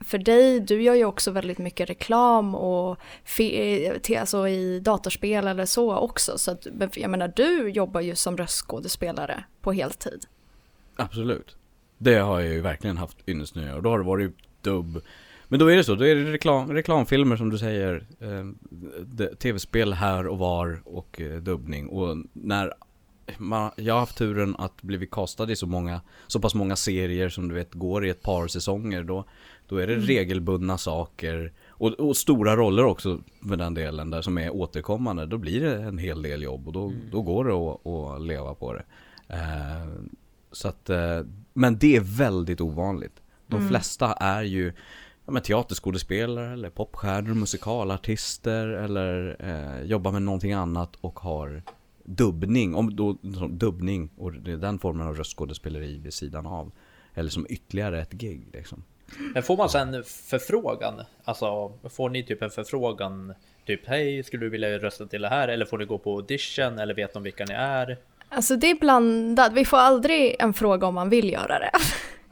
för 0.00 0.18
dig, 0.18 0.60
du 0.60 0.82
gör 0.82 0.94
ju 0.94 1.04
också 1.04 1.30
väldigt 1.30 1.58
mycket 1.58 1.90
reklam 1.90 2.54
och 2.54 2.98
eh, 3.40 4.20
alltså 4.20 4.48
i 4.48 4.80
datorspel 4.80 5.46
eller 5.46 5.66
så 5.66 5.96
också. 5.96 6.38
Så 6.38 6.50
att, 6.50 6.66
jag 6.94 7.10
menar, 7.10 7.32
du 7.36 7.68
jobbar 7.68 8.00
ju 8.00 8.14
som 8.14 8.36
röstskådespelare 8.36 9.44
på 9.60 9.72
heltid. 9.72 10.26
Absolut. 10.96 11.56
Det 11.98 12.14
har 12.14 12.40
jag 12.40 12.52
ju 12.52 12.60
verkligen 12.60 12.96
haft 12.96 13.28
ynnest 13.28 13.54
nu 13.54 13.74
och 13.74 13.82
då 13.82 13.90
har 13.90 13.98
det 13.98 14.04
varit 14.04 14.36
dubb. 14.62 15.02
Men 15.52 15.58
då 15.58 15.66
är 15.66 15.76
det 15.76 15.84
så, 15.84 15.94
då 15.94 16.06
är 16.06 16.14
det 16.14 16.32
reklam, 16.32 16.72
reklamfilmer 16.72 17.36
som 17.36 17.50
du 17.50 17.58
säger, 17.58 18.06
eh, 18.20 19.26
tv-spel 19.26 19.92
här 19.92 20.26
och 20.26 20.38
var 20.38 20.82
och 20.84 21.20
eh, 21.20 21.40
dubbning. 21.40 21.88
Och 21.88 22.16
när 22.32 22.72
man, 23.38 23.70
jag 23.76 23.94
har 23.94 24.00
haft 24.00 24.18
turen 24.18 24.56
att 24.58 24.82
bli 24.82 25.06
castad 25.06 25.50
i 25.50 25.56
så 25.56 25.66
många, 25.66 26.00
så 26.26 26.40
pass 26.40 26.54
många 26.54 26.76
serier 26.76 27.28
som 27.28 27.48
du 27.48 27.54
vet 27.54 27.74
går 27.74 28.06
i 28.06 28.10
ett 28.10 28.22
par 28.22 28.48
säsonger 28.48 29.02
då, 29.02 29.24
då 29.68 29.76
är 29.76 29.86
det 29.86 29.96
regelbundna 29.96 30.78
saker 30.78 31.52
och, 31.68 31.88
och 31.88 32.16
stora 32.16 32.56
roller 32.56 32.84
också 32.84 33.20
med 33.40 33.58
den 33.58 33.74
delen 33.74 34.10
där 34.10 34.22
som 34.22 34.38
är 34.38 34.50
återkommande. 34.50 35.26
Då 35.26 35.38
blir 35.38 35.60
det 35.60 35.82
en 35.82 35.98
hel 35.98 36.22
del 36.22 36.42
jobb 36.42 36.66
och 36.66 36.72
då, 36.72 36.92
då 37.10 37.22
går 37.22 37.44
det 37.44 37.54
att, 37.54 37.86
att 37.86 38.26
leva 38.26 38.54
på 38.54 38.72
det. 38.72 38.84
Eh, 39.28 39.92
så 40.52 40.68
att, 40.68 40.90
eh, 40.90 41.20
men 41.52 41.78
det 41.78 41.96
är 41.96 42.00
väldigt 42.00 42.60
ovanligt. 42.60 43.22
De 43.46 43.68
flesta 43.68 44.12
är 44.12 44.42
ju 44.42 44.72
ja, 45.26 45.32
men 45.32 45.42
teaterskådespelare 45.42 46.52
eller 46.52 46.70
popstjärnor, 46.70 47.34
musikalartister 47.34 48.66
eller 48.68 49.36
eh, 49.38 49.82
jobbar 49.82 50.12
med 50.12 50.22
någonting 50.22 50.52
annat 50.52 50.96
och 51.00 51.18
har 51.20 51.62
dubbning, 52.04 52.74
om 52.74 52.96
då, 52.96 53.16
dubbning 53.48 54.10
och 54.16 54.32
det 54.32 54.52
är 54.52 54.56
den 54.56 54.78
formen 54.78 55.06
av 55.06 55.16
röstskådespeleri 55.16 55.98
vid 55.98 56.14
sidan 56.14 56.46
av. 56.46 56.72
Eller 57.14 57.30
som 57.30 57.46
ytterligare 57.48 58.00
ett 58.00 58.12
gig 58.12 58.46
liksom. 58.52 58.84
Men 59.34 59.42
får 59.42 59.56
man 59.56 59.68
sen 59.68 60.04
förfrågan? 60.04 60.94
Alltså, 61.24 61.72
får 61.90 62.10
ni 62.10 62.24
typ 62.24 62.42
en 62.42 62.50
förfrågan? 62.50 63.34
Typ, 63.66 63.86
hej, 63.86 64.22
skulle 64.22 64.46
du 64.46 64.50
vilja 64.50 64.78
rösta 64.78 65.06
till 65.06 65.22
det 65.22 65.28
här? 65.28 65.48
Eller 65.48 65.64
får 65.64 65.78
ni 65.78 65.84
gå 65.84 65.98
på 65.98 66.16
audition? 66.16 66.78
Eller 66.78 66.94
vet 66.94 67.12
de 67.14 67.22
vilka 67.22 67.44
ni 67.44 67.54
är? 67.54 67.98
Alltså 68.28 68.56
det 68.56 68.70
är 68.70 68.74
blandat, 68.74 69.52
vi 69.52 69.64
får 69.64 69.76
aldrig 69.76 70.36
en 70.38 70.54
fråga 70.54 70.86
om 70.86 70.94
man 70.94 71.08
vill 71.08 71.32
göra 71.32 71.58
det. 71.58 71.70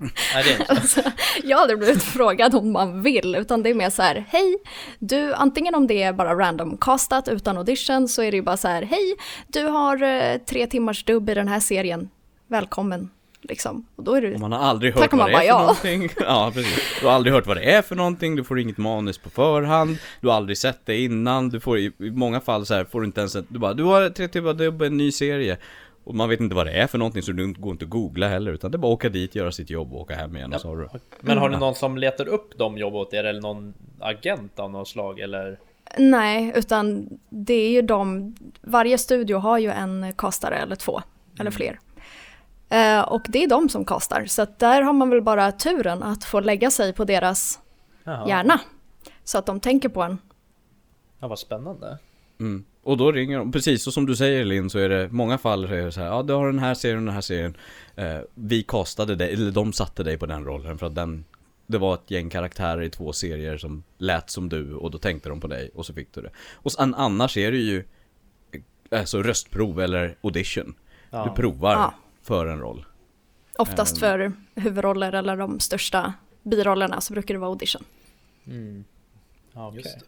Nej, 0.00 0.44
det 0.44 0.50
är 0.50 0.60
inte 0.60 0.66
så. 0.66 0.72
Alltså, 0.72 1.02
jag 1.44 1.56
har 1.56 1.62
aldrig 1.62 1.78
blivit 1.78 2.02
frågad 2.02 2.54
om 2.54 2.72
man 2.72 3.02
vill, 3.02 3.34
utan 3.34 3.62
det 3.62 3.70
är 3.70 3.74
mer 3.74 3.90
så 3.90 4.02
här, 4.02 4.24
hej, 4.28 4.56
du, 4.98 5.34
antingen 5.34 5.74
om 5.74 5.86
det 5.86 6.02
är 6.02 6.12
bara 6.12 6.34
random 6.34 6.76
castat 6.76 7.28
utan 7.28 7.56
audition 7.56 8.08
så 8.08 8.22
är 8.22 8.30
det 8.30 8.36
ju 8.36 8.42
bara 8.42 8.56
så 8.56 8.68
här, 8.68 8.82
hej, 8.82 9.16
du 9.48 9.64
har 9.64 10.02
eh, 10.02 10.36
tre 10.38 10.66
timmars 10.66 11.04
dubb 11.04 11.30
i 11.30 11.34
den 11.34 11.48
här 11.48 11.60
serien, 11.60 12.08
välkommen, 12.48 13.10
liksom. 13.42 13.86
Och 13.96 14.04
då 14.04 14.14
är 14.14 14.22
det, 14.22 14.34
Och 14.34 14.40
man 14.40 14.52
har 14.52 14.58
aldrig 14.58 14.94
hört 14.94 15.12
vad 15.12 15.30
det 15.30 15.34
är 15.34 15.38
för 15.38 15.46
ja. 15.46 15.60
någonting. 15.60 16.08
Ja, 16.20 16.50
precis. 16.54 16.80
Du 17.00 17.06
har 17.06 17.12
aldrig 17.12 17.34
hört 17.34 17.46
vad 17.46 17.56
det 17.56 17.72
är 17.72 17.82
för 17.82 17.96
någonting, 17.96 18.36
du 18.36 18.44
får 18.44 18.60
inget 18.60 18.78
manus 18.78 19.18
på 19.18 19.30
förhand, 19.30 19.98
du 20.20 20.28
har 20.28 20.34
aldrig 20.34 20.58
sett 20.58 20.86
det 20.86 21.00
innan, 21.00 21.48
du 21.48 21.60
får 21.60 21.78
i, 21.78 21.92
i 21.98 22.10
många 22.10 22.40
fall 22.40 22.66
så 22.66 22.74
här 22.74 22.84
får 22.84 23.00
du 23.00 23.06
inte 23.06 23.20
ens 23.20 23.36
ett, 23.36 23.44
du 23.48 23.58
bara, 23.58 23.74
du 23.74 23.84
har 23.84 24.08
tre 24.10 24.28
timmar 24.28 24.54
dubb, 24.54 24.82
en 24.82 24.96
ny 24.96 25.12
serie. 25.12 25.58
Och 26.04 26.14
man 26.14 26.28
vet 26.28 26.40
inte 26.40 26.54
vad 26.54 26.66
det 26.66 26.72
är 26.72 26.86
för 26.86 26.98
någonting 26.98 27.22
så 27.22 27.32
du 27.32 27.52
går 27.52 27.72
inte 27.72 27.84
att 27.84 27.90
googla 27.90 28.28
heller 28.28 28.52
utan 28.52 28.70
det 28.70 28.76
är 28.76 28.78
bara 28.78 28.92
att 28.92 28.96
åka 28.96 29.08
dit, 29.08 29.34
göra 29.34 29.52
sitt 29.52 29.70
jobb 29.70 29.92
och 29.92 30.00
åka 30.00 30.14
hem 30.14 30.36
igen 30.36 30.52
och 30.52 30.60
så 30.60 30.68
har 30.68 30.76
du 30.76 30.88
Men 31.20 31.38
har 31.38 31.48
ni 31.48 31.56
någon 31.56 31.74
som 31.74 31.98
letar 31.98 32.28
upp 32.28 32.58
de 32.58 32.78
jobb 32.78 32.94
åt 32.94 33.14
er? 33.14 33.24
Eller 33.24 33.40
någon 33.40 33.74
agent 33.98 34.58
av 34.58 34.70
något 34.70 34.88
slag? 34.88 35.20
Eller? 35.20 35.58
nej, 35.98 36.52
utan 36.56 37.08
det 37.28 37.54
är 37.54 37.70
ju 37.70 37.82
de, 37.82 38.34
varje 38.60 38.98
studio 38.98 39.38
har 39.38 39.58
ju 39.58 39.70
en 39.70 40.12
castare 40.12 40.56
eller 40.56 40.76
två, 40.76 41.02
eller 41.40 41.50
fler. 41.50 41.80
Eh, 42.68 43.00
och 43.00 43.22
det 43.28 43.44
är 43.44 43.48
de 43.48 43.68
som 43.68 43.84
kastar, 43.84 44.26
så 44.26 44.42
att 44.42 44.58
där 44.58 44.82
har 44.82 44.92
man 44.92 45.10
väl 45.10 45.22
bara 45.22 45.52
turen 45.52 46.02
att 46.02 46.24
få 46.24 46.40
lägga 46.40 46.70
sig 46.70 46.92
på 46.92 47.04
deras 47.04 47.60
Jaha. 48.04 48.28
hjärna. 48.28 48.60
Så 49.24 49.38
att 49.38 49.46
de 49.46 49.60
tänker 49.60 49.88
på 49.88 50.02
en. 50.02 50.18
Ja, 51.18 51.28
vad 51.28 51.38
spännande. 51.38 51.98
Mm. 52.40 52.64
Och 52.90 52.96
då 52.96 53.12
ringer 53.12 53.38
de, 53.38 53.52
precis 53.52 53.82
så 53.82 53.92
som 53.92 54.06
du 54.06 54.16
säger 54.16 54.44
Linn 54.44 54.70
så 54.70 54.78
är 54.78 54.88
det 54.88 55.08
många 55.10 55.38
fall 55.38 55.68
så 55.68 55.74
är 55.74 55.82
det 55.84 55.92
så 55.92 56.00
här, 56.00 56.06
ja 56.06 56.22
du 56.22 56.32
har 56.32 56.46
den 56.46 56.58
här 56.58 56.74
serien 56.74 56.98
och 56.98 57.04
den 57.04 57.14
här 57.14 57.20
serien 57.20 57.56
eh, 57.96 58.18
Vi 58.34 58.62
castade 58.62 59.14
dig, 59.16 59.32
eller 59.32 59.50
de 59.50 59.72
satte 59.72 60.02
dig 60.02 60.18
på 60.18 60.26
den 60.26 60.44
rollen 60.44 60.78
för 60.78 60.86
att 60.86 60.94
den 60.94 61.24
Det 61.66 61.78
var 61.78 61.94
ett 61.94 62.10
gäng 62.10 62.30
karaktärer 62.30 62.82
i 62.82 62.90
två 62.90 63.12
serier 63.12 63.58
som 63.58 63.82
lät 63.98 64.30
som 64.30 64.48
du 64.48 64.74
och 64.74 64.90
då 64.90 64.98
tänkte 64.98 65.28
de 65.28 65.40
på 65.40 65.46
dig 65.46 65.70
och 65.74 65.86
så 65.86 65.94
fick 65.94 66.14
du 66.14 66.20
det 66.20 66.30
Och 66.54 66.72
sen 66.72 66.94
annars 66.94 67.36
är 67.36 67.52
det 67.52 67.58
ju 67.58 67.84
eh, 68.90 69.00
Alltså 69.00 69.22
röstprov 69.22 69.80
eller 69.80 70.16
audition 70.22 70.74
Ja. 71.10 71.24
Du 71.24 71.42
provar 71.42 71.72
Ja. 71.72 71.94
för 72.22 72.46
en 72.46 72.60
roll 72.60 72.84
Oftast 73.58 73.94
Ehm. 73.94 74.00
för 74.00 74.32
huvudroller 74.60 75.12
eller 75.12 75.36
de 75.36 75.60
största 75.60 76.14
birollerna 76.42 77.00
så 77.00 77.12
brukar 77.12 77.34
det 77.34 77.40
vara 77.40 77.50
audition. 77.50 77.84
Mm. 78.46 78.84
Ja, 79.52 79.68
okej. 79.68 79.80
Just 79.84 79.98
det. 80.00 80.04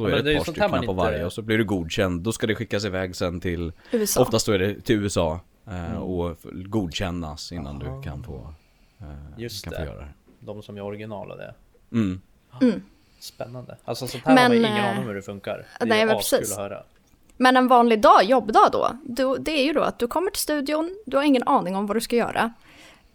Och 0.00 0.02
då 0.02 0.10
Ja, 0.10 0.12
är 0.12 0.16
men 0.16 0.24
det 0.24 0.30
det 0.30 0.36
är 0.36 0.40
ett 0.40 0.46
par 0.46 0.52
stycken 0.52 0.70
på 0.70 0.76
inte- 0.76 0.92
varje 0.92 1.24
och 1.24 1.32
så 1.32 1.42
blir 1.42 1.58
du 1.58 1.64
godkänd 1.64 2.20
Då 2.22 2.32
ska 2.32 2.46
det 2.46 2.54
skickas 2.54 2.84
iväg 2.84 3.16
sen 3.16 3.40
till 3.40 3.72
USA. 3.90 4.22
Oftast 4.22 4.46
då 4.46 4.52
är 4.52 4.58
det 4.58 4.80
till 4.80 4.96
USA 4.96 5.40
eh, 5.66 5.84
Mm. 5.90 6.02
och 6.02 6.36
godkännas 6.52 7.52
innan 7.52 7.82
Aha. 7.82 7.96
du 7.96 8.02
kan 8.02 8.22
få 8.22 8.54
eh, 9.00 9.06
Just 9.36 9.64
kan 9.64 9.70
det. 9.72 9.78
få 9.78 9.84
göra 9.84 10.00
det 10.00 10.08
De 10.40 10.62
som 10.62 10.76
är 10.76 10.80
originalade. 10.82 11.54
mm. 11.92 12.20
Spännande. 13.18 13.76
Alltså 13.84 14.06
sånt 14.06 14.24
här 14.24 14.36
har 14.36 14.42
man 14.42 14.50
Men, 14.50 14.58
ingen 14.70 14.76
eh, 14.76 14.90
aning 14.90 15.00
om 15.02 15.06
hur 15.08 15.14
det 15.14 15.22
funkar. 15.22 15.66
Det 15.80 15.86
nej, 15.86 16.00
är 16.02 16.06
men 16.06 16.16
askul 16.16 16.38
precis. 16.38 16.54
att 16.56 16.62
höra. 16.62 16.82
Men 17.36 17.56
en 17.56 17.68
vanlig 17.68 18.00
dag, 18.00 18.24
jobbdag 18.24 18.68
då, 18.72 18.90
då, 19.04 19.36
det 19.36 19.50
är 19.50 19.64
ju 19.64 19.72
då 19.72 19.80
att 19.82 19.98
du 19.98 20.06
kommer 20.06 20.30
till 20.30 20.40
studion, 20.42 20.96
du 21.06 21.16
har 21.16 21.24
ingen 21.24 21.42
aning 21.42 21.76
om 21.76 21.86
vad 21.86 21.96
du 21.96 22.00
ska 22.00 22.16
göra. 22.16 22.52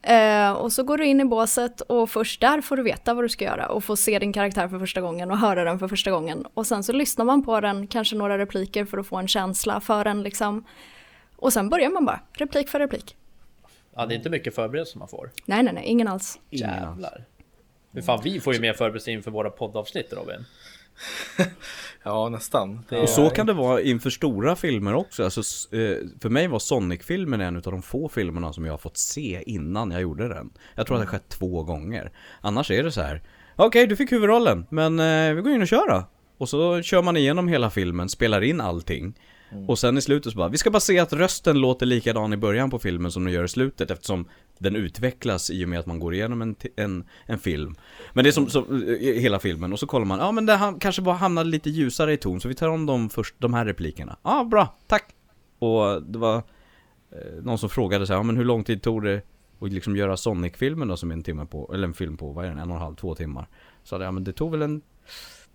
Eh, 0.04 0.52
och 0.52 0.74
så 0.74 0.84
går 0.84 0.98
du 0.98 1.06
in 1.06 1.22
i 1.22 1.26
båset 1.26 1.82
och 1.82 2.10
först 2.10 2.42
där 2.42 2.62
får 2.62 2.78
du 2.78 2.84
veta 2.84 3.14
vad 3.14 3.24
du 3.24 3.30
ska 3.30 3.46
göra 3.46 3.68
och 3.68 3.84
få 3.84 3.96
se 3.96 4.20
din 4.20 4.34
karaktär 4.34 4.68
för 4.68 4.80
första 4.80 5.02
gången 5.02 5.32
och 5.32 5.38
höra 5.38 5.64
den 5.64 5.80
för 5.80 5.88
första 5.88 6.12
gången. 6.12 6.46
Och 6.54 6.68
sen 6.68 6.84
så 6.84 6.94
lyssnar 6.94 7.26
man 7.26 7.46
på 7.46 7.62
den, 7.62 7.88
kanske 7.88 8.16
några 8.16 8.38
repliker 8.38 8.86
för 8.86 8.98
att 8.98 9.08
få 9.08 9.18
en 9.18 9.28
känsla 9.28 9.80
för 9.80 10.04
den 10.04 10.24
liksom. 10.24 10.66
Och 11.36 11.54
sen 11.54 11.70
börjar 11.70 11.90
man 11.90 12.06
bara, 12.06 12.20
replik 12.34 12.70
för 12.70 12.80
replik. 12.80 13.16
Ja, 13.96 14.06
det 14.06 14.14
är 14.14 14.16
inte 14.16 14.30
mycket 14.30 14.56
förberedelse 14.56 14.98
man 14.98 15.08
får. 15.08 15.32
Nej, 15.46 15.64
nej, 15.64 15.74
nej, 15.74 15.84
ingen 15.86 16.08
alls. 16.08 16.40
Ingen 16.50 16.70
alls. 16.70 16.80
Jävlar. 16.80 17.26
Hur 17.94 18.02
fan, 18.02 18.20
vi 18.24 18.40
får 18.40 18.54
ju 18.54 18.60
mer 18.60 18.74
förberedelse 18.74 19.12
inför 19.12 19.32
våra 19.32 19.50
poddavsnitt 19.50 20.14
Robin. 20.14 20.46
Ja, 22.04 22.30
nästan. 22.30 22.86
Det 22.90 23.02
Och 23.02 23.10
så 23.10 23.30
kan 23.30 23.46
det 23.46 23.54
vara 23.54 23.82
inför 23.82 24.10
stora 24.10 24.56
filmer 24.56 24.94
också. 24.94 25.24
Alltså, 25.24 25.42
eh, 25.76 25.98
för 26.22 26.30
mig 26.30 26.48
var 26.48 26.60
Sonic-filmen 26.60 27.42
en 27.42 27.56
av 27.56 27.62
de 27.62 27.82
få 27.82 28.10
filmerna 28.10 28.54
som 28.54 28.66
jag 28.66 28.74
har 28.74 28.78
fått 28.78 28.98
se 28.98 29.44
innan 29.46 29.92
jag 29.92 30.02
gjorde 30.02 30.28
den. 30.28 30.50
Jag 30.76 30.88
tror 30.88 30.98
att 30.98 31.02
det 31.02 31.06
har 31.06 31.12
skett 31.12 31.30
två 31.30 31.64
gånger. 31.64 32.12
Annars 32.42 32.72
är 32.72 32.84
det 32.84 32.92
så 32.92 33.02
här. 33.02 33.22
Okej, 33.56 33.88
du 33.88 33.96
fick 33.96 34.12
huvudrollen, 34.12 34.66
men 34.70 35.00
eh, 35.00 35.34
vi 35.34 35.42
går 35.42 35.52
in 35.52 35.62
och 35.62 35.68
kör 35.68 35.90
då. 35.90 36.04
Och 36.38 36.50
så 36.50 36.82
kör 36.82 37.02
man 37.02 37.18
igenom 37.18 37.48
hela 37.48 37.70
filmen, 37.70 38.10
spelar 38.10 38.42
in 38.42 38.62
allting. 38.62 39.14
Och 39.68 39.80
sen 39.80 39.98
i 39.98 40.02
slutet 40.02 40.32
så 40.32 40.38
bara, 40.38 40.50
vi 40.50 40.58
ska 40.58 40.72
bara 40.72 40.80
se 40.80 41.00
att 41.00 41.14
rösten 41.14 41.60
låter 41.60 41.86
likadan 41.86 42.34
i 42.34 42.38
början 42.38 42.70
på 42.70 42.80
filmen 42.80 43.12
som 43.12 43.24
den 43.24 43.34
gör 43.34 43.44
i 43.44 43.48
slutet 43.48 43.92
eftersom 43.92 44.30
den 44.62 44.76
utvecklas 44.76 45.50
i 45.50 45.66
och 45.66 45.70
med 45.70 45.80
att 45.80 45.86
man 45.86 46.00
går 46.00 46.14
igenom 46.14 46.42
en, 46.42 46.56
en, 46.76 47.04
en 47.26 47.40
film. 47.40 47.76
Men 48.14 48.24
det 48.24 48.30
är 48.30 48.32
som, 48.32 48.50
som 48.50 48.84
eh, 48.88 48.98
hela 48.98 49.40
filmen 49.40 49.74
och 49.74 49.80
så 49.80 49.88
kollar 49.88 50.06
man, 50.06 50.20
ja 50.20 50.32
men 50.32 50.46
det 50.46 50.54
ham- 50.54 50.80
kanske 50.80 51.02
bara 51.02 51.16
hamnade 51.16 51.50
lite 51.50 51.70
ljusare 51.70 52.14
i 52.14 52.18
ton 52.18 52.42
så 52.42 52.48
vi 52.48 52.56
tar 52.56 52.68
om 52.68 52.86
de, 52.86 53.10
först, 53.10 53.36
de 53.38 53.54
här 53.54 53.66
replikerna. 53.66 54.18
Ja, 54.24 54.44
bra, 54.44 54.76
tack! 54.88 55.16
Och 55.60 56.04
det 56.04 56.20
var 56.20 56.36
eh, 56.36 57.44
någon 57.44 57.58
som 57.58 57.70
frågade 57.70 58.08
så 58.08 58.14
här, 58.14 58.20
ja 58.20 58.24
men 58.24 58.38
hur 58.38 58.46
lång 58.46 58.64
tid 58.64 58.82
tog 58.82 59.04
det 59.04 59.22
att 59.60 59.72
liksom 59.72 59.96
göra 59.96 60.18
Sonic-filmen 60.18 60.88
då 60.88 60.98
som 60.98 61.12
är 61.12 61.14
en 61.14 61.24
timme 61.24 61.46
på, 61.46 61.72
eller 61.74 61.88
en 61.88 61.94
film 61.94 62.18
på, 62.18 62.32
vad 62.32 62.46
är 62.46 62.50
den, 62.50 62.60
en 62.60 62.70
och 62.70 62.76
en 62.76 62.82
halv, 62.82 62.96
två 62.96 63.16
timmar? 63.16 63.48
Så 63.84 64.02
ja 64.02 64.12
men 64.12 64.24
det 64.24 64.34
tog 64.34 64.52
väl 64.52 64.62
en 64.62 64.82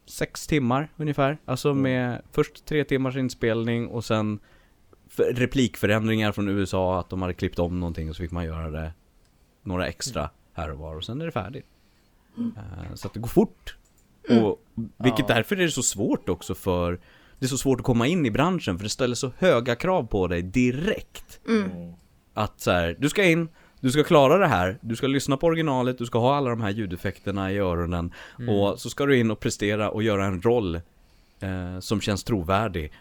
sex 0.07 0.47
timmar 0.47 0.93
ungefär. 0.97 1.39
Alltså 1.45 1.75
med 1.75 2.23
först 2.33 2.65
tre 2.65 2.85
timmars 2.85 3.17
inspelning 3.17 3.89
och 3.89 4.05
sen 4.05 4.39
replikförändringar 5.19 6.33
från 6.33 6.49
USA, 6.49 7.01
att 7.01 7.11
de 7.11 7.23
hade 7.23 7.35
klippt 7.35 7.59
om 7.59 7.81
någonting 7.81 8.11
och 8.11 8.17
så 8.17 8.23
fick 8.23 8.31
man 8.31 8.45
göra 8.45 8.71
det 8.71 8.93
några 9.63 9.87
extra 9.87 10.31
här 10.53 10.71
och 10.71 10.79
var 10.79 10.97
och 10.97 11.05
sen 11.05 11.21
är 11.21 11.25
det 11.25 11.33
färdigt. 11.33 11.67
Eh, 12.39 12.95
Så 12.95 13.07
att 13.07 13.15
det 13.15 13.21
går 13.21 13.29
fort. 13.29 13.77
Och 14.43 14.63
vilket 14.97 15.29
därför 15.29 15.57
är 15.57 15.63
det 15.63 15.71
så 15.71 15.83
svårt 15.83 16.29
också 16.29 16.55
för 16.55 16.99
det 17.39 17.47
är 17.47 17.49
så 17.49 17.59
svårt 17.59 17.81
att 17.81 17.87
komma 17.87 18.07
in 18.07 18.27
i 18.27 18.31
branschen 18.31 18.77
för 18.79 18.83
det 18.83 18.89
ställer 18.91 19.15
så 19.15 19.33
höga 19.39 19.75
krav 19.77 20.07
på 20.07 20.27
dig 20.27 20.43
direkt. 20.43 21.41
Mm. 21.49 21.93
Att 22.35 22.61
så 22.61 22.71
här, 22.71 22.97
du 22.99 23.09
ska 23.09 23.25
in, 23.25 23.49
du 23.81 23.91
ska 23.91 24.05
klara 24.05 24.39
det 24.39 24.47
här, 24.47 24.79
du 24.81 24.97
ska 24.97 25.07
lyssna 25.07 25.37
på 25.37 25.47
originalet, 25.47 25.99
du 25.99 26.07
ska 26.07 26.19
ha 26.19 26.37
alla 26.37 26.51
de 26.51 26.61
här 26.61 26.71
ljudeffekterna 26.71 27.53
i 27.53 27.59
öronen 27.59 28.13
och 28.49 28.81
så 28.81 28.91
ska 28.91 29.07
du 29.07 29.19
in 29.19 29.31
och 29.31 29.41
prestera 29.41 29.91
och 29.91 30.03
göra 30.03 30.25
en 30.27 30.43
roll 30.43 30.75
eh, 31.41 31.81
som 31.81 32.01
känns 32.01 32.25
trovärdig 32.25 32.93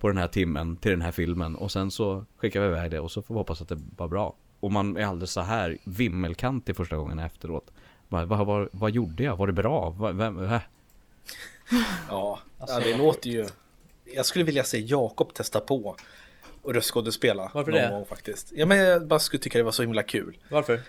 på 0.00 0.08
den 0.08 0.18
här 0.18 0.28
timmen 0.28 0.76
till 0.76 0.90
den 0.90 1.02
här 1.02 1.12
filmen 1.12 1.56
och 1.56 1.72
sen 1.72 1.90
så 1.90 2.24
skickar 2.36 2.60
vi 2.60 2.66
iväg 2.66 2.90
det 2.90 3.00
och 3.00 3.10
så 3.10 3.22
får 3.22 3.34
vi 3.34 3.38
hoppas 3.38 3.62
att 3.62 3.68
det 3.68 3.78
var 3.96 4.08
bra. 4.08 4.34
Och 4.60 4.72
man 4.72 4.96
är 4.96 5.06
alldeles 5.06 5.30
så 5.30 5.40
här 5.40 5.78
vimmelkantig 5.84 6.76
första 6.76 6.96
gången 6.96 7.18
efteråt. 7.18 7.70
Vad, 8.08 8.28
vad, 8.28 8.46
vad, 8.46 8.68
vad 8.72 8.90
gjorde 8.90 9.22
jag? 9.22 9.36
Var 9.36 9.46
det 9.46 9.52
bra? 9.52 9.90
Vem, 10.14 10.44
äh? 10.44 10.60
Ja, 12.08 12.38
Alltså, 12.58 12.80
ja 12.80 12.86
det 12.86 12.96
låter 12.96 13.30
ju... 13.30 13.46
Jag 14.14 14.26
skulle 14.26 14.44
vilja 14.44 14.64
se 14.64 14.78
Jakob 14.80 15.34
testa 15.34 15.60
på 15.60 15.96
och 16.62 16.74
röstskådespela 16.74 17.50
Varför 17.54 17.72
någon 17.72 17.80
det? 17.80 17.88
gång 17.88 18.04
faktiskt. 18.06 18.52
Ja, 18.56 18.66
men 18.66 18.78
jag 18.78 19.06
bara 19.06 19.18
skulle 19.18 19.42
tycka 19.42 19.58
det 19.58 19.64
var 19.64 19.72
så 19.72 19.82
himla 19.82 20.02
kul. 20.02 20.36
Varför? 20.50 20.80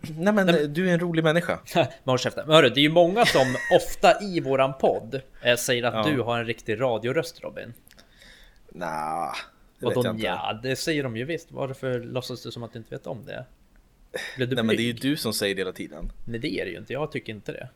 Nej 0.18 0.32
men 0.32 0.72
du 0.72 0.88
är 0.88 0.92
en 0.92 1.00
rolig 1.00 1.24
människa. 1.24 1.58
Men 1.74 1.86
håll 2.04 2.18
käften. 2.18 2.44
Men 2.46 2.54
hörru, 2.56 2.68
det 2.68 2.80
är 2.80 2.82
ju 2.82 2.90
många 2.92 3.26
som 3.26 3.56
ofta 3.76 4.22
i 4.22 4.40
våran 4.40 4.72
podd 4.80 5.20
eh, 5.42 5.56
säger 5.56 5.82
att 5.82 5.94
Ja. 6.06 6.12
du 6.14 6.20
har 6.20 6.38
en 6.38 6.46
riktig 6.46 6.80
radioröst 6.80 7.40
Robin. 7.42 7.74
Nah, 8.74 9.34
det 9.78 9.86
Och 9.86 9.90
vet 9.92 9.96
jag 9.96 10.04
då, 10.04 10.10
inte. 10.10 10.26
ja, 10.26 10.60
det 10.62 10.76
säger 10.76 11.02
de 11.02 11.16
ju 11.16 11.24
visst. 11.24 11.52
Varför 11.52 12.00
låtsas 12.00 12.42
du 12.42 12.50
som 12.50 12.62
att 12.62 12.72
du 12.72 12.78
inte 12.78 12.94
vet 12.94 13.06
om 13.06 13.24
det? 13.26 13.44
Blev 14.36 14.48
du 14.48 14.54
Nej 14.54 14.64
men 14.64 14.76
det 14.76 14.82
är 14.82 14.84
ju 14.84 14.92
du 14.92 15.16
som 15.16 15.32
säger 15.32 15.54
det 15.54 15.60
hela 15.60 15.72
tiden. 15.72 16.12
Nej 16.24 16.40
det 16.40 16.60
är 16.60 16.64
det 16.64 16.70
ju 16.70 16.78
inte, 16.78 16.92
jag 16.92 17.12
tycker 17.12 17.32
inte 17.32 17.52
det. 17.52 17.68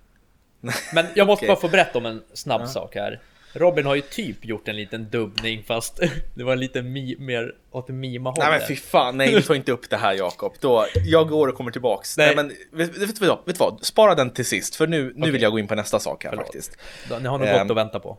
Men 0.94 1.06
jag 1.14 1.26
måste 1.26 1.44
Okej. 1.44 1.48
bara 1.54 1.60
få 1.60 1.68
berätta 1.68 1.98
om 1.98 2.06
en 2.06 2.22
snabb 2.34 2.68
sak 2.68 2.94
här. 2.94 3.20
Robin 3.52 3.86
har 3.86 3.94
ju 3.94 4.00
typ 4.00 4.44
gjort 4.44 4.68
en 4.68 4.76
liten 4.76 5.10
dubbning 5.10 5.62
fast 5.62 6.00
det 6.34 6.44
var 6.44 6.56
lite 6.56 6.80
mi- 6.82 7.20
mer 7.20 7.54
åt 7.70 7.88
mima-hållet. 7.88 8.48
Nej 8.48 8.58
men 8.58 8.68
fy 8.68 8.76
fan, 8.76 9.16
nej 9.16 9.32
du 9.32 9.42
tar 9.42 9.54
inte 9.54 9.72
upp 9.72 9.90
det 9.90 9.96
här 9.96 10.14
Jakob. 10.14 10.52
Då, 10.60 10.86
jag 11.06 11.28
går 11.28 11.48
och 11.48 11.54
kommer 11.54 11.70
tillbaks. 11.70 12.16
Nej, 12.16 12.34
Nej. 12.36 12.44
men 12.70 12.78
vet, 12.78 12.98
vet, 12.98 13.20
vad, 13.20 13.38
vet 13.46 13.58
du 13.58 13.64
vad? 13.64 13.84
Spara 13.84 14.14
den 14.14 14.30
till 14.30 14.44
sist 14.44 14.76
för 14.76 14.86
nu, 14.86 15.02
nu 15.04 15.20
Okej. 15.20 15.30
vill 15.32 15.42
jag 15.42 15.52
gå 15.52 15.58
in 15.58 15.68
på 15.68 15.74
nästa 15.74 15.98
sak 16.00 16.24
här 16.24 16.30
Förlåt. 16.30 16.46
faktiskt. 16.46 16.78
Ni 17.20 17.28
har 17.28 17.38
nog 17.38 17.48
Ehm, 17.48 17.58
gott 17.68 17.70
att 17.70 17.76
vänta 17.76 18.00
på. 18.00 18.18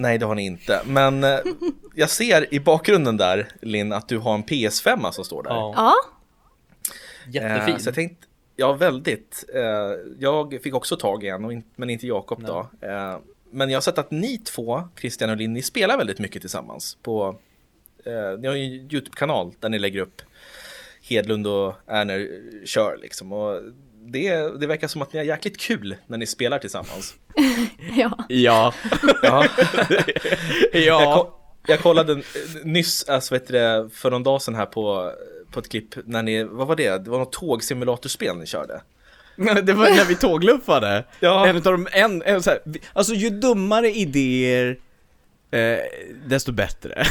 Nej 0.00 0.18
det 0.18 0.26
har 0.26 0.34
ni 0.34 0.46
inte. 0.46 0.82
Men 0.86 1.24
eh, 1.24 1.38
jag 1.94 2.10
ser 2.10 2.54
i 2.54 2.60
bakgrunden 2.60 3.16
där 3.16 3.48
Linn 3.62 3.92
att 3.92 4.08
du 4.08 4.18
har 4.18 4.34
en 4.34 4.44
PS5 4.44 5.10
som 5.10 5.24
står 5.24 5.42
där. 5.42 5.50
Ja, 5.50 5.74
Ja, 5.76 5.94
jättefin. 7.26 7.74
Eh, 7.74 7.78
så 7.78 7.88
jag 7.88 7.94
tänkte, 7.94 8.26
ja 8.56 8.72
väldigt. 8.72 9.44
Eh, 9.54 9.62
jag 10.18 10.58
fick 10.62 10.74
också 10.74 10.96
tag 10.96 11.24
i 11.24 11.28
en, 11.28 11.50
in, 11.50 11.62
men 11.76 11.90
inte 11.90 12.06
Jakob 12.06 12.44
då. 12.44 12.70
Eh, 12.80 13.18
men 13.50 13.70
jag 13.70 13.76
har 13.76 13.80
sett 13.80 13.98
att 13.98 14.10
ni 14.10 14.38
två, 14.38 14.88
Christian 15.00 15.30
och 15.30 15.36
Linn, 15.36 15.52
ni 15.52 15.62
spelar 15.62 15.98
väldigt 15.98 16.18
mycket 16.18 16.42
tillsammans. 16.42 16.98
På, 17.02 17.36
eh, 18.04 18.38
ni 18.38 18.48
har 18.48 18.54
ju 18.54 18.64
en 18.64 18.72
YouTube-kanal 18.72 19.52
där 19.60 19.68
ni 19.68 19.78
lägger 19.78 20.00
upp 20.00 20.22
Hedlund 21.02 21.46
och 21.46 21.74
Erner 21.86 22.28
kör 22.66 22.98
liksom. 23.02 23.32
Och 23.32 23.62
det, 24.00 24.60
det 24.60 24.66
verkar 24.66 24.88
som 24.88 25.02
att 25.02 25.12
ni 25.12 25.18
har 25.18 25.24
jäkligt 25.26 25.60
kul 25.60 25.96
när 26.06 26.18
ni 26.18 26.26
spelar 26.26 26.58
tillsammans. 26.58 27.14
ja. 27.96 28.24
Ja. 28.28 28.74
Ja. 29.22 29.46
Jag, 30.72 30.82
ja. 31.02 31.14
ko- 31.16 31.30
jag 31.66 31.80
kollade 31.80 32.22
nyss, 32.64 33.08
alltså 33.08 33.34
vet 33.34 33.48
du 33.48 33.90
för 33.94 34.10
någon 34.10 34.22
dag 34.22 34.42
sedan 34.42 34.54
här 34.54 34.66
på, 34.66 35.12
på 35.50 35.60
ett 35.60 35.68
klipp 35.68 35.94
när 36.04 36.22
ni, 36.22 36.44
vad 36.44 36.66
var 36.66 36.76
det? 36.76 37.04
Det 37.04 37.10
var 37.10 37.18
något 37.18 37.32
tågsimulatorspel 37.32 38.36
ni 38.36 38.46
körde. 38.46 38.80
Men 39.36 39.66
det 39.66 39.72
var 39.72 39.90
när 39.90 40.04
vi 40.04 40.16
tågluffade. 40.16 41.04
Ja. 41.20 41.46
En 41.46 41.56
utav 41.56 41.72
de, 41.72 41.88
en, 41.92 42.22
en 42.22 42.42
så 42.42 42.50
här, 42.50 42.60
alltså 42.92 43.14
ju 43.14 43.30
dummare 43.30 43.90
idéer, 43.90 44.78
eh, 45.50 45.78
desto 46.26 46.52
bättre 46.52 47.04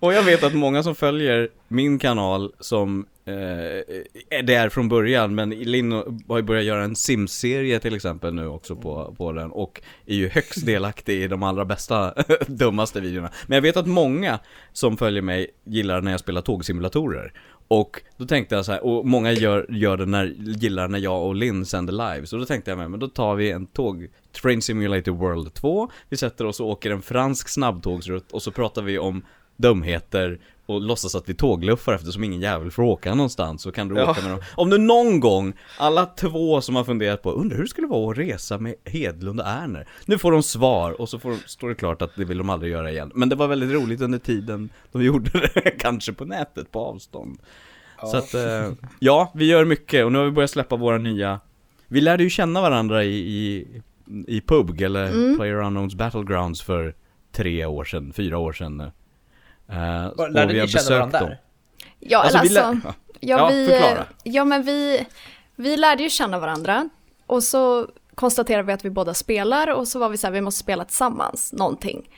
och 0.00 0.12
jag 0.12 0.22
vet 0.22 0.42
att 0.42 0.54
många 0.54 0.82
som 0.82 0.94
följer 0.94 1.48
min 1.68 1.98
kanal 1.98 2.52
som 2.60 3.06
eh, 3.24 3.34
är 4.30 4.42
där 4.42 4.68
från 4.68 4.88
början, 4.88 5.34
men 5.34 5.50
Linn 5.50 5.92
har 6.28 6.36
ju 6.36 6.42
börjat 6.42 6.64
göra 6.64 6.84
en 6.84 6.96
Sims-serie 6.96 7.78
till 7.78 7.94
exempel 7.94 8.34
nu 8.34 8.46
också 8.46 8.76
på, 8.76 9.14
på 9.18 9.32
den 9.32 9.50
och 9.50 9.82
är 10.06 10.14
ju 10.14 10.28
högst 10.28 10.66
delaktig 10.66 11.22
i 11.22 11.28
de 11.28 11.42
allra 11.42 11.64
bästa, 11.64 12.14
dummaste 12.46 13.00
videorna. 13.00 13.30
Men 13.46 13.56
jag 13.56 13.62
vet 13.62 13.76
att 13.76 13.86
många 13.86 14.38
som 14.72 14.96
följer 14.96 15.22
mig 15.22 15.50
gillar 15.64 16.00
när 16.00 16.10
jag 16.10 16.20
spelar 16.20 16.40
tågsimulatorer. 16.40 17.32
Och 17.68 18.02
då 18.16 18.26
tänkte 18.26 18.54
jag 18.54 18.64
så 18.64 18.72
här, 18.72 18.84
och 18.84 19.06
många 19.06 19.32
gör, 19.32 19.66
gör 19.68 19.96
det 19.96 20.06
när, 20.06 20.24
gillar 20.38 20.88
när 20.88 20.98
jag 20.98 21.26
och 21.26 21.34
Linn 21.34 21.66
sänder 21.66 21.92
live, 21.92 22.26
så 22.26 22.36
då 22.36 22.44
tänkte 22.44 22.70
jag 22.70 22.90
men 22.90 23.00
då 23.00 23.08
tar 23.08 23.34
vi 23.34 23.50
en 23.50 23.66
tåg, 23.66 24.08
Train 24.42 24.62
Simulator 24.62 25.12
World 25.12 25.54
2, 25.54 25.90
vi 26.08 26.16
sätter 26.16 26.46
oss 26.46 26.60
och 26.60 26.68
åker 26.68 26.90
en 26.90 27.02
fransk 27.02 27.48
snabbtågsrutt 27.48 28.32
och 28.32 28.42
så 28.42 28.50
pratar 28.50 28.82
vi 28.82 28.98
om 28.98 29.22
dumheter 29.56 30.40
och 30.66 30.80
låtsas 30.80 31.14
att 31.14 31.28
vi 31.28 31.34
tågluffar 31.34 31.92
eftersom 31.94 32.24
ingen 32.24 32.40
jävel 32.40 32.70
får 32.70 32.82
åka 32.82 33.14
någonstans 33.14 33.62
så 33.62 33.72
kan 33.72 33.88
du 33.88 33.96
Ja. 33.96 34.10
åka 34.10 34.20
med 34.22 34.30
dem. 34.30 34.40
Om 34.54 34.70
du 34.70 34.78
någon 34.78 35.20
gång, 35.20 35.52
alla 35.78 36.06
två 36.06 36.60
som 36.60 36.76
har 36.76 36.84
funderat 36.84 37.22
på, 37.22 37.30
undrar 37.32 37.56
hur 37.56 37.64
det 37.64 37.70
skulle 37.70 37.86
vara 37.86 38.10
att 38.10 38.18
resa 38.18 38.58
med 38.58 38.74
Hedlund 38.84 39.40
och 39.40 39.46
Erner. 39.46 39.88
Nu 40.06 40.18
får 40.18 40.32
de 40.32 40.42
svar 40.42 41.00
och 41.00 41.08
så 41.08 41.18
får 41.18 41.34
står 41.46 41.68
det 41.68 41.74
klart 41.74 42.02
att 42.02 42.16
det 42.16 42.24
vill 42.24 42.38
de 42.38 42.50
aldrig 42.50 42.72
göra 42.72 42.90
igen. 42.90 43.12
Men 43.14 43.28
det 43.28 43.36
var 43.36 43.48
väldigt 43.48 43.70
roligt 43.70 44.00
under 44.00 44.18
tiden 44.18 44.68
de 44.92 45.02
gjorde 45.04 45.30
det, 45.54 45.70
kanske 45.78 46.12
på 46.12 46.24
nätet 46.24 46.70
på 46.72 46.80
avstånd. 46.80 47.38
Så 48.10 48.16
att, 48.16 48.34
eh, 48.34 48.72
ja, 48.98 49.32
vi 49.34 49.44
gör 49.46 49.64
mycket 49.64 50.04
och 50.04 50.12
nu 50.12 50.18
har 50.18 50.24
vi 50.24 50.30
börjat 50.30 50.50
släppa 50.50 50.76
våra 50.76 50.98
nya 50.98 51.40
Vi 51.88 52.00
lärde 52.00 52.22
ju 52.22 52.30
känna 52.30 52.60
varandra 52.60 53.04
i, 53.04 53.16
i, 53.16 53.66
i 54.26 54.40
PUBG 54.40 54.82
eller 54.82 55.06
Mm. 55.12 55.36
Player 55.36 55.54
Unknowns 55.62 55.94
Battlegrounds 55.94 56.62
för 56.62 56.94
tre 57.32 57.66
år 57.66 57.84
sedan, 57.84 58.12
fyra 58.12 58.38
år 58.38 58.52
sedan 58.52 58.76
nu. 58.76 58.90
Eh, 59.72 60.30
Lärde 60.30 60.52
ni 60.62 60.68
känna 60.68 60.90
varandra 60.96 61.20
där? 61.20 61.38
Ja, 62.00 62.18
Alltså, 62.22 62.38
vi 62.42 62.48
lä- 62.48 62.62
alltså, 62.64 62.94
Ja, 63.24 63.38
ja, 63.38 63.48
vi, 63.48 63.66
förklara. 63.66 64.06
ja 64.22 64.44
men 64.44 64.62
vi, 64.62 65.06
vi 65.56 65.76
lärde 65.76 66.02
ju 66.02 66.10
känna 66.10 66.38
varandra 66.38 66.88
och 67.26 67.42
så 67.42 67.88
konstaterade 68.14 68.62
vi 68.66 68.72
att 68.72 68.84
vi 68.84 68.90
båda 68.90 69.14
spelar 69.14 69.70
och 69.70 69.88
så 69.88 69.98
var 69.98 70.08
vi 70.08 70.16
så 70.16 70.26
här, 70.26 70.32
vi 70.34 70.40
måste 70.40 70.60
spela 70.60 70.84
tillsammans, 70.84 71.52
någonting. 71.52 72.08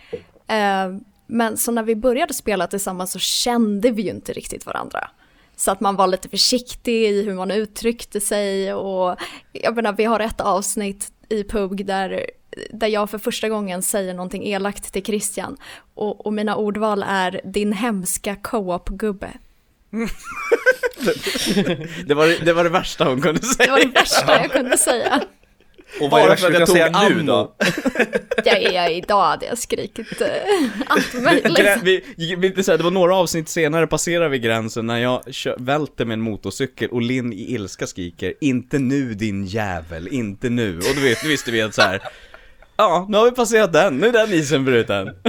Eh, 0.46 0.96
men 1.26 1.56
så 1.56 1.72
när 1.72 1.82
vi 1.82 1.96
började 1.96 2.34
spela 2.34 2.66
tillsammans 2.66 3.12
så 3.12 3.18
kände 3.18 3.90
vi 3.90 4.02
ju 4.02 4.10
inte 4.10 4.32
riktigt 4.32 4.66
varandra. 4.66 5.10
Så 5.56 5.70
att 5.70 5.80
man 5.80 5.96
var 5.96 6.06
lite 6.06 6.28
försiktig 6.28 7.02
i 7.02 7.22
hur 7.22 7.34
man 7.34 7.50
uttryckte 7.50 8.20
sig 8.20 8.74
och 8.74 9.16
jag 9.52 9.76
menar 9.76 9.92
vi 9.92 10.04
har 10.04 10.20
ett 10.20 10.40
avsnitt 10.40 11.12
i 11.28 11.44
PUBG 11.44 11.86
där, 11.86 12.26
där 12.70 12.88
jag 12.88 13.10
för 13.10 13.18
första 13.18 13.48
gången 13.48 13.82
säger 13.82 14.14
någonting 14.14 14.46
elakt 14.46 14.92
till 14.92 15.04
Christian 15.04 15.56
och, 15.94 16.26
och 16.26 16.32
mina 16.32 16.56
ordval 16.56 17.04
är 17.08 17.40
din 17.44 17.72
hemska 17.72 18.36
co-op-gubbe. 18.36 19.30
Det 22.06 22.14
var 22.14 22.44
det, 22.44 22.52
var 22.52 22.64
det 22.64 22.70
värsta 22.70 23.04
hon 23.04 23.20
kunde 23.20 23.42
säga. 23.42 23.66
Det 23.66 23.72
var 23.72 23.78
det 23.78 24.00
värsta 24.00 24.40
jag 24.40 24.52
kunde 24.52 24.78
säga. 24.78 25.22
Och 26.00 26.10
vad 26.10 26.20
är 26.20 26.24
det 26.24 26.30
värsta 26.30 26.48
du 26.48 26.62
att 26.62 26.68
kan 26.68 26.76
jag 26.76 26.92
säga 26.92 27.08
tog 27.08 27.16
nu 27.16 27.22
då? 27.22 27.54
Jag 28.44 28.62
är 28.62 28.90
idag 28.90 29.24
hade 29.24 29.46
jag 29.46 29.58
skrikit 29.58 30.20
eh, 30.20 30.28
allt 30.86 31.14
möjligt. 31.22 31.82
Vi, 31.82 32.04
vi, 32.16 32.36
vi, 32.36 32.48
det 32.48 32.82
var 32.82 32.90
några 32.90 33.16
avsnitt 33.16 33.48
senare 33.48 33.86
passerar 33.86 34.28
vi 34.28 34.38
gränsen 34.38 34.86
när 34.86 34.98
jag 34.98 35.34
kör, 35.34 35.56
välter 35.58 36.04
med 36.04 36.14
en 36.14 36.20
motorcykel 36.20 36.88
och 36.90 37.02
Linn 37.02 37.32
i 37.32 37.52
ilska 37.54 37.86
skriker 37.86 38.34
Inte 38.40 38.78
nu 38.78 39.14
din 39.14 39.44
jävel, 39.46 40.08
inte 40.08 40.48
nu. 40.48 40.78
Och 40.78 40.94
då, 40.96 41.00
vet, 41.00 41.22
då 41.22 41.28
visste 41.28 41.50
vi 41.50 41.62
att 41.62 41.74
så 41.74 41.82
här. 41.82 42.02
Ja, 42.76 43.06
nu 43.08 43.16
har 43.16 43.24
vi 43.24 43.30
passerat 43.30 43.72
den, 43.72 43.96
nu 43.96 44.06
är 44.06 44.12
den 44.12 44.32
isen 44.32 44.64
bruten. 44.64 45.10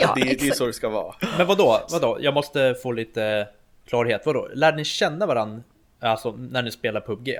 Ja, 0.00 0.12
Det, 0.16 0.40
det 0.40 0.48
är 0.48 0.52
så 0.52 0.66
det 0.66 0.72
ska 0.72 0.88
vara. 0.88 1.14
Men 1.38 1.46
vadå, 1.46 1.86
vadå? 1.90 2.18
Jag 2.20 2.34
måste 2.34 2.74
få 2.82 2.92
lite 2.92 3.48
klarhet. 3.88 4.22
Vadå? 4.24 4.48
Lärde 4.54 4.76
ni 4.76 4.84
känna 4.84 5.26
varandra 5.26 5.62
alltså, 6.00 6.32
när 6.32 6.62
ni 6.62 6.70
spelar 6.70 7.00
PubG? 7.00 7.38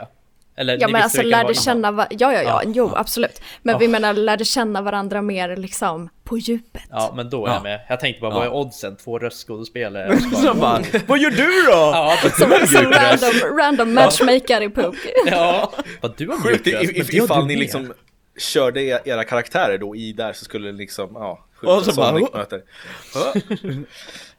Eller 0.59 0.79
Ja 0.81 0.89
men 0.89 1.03
alltså 1.03 1.23
lärde 1.23 1.55
känna, 1.55 1.91
va- 1.91 2.07
ja 2.11 2.33
ja 2.33 2.43
ja, 2.43 2.63
Ja. 2.65 2.71
jo 2.75 2.93
absolut. 2.97 3.41
Men 3.63 3.73
Ja. 3.73 3.79
vi 3.79 3.89
menar 3.89 4.15
lärde 4.15 4.45
känna 4.45 4.83
varandra 4.83 5.23
mer 5.23 5.57
liksom 5.57 6.09
på 6.25 6.39
djupet. 6.39 6.83
Ja, 6.91 7.13
men 7.17 7.31
då 7.31 7.45
är 7.47 7.49
Ja. 7.51 7.55
jag 7.55 7.63
med. 7.63 7.81
Jag 7.89 8.01
tänkte 8.01 8.21
bara, 8.21 8.31
Ja. 8.33 8.39
vad 8.39 8.47
är 8.47 8.53
oddsen? 8.55 8.97
Två 8.97 9.19
röstskådespelare? 9.19 10.19
Så 10.43 10.55
bara, 10.55 10.83
vad 11.07 11.19
gör 11.19 11.31
du 11.31 11.63
då? 11.67 11.73
Ja, 11.73 12.17
Som, 12.23 12.67
som 12.67 12.93
random, 12.93 13.59
random 13.59 13.95
matchmaker 13.95 14.61
i 14.63 14.69
PUBG. 14.71 14.99
Ja, 15.27 15.73
vad 16.01 16.15
du 16.17 16.29
har 16.29 16.37
mjuk 16.45 16.47
röst, 16.57 16.67
i- 16.67 16.73
men 16.73 16.83
i- 16.97 17.03
det 17.03 17.19
har 17.19 17.25
ifall 17.25 17.41
du 17.41 17.47
ni 17.47 17.57
liksom 17.57 17.93
körde 18.39 18.83
e- 18.83 19.01
era 19.05 19.25
karaktärer 19.25 19.79
då 19.79 19.97
i 19.97 20.13
där 20.13 20.33
så 20.33 20.45
skulle 20.45 20.67
det 20.71 20.77
liksom, 20.79 21.11
ja, 21.15 21.45
Och 21.63 21.83
så 21.85 21.95
bara, 21.95 22.11
Sonic 22.11 22.29
"Åh." 22.33 22.39
möter. 22.39 22.63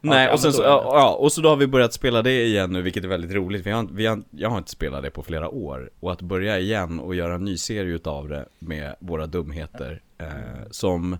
Nej, 0.00 0.30
och 0.30 0.40
sen 0.40 0.52
så, 0.52 0.62
ja, 0.62 1.16
och 1.20 1.32
så 1.32 1.40
då 1.40 1.48
har 1.48 1.56
vi 1.56 1.66
börjat 1.66 1.92
spela 1.92 2.22
det 2.22 2.44
igen 2.44 2.72
nu, 2.72 2.82
vilket 2.82 3.04
är 3.04 3.08
väldigt 3.08 3.32
roligt. 3.32 3.66
Vi 3.66 3.70
har, 3.70 3.88
vi 3.92 4.06
har, 4.06 4.22
jag 4.30 4.50
har 4.50 4.58
inte 4.58 4.70
spelat 4.70 5.02
det 5.02 5.10
på 5.10 5.22
flera 5.22 5.48
år. 5.48 5.90
Och 6.00 6.12
att 6.12 6.22
börja 6.22 6.58
igen 6.58 7.00
och 7.00 7.14
göra 7.14 7.34
en 7.34 7.44
ny 7.44 7.56
serie 7.56 7.94
utav 7.94 8.28
det 8.28 8.46
med 8.58 8.96
våra 9.00 9.26
dumheter. 9.26 10.02
Eh, 10.18 10.26
som, 10.70 11.16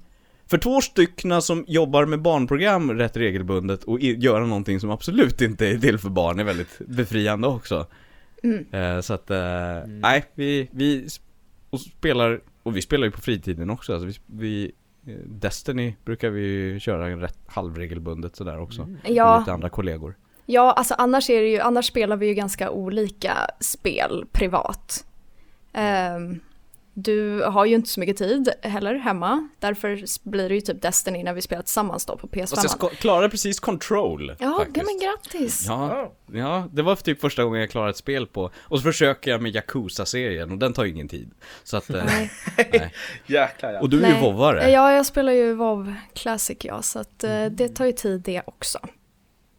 för 0.46 0.58
två 0.58 0.80
styckna 0.80 1.40
som 1.40 1.64
jobbar 1.68 2.06
med 2.06 2.22
barnprogram 2.22 2.92
rätt 2.98 3.16
regelbundet 3.16 3.84
och 3.84 4.00
i, 4.00 4.14
göra 4.14 4.46
någonting 4.46 4.80
som 4.80 4.90
absolut 4.90 5.40
inte 5.40 5.66
är 5.68 5.78
till 5.78 5.98
för 5.98 6.10
barn 6.10 6.40
är 6.40 6.44
väldigt 6.44 6.78
befriande 6.78 7.48
också. 7.48 7.86
Eh, 8.72 9.00
så 9.00 9.14
att, 9.14 9.30
eh, 9.30 9.86
nej, 9.86 10.24
vi, 10.34 10.68
vi 10.72 11.06
och 11.70 11.80
spelar, 11.80 12.40
och 12.62 12.76
vi 12.76 12.82
spelar 12.82 13.04
ju 13.04 13.10
på 13.10 13.20
fritiden 13.20 13.70
också. 13.70 13.92
Alltså 13.92 14.06
vi, 14.06 14.14
vi 14.26 14.72
Destiny 15.26 15.96
brukar 16.04 16.30
vi 16.30 16.80
köra 16.80 17.08
rätt 17.16 17.38
halvregelbundet 17.46 18.36
sådär 18.36 18.60
också. 18.60 18.86
Med 18.86 19.00
Ja. 19.04 19.38
lite 19.38 19.52
andra 19.52 19.68
kollegor. 19.68 20.16
Ja, 20.46 20.72
alltså 20.72 20.94
annars 20.98 21.30
är 21.30 21.42
det 21.42 21.48
ju, 21.48 21.58
annars 21.60 21.86
spelar 21.86 22.16
vi 22.16 22.26
ju 22.26 22.34
ganska 22.34 22.70
olika 22.70 23.32
spel 23.60 24.24
privat. 24.32 25.04
Ehm, 25.72 26.40
du 26.94 27.42
har 27.42 27.64
ju 27.64 27.74
inte 27.74 27.88
så 27.88 28.00
mycket 28.00 28.16
tid 28.16 28.52
heller 28.62 28.94
hemma, 28.94 29.48
därför 29.58 30.04
blir 30.30 30.48
det 30.48 30.54
ju 30.54 30.60
typ 30.60 30.82
Destiny 30.82 31.22
när 31.22 31.32
vi 31.32 31.42
spelar 31.42 31.62
tillsammans 31.62 32.06
då 32.06 32.16
på 32.16 32.26
PS5. 32.26 32.40
Fast 32.40 32.76
jag 32.80 32.90
klarade 32.92 33.28
precis 33.28 33.60
Control 33.60 34.36
Ja, 34.38 34.58
faktiskt. 34.58 34.86
men 34.86 34.98
grattis! 34.98 35.64
Ja, 35.68 36.12
ja, 36.32 36.68
det 36.72 36.82
var 36.82 36.96
typ 36.96 37.20
första 37.20 37.44
gången 37.44 37.60
jag 37.60 37.70
klarade 37.70 37.90
ett 37.90 37.96
spel 37.96 38.26
på. 38.26 38.50
Och 38.58 38.78
så 38.78 38.82
försöker 38.82 39.30
jag 39.30 39.42
med 39.42 39.54
Yakuza-serien 39.54 40.50
och 40.50 40.58
den 40.58 40.72
tar 40.72 40.84
ju 40.84 40.90
ingen 40.90 41.08
tid. 41.08 41.30
Så 41.64 41.76
att, 41.76 41.90
eh, 41.90 42.04
Nej. 42.04 42.30
nej. 42.72 42.94
Jäklar 43.26 43.72
ja. 43.72 43.80
Och 43.80 43.90
du 43.90 44.02
är 44.02 44.06
ju 44.06 44.12
Nej. 44.12 44.22
vovvare. 44.22 44.70
Ja, 44.70 44.92
jag 44.92 45.06
spelar 45.06 45.32
ju 45.32 45.54
WoW 45.54 45.94
Classic 46.14 46.58
ja, 46.60 46.82
så 46.82 46.98
att 46.98 47.24
eh, 47.24 47.44
det 47.46 47.68
tar 47.68 47.84
ju 47.84 47.92
tid 47.92 48.20
det 48.20 48.42
också. 48.44 48.78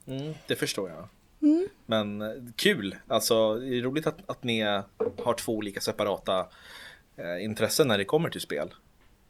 Mm, 0.07 0.33
det 0.47 0.55
förstår 0.55 0.89
jag. 0.89 1.07
Mm. 1.49 1.67
Men 1.85 2.21
eh, 2.21 2.27
kul, 2.55 2.95
alltså 3.07 3.55
det 3.55 3.77
är 3.77 3.81
roligt 3.81 4.07
att, 4.07 4.17
att 4.29 4.43
ni 4.43 4.61
har 5.23 5.33
två 5.33 5.55
olika 5.55 5.81
separata 5.81 6.45
eh, 7.17 7.43
intressen 7.43 7.87
när 7.87 7.97
det 7.97 8.05
kommer 8.05 8.29
till 8.29 8.41
spel. 8.41 8.73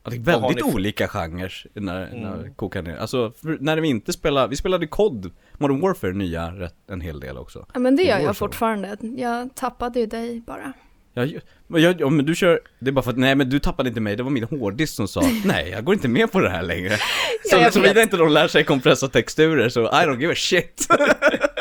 Ja, 0.03 0.09
det 0.09 0.15
är 0.15 0.19
väldigt 0.19 0.63
olika 0.63 1.07
genrer 1.07 1.65
när, 1.73 1.81
när 1.99 2.27
Mm. 2.33 2.43
det 2.43 2.49
kokar 2.49 2.81
ner. 2.81 2.97
Alltså, 2.97 3.33
när 3.41 3.77
vi 3.77 3.87
inte 3.87 4.13
spelar, 4.13 4.47
vi 4.47 4.55
spelade 4.55 4.87
COD, 4.87 5.31
Modern 5.53 5.79
Warfare 5.81 6.13
nya 6.13 6.51
rätt, 6.51 6.75
en 6.87 7.01
hel 7.01 7.19
del 7.19 7.37
också. 7.37 7.65
Ja, 7.73 7.79
men 7.79 7.95
det 7.95 8.03
gör 8.03 8.19
jag 8.19 8.37
fortfarande. 8.37 8.97
Jag 9.01 9.55
tappade 9.55 9.99
ju 9.99 10.05
dig 10.05 10.41
bara. 10.41 10.73
Ja, 11.13 11.27
men 11.67 11.81
jag, 11.81 12.01
ja, 12.01 12.09
men 12.09 12.25
du 12.25 12.35
kör, 12.35 12.59
det 12.79 12.89
är 12.89 12.91
bara 12.91 13.01
för 13.01 13.11
att, 13.11 13.17
nej 13.17 13.35
men 13.35 13.49
du 13.49 13.59
tappade 13.59 13.89
inte 13.89 14.01
mig, 14.01 14.15
det 14.15 14.23
var 14.23 14.31
min 14.31 14.43
hårddisk 14.43 14.93
som 14.93 15.07
sa 15.07 15.21
nej, 15.45 15.69
jag 15.69 15.83
går 15.83 15.95
inte 15.95 16.07
med 16.07 16.31
på 16.31 16.39
det 16.39 16.49
här 16.49 16.61
längre. 16.63 16.97
Så, 17.49 17.55
jag 17.55 17.73
såvida 17.73 18.01
inte 18.01 18.17
de 18.17 18.29
lär 18.29 18.47
sig 18.47 18.63
kompressa 18.63 19.07
texturer 19.07 19.69
så 19.69 19.81
I 19.81 19.85
don't 20.05 20.19
give 20.19 20.31
a 20.33 20.35
shit. 20.37 20.87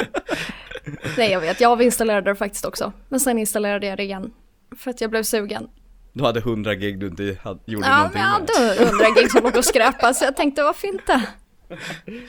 Nej, 1.17 1.31
jag 1.31 1.41
vet. 1.41 1.61
Jag 1.61 1.73
avinstallerade 1.73 2.31
det 2.31 2.35
faktiskt 2.35 2.65
också. 2.65 2.93
Men 3.09 3.21
sen 3.21 3.39
installerade 3.39 3.87
jag 3.87 3.97
det 3.99 4.03
igen. 4.03 4.33
För 4.77 4.91
att 4.91 5.01
jag 5.01 5.11
blev 5.11 5.23
sugen. 5.23 5.69
Du 6.13 6.25
hade 6.25 6.41
100 6.41 6.75
gig 6.75 6.99
du 7.01 7.07
inte 7.07 7.37
hade, 7.43 7.61
gjorde 7.65 7.87
Ja, 7.87 7.97
någonting 7.97 8.21
men 8.23 8.31
jag 8.33 8.41
med. 8.41 8.51
hade 8.77 8.85
100 8.91 9.07
gig 9.17 9.31
som 9.31 9.43
låg 9.43 9.57
och 9.57 9.65
skräpade, 9.65 10.15
så 10.15 10.25
jag 10.25 10.37
tänkte 10.37 10.63
varför 10.63 10.89
inte? 10.89 11.23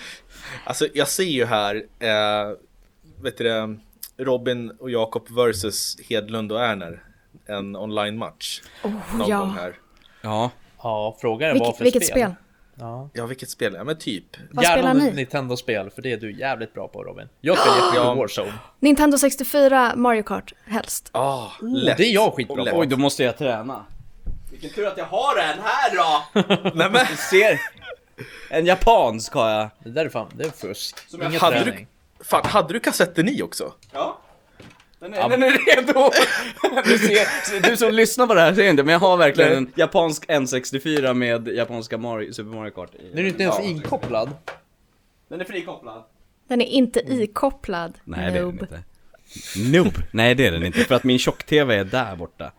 Alltså 0.64 0.88
jag 0.94 1.08
ser 1.08 1.24
ju 1.24 1.46
här, 1.46 1.76
eh, 2.00 2.56
vet 3.22 3.38
du 3.38 3.44
det, 3.44 3.78
Robin 4.18 4.72
och 4.80 4.92
Jakob 4.92 5.30
versus 5.30 5.98
Hedlund 6.10 6.52
och 6.52 6.62
Erner. 6.62 7.04
En 7.46 7.76
online-match. 7.76 8.62
någon 8.84 8.92
gång 9.18 9.22
Oh, 9.22 9.30
ja. 9.30 9.46
här. 9.46 9.76
Ja, 10.22 10.52
Ja, 10.84 11.18
frågan 11.22 11.50
är 11.50 11.54
vad 11.54 11.60
Vilket, 11.62 11.78
för 11.78 11.84
vilket 11.84 12.06
spel? 12.06 12.18
spel? 12.18 12.34
Ja. 12.82 13.10
Ja, 13.14 13.26
vilket 13.26 13.50
spel? 13.50 13.74
Ja 13.74 13.84
men 13.84 13.98
typ. 13.98 14.24
Vad 14.52 14.64
Gärna 14.64 14.76
spelar 14.78 14.94
ni? 14.94 15.12
Nintendo-spel, 15.12 15.90
för 15.90 16.02
det 16.02 16.12
är 16.12 16.18
du 16.18 16.40
jävligt 16.40 16.74
bra 16.74 16.88
på 16.88 17.04
Robin. 17.04 17.30
Jag 17.42 17.58
spelar 17.58 17.76
jättemycket 17.78 18.04
Ja. 18.04 18.14
Warzone. 18.16 18.54
Nintendo 18.80 19.18
64, 19.18 19.94
Mario 19.96 20.24
Kart, 20.24 20.54
helst. 20.66 21.10
Ah, 21.12 21.46
Oh, 21.62 21.70
lätt. 21.74 21.98
det 21.98 22.04
är 22.06 22.14
jag 22.14 22.34
skitbra 22.34 22.66
på. 22.72 22.78
oj 22.80 22.88
då 22.88 22.98
måste 22.98 23.24
jag 23.24 23.38
träna. 23.38 23.86
Vilken 24.52 24.70
tur 24.70 24.88
att 24.88 24.98
jag 24.98 25.06
har 25.06 25.38
en 25.38 25.60
här 25.64 25.96
då! 25.96 26.42
Nej, 26.76 26.90
men, 26.92 27.06
Du 27.10 27.16
ser, 27.16 27.60
en 28.50 28.66
japansk 28.66 29.34
har 29.34 29.50
jag. 29.50 29.70
Det 29.80 29.90
där 29.90 30.06
är 30.06 30.10
fan, 30.10 30.28
det 30.36 30.44
är 30.44 30.50
fusk. 30.50 30.96
jag 31.12 31.22
Ingen 31.30 31.42
hade 31.42 31.64
träning. 31.64 31.88
fan, 32.24 32.42
hade 32.46 32.74
du 32.74 32.80
kassetten 32.80 33.30
i 33.30 33.42
också? 33.42 33.74
Ja. 33.94 34.20
Den 35.02 35.14
är, 35.14 35.30
den 35.30 35.44
är 35.44 35.52
redo! 35.52 36.12
Du, 36.86 36.98
ser, 36.98 37.70
du 37.70 37.78
som 37.78 37.94
lyssnar 37.94 38.28
på 38.28 38.34
det 38.34 38.42
här 38.42 38.54
ser 38.54 38.70
inte, 38.70 38.84
men 38.84 38.94
jag 38.94 39.00
har 39.00 39.18
verkligen 39.18 39.54
en 39.54 39.72
japansk 39.76 40.26
N64 40.30 41.14
med 41.14 41.48
japanska 41.48 41.98
Mario, 41.98 42.34
Super 42.34 42.56
Mario 42.56 42.72
Kart 42.72 42.96
i. 42.96 43.12
Nu 43.16 43.22
är 43.22 43.28
inte 43.28 43.44
ens 43.44 43.56
Ja. 43.60 43.64
inkopplad. 43.64 44.30
Den 45.30 45.42
är 45.42 45.46
frikopplad. 45.46 46.04
Den 46.48 46.62
är 46.62 46.66
inte 46.66 47.00
ikopplad. 47.00 47.94
Nej 48.04 48.20
det 48.20 48.26
är 48.28 48.34
den 48.34 48.44
noob. 48.44 48.62
inte. 48.62 48.84
Noob? 49.78 49.94
Nej 50.12 50.36
det 50.36 50.48
är 50.48 50.52
den 50.52 50.64
inte, 50.66 50.80
för 50.80 50.96
att 50.96 51.04
min 51.04 51.20
tjock-tv 51.20 51.76
är 51.76 51.84
där 51.84 52.16
borta. 52.16 52.52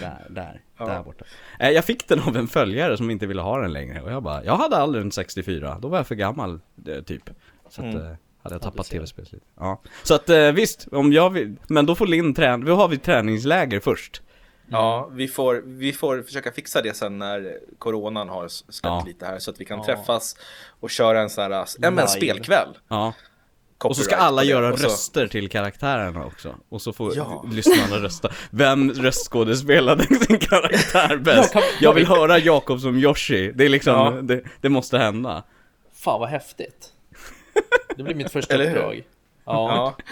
Där, 0.00 0.26
där, 0.30 0.60
där 0.78 1.02
borta. 1.02 1.24
Eh, 1.60 1.70
Jag 1.70 1.84
fick 1.84 2.08
den 2.08 2.20
av 2.20 2.36
en 2.36 2.48
följare 2.48 2.96
som 2.96 3.10
inte 3.10 3.26
ville 3.26 3.42
ha 3.42 3.58
den 3.60 3.72
längre 3.72 4.00
och 4.02 4.12
jag 4.12 4.22
bara, 4.22 4.44
jag 4.44 4.56
hade 4.56 4.76
aldrig 4.76 5.04
en 5.04 5.12
64, 5.12 5.78
då 5.82 5.88
var 5.88 5.98
jag 5.98 6.06
för 6.06 6.14
gammal 6.14 6.60
eh, 6.88 7.02
typ. 7.02 7.30
Så 7.68 7.82
att, 7.82 7.94
eh, 7.94 8.12
hade 8.44 8.54
jag 8.54 8.62
tappat 8.62 8.86
tv-spelet 8.86 9.32
lite. 9.32 9.44
Ja. 9.60 9.80
Så 10.02 10.14
att 10.14 10.30
eh, 10.30 10.52
visst, 10.52 10.86
om 10.92 11.12
jag 11.12 11.30
vill, 11.30 11.56
men 11.68 11.86
då 11.86 11.94
får 11.94 12.06
Linn 12.06 12.34
träna, 12.34 12.64
då 12.66 12.74
har 12.74 12.88
vi 12.88 12.98
träningsläger 12.98 13.80
först. 13.80 14.22
Ja, 14.68 15.10
vi 15.12 15.28
får, 15.28 15.62
vi 15.64 15.92
får 15.92 16.22
försöka 16.22 16.52
fixa 16.52 16.82
det 16.82 16.96
sen 16.96 17.18
när 17.18 17.58
coronan 17.78 18.28
har 18.28 18.48
släppt 18.48 18.78
Ja. 18.82 19.04
lite 19.06 19.26
här 19.26 19.38
så 19.38 19.50
att 19.50 19.60
vi 19.60 19.64
kan 19.64 19.78
Ja. 19.78 19.84
träffas 19.84 20.36
och 20.80 20.90
köra 20.90 21.20
en 21.20 21.30
sån 21.30 21.52
här, 21.52 21.66
ja, 21.78 21.90
men 21.90 22.08
spelkväll. 22.08 22.68
Ja. 22.88 23.12
Och 23.84 23.96
så 23.96 24.02
ska 24.02 24.10
Copyright 24.10 24.28
alla 24.28 24.44
göra 24.44 24.76
så- 24.76 24.84
röster 24.86 25.26
till 25.28 25.48
karaktärerna 25.48 26.24
också. 26.26 26.54
Och 26.68 26.82
så 26.82 26.92
får 26.92 27.16
Ja. 27.16 27.44
lyssnarna 27.52 28.02
rösta. 28.04 28.30
Vem 28.50 28.92
röstskådespelade 28.92 30.04
sin 30.26 30.38
karaktär 30.38 31.16
bäst? 31.16 31.54
Jag 31.80 31.92
vill 31.94 32.06
höra 32.06 32.38
Jakob 32.38 32.80
som 32.80 32.96
Yoshi. 32.98 33.52
Det 33.54 33.64
är 33.64 33.68
liksom, 33.68 33.92
Ja. 33.94 34.10
det, 34.22 34.42
det 34.60 34.68
måste 34.68 34.98
hända. 34.98 35.42
Fan 35.94 36.20
vad 36.20 36.28
häftigt. 36.28 36.92
Det 37.96 38.02
blir 38.02 38.14
mitt 38.14 38.32
första 38.32 38.54
Eller 38.54 38.64
hur? 38.64 38.76
uppdrag. 38.76 39.04
Ja. 39.44 39.94
Ja. 39.98 40.04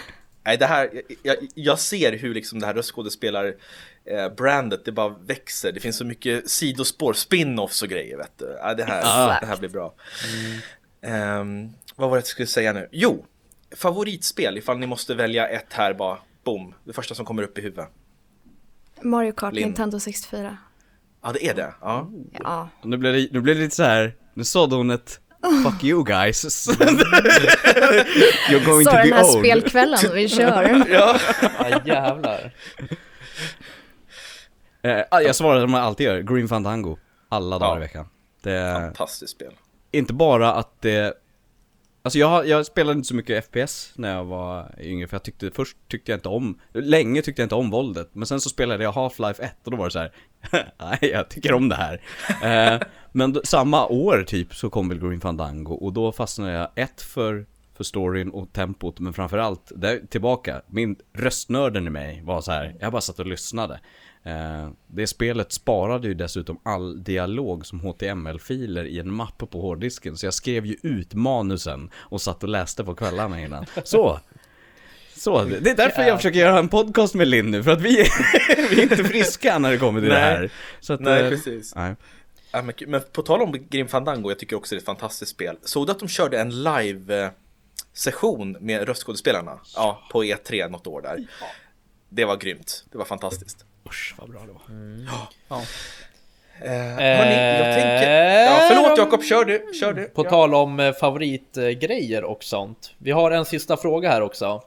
Nej, 0.45 0.57
det 0.57 0.65
här, 0.65 1.01
jag, 1.23 1.35
jag 1.55 1.79
ser 1.79 2.17
hur 2.17 2.33
liksom 2.33 2.59
det 2.59 2.65
här 2.65 2.73
röstskådespelar 2.73 3.55
eh, 4.05 4.29
brandet, 4.29 4.85
det 4.85 4.91
bara 4.91 5.09
växer. 5.09 5.71
Det 5.71 5.79
finns 5.79 5.97
så 5.97 6.05
mycket 6.05 6.49
sidospår, 6.49 7.13
spin-offs 7.13 7.83
och 7.83 7.89
grejer 7.89 8.17
vet 8.17 8.31
du. 8.37 8.57
Ja, 8.61 8.73
det, 8.73 8.83
här, 8.83 9.01
det 9.41 9.45
här 9.47 9.57
blir 9.57 9.69
bra. 9.69 9.93
Ehm, 11.01 11.69
vad 11.95 12.09
var 12.09 12.17
det 12.17 12.19
jag 12.19 12.27
skulle 12.27 12.47
säga 12.47 12.73
nu? 12.73 12.89
Jo, 12.91 13.25
favoritspel 13.75 14.57
ifall 14.57 14.77
ni 14.79 14.87
måste 14.87 15.15
välja 15.15 15.47
ett 15.47 15.73
här 15.73 15.93
bara, 15.93 16.17
boom, 16.43 16.73
det 16.83 16.93
första 16.93 17.15
som 17.15 17.25
kommer 17.25 17.43
upp 17.43 17.57
i 17.57 17.61
huvudet. 17.61 17.87
Mario 19.01 19.31
Kart 19.31 19.53
Linn. 19.53 19.63
Nintendo 19.67 19.99
64. 19.99 20.57
Ja, 21.23 21.31
det 21.31 21.45
är 21.47 21.53
det. 21.53 21.73
Ja. 21.81 22.09
Ja. 22.43 22.69
Nu 22.83 22.97
blev 22.97 23.13
det, 23.13 23.27
nu 23.31 23.41
blev 23.41 23.55
det 23.55 23.61
lite 23.61 23.75
så 23.75 23.83
här. 23.83 24.15
nu 24.33 24.43
sådde 24.43 24.75
hon 24.75 24.89
ett 24.89 25.19
Fuck 25.63 25.83
you 25.83 26.03
guys. 26.03 26.67
You're 28.49 28.65
going 28.65 28.85
Så 28.85 28.91
to 28.91 28.97
den 28.97 29.09
be 29.09 29.15
här 29.15 29.23
old. 29.23 29.39
spelkvällen 29.45 29.99
vi 30.13 30.29
kör. 30.29 30.85
ja. 30.89 31.19
ja 31.59 31.81
jävlar. 31.85 32.53
Eh, 34.83 35.01
jag 35.11 35.35
svarar 35.35 35.61
som 35.61 35.73
jag 35.73 35.83
alltid 35.83 36.05
gör, 36.05 36.19
Green 36.21 36.47
Fandango. 36.47 36.97
Alla 37.29 37.59
dagar 37.59 37.71
Ja. 37.71 37.77
i 37.77 37.79
veckan. 37.79 38.05
Det 38.43 38.51
är 38.51 38.73
Fantastiskt 38.81 39.31
spel. 39.31 39.51
inte 39.91 40.13
bara 40.13 40.53
att 40.53 40.81
det... 40.81 41.13
Alltså 42.05 42.19
jag, 42.19 42.47
jag 42.47 42.65
spelade 42.65 42.97
inte 42.97 43.07
så 43.07 43.15
mycket 43.15 43.45
FPS 43.45 43.91
när 43.95 44.15
jag 44.15 44.25
var 44.25 44.75
yngre 44.79 45.07
för 45.07 45.15
jag 45.15 45.23
tyckte, 45.23 45.51
först 45.51 45.77
tyckte 45.87 46.11
jag 46.11 46.17
inte 46.17 46.29
om, 46.29 46.59
länge 46.73 47.21
tyckte 47.21 47.41
jag 47.41 47.45
inte 47.45 47.55
om 47.55 47.69
våldet. 47.69 48.09
Men 48.13 48.25
sen 48.27 48.41
så 48.41 48.49
spelade 48.49 48.83
jag 48.83 48.91
Half-Life 48.93 49.41
1 49.43 49.51
och 49.65 49.71
då 49.71 49.77
var 49.77 49.85
det 49.85 49.91
så 49.91 49.99
här. 49.99 50.11
nej 50.79 50.97
jag 51.01 51.29
tycker 51.29 51.53
om 51.53 51.69
det 51.69 51.75
här. 51.75 52.01
eh, 52.73 52.81
men 53.15 53.39
samma 53.43 53.87
år 53.87 54.23
typ 54.27 54.55
så 54.55 54.69
kom 54.69 54.89
väl 54.89 54.99
Green 54.99 55.21
Fandango 55.21 55.73
och 55.73 55.93
då 55.93 56.11
fastnade 56.11 56.51
jag 56.51 56.69
ett 56.75 57.01
för, 57.01 57.45
för 57.77 57.83
storyn 57.83 58.29
och 58.29 58.53
tempot 58.53 58.99
men 58.99 59.13
framförallt, 59.13 59.71
där, 59.75 59.99
tillbaka, 60.09 60.61
min 60.67 60.95
röstnörden 61.13 61.87
i 61.87 61.89
mig 61.89 62.21
var 62.23 62.41
så 62.41 62.51
här. 62.51 62.75
jag 62.79 62.91
bara 62.91 63.01
satt 63.01 63.19
och 63.19 63.25
lyssnade. 63.25 63.79
Eh, 64.23 64.69
det 64.87 65.07
spelet 65.07 65.51
sparade 65.51 66.07
ju 66.07 66.13
dessutom 66.13 66.59
all 66.63 67.03
dialog 67.03 67.65
som 67.65 67.79
HTML-filer 67.79 68.85
i 68.85 68.99
en 68.99 69.13
mapp 69.13 69.43
på 69.51 69.61
hårddisken. 69.61 70.17
Så 70.17 70.25
jag 70.25 70.33
skrev 70.33 70.65
ju 70.65 70.77
ut 70.81 71.13
manusen 71.13 71.89
och 71.95 72.21
satt 72.21 72.43
och 72.43 72.49
läste 72.49 72.83
på 72.83 72.95
kvällarna 72.95 73.41
innan. 73.41 73.65
Så! 73.83 74.19
Så, 75.15 75.43
det 75.43 75.69
är 75.69 75.75
därför 75.75 76.01
jag 76.01 76.17
försöker 76.17 76.39
göra 76.39 76.59
en 76.59 76.69
podcast 76.69 77.13
med 77.13 77.27
Linn 77.27 77.51
nu, 77.51 77.63
för 77.63 77.71
att 77.71 77.81
vi, 77.81 77.89
vi 78.69 78.79
är 78.79 78.83
inte 78.83 79.03
friska 79.03 79.59
när 79.59 79.71
det 79.71 79.77
kommer 79.77 80.01
till 80.01 80.09
det 80.09 80.15
Nej. 80.15 80.35
här. 80.35 80.51
Så 80.79 80.93
att, 80.93 80.99
Nej, 80.99 81.23
eh, 81.23 81.29
precis. 81.29 81.75
Nej. 81.75 81.95
Ja, 82.53 82.61
men, 82.61 82.73
men 82.87 83.01
på 83.11 83.21
tal 83.21 83.41
om 83.41 83.67
Grim 83.69 83.87
Fandango, 83.87 84.29
jag 84.29 84.39
tycker 84.39 84.55
också 84.55 84.75
det 84.75 84.77
är 84.77 84.81
ett 84.81 84.85
fantastiskt 84.85 85.31
spel. 85.31 85.57
Såg 85.63 85.87
du 85.87 85.91
att 85.91 85.99
de 85.99 86.07
körde 86.07 86.39
en 86.39 86.63
live-session 86.63 88.57
med 88.59 88.87
röstskådespelarna? 88.87 89.59
Ja, 89.75 90.07
på 90.11 90.23
E3 90.23 90.69
något 90.69 90.87
år 90.87 91.01
där. 91.01 91.27
Det 92.09 92.25
var 92.25 92.37
grymt. 92.37 92.85
Det 92.91 92.97
var 92.97 93.05
fantastiskt. 93.05 93.65
Usch, 93.85 94.15
vad 94.17 94.29
bra 94.29 94.41
det 94.41 94.51
var. 94.51 94.61
Ja. 95.49 95.61
Eh, 96.61 96.71
hörni, 96.71 97.65
jag 97.65 97.75
tänker... 97.75 98.11
Ja, 98.43 98.67
förlåt 98.69 98.97
Jakob, 98.97 99.23
kör 99.23 99.45
du, 99.45 99.73
kör 99.79 99.93
du. 99.93 100.03
På 100.05 100.25
ja. 100.25 100.29
tal 100.29 100.55
om 100.55 100.79
eh, 100.79 100.93
favoritgrejer 100.93 102.23
och 102.23 102.43
sånt. 102.43 102.93
Vi 102.97 103.11
har 103.11 103.31
en 103.31 103.45
sista 103.45 103.77
fråga 103.77 104.09
här 104.09 104.21
också. 104.21 104.63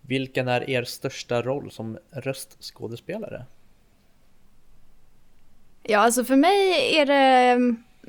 Vilken 0.00 0.48
är 0.48 0.70
er 0.70 0.84
största 0.84 1.42
roll 1.42 1.70
som 1.70 1.98
röstskådespelare? 2.12 3.44
Ja, 5.86 5.98
alltså 5.98 6.24
för 6.24 6.36
mig 6.36 6.96
är 6.96 7.06
det 7.06 7.14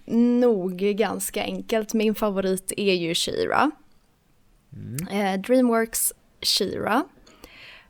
mm, 0.08 0.40
nog 0.40 0.78
ganska 0.78 1.44
enkelt. 1.44 1.94
Min 1.94 2.16
favorit 2.16 2.72
är 2.78 2.94
ju 2.94 3.16
Shira. 3.16 3.72
Eh, 5.12 5.42
Dreamworks 5.42 6.14
Shira. 6.42 7.04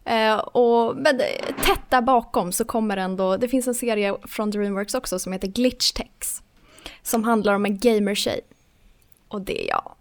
Eh, 0.06 0.38
och 0.38 0.96
men 0.96 1.18
tätt 1.66 1.82
där 1.90 2.02
bakom 2.02 2.52
så 2.52 2.66
kommer 2.66 2.98
ändå, 2.98 3.38
det 3.38 3.48
finns 3.48 3.68
en 3.68 3.76
serie 3.76 4.16
från 4.28 4.52
Dreamworks 4.52 4.96
också 4.96 5.20
som 5.20 5.34
heter 5.34 5.48
Glitchtex. 5.48 6.42
Som 7.02 7.24
handlar 7.24 7.54
om 7.54 7.66
en 7.66 7.78
gamertjej. 7.78 8.42
Och 9.28 9.42
det 9.42 9.64
är 9.64 9.70
jag. 9.70 9.96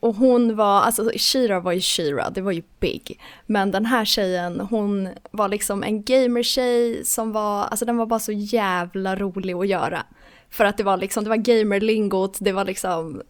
Och 0.00 0.14
hon 0.14 0.56
var, 0.56 0.80
alltså 0.80 1.10
Shira 1.16 1.60
var 1.60 1.72
ju 1.72 1.80
Shira, 1.80 2.30
det 2.30 2.40
var 2.40 2.52
ju 2.52 2.62
big. 2.80 3.20
Men 3.46 3.70
den 3.70 3.86
här 3.86 4.04
tjejen, 4.04 4.60
hon 4.60 5.08
var 5.30 5.48
liksom 5.48 5.82
en 5.82 6.02
gamertjej 6.02 7.04
som 7.04 7.32
var, 7.32 7.64
alltså 7.64 7.84
den 7.84 7.96
var 7.96 8.06
bara 8.06 8.20
så 8.20 8.32
jävla 8.32 9.16
rolig 9.16 9.54
att 9.54 9.68
göra. 9.68 10.06
För 10.50 10.64
att 10.64 10.76
det 10.76 10.82
var 10.84 10.96
liksom, 10.96 11.24
det 11.24 11.30
var 11.30 11.36
gamerlingot, 11.36 12.38
det 12.40 12.52
var 12.52 12.64
liksom, 12.64 13.22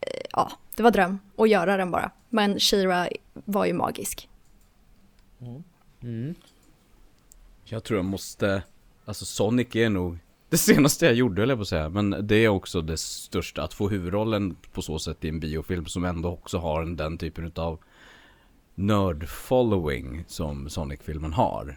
eh, 0.00 0.20
ja, 0.30 0.52
det 0.76 0.82
var 0.82 0.90
dröm 0.90 1.18
att 1.36 1.48
göra 1.48 1.76
den 1.76 1.90
bara. 1.90 2.10
Men 2.30 2.60
Shira 2.60 3.08
var 3.32 3.66
ju 3.66 3.72
magisk. 3.72 4.28
Jag 7.64 7.84
tror 7.84 7.98
jag 7.98 8.04
måste, 8.04 8.62
alltså 9.04 9.24
Sonic 9.24 9.76
är 9.76 9.88
nog 9.88 10.18
det 10.54 10.58
senaste 10.58 11.06
jag 11.06 11.14
gjorde, 11.14 11.42
eller 11.42 11.52
jag 11.52 11.58
på 11.58 11.62
att 11.62 11.68
säga. 11.68 11.88
Men 11.88 12.16
det 12.26 12.36
är 12.36 12.48
också 12.48 12.80
det 12.80 12.96
största, 12.96 13.62
att 13.62 13.74
få 13.74 13.88
huvudrollen 13.88 14.56
på 14.72 14.82
så 14.82 14.98
sätt 14.98 15.24
i 15.24 15.28
en 15.28 15.40
biofilm 15.40 15.86
som 15.86 16.04
ändå 16.04 16.28
också 16.28 16.58
har 16.58 16.84
den 16.84 17.18
typen 17.18 17.52
av 17.56 17.78
nörd-following 18.74 20.24
som 20.26 20.68
Sonic-filmen 20.68 21.32
har. 21.32 21.76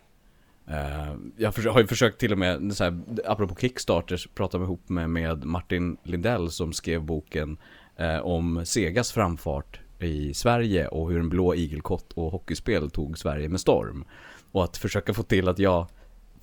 Eh, 0.67 1.15
jag 1.37 1.51
har 1.51 1.79
ju 1.79 1.87
försökt 1.87 2.19
till 2.19 2.31
och 2.31 2.37
med, 2.37 2.75
så 2.75 2.83
här, 2.83 2.99
apropå 3.25 3.55
Kickstarters, 3.55 4.27
prata 4.35 4.57
ihop 4.57 4.89
med, 4.89 5.09
med 5.09 5.45
Martin 5.45 5.97
Lindell 6.03 6.51
som 6.51 6.73
skrev 6.73 7.01
boken 7.01 7.57
eh, 7.95 8.19
om 8.19 8.65
Segas 8.65 9.11
framfart 9.11 9.79
i 9.99 10.33
Sverige 10.33 10.87
och 10.87 11.11
hur 11.11 11.19
en 11.19 11.29
blå 11.29 11.55
igelkott 11.55 12.13
och 12.13 12.31
hockeyspel 12.31 12.89
tog 12.89 13.17
Sverige 13.17 13.49
med 13.49 13.59
storm. 13.59 14.05
Och 14.51 14.63
att 14.63 14.77
försöka 14.77 15.13
få 15.13 15.23
till 15.23 15.47
att 15.47 15.59
jag 15.59 15.87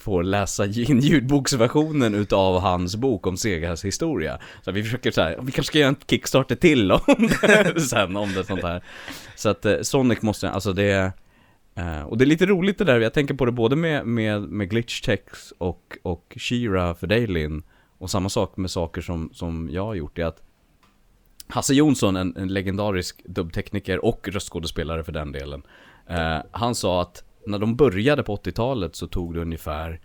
får 0.05 0.23
läsa 0.23 0.67
in 0.67 1.01
ljudboksversionen 1.01 2.15
utav 2.15 2.61
hans 2.61 2.97
bok 2.97 3.27
om 3.27 3.37
Segas 3.37 3.85
historia. 3.85 4.39
Så 4.63 4.73
vi 4.73 4.83
försöker 4.83 5.11
så 5.11 5.21
här, 5.21 5.39
vi 5.43 5.53
kanske 5.53 5.71
ska 5.71 5.79
göra 5.79 5.89
en 5.89 5.97
Kickstarter 6.07 6.57
till 6.57 6.93
om 6.93 7.29
det 7.43 7.81
sen, 7.91 8.17
om 8.17 8.33
det 8.33 8.45
sånt 8.45 8.63
här. 8.63 8.83
Så 9.37 9.49
att 9.49 9.65
eh, 9.65 9.81
Sonic 9.83 10.23
måste, 10.23 10.51
alltså 10.51 10.73
det 10.73 10.91
är 10.91 11.13
och 12.07 12.19
det 12.19 12.25
är 12.25 12.27
lite 12.27 12.47
roligt 12.47 12.79
det 12.79 12.85
där, 12.85 13.01
jag 13.01 13.13
tänker 13.13 13.35
på 13.35 13.45
det 13.45 13.53
både 13.53 13.77
med, 13.77 14.07
med, 14.07 14.43
med 14.43 14.71
glitchtext 14.71 15.53
och, 15.59 15.99
och 16.03 16.35
Shira 16.37 16.95
för 16.95 17.07
dig 17.07 17.27
Linn. 17.27 17.63
Och 17.99 18.11
samma 18.11 18.29
sak 18.29 18.57
med 18.57 18.71
saker 18.71 19.01
som, 19.01 19.31
som 19.33 19.69
jag 19.73 19.85
har 19.85 19.95
gjort, 19.95 20.19
är 20.19 20.25
att 20.25 20.43
Hasse 21.49 21.75
Jonsson, 21.75 22.17
en, 22.17 22.37
en 22.37 22.49
legendarisk 22.49 23.23
dubbtekniker 23.25 24.05
och 24.05 24.29
röstskådespelare 24.29 25.05
för 25.05 25.13
den 25.13 25.33
delen. 25.33 25.63
Eh, 26.07 26.39
han 26.51 26.75
sa 26.75 27.03
att 27.03 27.25
när 27.47 27.59
de 27.59 27.77
började 27.77 28.23
på 28.23 28.37
80-talet 28.37 28.97
så 28.97 29.07
tog 29.07 29.35
det 29.35 29.41
ungefär 29.41 30.01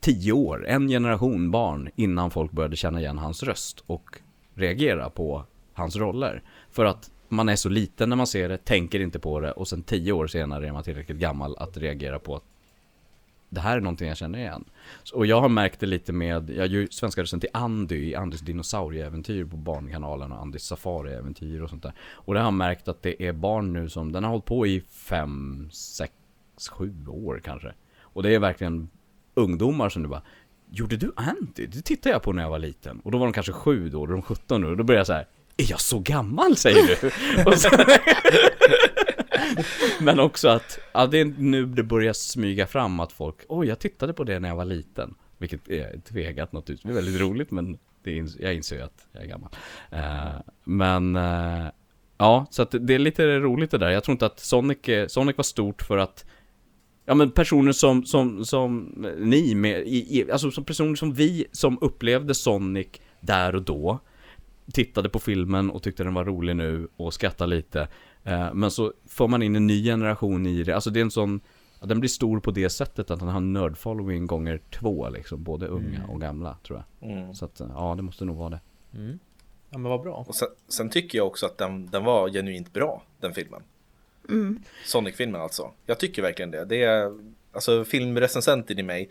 10 0.00 0.32
år, 0.32 0.66
en 0.66 0.88
generation 0.88 1.50
barn, 1.50 1.90
innan 1.96 2.30
folk 2.30 2.52
började 2.52 2.76
känna 2.76 3.00
igen 3.00 3.18
hans 3.18 3.42
röst 3.42 3.84
och 3.86 4.18
reagera 4.54 5.10
på 5.10 5.44
hans 5.72 5.96
roller. 5.96 6.42
För 6.70 6.84
att 6.84 7.10
man 7.28 7.48
är 7.48 7.56
så 7.56 7.68
liten 7.68 8.08
när 8.08 8.16
man 8.16 8.26
ser 8.26 8.48
det, 8.48 8.64
tänker 8.64 9.00
inte 9.00 9.18
på 9.18 9.40
det 9.40 9.52
och 9.52 9.68
sen 9.68 9.82
10 9.82 10.12
år 10.12 10.26
senare 10.26 10.68
är 10.68 10.72
man 10.72 10.82
tillräckligt 10.82 11.18
gammal 11.18 11.56
att 11.58 11.76
reagera 11.76 12.18
på 12.18 12.36
att 12.36 12.44
det 13.48 13.60
här 13.60 13.76
är 13.76 13.80
någonting 13.80 14.08
jag 14.08 14.16
känner 14.16 14.38
igen. 14.38 14.64
Och 15.14 15.26
jag 15.26 15.40
har 15.40 15.48
märkt 15.48 15.80
det 15.80 15.86
lite 15.86 16.12
med, 16.12 16.50
jag 16.50 16.66
gör 16.66 16.80
ju 16.80 16.88
svenska 16.90 17.22
rösten 17.22 17.40
till 17.40 17.50
Andy 17.52 17.96
i 17.96 18.14
Andys 18.14 18.40
dinosaurieäventyr 18.40 19.44
på 19.44 19.56
Barnkanalen 19.56 20.32
och 20.32 20.40
Andys 20.40 20.62
safariäventyr 20.62 21.60
och 21.60 21.70
sånt 21.70 21.82
där. 21.82 21.92
Och 22.12 22.34
det 22.34 22.40
har 22.40 22.46
jag 22.46 22.54
märkt 22.54 22.88
att 22.88 23.02
det 23.02 23.22
är 23.22 23.32
barn 23.32 23.72
nu 23.72 23.88
som, 23.88 24.12
den 24.12 24.24
har 24.24 24.30
hållit 24.30 24.44
på 24.44 24.66
i 24.66 24.80
5, 24.80 25.68
6, 25.72 26.12
7 26.68 27.06
år 27.08 27.40
kanske. 27.44 27.74
Och 28.00 28.22
det 28.22 28.34
är 28.34 28.38
verkligen 28.38 28.88
ungdomar 29.34 29.88
som 29.88 30.02
du 30.02 30.08
bara 30.08 30.22
Gjorde 30.72 30.96
du 30.96 31.12
Andy? 31.16 31.66
Det 31.66 31.82
tittade 31.82 32.14
jag 32.14 32.22
på 32.22 32.32
när 32.32 32.42
jag 32.42 32.50
var 32.50 32.58
liten. 32.58 33.00
Och 33.00 33.10
då 33.10 33.18
var 33.18 33.26
de 33.26 33.32
kanske 33.32 33.52
7 33.52 33.88
då, 33.88 34.06
då 34.06 34.12
är 34.12 34.16
de 34.16 34.22
17 34.22 34.60
nu. 34.60 34.66
Och 34.66 34.76
då 34.76 34.84
började 34.84 35.00
jag 35.00 35.06
så 35.06 35.12
här. 35.12 35.26
Är 35.56 35.70
jag 35.70 35.80
så 35.80 35.98
gammal 35.98 36.56
säger 36.56 36.86
du? 36.86 37.10
Så, 37.56 37.70
men 40.04 40.20
också 40.20 40.48
att, 40.48 40.78
ja 40.92 41.06
det 41.06 41.18
är 41.18 41.24
nu 41.24 41.66
det 41.66 41.82
börjar 41.82 42.12
smyga 42.12 42.66
fram 42.66 43.00
att 43.00 43.12
folk, 43.12 43.36
oj 43.48 43.68
jag 43.68 43.78
tittade 43.78 44.12
på 44.12 44.24
det 44.24 44.38
när 44.38 44.48
jag 44.48 44.56
var 44.56 44.64
liten. 44.64 45.14
Vilket 45.38 45.68
är 45.68 46.00
tvegat 46.08 46.52
naturligtvis, 46.52 46.82
det 46.82 46.98
är 46.98 47.02
väldigt 47.02 47.20
roligt 47.20 47.50
men 47.50 47.78
det 48.02 48.18
är, 48.18 48.42
jag 48.42 48.54
inser 48.54 48.76
ju 48.76 48.82
att 48.82 49.06
jag 49.12 49.22
är 49.22 49.26
gammal. 49.26 49.50
Eh, 49.90 50.40
men, 50.64 51.16
eh, 51.16 51.66
ja 52.18 52.46
så 52.50 52.62
att 52.62 52.74
det 52.80 52.94
är 52.94 52.98
lite 52.98 53.38
roligt 53.38 53.70
det 53.70 53.78
där. 53.78 53.90
Jag 53.90 54.04
tror 54.04 54.12
inte 54.12 54.26
att 54.26 54.40
Sonic, 54.40 54.78
Sonic 55.08 55.36
var 55.36 55.44
stort 55.44 55.82
för 55.82 55.98
att 55.98 56.24
Ja 57.10 57.14
men 57.14 57.30
personer 57.30 57.72
som, 57.72 58.04
som, 58.04 58.44
som 58.44 58.78
ni 59.18 59.54
med, 59.54 59.86
i, 59.86 60.18
i, 60.18 60.30
alltså 60.32 60.50
som 60.50 60.64
personer 60.64 60.94
som 60.94 61.12
vi 61.12 61.46
som 61.52 61.78
upplevde 61.80 62.34
Sonic 62.34 62.88
där 63.20 63.54
och 63.54 63.62
då 63.62 63.98
Tittade 64.72 65.08
på 65.08 65.18
filmen 65.18 65.70
och 65.70 65.82
tyckte 65.82 66.04
den 66.04 66.14
var 66.14 66.24
rolig 66.24 66.56
nu 66.56 66.88
och 66.96 67.14
skrattade 67.14 67.56
lite 67.56 67.88
eh, 68.24 68.54
Men 68.54 68.70
så 68.70 68.92
får 69.08 69.28
man 69.28 69.42
in 69.42 69.56
en 69.56 69.66
ny 69.66 69.84
generation 69.84 70.46
i 70.46 70.62
det, 70.62 70.74
alltså 70.74 70.90
det 70.90 71.00
är 71.00 71.04
en 71.04 71.10
sån 71.10 71.40
ja, 71.80 71.86
Den 71.86 72.00
blir 72.00 72.08
stor 72.08 72.40
på 72.40 72.50
det 72.50 72.70
sättet 72.70 73.10
att 73.10 73.20
den 73.20 73.28
har 73.28 73.40
nörd-following 73.40 74.26
gånger 74.26 74.60
två 74.70 75.08
liksom, 75.08 75.42
både 75.42 75.66
unga 75.66 76.06
och 76.08 76.20
gamla 76.20 76.56
tror 76.66 76.78
jag 76.78 77.10
Mm. 77.10 77.34
Så 77.34 77.44
att, 77.44 77.60
ja 77.74 77.94
det 77.96 78.02
måste 78.02 78.24
nog 78.24 78.36
vara 78.36 78.50
det 78.50 78.60
Ja 79.70 79.78
men 79.78 79.90
vad 79.90 80.00
bra. 80.00 80.24
Och 80.28 80.34
sen, 80.34 80.48
sen 80.68 80.90
tycker 80.90 81.18
jag 81.18 81.26
också 81.26 81.46
att 81.46 81.58
den, 81.58 81.86
den 81.86 82.04
var 82.04 82.28
genuint 82.28 82.72
bra, 82.72 83.02
den 83.20 83.34
filmen. 83.34 83.62
Sonic-filmen 84.84 85.40
alltså. 85.40 85.72
Jag 85.86 85.98
tycker 85.98 86.22
verkligen 86.22 86.50
det. 86.50 86.64
Det 86.64 86.82
är, 86.82 87.12
alltså 87.52 87.84
filmrecensenten 87.84 88.78
i 88.78 88.82
mig, 88.82 89.10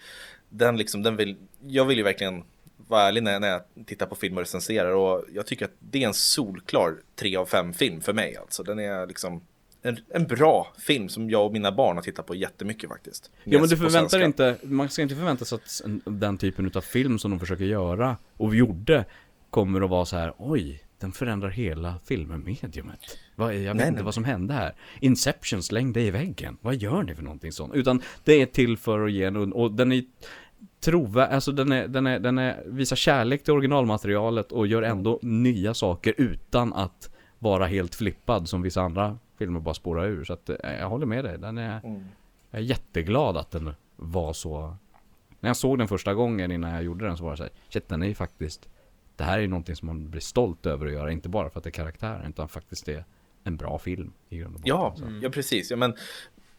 den 0.49 0.77
liksom, 0.77 1.03
den 1.03 1.15
vill, 1.15 1.35
jag 1.67 1.85
vill 1.85 1.97
ju 1.97 2.03
verkligen 2.03 2.43
vara 2.87 3.01
ärlig 3.01 3.23
när, 3.23 3.39
när 3.39 3.47
jag 3.47 3.61
tittar 3.85 4.05
på 4.05 4.15
film 4.15 4.33
och 4.37 4.39
recenserar 4.41 4.91
och 4.91 5.25
jag 5.33 5.45
tycker 5.45 5.65
att 5.65 5.73
det 5.79 6.03
är 6.03 6.07
en 6.07 6.13
solklar 6.13 6.95
3 7.15 7.35
av 7.35 7.45
5 7.45 7.73
film 7.73 8.01
för 8.01 8.13
mig 8.13 8.35
alltså. 8.37 8.63
Den 8.63 8.79
är 8.79 9.07
liksom 9.07 9.41
en, 9.81 9.97
en 10.09 10.23
bra 10.27 10.73
film 10.77 11.09
som 11.09 11.29
jag 11.29 11.45
och 11.45 11.51
mina 11.53 11.71
barn 11.71 11.97
har 11.97 12.03
tittat 12.03 12.25
på 12.25 12.35
jättemycket 12.35 12.89
faktiskt. 12.89 13.31
Ja 13.43 13.59
men 13.59 13.69
du 13.69 13.77
förväntar 13.77 14.19
inte, 14.25 14.57
man 14.61 14.89
ska 14.89 15.01
inte 15.01 15.15
förvänta 15.15 15.45
sig 15.45 15.55
att 15.55 15.81
en- 15.85 16.01
den 16.05 16.37
typen 16.37 16.71
av 16.75 16.81
film 16.81 17.19
som 17.19 17.31
de 17.31 17.39
försöker 17.39 17.63
göra 17.65 18.17
och 18.37 18.55
gjorde 18.55 19.05
kommer 19.49 19.81
att 19.81 19.89
vara 19.89 20.05
så 20.05 20.15
här: 20.15 20.33
oj, 20.37 20.83
den 20.99 21.11
förändrar 21.11 21.49
hela 21.49 21.99
filmmediumet. 22.05 22.99
Vad, 23.35 23.55
jag 23.55 23.59
vet 23.59 23.75
Nej, 23.75 23.87
inte 23.87 23.91
nej. 23.95 24.03
vad 24.03 24.13
som 24.13 24.23
hände 24.23 24.53
här. 24.53 24.73
Inception, 24.99 25.63
släng 25.63 25.93
dig 25.93 26.07
i 26.07 26.11
väggen. 26.11 26.57
Vad 26.61 26.75
gör 26.75 27.03
ni 27.03 27.15
för 27.15 27.23
någonting 27.23 27.51
sånt? 27.51 27.73
Utan 27.75 28.01
det 28.23 28.41
är 28.41 28.45
till 28.45 28.77
för 28.77 29.05
att 29.05 29.11
ge 29.11 29.23
en, 29.23 29.53
och 29.53 29.71
den 29.71 29.91
är 29.91 30.03
trovärdig, 30.79 31.33
alltså 31.35 31.51
den 31.51 31.71
är, 31.71 31.87
den 31.87 32.07
är, 32.07 32.19
den 32.19 32.37
är, 32.37 32.63
visar 32.65 32.95
kärlek 32.95 33.43
till 33.43 33.53
originalmaterialet 33.53 34.51
och 34.51 34.67
gör 34.67 34.81
ändå 34.81 35.19
nya 35.21 35.73
saker 35.73 36.13
utan 36.17 36.73
att 36.73 37.15
vara 37.39 37.65
helt 37.65 37.95
flippad 37.95 38.49
som 38.49 38.61
vissa 38.61 38.81
andra 38.81 39.17
filmer 39.37 39.59
bara 39.59 39.73
spårar 39.73 40.05
ur. 40.05 40.23
Så 40.23 40.33
att 40.33 40.49
eh, 40.49 40.55
jag 40.79 40.89
håller 40.89 41.05
med 41.05 41.25
dig, 41.25 41.37
den 41.37 41.57
är 41.57 41.79
Mm. 41.83 42.03
jag 42.51 42.61
är 42.61 42.65
jätteglad 42.65 43.37
att 43.37 43.51
den 43.51 43.71
var 43.95 44.33
så 44.33 44.75
När 45.39 45.49
jag 45.49 45.57
såg 45.57 45.77
den 45.77 45.87
första 45.87 46.13
gången 46.13 46.51
innan 46.51 46.71
jag 46.71 46.83
gjorde 46.83 47.05
den 47.05 47.17
så 47.17 47.23
var 47.23 47.31
det 47.31 47.37
så 47.37 47.43
här, 47.43 47.51
Shit 47.69 47.87
den 47.89 48.03
är 48.03 48.07
ju 48.07 48.13
faktiskt 48.13 48.69
Det 49.19 49.25
här 49.25 49.37
är 49.37 49.41
ju 49.41 49.47
någonting 49.47 49.75
som 49.75 49.85
man 49.85 50.09
blir 50.09 50.21
stolt 50.21 50.65
över 50.65 50.85
att 50.85 50.91
göra 50.93 51.11
Inte 51.11 51.29
bara 51.29 51.49
för 51.49 51.57
att 51.59 51.63
det 51.63 51.69
är 51.69 51.71
karaktären 51.71 52.29
utan 52.29 52.49
faktiskt 52.49 52.85
det 52.85 52.93
är 52.93 53.05
en 53.43 53.57
bra 53.57 53.79
film 53.79 54.13
i 54.29 54.37
grund 54.37 54.55
och 54.55 54.61
botten. 54.61 54.69
Ja, 54.77 54.95
Så. 54.97 55.19
ja 55.21 55.29
precis. 55.29 55.71
Ja, 55.71 55.77
men 55.77 55.95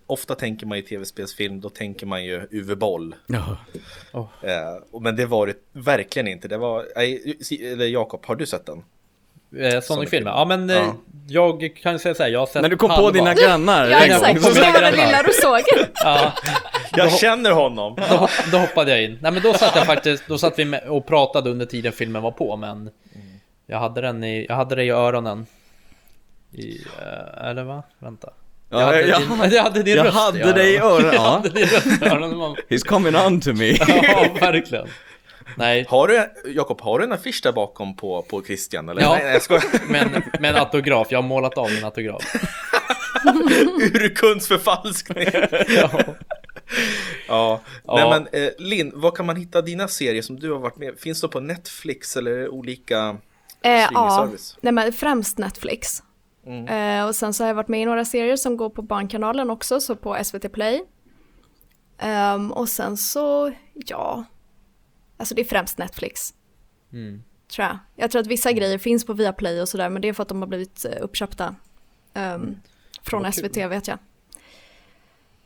ofta 0.06 0.34
tänker 0.34 0.66
man 0.66 0.78
ju 0.78 0.82
tv-spelsfilm, 0.84 1.60
då 1.60 1.68
tänker 1.70 2.06
man 2.06 2.24
ju 2.24 2.48
Uwe 2.50 2.76
Boll. 2.76 3.14
ja. 3.26 3.56
Eh, 4.42 4.82
och- 4.90 5.02
men 5.02 5.16
det 5.16 5.26
var 5.26 5.46
det 5.46 5.54
verkligen 5.72 6.28
inte. 6.28 6.48
Det 6.48 6.58
var, 6.58 6.86
eller 7.62 7.86
Jakob, 7.86 8.24
har 8.26 8.34
du 8.36 8.46
sett 8.46 8.66
den? 8.66 8.82
Eh, 9.58 9.80
Sonic-filmen. 9.80 10.32
Ja 10.36 10.44
men 10.44 10.70
eh, 10.70 10.76
Ja. 10.76 10.94
jag 11.28 11.76
kan 11.82 11.98
säga 11.98 12.14
såhär, 12.14 12.30
jag 12.30 12.38
har 12.40 12.46
sett 12.46 12.62
När 12.62 12.68
du 12.68 12.76
kom 12.76 12.88
på 12.88 12.94
halva. 12.94 13.10
dina 13.10 13.34
grannar 13.34 13.88
Ja 13.88 13.98
exakt, 14.04 14.34
det 14.44 14.50
var 14.60 14.80
det 14.80 14.90
lilla 14.90 15.22
du 15.22 15.32
såg. 15.42 15.60
Ja, 15.94 16.32
Jag 16.96 17.12
känner 17.12 17.50
honom! 17.50 17.96
då, 18.10 18.16
hopp- 18.16 18.30
då 18.52 18.58
hoppade 18.58 18.90
jag 18.90 19.02
in. 19.04 19.18
Nej 19.22 19.32
men 19.32 19.42
då 19.42 19.54
satt 19.54 19.76
jag 19.76 19.86
faktiskt, 19.86 20.22
då 20.28 20.38
satt 20.38 20.58
vi 20.58 20.64
med 20.64 20.82
och 20.88 21.06
pratade 21.06 21.50
under 21.50 21.66
tiden 21.66 21.92
filmen 21.92 22.22
var 22.22 22.30
på 22.30 22.56
men 22.56 22.90
Jag 23.66 23.78
hade 23.78 24.00
den 24.00 24.24
i, 24.24 24.46
jag 24.48 24.56
hade 24.56 24.74
det 24.74 24.84
i 24.84 24.90
öronen 24.90 25.46
i, 26.52 26.78
eh, 27.02 27.48
eller 27.50 27.62
va? 27.62 27.82
Vänta 27.98 28.28
Jag 28.70 28.80
Ja, 28.80 28.84
hade 28.86 29.00
jag, 29.00 29.20
din, 29.20 29.50
jag 29.52 29.62
hade 29.62 29.82
din 29.82 29.96
jag 29.96 30.06
röst 30.06 30.16
hade 30.18 30.52
dig 30.52 30.74
i 30.74 30.78
öronen, 30.78 31.04
Jag 31.12 31.14
ja. 31.14 31.20
hade 31.44 31.48
röst 31.62 32.02
i 32.02 32.04
öronen 32.04 32.56
He's 32.68 32.86
coming 32.88 33.16
on 33.16 33.40
to 33.40 33.52
me 33.52 33.68
Ja 33.78 34.26
verkligen 34.40 34.86
Nej, 35.56 35.86
Har 35.88 36.08
du, 36.08 36.30
Jakob, 36.54 36.80
har 36.80 36.98
du 36.98 37.04
en 37.04 37.12
affisch 37.12 37.40
där 37.42 37.52
bakom 37.52 37.96
på, 37.96 38.22
på 38.22 38.42
Christian? 38.42 38.88
Eller? 38.88 39.02
Ja. 39.02 39.18
Nej, 39.22 39.32
jag 39.32 39.42
skojar. 39.42 39.64
men 39.88 40.22
med 40.40 40.50
en 40.50 40.56
autograf, 40.56 41.06
jag 41.10 41.22
har 41.22 41.28
målat 41.28 41.58
av 41.58 41.70
min 41.70 41.84
autograf 41.84 42.22
Urkundsförfalskning! 43.94 45.26
ja. 45.68 45.90
Ja, 47.28 47.60
Ja. 47.84 47.94
nej 47.94 48.08
men 48.08 48.42
eh, 48.42 48.50
Linn, 48.58 48.92
var 48.94 49.10
kan 49.10 49.26
man 49.26 49.36
hitta 49.36 49.62
dina 49.62 49.88
serier 49.88 50.22
som 50.22 50.40
du 50.40 50.52
har 50.52 50.58
varit 50.58 50.76
med? 50.76 50.98
Finns 50.98 51.20
de 51.20 51.30
på 51.30 51.40
Netflix 51.40 52.16
eller 52.16 52.48
olika 52.48 53.16
Eh, 53.62 53.88
ja, 53.92 54.30
nej, 54.60 54.72
men 54.72 54.92
främst 54.92 55.38
Netflix. 55.38 56.02
Mm. 56.46 56.68
Eh, 56.98 57.06
och 57.06 57.14
sen 57.16 57.34
så 57.34 57.42
har 57.42 57.48
jag 57.48 57.54
varit 57.54 57.68
med 57.68 57.82
i 57.82 57.84
några 57.84 58.04
serier 58.04 58.36
som 58.36 58.56
går 58.56 58.70
på 58.70 58.82
Barnkanalen 58.82 59.50
också, 59.50 59.80
så 59.80 59.96
på 59.96 60.16
SVT 60.24 60.52
Play. 60.52 60.82
Ehm, 61.98 62.52
och 62.52 62.68
sen 62.68 62.96
så, 62.96 63.52
ja, 63.74 64.24
alltså 65.20 65.34
det 65.34 65.42
är 65.42 65.44
främst 65.44 65.78
Netflix. 65.78 66.34
Mm. 66.92 67.22
Tror 67.54 67.66
jag. 67.66 67.78
Jag 67.96 68.10
tror 68.10 68.20
att 68.20 68.26
vissa 68.26 68.52
grejer 68.52 68.78
finns 68.78 69.06
på 69.06 69.12
Viaplay 69.12 69.60
och 69.60 69.68
sådär, 69.68 69.88
men 69.90 70.02
det 70.02 70.08
är 70.08 70.12
för 70.12 70.22
att 70.22 70.28
de 70.28 70.40
har 70.42 70.48
blivit 70.48 70.84
eh, 70.84 70.90
uppköpta. 71.00 71.54
ehm, 72.14 72.56
från 73.02 73.22
Vad 73.22 73.34
kul. 73.34 73.44
SVT 73.44 73.56
vet 73.56 73.88
jag. 73.88 73.98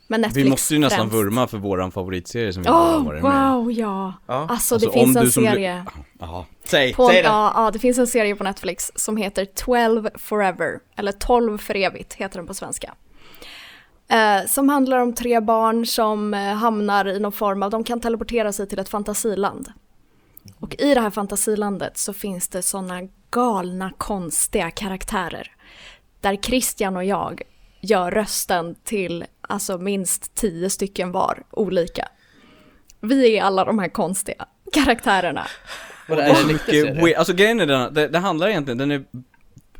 Men 0.07 0.21
Netflix 0.21 0.45
Vi 0.45 0.49
måste 0.49 0.73
ju 0.73 0.79
nästan 0.79 0.99
främst. 0.99 1.15
vurma 1.15 1.47
för 1.47 1.57
våran 1.57 1.91
favoritserie 1.91 2.53
som 2.53 2.63
vi 2.63 2.69
bara 2.69 2.77
har 2.77 3.03
varit 3.05 3.23
med 3.23 3.31
wow, 3.53 3.71
ja. 3.71 4.13
Ja. 4.27 4.33
Alltså, 4.49 4.75
Alltså, 4.75 4.87
det 4.87 4.93
finns 4.93 5.15
om 5.15 5.17
en 5.17 5.25
du 5.25 5.31
serie. 5.31 5.85
Jaha, 6.19 6.45
säg, 6.63 6.93
På, 6.93 7.07
säg 7.07 7.21
det! 7.21 7.27
ja, 7.27 7.51
ja, 7.55 7.71
det 7.71 7.79
finns 7.79 7.97
en 7.97 8.07
serie 8.07 8.35
på 8.35 8.43
Netflix 8.43 8.91
som 8.95 9.17
heter 9.17 9.45
12 9.45 10.09
Forever, 10.15 10.79
eller 10.95 11.11
12 11.11 11.57
för 11.57 11.75
evigt 11.75 12.13
heter 12.13 12.37
den 12.39 12.47
på 12.47 12.53
svenska. 12.53 12.93
Eh, 14.07 14.45
som 14.47 14.69
handlar 14.69 14.99
om 14.99 15.13
tre 15.13 15.39
barn 15.39 15.85
som 15.85 16.33
eh, 16.33 16.39
hamnar 16.39 17.07
i 17.07 17.19
någon 17.19 17.31
form 17.31 17.63
av, 17.63 17.69
de 17.69 17.83
kan 17.83 17.99
teleportera 17.99 18.51
sig 18.51 18.67
till 18.67 18.79
ett 18.79 18.89
fantasiland. 18.89 19.71
Och 20.59 20.75
i 20.79 20.93
det 20.93 21.01
här 21.01 21.09
fantasilandet 21.09 21.97
så 21.97 22.13
finns 22.13 22.47
det 22.47 22.61
sådana 22.61 23.01
galna 23.31 23.91
konstiga 23.97 24.71
karaktärer. 24.71 25.51
Där 26.21 26.35
Christian 26.35 26.97
och 26.97 27.05
jag 27.05 27.41
gör 27.81 28.11
rösten 28.11 28.75
till 28.83 29.25
alltså 29.41 29.77
minst 29.77 30.35
tio 30.35 30.69
stycken 30.69 31.11
var, 31.11 31.43
olika. 31.51 32.07
Vi 32.99 33.37
är 33.37 33.43
alla 33.43 33.65
de 33.65 33.79
här 33.79 33.89
konstiga 33.89 34.45
karaktärerna. 34.73 35.47
Och 36.09 36.15
det 36.15 36.23
är 36.23 36.45
Mycket. 36.47 37.17
Alltså 37.17 37.33
grejen 37.33 37.59
är 37.59 37.65
den, 37.65 37.93
det, 37.93 38.07
det 38.07 38.19
handlar 38.19 38.47
egentligen, 38.47 38.77
den 38.77 38.91
är 38.91 39.05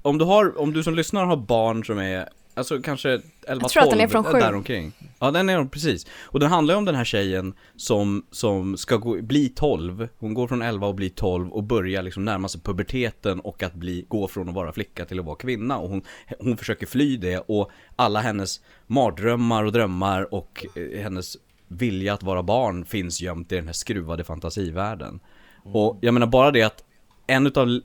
om 0.02 0.18
du 0.18 0.26
har, 0.26 0.60
om 0.60 0.74
du 0.74 0.84
som 0.84 0.96
lyssnar 0.96 1.26
har 1.26 1.38
barn 1.38 1.86
som 1.86 2.00
är, 2.00 2.30
alltså 2.56 2.82
kanske 2.82 3.10
11, 3.12 3.24
Jag 3.48 3.70
tror 3.70 3.84
att 3.84 3.90
den 3.90 4.00
är 4.00 4.08
från 4.08 4.24
sju. 4.24 4.40
däromkring. 4.40 4.92
Ja 5.20 5.32
den 5.32 5.50
är 5.50 5.66
precis. 5.66 6.08
Och 6.22 6.40
den 6.40 6.50
handlar 6.50 6.74
ju 6.74 6.78
om 6.78 6.86
den 6.86 6.96
här 6.96 7.04
tjejen 7.04 7.54
som, 7.76 8.26
som 8.32 8.78
ska 8.78 8.98
gå, 8.98 9.22
bli 9.22 9.50
12, 9.50 10.08
hon 10.20 10.34
går 10.34 10.48
från 10.48 10.62
11 10.62 10.88
och 10.88 10.96
blir 10.96 11.10
12 11.10 11.50
och 11.50 11.64
börjar 11.64 12.04
liksom 12.04 12.26
närma 12.26 12.48
sig 12.48 12.62
puberteten 12.62 13.40
och 13.40 13.64
att 13.64 13.74
bli, 13.74 14.06
gå 14.08 14.28
från 14.28 14.50
att 14.50 14.56
vara 14.56 14.72
flicka 14.72 15.06
till 15.06 15.20
att 15.20 15.26
vara 15.26 15.36
kvinna 15.36 15.78
och 15.78 15.90
hon, 15.90 16.02
hon 16.40 16.58
försöker 16.58 16.86
fly 16.86 17.18
det 17.18 17.38
och 17.38 17.72
alla 17.96 18.20
hennes 18.20 18.62
mardrömmar 18.88 19.64
och 19.64 19.72
drömmar 19.72 20.34
och 20.34 20.66
eh, 20.76 21.02
hennes 21.02 21.38
vilja 21.68 22.14
att 22.14 22.24
vara 22.24 22.44
barn 22.44 22.86
finns 22.86 23.22
gömt 23.22 23.52
i 23.52 23.56
den 23.56 23.66
här 23.66 23.74
skruvade 23.74 24.24
fantasivärlden. 24.24 25.20
Och 25.64 25.98
jag 26.02 26.14
menar 26.14 26.28
bara 26.28 26.52
det 26.52 26.64
att 26.64 26.84
en 27.28 27.48
utav, 27.48 27.68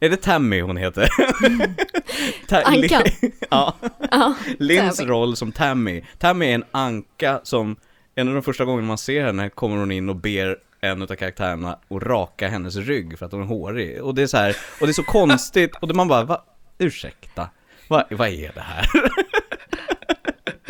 är 0.00 0.08
det 0.10 0.16
Tammy 0.16 0.60
hon 0.60 0.76
heter? 0.76 1.08
Ta- 2.48 2.62
Ankan. 2.62 3.02
ja, 3.50 3.76
Ja, 4.10 4.34
Lins 4.58 5.00
roll 5.00 5.36
som 5.36 5.52
Tammy. 5.52 6.02
Tammy 6.18 6.46
är 6.50 6.54
en 6.54 6.64
anka 6.70 7.40
som, 7.42 7.76
en 8.14 8.28
av 8.28 8.34
de 8.34 8.42
första 8.42 8.64
gångerna 8.64 8.88
man 8.88 8.98
ser 8.98 9.24
henne 9.24 9.48
kommer 9.50 9.76
hon 9.76 9.92
in 9.92 10.08
och 10.08 10.16
ber 10.16 10.56
en 10.80 11.02
utav 11.02 11.14
karaktärerna 11.14 11.72
att 11.72 12.02
raka 12.02 12.48
hennes 12.48 12.76
rygg 12.76 13.18
för 13.18 13.26
att 13.26 13.32
hon 13.32 13.42
är 13.42 13.46
hårig. 13.46 14.02
Och 14.02 14.14
det 14.14 14.22
är 14.22 14.26
så 14.26 14.36
här, 14.36 14.56
och 14.80 14.86
det 14.86 14.90
är 14.90 14.92
så 14.92 15.02
konstigt, 15.02 15.76
och 15.80 15.88
det 15.88 15.94
man 15.94 16.08
bara, 16.08 16.24
va, 16.24 16.44
ursäkta, 16.78 17.48
vad, 17.88 18.04
vad 18.10 18.28
är 18.28 18.52
det 18.54 18.60
här? 18.60 18.86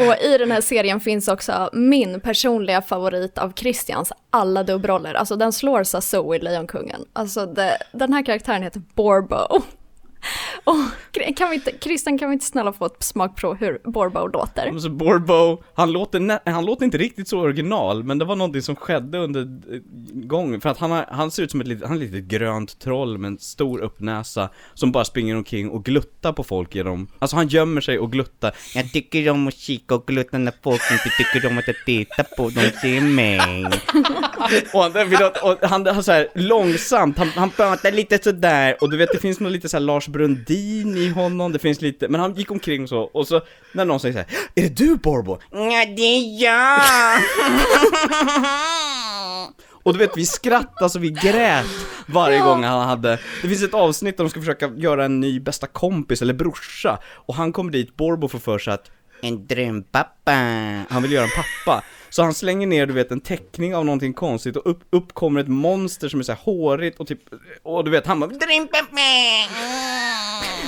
Och 0.01 0.25
i 0.25 0.39
den 0.39 0.51
här 0.51 0.61
serien 0.61 1.01
finns 1.01 1.29
också 1.29 1.71
min 1.73 2.21
personliga 2.21 2.83
favorit 2.83 3.39
av 3.39 3.53
Christians 3.57 4.13
alla 4.31 4.63
dubbroller. 4.63 5.15
Alltså 5.15 5.37
den 5.37 5.53
slår 5.53 5.85
Sasso 5.85 6.35
i 6.35 6.39
Lejonkungen. 6.39 7.05
Alltså 7.13 7.47
det, 7.47 7.79
den 7.93 8.13
här 8.13 8.25
karaktären 8.25 8.63
heter 8.63 8.83
Borbo. 8.95 9.63
Och 10.65 10.77
kan 11.37 11.51
vi 11.51 11.55
inte, 11.55 11.73
Christian 11.81 12.19
kan 12.19 12.29
vi 12.29 12.33
inte 12.33 12.47
snälla 12.47 12.73
få 12.73 12.87
ett 12.87 13.03
smakprov 13.03 13.57
hur 13.57 13.81
Borbo 13.85 14.27
låter? 14.27 14.79
Så 14.79 14.91
Borbo, 14.91 15.63
han 15.75 15.93
låter, 15.93 16.51
han 16.51 16.65
låter 16.65 16.85
inte 16.85 16.99
riktigt 16.99 17.29
så 17.29 17.41
original, 17.41 18.05
men 18.05 18.19
det 18.19 18.25
var 18.25 18.37
någonting 18.37 18.63
som 18.63 18.77
skedde 18.77 19.19
under 19.19 19.41
eh, 19.41 19.81
gången, 20.13 20.61
för 20.61 20.69
att 20.69 20.79
han, 20.79 20.91
har, 20.91 21.07
han 21.11 21.31
ser 21.31 21.43
ut 21.43 21.51
som 21.51 21.61
ett 21.61 21.67
litet, 21.67 21.89
han 21.89 21.97
är 21.97 22.05
ett 22.05 22.13
litet 22.13 22.29
grönt 22.29 22.79
troll 22.79 23.19
med 23.19 23.29
en 23.29 23.39
stor 23.39 23.81
uppnäsa 23.81 24.49
som 24.75 24.93
bara 24.93 25.05
springer 25.05 25.37
omkring 25.37 25.71
och 25.71 25.85
gluttar 25.85 26.33
på 26.33 26.45
folk 26.45 26.75
genom, 26.75 27.09
alltså 27.19 27.37
han 27.37 27.49
gömmer 27.49 27.81
sig 27.81 27.99
och 27.99 28.13
gluttar. 28.13 28.55
Jag 28.75 28.93
tycker 28.93 29.31
om 29.31 29.49
att 29.49 29.55
kika 29.55 29.95
och 29.95 30.07
glutta 30.07 30.39
när 30.39 30.53
folk 30.63 30.83
inte 30.93 31.11
tycker 31.19 31.49
om 31.49 31.59
att 31.59 31.67
jag 31.67 31.77
tittar 31.87 32.37
på 32.37 32.49
dem, 32.49 32.71
se 32.83 33.01
mig. 33.01 33.41
och 34.75 34.83
han, 34.83 35.31
och 35.43 35.69
han, 35.69 35.87
han 35.87 36.05
så 36.05 36.13
här 36.13 36.29
långsamt, 36.35 37.19
han, 37.19 37.29
han 37.29 37.51
pratar 37.51 37.93
lite 37.93 38.23
sådär, 38.23 38.77
och 38.81 38.91
du 38.91 38.97
vet 38.97 39.13
det 39.13 39.19
finns 39.19 39.41
något 39.41 39.53
lite 39.53 39.69
så 39.69 39.77
här 39.77 39.85
Lars 39.85 40.09
Brundin 40.13 40.97
i 40.97 41.09
honom, 41.09 41.53
det 41.53 41.59
finns 41.59 41.81
lite, 41.81 42.09
men 42.09 42.21
han 42.21 42.35
gick 42.35 42.51
omkring 42.51 42.89
så, 42.89 43.01
och 43.01 43.29
så 43.29 43.41
när 43.73 43.85
någon 43.85 44.01
säger 44.01 44.13
så 44.13 44.19
här, 44.19 44.29
Är 44.55 44.63
det 44.63 44.77
du 44.77 44.97
Borbo? 44.97 45.39
Nej, 45.53 45.95
det 45.97 46.03
är 46.03 46.43
jag! 46.43 46.81
Och 49.83 49.93
du 49.93 49.99
vet, 49.99 50.17
vi 50.17 50.27
skrattade 50.27 50.91
så 50.91 50.99
vi 50.99 51.11
grät 51.11 51.67
varje 52.07 52.39
gång 52.41 52.65
han 52.65 52.89
hade 52.89 53.19
Det 53.43 53.49
finns 53.49 53.63
ett 53.63 53.75
avsnitt 53.75 54.17
där 54.17 54.25
de 54.25 54.31
ska 54.31 54.41
försöka 54.41 54.69
göra 54.77 55.05
en 55.05 55.21
ny 55.21 55.41
bästa 55.41 55.67
kompis 55.67 56.23
eller 56.23 56.35
brorsa 56.35 56.99
Och 57.27 57.35
han 57.35 57.53
kommer 57.53 57.73
dit, 57.73 57.97
Borbo 57.97 58.29
får 58.29 58.39
för 58.39 58.59
sig 58.59 58.75
att 58.75 58.91
En 59.23 59.47
drömpappa 59.47 60.33
Han 60.91 61.03
vill 61.03 61.13
göra 61.13 61.25
en 61.25 61.31
pappa 61.31 61.85
Så 62.11 62.23
han 62.23 62.35
slänger 62.35 62.67
ner, 62.67 62.87
du 62.87 62.93
vet, 62.93 63.11
en 63.11 63.21
teckning 63.21 63.75
av 63.75 63.85
någonting 63.85 64.13
konstigt 64.13 64.57
och 64.57 64.71
upp, 64.71 64.81
upp 64.91 65.13
kommer 65.13 65.41
ett 65.41 65.49
monster 65.49 66.09
som 66.09 66.21
är 66.21 66.25
så 66.25 66.33
här 66.33 66.41
hårigt 66.43 67.01
och 67.01 67.07
typ 67.07 67.21
Och 67.63 67.85
du 67.85 67.91
vet, 67.91 68.07
han 68.07 68.21
bara 68.21 68.31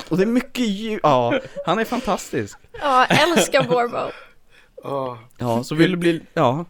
Och 0.08 0.16
det 0.16 0.22
är 0.22 0.26
mycket 0.26 0.66
ljud, 0.66 1.00
ja, 1.02 1.40
han 1.66 1.78
är 1.78 1.84
fantastisk. 1.84 2.58
Ja, 2.80 3.04
älskar 3.04 3.62
Borbo. 3.62 4.12
Ja, 5.38 5.64
så 5.64 5.74
vill 5.74 5.90
du 5.90 5.96
bli, 5.96 6.20
ja 6.34 6.64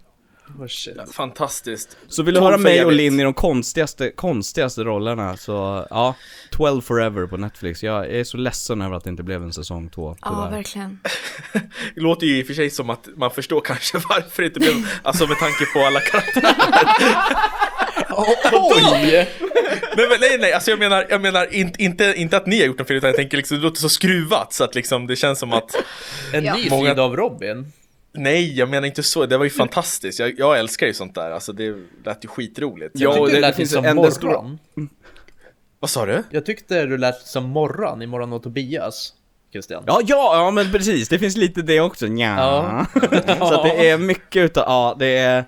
Oh, 0.59 0.67
shit. 0.67 1.15
Fantastiskt. 1.15 1.97
Så 2.09 2.23
vill 2.23 2.35
du 2.35 2.41
12 2.41 2.51
höra 2.51 2.59
mig 2.59 2.85
och. 2.85 2.93
Linn 2.93 3.21
i 3.21 3.23
de 3.23 3.35
konstigaste, 3.35 4.11
konstigaste 4.11 4.85
rollerna 4.85 5.37
så, 5.37 5.87
ja 5.91 6.15
12 6.51 6.83
Forever 6.83 7.27
på 7.27 7.37
Netflix, 7.37 7.83
jag 7.83 8.11
är 8.11 8.25
så 8.25 8.37
ledsen 8.37 8.83
över 8.83 8.97
att 8.97 9.05
det 9.05 9.11
inte 9.11 9.23
blev 9.23 9.43
en 9.43 9.53
säsong 9.53 9.89
två 9.89 10.17
Ja, 10.23 10.29
tyvärr 10.29 10.51
verkligen. 10.57 10.99
Det 11.95 12.01
låter 12.01 12.27
ju 12.27 12.39
i 12.39 12.43
och 12.43 12.47
för 12.47 12.55
sig 12.55 12.71
som 12.71 12.91
att 12.91 13.09
man 13.17 13.31
förstår 13.31 13.61
kanske 13.61 13.99
varför 14.09 14.43
det 14.43 14.47
inte 14.47 14.61
blev, 14.61 14.75
alltså 15.03 15.27
med 15.27 15.39
tanke 15.39 15.65
på 15.75 15.79
alla 15.81 16.01
karaktärer. 16.01 16.55
Oj! 18.53 19.29
Nej, 19.97 20.07
men, 20.09 20.21
nej, 20.21 20.39
nej, 20.41 20.53
alltså 20.53 20.71
jag 20.71 20.79
menar, 20.79 21.07
jag 21.11 21.21
menar 21.21 21.55
inte, 21.55 21.83
inte, 21.83 22.15
inte 22.17 22.37
att 22.37 22.47
ni 22.47 22.59
har 22.61 22.67
gjort 22.67 22.79
något 22.79 22.89
fel 22.89 22.97
utan 22.97 23.09
jag 23.09 23.17
tänker 23.17 23.37
liksom, 23.37 23.57
det 23.57 23.63
låter 23.63 23.81
så 23.81 23.89
skruvat 23.89 24.53
så 24.53 24.65
att 24.65 24.75
liksom 24.75 25.07
det 25.07 25.17
känns 25.17 25.39
som 25.39 25.53
att 25.53 25.77
En 26.33 26.45
ny 26.45 26.71
Många- 26.71 26.91
sida 26.91 27.03
av 27.03 27.17
Robin. 27.17 27.73
Nej, 28.15 28.59
jag 28.59 28.69
menar 28.69 28.87
inte 28.87 29.03
så, 29.03 29.27
det 29.27 29.37
var 29.39 29.45
ju 29.45 29.51
fantastiskt. 29.51 30.19
Jag, 30.19 30.39
jag 30.39 30.59
älskar 30.59 30.87
ju 30.87 30.95
sånt 30.95 31.15
där, 31.15 31.31
alltså 31.31 31.53
det 31.53 31.75
lät 32.05 32.25
ju 32.25 32.29
skitroligt. 32.29 32.91
Ja, 32.95 33.01
Jag 33.15 33.21
och 33.23 33.27
tyckte 33.29 33.31
det- 33.31 33.37
det 33.37 33.41
det 33.41 33.47
lät 33.49 33.57
finns 33.57 33.71
som 33.71 34.11
stora- 34.13 34.33
Morran. 34.33 34.59
Vad 35.81 35.91
sa 35.91 36.07
du? 36.07 36.23
Jag 36.31 36.47
tyckte 36.47 36.85
du 36.85 36.99
lät 36.99 37.21
som 37.21 37.45
Morran 37.51 38.03
i 38.03 38.07
Morran 38.07 38.33
och 38.33 38.43
Tobias. 38.43 39.13
Christian. 39.53 39.85
Ja, 39.87 40.01
ja, 40.07 40.37
ja 40.45 40.51
men 40.51 40.73
precis, 40.73 41.09
det 41.09 41.19
finns 41.19 41.37
lite 41.37 41.63
det 41.63 41.81
också, 41.81 42.07
ja. 42.07 42.87
Ja. 42.97 43.01
Så 43.39 43.55
att 43.55 43.63
det 43.63 43.89
är 43.91 43.99
mycket 43.99 44.45
utav, 44.45 44.65
ja 44.67 44.97
det 44.99 45.07
är 45.19 45.45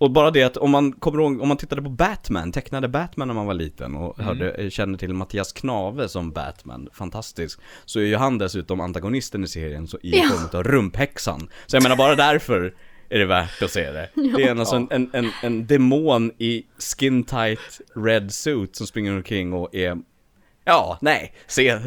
och 0.00 0.10
bara 0.10 0.30
det 0.30 0.42
att 0.42 0.56
om 0.56 0.70
man 0.70 0.92
kommer 0.92 1.18
ihåg, 1.22 1.40
om 1.40 1.48
man 1.48 1.56
tittade 1.56 1.82
på 1.82 1.88
Batman, 1.90 2.52
tecknade 2.52 2.88
Batman 2.88 3.28
när 3.28 3.34
man 3.34 3.46
var 3.46 3.54
liten 3.54 3.94
och 3.96 4.18
hörde, 4.18 4.70
kände 4.70 4.98
till 4.98 5.14
Mattias 5.14 5.52
Knave 5.52 6.08
som 6.08 6.32
Batman, 6.32 6.88
fantastisk 6.92 7.60
Så 7.84 8.00
är 8.00 8.04
ju 8.04 8.16
han 8.16 8.38
dessutom 8.38 8.80
antagonisten 8.80 9.44
i 9.44 9.46
serien 9.48 9.86
så 9.88 9.96
i 10.02 10.10
Ja. 10.18 10.22
form 10.28 10.58
av 10.58 10.64
rumphäxan 10.64 11.48
Så 11.66 11.76
jag 11.76 11.82
menar 11.82 11.96
bara 11.96 12.14
därför 12.14 12.74
är 13.08 13.18
det 13.18 13.26
värt 13.26 13.62
att 13.62 13.70
se 13.70 13.90
det 13.90 14.10
Det 14.36 14.42
är 14.42 14.56
alltså 14.56 14.76
en, 14.76 14.88
en, 14.90 15.10
en, 15.12 15.30
en 15.42 15.66
demon 15.66 16.32
i 16.38 16.62
skin 16.98 17.24
tight 17.24 17.80
red 17.96 18.32
suit 18.32 18.76
som 18.76 18.86
springer 18.86 19.16
omkring 19.16 19.52
och 19.52 19.74
är 19.74 19.98
Ja, 20.64 20.98
nej, 21.00 21.34
se 21.46 21.64
Ja. 21.64 21.80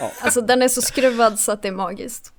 Alltså 0.22 0.40
den 0.40 0.62
är 0.62 0.68
så 0.68 0.82
skruvad 0.82 1.38
så 1.38 1.52
att 1.52 1.62
det 1.62 1.68
är 1.68 1.72
magiskt. 1.72 2.32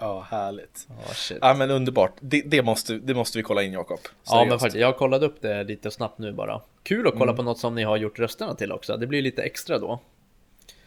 Ja, 0.00 0.26
härligt. 0.30 0.86
Ja, 0.88 1.14
shit. 1.14 1.38
Ja 1.40 1.54
men 1.54 1.70
underbart, 1.70 2.12
det, 2.20 2.42
det, 2.46 2.62
måste, 2.62 2.94
det 2.98 3.14
måste 3.14 3.38
vi 3.38 3.42
kolla 3.42 3.62
in 3.62 3.72
Jakob. 3.72 4.00
Ja 4.26 4.44
men 4.44 4.58
faktiskt, 4.58 4.80
jag 4.80 4.96
kollade 4.96 5.26
upp 5.26 5.36
det 5.42 5.64
lite 5.64 5.90
snabbt 5.90 6.18
nu 6.18 6.32
bara. 6.32 6.60
Kul 6.82 7.06
att 7.06 7.14
kolla 7.18 7.32
på 7.32 7.42
något 7.42 7.58
som 7.58 7.74
ni 7.74 7.82
har 7.82 7.96
gjort 7.96 8.18
rösterna 8.18 8.54
till 8.54 8.72
också. 8.72 8.96
Det 8.96 9.06
blir 9.06 9.22
lite 9.22 9.42
extra 9.42 9.78
då. 9.78 10.00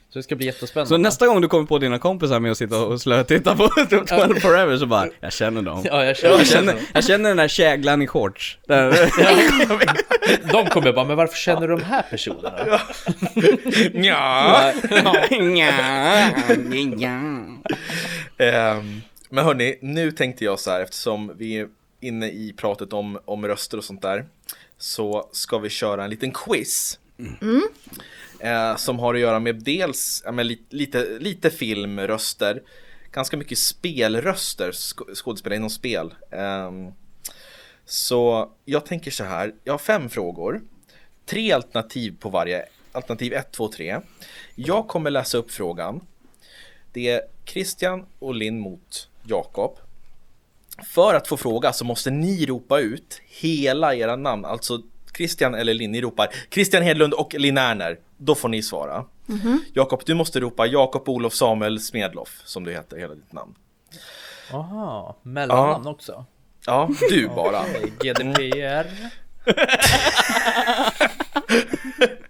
Så 0.09 0.19
det 0.19 0.23
ska 0.23 0.35
bli 0.35 0.45
jättespännande. 0.45 0.89
Så 0.89 0.97
nästa 0.97 1.27
gång 1.27 1.41
du 1.41 1.47
kommer 1.47 1.65
på 1.65 1.77
dina 1.77 1.99
kompisar 1.99 2.39
med 2.39 2.51
att 2.51 2.57
sitta 2.57 2.85
och 2.85 3.01
slötitta 3.01 3.55
på 3.55 3.67
12 4.07 4.39
Forever 4.39 4.77
så 4.77 4.85
bara, 4.85 5.07
jag 5.19 5.33
känner 5.33 5.61
dem 5.61 5.83
Ja, 5.85 6.05
jag 6.05 6.17
känner, 6.17 6.37
Jag 6.37 6.47
känner, 6.47 6.75
jag 6.93 7.03
känner 7.05 7.29
den 7.29 7.37
där 7.37 7.47
käglan 7.47 8.01
i 8.01 8.07
shorts 8.07 8.57
där. 8.67 8.91
De 10.51 10.65
kommer 10.65 10.93
bara, 10.93 11.05
men 11.05 11.17
varför 11.17 11.37
känner 11.37 11.67
du 11.67 11.75
de 11.75 11.83
här 11.83 12.01
personerna? 12.09 12.79
Nja. 13.93 14.73
Nja, 15.39 15.71
nja. 16.57 17.45
Ehm, 18.37 19.01
men 19.29 19.45
hörni, 19.45 19.77
nu 19.81 20.11
tänkte 20.11 20.45
jag 20.45 20.59
så 20.59 20.71
här 20.71 20.81
eftersom 20.81 21.31
vi 21.37 21.57
är 21.57 21.67
inne 21.99 22.27
i 22.29 22.53
pratet 22.57 22.93
om, 22.93 23.19
om 23.25 23.47
röster 23.47 23.77
och 23.77 23.83
sånt 23.83 24.01
där 24.01 24.25
så 24.77 25.29
ska 25.31 25.57
vi 25.57 25.69
köra 25.69 26.03
en 26.03 26.09
liten 26.09 26.31
quiz. 26.31 26.99
Eh, 28.39 28.75
som 28.75 28.99
har 28.99 29.13
att 29.13 29.19
göra 29.19 29.39
med 29.39 29.55
dels 29.63 30.21
ja, 30.25 30.31
men, 30.31 30.47
li, 30.47 30.61
lite, 30.69 31.17
lite 31.19 31.49
filmröster, 31.49 32.61
ganska 33.11 33.37
mycket 33.37 33.57
spelröster, 33.57 34.71
sk- 34.71 35.15
skådespelare 35.15 35.57
inom 35.57 35.69
spel. 35.69 36.13
Ehm, 36.31 36.91
så 37.85 38.51
jag 38.65 38.85
tänker 38.85 39.11
så 39.11 39.23
här, 39.23 39.53
jag 39.63 39.73
har 39.73 39.77
fem 39.77 40.09
frågor, 40.09 40.61
tre 41.25 41.51
alternativ 41.51 42.15
på 42.19 42.29
varje, 42.29 42.65
alternativ 42.91 43.33
1, 43.33 43.51
2, 43.51 43.67
3. 43.67 43.99
Jag 44.55 44.87
kommer 44.87 45.09
läsa 45.11 45.37
upp 45.37 45.51
frågan. 45.51 46.01
Det 46.95 47.09
är 47.09 47.21
Christian 47.45 48.05
och 48.19 48.35
Linn 48.35 48.59
mot 48.59 49.09
Jakob. 49.23 49.77
För 50.93 51.13
att 51.13 51.27
få 51.27 51.37
fråga 51.37 51.73
så 51.73 51.85
måste 51.85 52.11
ni 52.11 52.45
ropa 52.45 52.79
ut 52.79 53.21
hela 53.25 53.95
era 53.95 54.15
namn, 54.15 54.45
alltså 54.45 54.81
Christian 55.17 55.55
eller 55.55 55.73
Linn, 55.73 55.91
ni 55.91 56.01
ropar 56.01 56.27
Christian 56.51 56.83
Hedlund 56.83 57.13
och 57.13 57.33
Linn 57.33 57.57
Erner. 57.57 57.99
Då 58.17 58.35
får 58.35 58.49
ni 58.49 58.61
svara. 58.61 59.05
Jakob, 59.73 60.01
du 60.05 60.13
måste 60.13 60.39
ropa 60.39 60.65
Jakob 60.65 61.09
Olof 61.09 61.33
Samuel 61.33 61.79
Smedloff, 61.79 62.41
som 62.45 62.63
du 62.63 62.71
heter, 62.71 62.97
hela 62.97 63.15
ditt 63.15 63.33
namn. 63.33 63.55
Aha, 64.51 65.15
mellannamn 65.21 65.87
också. 65.87 66.25
Ja, 66.65 66.89
du 67.09 67.27
bara. 67.27 67.63
GDPR. 67.99 68.87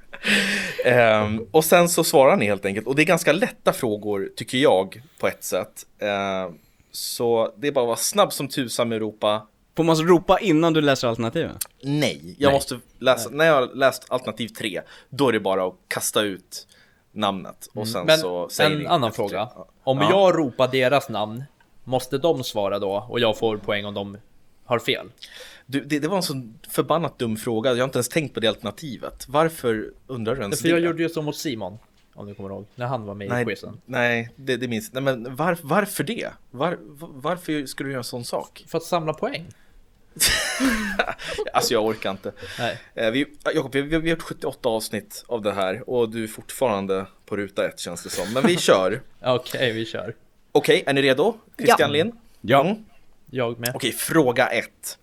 Ehm, 0.86 1.48
och 1.52 1.66
sen 1.66 1.90
så 1.90 2.04
svarar 2.04 2.36
ni 2.36 2.46
helt 2.46 2.66
enkelt. 2.66 2.88
Och 2.88 2.96
det 2.96 3.02
är 3.02 3.06
ganska 3.06 3.34
lätta 3.34 3.74
frågor, 3.74 4.30
tycker 4.36 4.58
jag, 4.58 5.02
på 5.20 5.28
ett 5.28 5.44
sätt. 5.44 5.86
Ehm, 6.00 6.58
så 6.92 7.54
det 7.58 7.68
är 7.68 7.72
bara 7.72 7.82
att 7.84 7.88
vara 7.88 7.98
snabb 7.98 8.34
som 8.34 8.48
tusan 8.48 8.90
med 8.90 9.00
ropa 9.00 9.48
Får 9.78 9.84
man 9.84 9.96
ropa 9.96 10.40
innan 10.40 10.74
du 10.74 10.82
läser 10.82 11.08
alternativen? 11.08 11.58
nej. 11.84 12.36
Jag 12.40 12.48
Nej. 12.50 12.56
måste 12.58 12.80
läsa, 13.00 13.30
när 13.30 13.46
jag 13.46 13.54
har 13.54 13.76
läst 13.76 14.06
alternativ 14.10 14.48
tre, 14.48 14.82
då 15.10 15.28
är 15.30 15.34
det 15.34 15.40
bara 15.40 15.68
att 15.68 15.76
kasta 15.88 16.22
ut 16.22 16.68
namnet. 17.12 17.68
Och 17.74 17.88
sen 17.88 18.06
Men 18.06 18.18
så 18.18 18.50
säger 18.50 18.72
en 18.72 18.78
ni 18.80 18.86
annan 18.86 19.10
efter 19.10 19.16
fråga. 19.24 19.46
tre. 19.46 19.64
Om 19.84 19.98
Ja. 19.98 20.10
jag 20.10 20.38
ropar 20.40 20.68
deras 20.68 21.10
namn, 21.10 21.44
måste 21.84 22.18
de 22.18 22.44
svara 22.44 22.80
då 22.80 23.06
och 23.10 23.20
jag 23.20 23.38
får 23.38 23.58
poäng 23.58 23.86
om 23.86 23.94
de 23.94 24.18
har 24.66 24.80
fel? 24.80 25.08
Du, 25.66 25.82
det, 25.82 26.00
det 26.00 26.08
var 26.08 26.18
en 26.18 26.24
sån 26.24 26.60
förbannat 26.70 27.20
dum 27.20 27.38
fråga, 27.38 27.70
jag 27.72 27.78
har 27.78 27.84
inte 27.84 27.98
ens 27.98 28.10
tänkt 28.10 28.34
på 28.34 28.40
det 28.40 28.48
alternativet. 28.48 29.26
Varför 29.28 29.92
undrar 30.08 30.36
du 30.36 30.42
ens 30.42 30.62
För 30.62 30.70
jag 30.70 30.82
det? 30.82 30.86
gjorde 30.86 31.04
ju 31.04 31.10
så 31.10 31.22
mot 31.22 31.36
Simon, 31.38 31.78
om 32.14 32.28
du 32.28 32.34
kommer 32.36 32.50
ihåg, 32.50 32.66
när 32.76 32.86
han 32.86 33.06
var 33.06 33.14
med 33.14 33.28
i 33.28 33.30
Nej, 33.30 33.46
quizen. 33.46 33.82
nej 33.86 34.30
det, 34.36 34.58
det 34.58 34.68
minns 34.68 34.94
Nej 34.94 35.04
men 35.04 35.36
var, 35.36 35.58
varför 35.62 36.04
det? 36.04 36.30
Var, 36.52 36.78
var, 36.82 37.10
varför 37.14 37.66
skulle 37.66 37.88
du 37.88 37.92
göra 37.92 38.00
en 38.00 38.04
sån 38.04 38.26
sak? 38.26 38.66
För 38.68 38.78
att 38.78 38.84
samla 38.84 39.14
poäng. 39.14 39.46
Alltså 41.54 41.74
jag 41.74 41.86
orkar 41.86 42.12
inte. 42.12 42.32
Nej. 42.60 42.78
Eh, 42.96 43.12
Vi, 43.12 43.26
Jakob, 43.54 43.72
vi, 43.74 43.82
vi 43.82 43.96
har 43.96 44.04
gjort 44.04 44.22
78 44.22 44.70
avsnitt 44.70 45.24
av 45.28 45.42
det 45.42 45.54
här 45.54 45.90
och 45.90 46.10
du 46.10 46.24
är 46.24 46.28
fortfarande 46.28 47.06
på 47.26 47.38
ruta 47.38 47.66
ett 47.68 47.80
känns 47.80 48.04
det 48.04 48.10
som. 48.10 48.34
Men 48.34 48.44
vi 48.48 48.58
kör. 48.58 49.02
Okej, 49.22 49.72
vi 49.74 49.86
kör. 49.86 50.16
Okej, 50.52 50.84
är 50.88 50.94
ni 50.94 51.02
redo? 51.02 51.38
Christian 51.58 51.78
Ja. 51.80 51.88
Lind? 51.88 52.12
Ja. 52.42 52.62
Mm. 52.66 52.84
Jag 53.32 53.60
med. 53.60 53.72
Okej, 53.76 53.92
fråga 53.92 54.48
ett. 54.48 54.98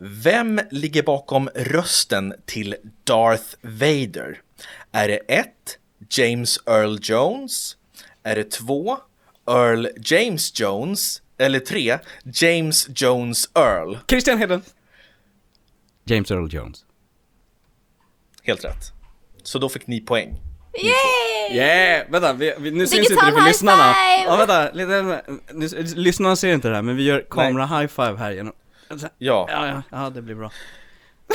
Vem 0.00 0.60
ligger 0.70 1.02
bakom 1.02 1.48
rösten 1.54 2.34
till 2.46 2.76
Darth 3.04 3.54
Vader? 3.62 4.40
Är 4.92 5.08
det 5.08 5.16
1. 5.16 5.48
James 6.10 6.58
Earl 6.66 6.98
Jones? 7.02 7.76
Är 8.22 8.36
det 8.36 8.50
2. 8.50 8.98
Earl 9.48 9.86
James 9.96 10.60
Jones? 10.60 11.22
Eller 11.38 11.60
3. 11.60 11.98
James 12.24 12.88
Jones 12.94 13.50
Earl? 13.54 13.96
Christian 14.08 14.38
Heden. 14.38 14.62
James 16.04 16.30
Earl 16.30 16.54
Jones. 16.54 16.84
Helt 18.42 18.64
rätt. 18.64 18.92
Så 19.42 19.58
då 19.58 19.68
fick 19.68 19.86
ni 19.86 20.00
poäng. 20.00 20.40
Yay! 20.82 21.56
Yeah! 21.58 22.10
Vänta, 22.10 22.32
vi, 22.32 22.54
vi, 22.58 22.70
nu 22.70 22.86
syns 22.86 22.90
Digital 22.90 23.28
inte 23.28 23.36
det 23.36 23.42
för 23.42 23.48
lyssnarna. 23.48 23.94
Ja, 24.24 24.36
vänta, 24.36 24.70
lite, 24.70 25.22
nu, 25.52 25.68
lyssnarna 25.96 26.36
ser 26.36 26.54
inte 26.54 26.68
det 26.68 26.74
här, 26.74 26.82
men 26.82 26.96
vi 26.96 27.02
gör 27.02 27.26
kamera 27.30 27.66
high 27.66 27.86
five 27.86 28.16
här 28.16 28.30
genom... 28.30 28.52
Ja. 28.88 29.06
Ja, 29.18 29.46
ja, 29.66 29.82
ja, 29.90 30.10
det 30.10 30.22
blir 30.22 30.34
bra. 30.34 30.50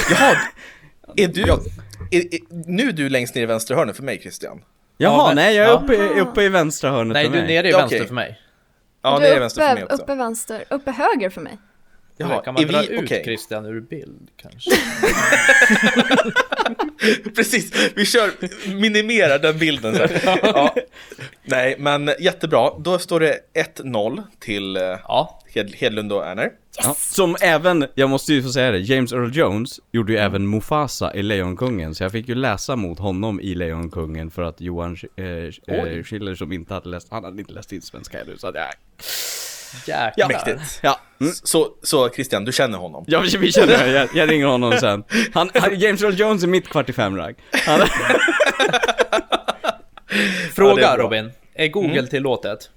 Jaha, 0.10 0.36
är 1.16 1.28
du... 1.28 1.42
Är, 1.42 2.34
är, 2.36 2.40
nu 2.68 2.90
är 2.90 2.92
du 2.94 3.10
längst 3.10 3.36
ner 3.36 3.42
i 3.42 3.46
vänstra 3.46 3.78
hörnet 3.78 3.96
för 3.96 4.04
mig 4.04 4.20
Christian. 4.22 4.64
Jaha, 4.98 5.28
men- 5.28 5.36
nej 5.36 5.56
jag 5.56 5.66
är 5.66 5.70
ja. 5.70 5.82
uppe, 5.84 5.94
i- 5.96 6.20
uppe 6.22 6.42
i 6.44 6.50
vänstra 6.50 6.92
hörnet 6.92 7.14
Nej, 7.14 7.26
för 7.26 7.32
du 7.32 7.38
är 7.38 7.44
mig. 7.44 7.56
nere 7.56 7.68
i 7.68 7.72
Ja, 7.72 7.78
vänster 7.78 7.98
okej. 7.98 8.08
för 8.08 8.16
mig. 8.16 8.40
Ja, 9.02 9.16
du 9.18 9.24
det 9.24 9.30
är 9.32 9.36
är 9.36 9.40
vänster 9.40 9.62
för 9.68 9.74
mig 9.74 9.84
uppe, 9.84 9.94
också. 9.94 10.04
uppe 10.04 10.16
vänster, 10.16 10.64
uppe 10.70 10.92
höger 10.92 11.30
för 11.30 11.42
mig. 11.42 11.58
Jaha, 12.18 12.42
kan 12.44 12.54
man 12.54 12.64
dra 12.68 12.82
vi- 12.82 12.88
ut 12.88 13.04
okej. 13.04 13.24
Christian 13.24 13.66
ur 13.66 13.82
bild 13.82 14.30
kanske? 14.42 14.72
Precis, 17.36 17.92
vi 17.96 18.06
kör, 18.06 18.32
minimera 18.76 19.38
den 19.38 19.58
bilden. 19.60 19.96
Så. 19.96 20.08
Ja. 20.44 20.76
Nej, 21.44 21.76
men 21.80 22.12
jättebra. 22.20 22.70
Då 22.80 23.00
står 23.00 23.20
det 23.20 23.40
1-0 23.78 24.24
till 24.40 24.78
eh, 24.78 24.82
Ja, 24.84 25.40
Hed- 25.54 25.76
Hedlund 25.76 26.14
och 26.14 26.26
Erner. 26.28 26.50
Ja. 26.84 26.94
Som 26.98 27.36
även, 27.42 27.86
jag 27.96 28.10
måste 28.10 28.34
ju 28.34 28.44
få 28.44 28.50
säga 28.50 28.72
det, 28.72 28.80
James 28.80 29.14
Earl 29.14 29.36
Jones 29.38 29.80
gjorde 29.92 30.12
ju 30.14 30.18
även 30.20 30.50
Mufasa 30.50 31.14
i 31.16 31.24
Lejonkungen, 31.24 31.96
så 31.96 32.04
jag 32.04 32.12
fick 32.12 32.28
ju 32.30 32.36
läsa 32.36 32.76
mot 32.76 33.00
honom 33.00 33.42
i 33.42 33.56
Lejonkungen 33.56 34.32
för 34.32 34.42
att 34.42 34.62
Johan 34.62 34.96
Sch- 34.96 35.08
eh, 35.68 35.98
eh, 35.98 36.04
Schiller 36.04 36.36
som 36.36 36.52
inte 36.52 36.74
hade 36.74 36.90
läst, 36.90 37.08
han 37.12 37.24
hade 37.24 37.40
inte 37.40 37.54
läst 37.54 37.72
in 37.72 37.82
svenska 37.82 38.18
heller, 38.18 38.36
så 38.38 38.48
att 38.48 38.56
jag... 38.56 38.66
jäklar. 39.88 40.14
Ja, 40.16 40.28
Mäktigt. 40.28 40.80
Ja, 40.84 41.00
mm. 41.22 41.34
Så, 41.34 41.76
så 41.84 42.10
Christian, 42.10 42.46
du 42.46 42.52
känner 42.52 42.78
honom? 42.78 43.04
Ja, 43.08 43.24
vi 43.40 43.52
känner 43.52 43.68
det. 43.68 43.92
Jag, 43.92 44.10
jag 44.16 44.30
ringer 44.32 44.46
honom 44.46 44.74
sen. 44.80 45.04
Han, 45.34 45.50
han, 45.54 45.80
James 45.80 46.02
Earl 46.04 46.14
Jones 46.20 46.44
är 46.44 46.48
mitt 46.48 46.70
kvart 46.70 46.90
i 46.90 46.94
fem 46.94 47.18
ragg. 47.18 47.36
Han, 47.66 47.80
Fråga 50.54 50.82
Ja, 50.82 50.94
är. 50.94 50.98
Robin, 50.98 51.32
är 51.54 51.68
Google 51.68 52.08
tillåtet? 52.08 52.70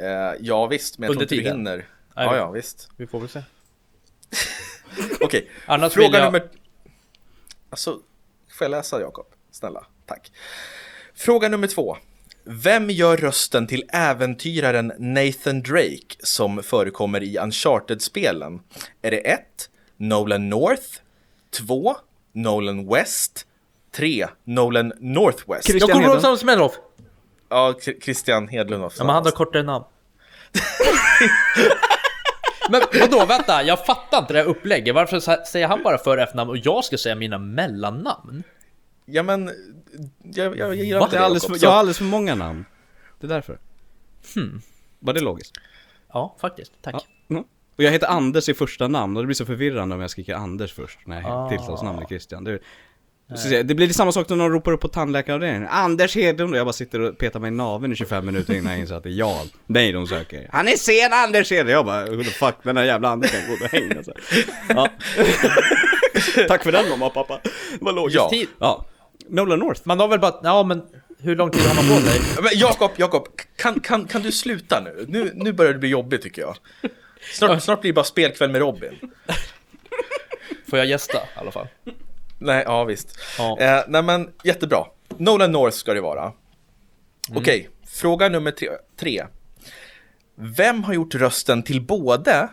Eh, 0.00 0.06
ja 0.40 0.66
visst, 0.66 0.98
men 0.98 1.06
jag 1.06 1.10
Under 1.10 1.26
tror 1.26 1.38
inte 1.38 1.44
tiden? 1.50 1.66
hinner. 1.66 1.86
Ja, 2.14 2.30
vi- 2.32 2.36
ja, 2.38 2.50
visst. 2.50 2.88
Vi 2.96 3.06
får 3.06 3.20
väl 3.20 3.28
se. 3.28 3.42
Okej, 5.20 5.50
Annars 5.66 5.96
vill 5.96 6.02
fråga 6.04 6.18
jag... 6.18 6.24
nummer... 6.32 6.48
Alltså, 7.70 7.90
får 8.58 8.64
jag 8.64 8.70
läsa 8.70 9.00
Jakob? 9.00 9.26
Snälla, 9.50 9.86
tack. 10.06 10.32
Fråga 11.14 11.48
nummer 11.48 11.66
två. 11.66 11.96
Vem 12.50 12.90
gör 12.90 13.16
rösten 13.16 13.66
till 13.66 13.84
äventyraren 13.92 14.92
Nathan 14.98 15.62
Drake 15.62 16.16
som 16.18 16.62
förekommer 16.62 17.22
i 17.22 17.38
Uncharted-spelen? 17.38 18.60
Är 19.02 19.10
det 19.10 19.16
1. 19.16 19.40
Nolan 19.96 20.48
North 20.48 20.86
2. 21.66 21.96
Nolan 22.32 22.88
West 22.88 23.46
3. 23.96 24.26
Nolan 24.44 24.92
Northwest 25.00 25.66
Christian 25.66 25.88
Jag 25.88 25.96
kommer 25.96 26.14
ihåg. 26.14 26.22
Sam 26.22 26.36
Smelloff! 26.36 26.72
Ja, 27.48 27.74
Christian 28.02 28.48
Hedlund 28.48 28.82
var 28.82 28.92
Ja, 28.98 29.04
men 29.04 29.14
han 29.14 29.24
har 29.24 29.30
kortare 29.30 29.62
namn. 29.62 29.84
men 32.70 32.82
vadå, 33.00 33.26
vänta, 33.26 33.62
jag 33.62 33.86
fattar 33.86 34.18
inte 34.18 34.32
det 34.32 34.38
här 34.38 34.46
upplägget. 34.46 34.94
Varför 34.94 35.20
sä- 35.20 35.44
säger 35.44 35.68
han 35.68 35.82
bara 35.82 35.98
för 35.98 36.16
och 36.16 36.22
efternamn 36.22 36.50
och 36.50 36.58
jag 36.58 36.84
ska 36.84 36.98
säga 36.98 37.14
mina 37.14 37.38
mellannamn? 37.38 38.42
Ja, 39.10 39.22
men 39.22 39.50
jag, 40.24 40.46
jag, 40.58 40.68
jag 40.68 40.74
gillar 40.76 41.00
Va? 41.00 41.08
det 41.10 41.20
alldeles 41.20 41.46
för, 41.46 41.56
jag 41.62 41.70
har 41.70 41.76
alldeles 41.76 41.98
för 41.98 42.04
många 42.04 42.34
namn. 42.34 42.64
Det 43.20 43.26
är 43.26 43.28
därför. 43.28 43.58
Hmm. 44.34 44.60
Var 44.98 45.12
det 45.14 45.20
logiskt? 45.20 45.52
Ja, 46.12 46.36
faktiskt. 46.40 46.72
Tack. 46.82 46.94
Ja. 46.94 47.34
Mm. 47.34 47.44
Och 47.76 47.84
jag 47.84 47.90
heter 47.90 48.06
Anders 48.06 48.48
i 48.48 48.54
första 48.54 48.88
namn 48.88 49.16
och 49.16 49.22
det 49.22 49.26
blir 49.26 49.34
så 49.34 49.46
förvirrande 49.46 49.94
om 49.94 50.00
jag 50.00 50.10
skriker 50.10 50.34
Anders 50.34 50.72
först 50.72 50.98
när 51.06 51.20
jag 51.22 51.30
Ah. 51.30 51.48
tilltalsnamn 51.48 51.98
är 51.98 52.06
Christian. 52.06 52.44
Det, 52.44 52.58
det 53.62 53.74
blir 53.74 53.88
samma 53.88 54.12
sak 54.12 54.28
när 54.28 54.36
någon 54.36 54.52
ropar 54.52 54.72
upp 54.72 54.80
på 54.80 54.88
tandläkaravdelningen. 54.88 55.68
Anders 55.70 56.14
Hedlund 56.16 56.52
och 56.52 56.58
jag 56.58 56.66
bara 56.66 56.72
sitter 56.72 57.00
och 57.00 57.18
petar 57.18 57.40
mig 57.40 57.48
i 57.48 57.54
naveln 57.54 57.92
i 57.92 57.96
25 57.96 58.26
minuter 58.26 58.54
innan 58.54 58.72
jag 58.72 58.80
inser 58.80 58.94
att 58.94 59.02
det 59.02 59.08
är 59.08 59.12
jag. 59.12 59.36
Nej, 59.66 59.92
de 59.92 60.06
söker. 60.06 60.48
Han 60.52 60.68
är 60.68 60.76
sen 60.76 61.12
Anders 61.12 61.50
Hedlund! 61.50 61.70
Jag 61.70 61.86
bara, 61.86 62.06
who 62.06 62.24
the 62.24 62.30
fuck, 62.30 62.54
den 62.62 62.76
här 62.76 62.84
jävla 62.84 63.08
Anders 63.08 63.30
kan 63.30 63.40
gå 63.48 63.52
och 63.64 63.70
hänga 63.70 63.96
alltså. 63.96 64.12
ja. 64.68 64.88
Tack 66.48 66.62
för 66.62 66.72
den 66.72 66.88
mamma 66.88 67.06
och 67.06 67.14
pappa. 67.14 67.40
Det 67.78 67.84
var 67.84 67.92
logiskt. 67.92 68.16
Ja. 68.16 68.30
Ja. 68.58 68.84
Nolan 69.28 69.58
North. 69.58 69.80
Man 69.84 70.00
har 70.00 70.08
väl 70.08 70.20
bara... 70.20 70.40
Ja, 70.42 70.62
men 70.62 70.82
hur 71.18 71.36
lång 71.36 71.50
tid 71.50 71.62
har 71.62 71.74
man 71.74 71.96
på 71.96 72.06
sig? 72.06 72.20
Men 72.42 72.50
Jakob, 72.54 72.90
Jakob, 72.96 73.28
kan, 73.56 73.80
kan, 73.80 74.04
kan 74.04 74.22
du 74.22 74.32
sluta 74.32 74.80
nu? 74.80 75.04
nu? 75.08 75.32
Nu 75.34 75.52
börjar 75.52 75.72
det 75.72 75.78
bli 75.78 75.88
jobbigt 75.88 76.22
tycker 76.22 76.42
jag. 76.42 76.56
Snart, 77.32 77.62
snart 77.62 77.80
blir 77.80 77.92
det 77.92 77.94
bara 77.94 78.04
spelkväll 78.04 78.50
med 78.50 78.60
Robin. 78.60 78.98
Får 80.70 80.78
jag 80.78 80.88
gästa 80.88 81.18
i 81.18 81.38
alla 81.40 81.50
fall? 81.50 81.66
Nej, 82.38 82.62
ja 82.66 82.84
visst. 82.84 83.18
Ja. 83.38 83.58
Eh, 83.60 83.84
nej 83.88 84.02
men 84.02 84.30
jättebra. 84.44 84.84
Nolan 85.16 85.52
North 85.52 85.76
ska 85.76 85.94
det 85.94 86.00
vara. 86.00 86.32
Okej, 87.34 87.68
fråga 87.86 88.28
nummer 88.28 88.50
tre, 88.50 88.68
tre. 89.00 89.26
Vem 90.34 90.84
har 90.84 90.94
gjort 90.94 91.14
rösten 91.14 91.62
till 91.62 91.80
både 91.80 92.48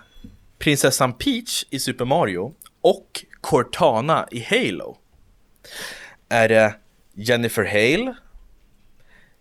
prinsessan 0.59 1.13
Peach 1.13 1.65
i 1.69 1.79
Super 1.79 2.05
Mario 2.05 2.53
och 2.81 3.25
Cortana 3.41 4.27
i 4.31 4.39
Halo? 4.39 4.97
Är 6.29 6.49
det 6.49 6.75
Jennifer 7.13 7.63
Hale, 7.65 8.15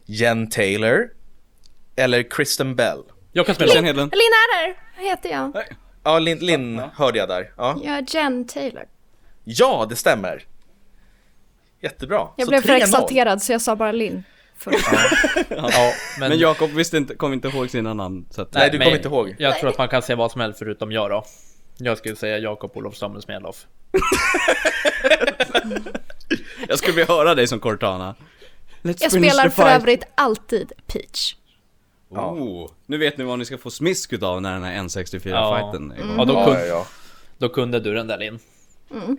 Jen 0.06 0.50
Taylor 0.50 1.08
eller 1.96 2.22
Kristen 2.30 2.76
Bell? 2.76 3.02
Jag 3.32 3.46
kan 3.46 3.54
spela. 3.54 3.66
Christian 3.68 3.84
Hedlund. 3.84 4.12
Linn 4.12 4.20
Erner 4.20 5.10
heter 5.10 5.30
jag. 5.30 5.64
Ja, 6.04 6.18
Linn, 6.18 6.38
Linn 6.38 6.78
hörde 6.96 7.18
jag 7.18 7.28
där. 7.28 7.52
Ja. 7.56 7.80
Jag 7.84 7.96
är 7.98 8.04
Jen 8.16 8.46
Taylor. 8.46 8.84
ja, 9.44 9.86
det 9.88 9.96
stämmer. 9.96 10.44
Jättebra. 11.80 12.28
Jag 12.36 12.44
Så 12.46 12.50
blev 12.50 12.60
för 12.60 12.68
3-0. 12.68 12.76
exalterad 12.76 13.42
så 13.42 13.52
jag 13.52 13.60
sa 13.62 13.76
bara 13.76 13.92
Linn. 13.92 14.22
först. 14.56 14.88
Ja, 15.48 15.92
men... 16.18 16.28
Men 16.28 16.38
Jakob 16.38 16.70
visste 16.70 16.96
inte, 16.96 17.14
kom 17.14 17.32
inte 17.32 17.48
ihåg 17.48 17.70
sina 17.70 17.94
namn. 17.94 18.26
Så 18.30 18.42
att, 18.42 18.54
Nej, 18.54 18.70
du 18.70 18.78
kommer 18.78 18.96
inte 18.96 19.08
ihåg. 19.08 19.34
Jag 19.38 19.58
tror 19.58 19.70
att 19.70 19.78
man 19.78 19.88
kan 19.88 20.02
säga 20.02 20.16
vad 20.16 20.32
som 20.32 20.40
helst 20.40 20.58
förutom 20.58 20.92
jag 20.92 21.10
då. 21.10 21.24
Jag 21.78 21.98
skulle 21.98 22.16
säga 22.16 22.38
Jakob 22.38 22.76
Olof 22.76 22.96
Samuel 22.96 23.22
Smeloff. 23.22 23.66
Jag 26.74 26.78
skulle 26.78 26.92
vilja 26.96 27.14
höra 27.14 27.34
dig 27.34 27.46
som 27.46 27.60
Cortana. 27.60 28.14
Let's 28.82 28.96
Jag 29.00 29.12
spelar 29.12 29.48
för 29.48 29.68
övrigt 29.68 30.04
alltid 30.14 30.72
Peach. 30.86 31.34
Oh, 32.08 32.70
nu 32.86 32.98
vet 32.98 33.18
ni 33.18 33.24
vad 33.24 33.38
ni 33.38 33.44
ska 33.44 33.58
få 33.58 33.70
smisk 33.70 34.12
utav 34.12 34.42
när 34.42 34.52
den 34.52 34.62
här 34.62 34.74
N64-fighten 34.82 35.92
Ja. 35.96 36.02
är 36.02 36.04
igång. 36.04 36.16
Ja, 36.18 36.24
då, 36.24 36.32
Ja, 36.34 36.44
kun... 36.44 36.54
ja, 36.54 36.64
ja. 36.64 36.86
då 37.38 37.48
kunde 37.48 37.80
du 37.80 37.94
den 37.94 38.06
där 38.06 38.18
Linn. 38.18 38.38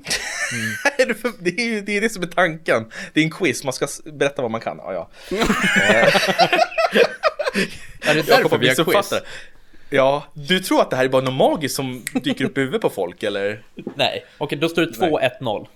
Det 0.97 1.03
är 1.03 1.13
för- 1.13 1.31
det 1.43 1.49
är 1.61 1.65
ju 1.65 1.81
det, 1.81 1.97
är 1.97 2.01
det 2.01 2.09
som 2.09 2.23
är 2.23 2.27
tanken. 2.27 2.91
Det 3.13 3.19
är 3.19 3.23
en 3.23 3.31
quiz, 3.31 3.63
man 3.63 3.73
ska 3.73 3.87
berätta 4.13 4.41
vad 4.41 4.51
man 4.51 4.61
kan. 4.61 4.77
Ja, 4.77 4.93
ja. 4.93 5.09
Är 8.01 8.13
det 8.15 8.27
Jag 8.27 8.43
därför 8.43 8.57
vi 8.57 8.67
har 8.67 8.75
quiz? 9.01 9.13
Ja, 9.89 10.23
du 10.33 10.59
tror 10.59 10.81
att 10.81 10.89
det 10.89 10.95
här 10.95 11.05
är 11.05 11.09
bara 11.09 11.21
något 11.21 11.33
magiskt 11.33 11.75
som 11.75 12.05
dyker 12.23 12.45
upp 12.45 12.57
i 12.57 12.61
huvudet 12.61 12.81
på 12.81 12.89
folk 12.89 13.23
eller? 13.23 13.63
Nej, 13.95 14.25
okej 14.37 14.57
då 14.57 14.69
står 14.69 14.81
det 14.81 14.91
2-1-0. 14.91 15.67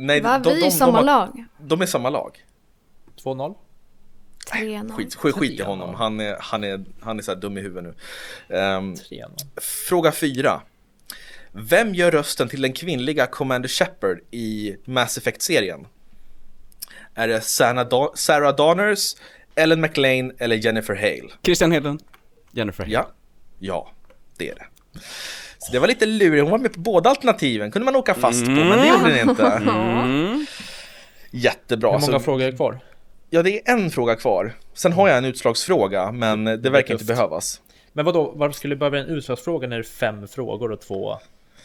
Nej, 0.00 0.20
Va? 0.20 0.42
Vi 0.44 0.66
är 0.66 0.70
samma 0.70 0.92
har- 0.98 1.04
lag. 1.04 1.44
De 1.58 1.80
är 1.82 1.86
samma 1.86 2.10
lag. 2.10 2.44
2-0? 3.24 3.54
3-0. 4.52 4.92
Skit, 4.92 5.14
skit, 5.14 5.34
skit 5.34 5.60
i 5.60 5.62
honom, 5.62 5.94
han 5.94 6.20
är, 6.20 6.36
han 6.40 6.64
är, 6.64 6.84
han 7.00 7.18
är 7.18 7.22
så 7.22 7.30
här 7.34 7.38
dum 7.40 7.58
i 7.58 7.60
huvudet 7.60 7.84
nu. 7.84 7.94
3-0. 8.56 9.36
fråga 9.88 10.12
fyra. 10.12 10.60
Vem 11.52 11.94
gör 11.94 12.10
rösten 12.10 12.48
till 12.48 12.62
den 12.62 12.72
kvinnliga 12.72 13.26
Commander 13.26 13.68
Shepard 13.68 14.18
i 14.30 14.76
Mass 14.84 15.18
Effect-serien? 15.18 15.86
Är 17.14 17.28
det 17.28 17.40
Sarah 18.14 18.56
Donners, 18.56 19.14
Ellen 19.54 19.80
McLean 19.80 20.32
eller 20.38 20.56
Jennifer 20.56 20.94
Hale? 20.94 21.30
Christian 21.42 21.72
Hedlund. 21.72 22.02
Jennifer 22.52 22.84
Hale. 22.84 22.94
Ja, 22.94 23.10
ja, 23.58 23.90
det 24.36 24.48
är 24.50 24.54
det. 24.54 24.66
Det 25.72 25.78
var 25.78 25.88
lite 25.88 26.06
lurigt, 26.06 26.42
hon 26.42 26.50
var 26.50 26.58
med 26.58 26.72
på 26.74 26.80
båda 26.80 27.10
alternativen, 27.10 27.70
kunde 27.70 27.84
man 27.84 27.96
åka 27.96 28.14
fast 28.14 28.44
på, 28.44 28.50
men 28.50 28.78
det 28.78 28.88
gjorde 28.88 29.10
den 29.14 29.28
inte. 29.30 29.46
Mm. 29.46 30.46
Jättebra. 31.30 31.90
Hur 31.90 31.98
många 32.00 32.18
Så, 32.18 32.24
frågor 32.24 32.44
är 32.46 32.52
kvar? 32.56 32.78
ja, 33.30 33.42
det 33.42 33.50
är 33.68 33.72
en 33.74 33.90
fråga 33.90 34.16
kvar. 34.16 34.52
Sen 34.74 34.92
har 34.92 35.08
jag 35.08 35.18
en 35.18 35.24
utslagsfråga, 35.24 36.12
men 36.12 36.44
det 36.44 36.70
verkar 36.70 36.94
inte 36.94 37.04
behövas. 37.04 37.60
Men 37.92 38.04
vadå, 38.04 38.32
varför 38.36 38.54
skulle 38.56 38.74
det 38.74 38.78
behöva 38.78 38.98
en 38.98 39.06
utslagsfråga 39.06 39.68
när 39.68 39.76
det 39.76 39.80
är 39.82 39.84
fem 39.84 40.28
frågor 40.28 40.72
och 40.72 40.80
två 40.80 41.16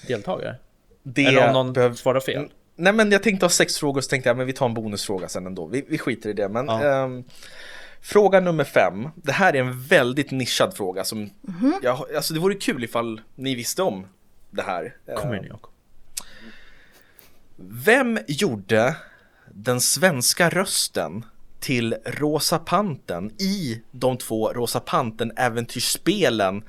deltagare? 0.08 0.56
Det 1.04 1.26
Eller 1.26 1.48
om 1.48 1.54
någon 1.54 1.74
behöv- 1.74 1.94
svarar 1.96 2.20
fel? 2.20 2.48
Nej 2.76 2.94
men 2.94 3.12
jag 3.12 3.24
tänkte 3.24 3.46
ha 3.46 3.50
sex 3.50 3.78
frågor 3.78 4.02
så 4.02 4.10
tänkte 4.10 4.30
jag 4.30 4.38
men 4.38 4.48
vi 4.48 4.54
tar 4.54 4.66
en 4.66 4.74
bonusfråga 4.74 5.28
sen 5.28 5.46
ändå. 5.46 5.66
Vi, 5.68 5.86
vi 5.88 5.98
skiter 5.98 6.30
i 6.30 6.34
det. 6.34 6.50
Men 6.50 6.66
Ja. 6.68 6.84
ehm, 7.04 7.24
fråga 8.06 8.40
nummer 8.40 8.64
fem. 8.64 9.10
Det 9.16 9.32
här 9.32 9.56
är 9.56 9.60
en 9.60 9.82
väldigt 9.82 10.32
nischad 10.32 10.74
fråga 10.78 11.04
som 11.04 11.30
jag, 11.82 12.16
alltså 12.16 12.34
det 12.34 12.40
vore 12.40 12.56
kul 12.56 12.84
ifall 12.84 13.22
ni 13.36 13.56
visste 13.56 13.82
om 13.82 14.08
det 14.50 14.62
här. 14.62 14.96
Kom 15.18 15.34
igen 15.34 15.46
Jakob. 15.50 15.72
Vem 17.58 18.20
gjorde 18.28 18.96
den 19.52 19.82
svenska 19.82 20.50
rösten 20.50 21.26
till 21.60 21.96
Rosa 22.06 22.60
Panten 22.60 23.32
i 23.42 23.82
de 23.92 24.18
två 24.18 24.54
Rosa 24.54 24.80
Panten-äventyrsspelen 24.80 26.64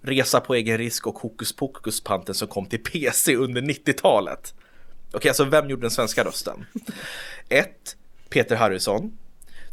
Resa 0.00 0.40
på 0.40 0.54
egen 0.54 0.78
risk 0.78 1.06
och 1.06 1.18
Hokus 1.18 1.56
Pokus 1.56 2.00
Panten 2.00 2.34
som 2.34 2.48
kom 2.48 2.66
till 2.66 2.82
PC 2.82 3.36
under 3.36 3.62
90-talet? 3.62 4.54
Okej, 5.12 5.28
alltså 5.28 5.44
vem 5.44 5.70
gjorde 5.70 5.82
den 5.82 5.90
svenska 5.90 6.24
rösten? 6.24 6.66
1. 7.48 7.96
Peter 8.28 8.56
Harrison 8.56 9.18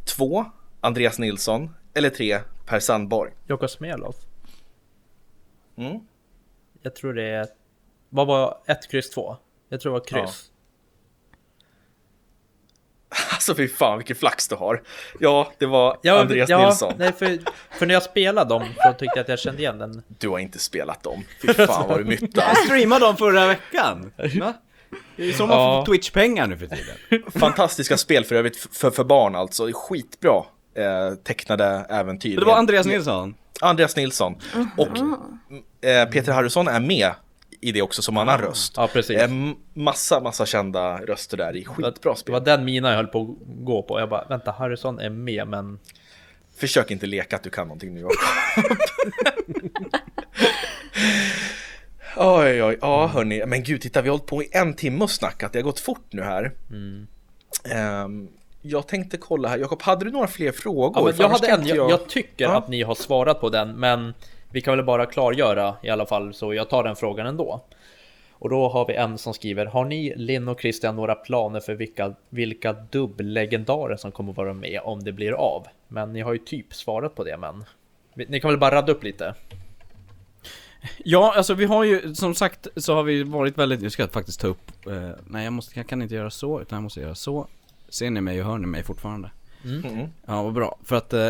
2. 0.06 0.46
Andreas 0.82 1.20
Nilsson 1.20 1.76
eller 1.94 2.10
3. 2.10 2.40
Per 2.66 2.80
Sandborg 2.80 3.32
Jakob 3.48 3.70
Smeloff. 3.70 4.16
mm. 5.78 6.00
Jag 6.82 6.96
tror 6.96 7.14
det 7.14 7.24
är... 7.24 7.48
Vad 8.10 8.28
var 8.28 8.58
1, 8.66 8.92
kryss 8.92 9.10
2? 9.10 9.38
Jag 9.70 9.82
tror 9.82 9.94
det 9.94 10.00
var 10.00 10.06
kryss. 10.06 10.46
Alltså 13.32 13.56
fy 13.56 13.68
fan 13.68 13.98
vilken 13.98 14.16
flax 14.16 14.48
du 14.48 14.56
har. 14.56 14.84
Ja, 15.20 15.52
det 15.58 15.66
var 15.66 15.98
Ja, 16.02 16.20
Andreas 16.22 16.50
ja, 16.50 16.66
Nilsson. 16.66 16.94
Nej, 16.98 17.12
för, 17.14 17.40
för 17.78 17.86
när 17.86 17.94
jag 17.94 18.04
spelade 18.04 18.50
dem 18.50 18.64
så 18.84 18.92
tyckte 18.94 19.12
jag 19.16 19.20
att 19.20 19.30
jag 19.30 19.40
kände 19.40 19.62
igen 19.62 19.78
den. 19.78 20.04
Du 20.08 20.30
har 20.30 20.40
inte 20.40 20.60
spelat 20.60 21.04
dem. 21.04 21.24
Fy 21.42 21.54
fan 21.54 21.88
vad 21.90 22.00
du 22.00 22.04
myttar. 22.06 22.42
Jag 22.48 22.58
streamade 22.58 23.06
dem 23.06 23.18
förra 23.18 23.48
veckan! 23.48 24.12
Va? 24.40 24.54
Det 25.16 25.30
är 25.30 25.34
så 25.34 25.46
man 25.48 25.58
Ja. 25.58 25.86
får 25.86 25.94
Twitch-pengar 25.94 26.48
nu 26.48 26.58
för 26.58 26.68
tiden. 26.68 27.32
Fantastiska 27.32 27.98
spel 27.98 28.26
för 28.26 28.36
övrigt 28.36 28.58
för, 28.58 28.92
för 28.92 29.04
barn 29.04 29.36
alltså. 29.36 29.72
Skitbra 29.74 30.44
eh, 30.80 31.16
tecknade 31.24 31.86
äventyr. 31.90 32.40
Det 32.40 32.46
var 32.46 32.58
Andreas 32.58 32.86
Nilsson. 32.86 33.36
Andreas 33.62 33.96
Nilsson. 33.96 34.36
Och 34.78 34.98
eh, 35.90 36.10
Peter 36.10 36.32
Harrison 36.32 36.68
är 36.68 36.80
med 36.80 37.12
i 37.62 37.72
det 37.72 37.82
också 37.82 38.02
som 38.02 38.18
annan 38.18 38.40
röst. 38.40 38.74
Ja, 38.78 38.88
precis. 38.94 39.18
Eh, 39.18 39.30
massa, 39.74 40.20
massa 40.20 40.46
kända 40.46 40.98
röster 40.98 41.38
där 41.38 41.58
i 41.58 41.66
skitbra 41.66 41.92
Det 41.94 42.06
var 42.06 42.16
spel. 42.16 42.44
den 42.44 42.66
mina 42.66 42.90
jag 42.90 42.96
höll 42.96 43.08
på 43.08 43.22
att 43.22 43.28
gå 43.66 43.84
på. 43.84 44.00
Jag 44.00 44.10
bara, 44.10 44.26
vänta, 44.30 44.52
Harrison 44.52 45.00
är 45.00 45.10
med, 45.10 45.48
men... 45.48 45.80
Försök 46.58 46.92
inte 46.92 47.06
leka 47.06 47.36
att 47.36 47.44
du 47.44 47.50
kan 47.50 47.68
någonting 47.68 47.94
nu. 47.94 48.04
Oj, 52.18 52.64
oj, 52.64 52.78
ja 52.82 53.08
hörni. 53.08 53.46
Men 53.46 53.64
gud, 53.64 53.82
titta, 53.82 54.02
vi 54.02 54.10
har 54.10 54.14
hållit 54.18 54.30
på 54.30 54.44
i 54.44 54.50
en 54.52 54.74
timme 54.74 55.04
och 55.04 55.12
snackat. 55.12 55.54
Det 55.54 55.60
har 55.60 55.64
gått 55.64 55.80
fort 55.80 56.06
nu 56.10 56.22
här. 56.22 56.52
Ehm, 57.72 58.28
jag 58.62 58.88
tänkte 58.88 59.18
kolla 59.18 59.50
här. 59.50 59.58
Jakob, 59.58 59.82
hade 59.82 60.06
du 60.06 60.12
några 60.12 60.28
fler 60.28 60.52
frågor? 60.52 61.10
Ja, 61.18 61.24
jag, 61.24 61.30
hade 61.30 61.48
en, 61.48 61.68
jag, 61.68 61.92
jag 61.92 62.10
tycker 62.10 62.46
Ja. 62.46 62.58
att 62.58 62.68
ni 62.68 62.84
har 62.84 62.96
svarat 62.96 63.42
på 63.42 63.50
den, 63.50 63.76
men 63.80 64.14
vi 64.52 64.62
kan 64.62 64.76
väl 64.78 64.86
bara 64.86 65.06
klargöra 65.06 65.76
i 65.84 65.90
alla 65.90 66.06
fall, 66.06 66.34
så 66.34 66.54
jag 66.54 66.70
tar 66.70 66.84
den 66.84 66.96
frågan 66.96 67.28
ändå. 67.28 67.62
Och 68.32 68.50
då 68.50 68.70
har 68.70 68.88
vi 68.88 68.94
en 68.96 69.18
som 69.18 69.34
skriver, 69.34 69.66
har 69.66 69.86
ni, 69.86 70.14
Linn 70.16 70.48
och 70.48 70.62
Christian, 70.62 70.96
några 70.96 71.16
planer 71.16 71.60
för 71.60 71.76
vilka, 71.76 72.14
vilka 72.30 72.74
dubblegendarer 72.74 73.96
som 73.96 74.12
kommer 74.12 74.34
vara 74.34 74.54
med 74.54 74.80
om 74.84 75.04
det 75.04 75.12
blir 75.12 75.32
av? 75.32 75.68
Men 75.88 76.14
ni 76.14 76.22
har 76.22 76.34
ju 76.34 76.40
typ 76.40 76.74
svarat 76.74 77.16
på 77.16 77.24
det, 77.24 77.38
men 77.38 77.64
ni 78.14 78.40
kan 78.40 78.50
väl 78.50 78.60
bara 78.60 78.76
radda 78.76 78.92
upp 78.92 79.04
lite? 79.04 79.36
Ja, 81.04 81.34
alltså 81.38 81.54
vi 81.54 81.66
har 81.66 81.84
ju, 81.84 82.16
som 82.16 82.36
sagt, 82.36 82.68
så 82.76 82.94
har 82.96 83.04
vi 83.04 83.24
varit 83.24 83.58
väldigt, 83.58 83.82
jag 83.82 83.92
ska 83.92 84.08
faktiskt 84.08 84.40
ta 84.42 84.48
upp, 84.48 84.72
eh, 84.88 85.10
nej 85.28 85.44
jag 85.44 85.54
måste, 85.54 85.80
jag 85.80 85.88
kan 85.88 86.02
inte 86.02 86.16
göra 86.16 86.30
så, 86.30 86.62
utan 86.62 86.76
jag 86.76 86.84
måste 86.84 87.00
göra 87.00 87.16
så. 87.16 87.48
Ser 87.90 88.10
ni 88.10 88.22
mig 88.22 88.42
och 88.42 88.48
hör 88.48 88.58
ni 88.58 88.68
mig 88.68 88.84
fortfarande? 88.84 89.32
Mm. 89.66 90.08
Ja, 90.26 90.44
vad 90.44 90.54
bra. 90.54 90.80
För 90.84 90.96
att 90.96 91.14
eh, 91.14 91.30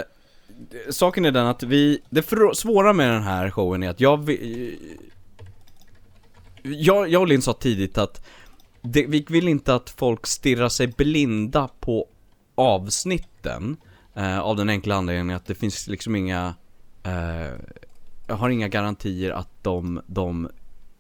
saken 0.89 1.26
är 1.26 1.32
den 1.32 1.45
att 1.45 1.64
vi, 1.64 2.01
det 2.10 2.26
svåra 2.53 2.93
med 2.93 3.12
den 3.12 3.24
här 3.24 3.49
showen 3.49 3.84
är 3.84 3.89
att 3.89 3.99
jag 3.99 4.18
vi, 4.18 4.80
jag, 6.64 7.10
jag 7.10 7.22
och 7.22 7.28
Linn 7.28 7.41
sa 7.41 7.53
tidigt 7.53 7.97
att 7.97 8.26
det, 8.82 9.05
vi 9.07 9.26
vill 9.30 9.47
inte 9.47 9.76
att 9.76 9.89
folk 9.89 10.28
stirrar 10.28 10.70
sig 10.70 10.88
blinda 10.88 11.70
på 11.80 12.07
avsnitten 12.55 13.78
eh, 14.16 14.39
av 14.39 14.55
den 14.55 14.70
enkla 14.70 14.95
anledningen 14.95 15.36
att 15.36 15.45
det 15.45 15.55
finns 15.55 15.88
liksom 15.88 16.16
inga 16.16 16.55
eh, 17.03 17.53
jag 18.30 18.36
har 18.36 18.49
inga 18.49 18.68
garantier 18.68 19.32
att 19.32 19.49
de, 19.62 20.01
de 20.07 20.49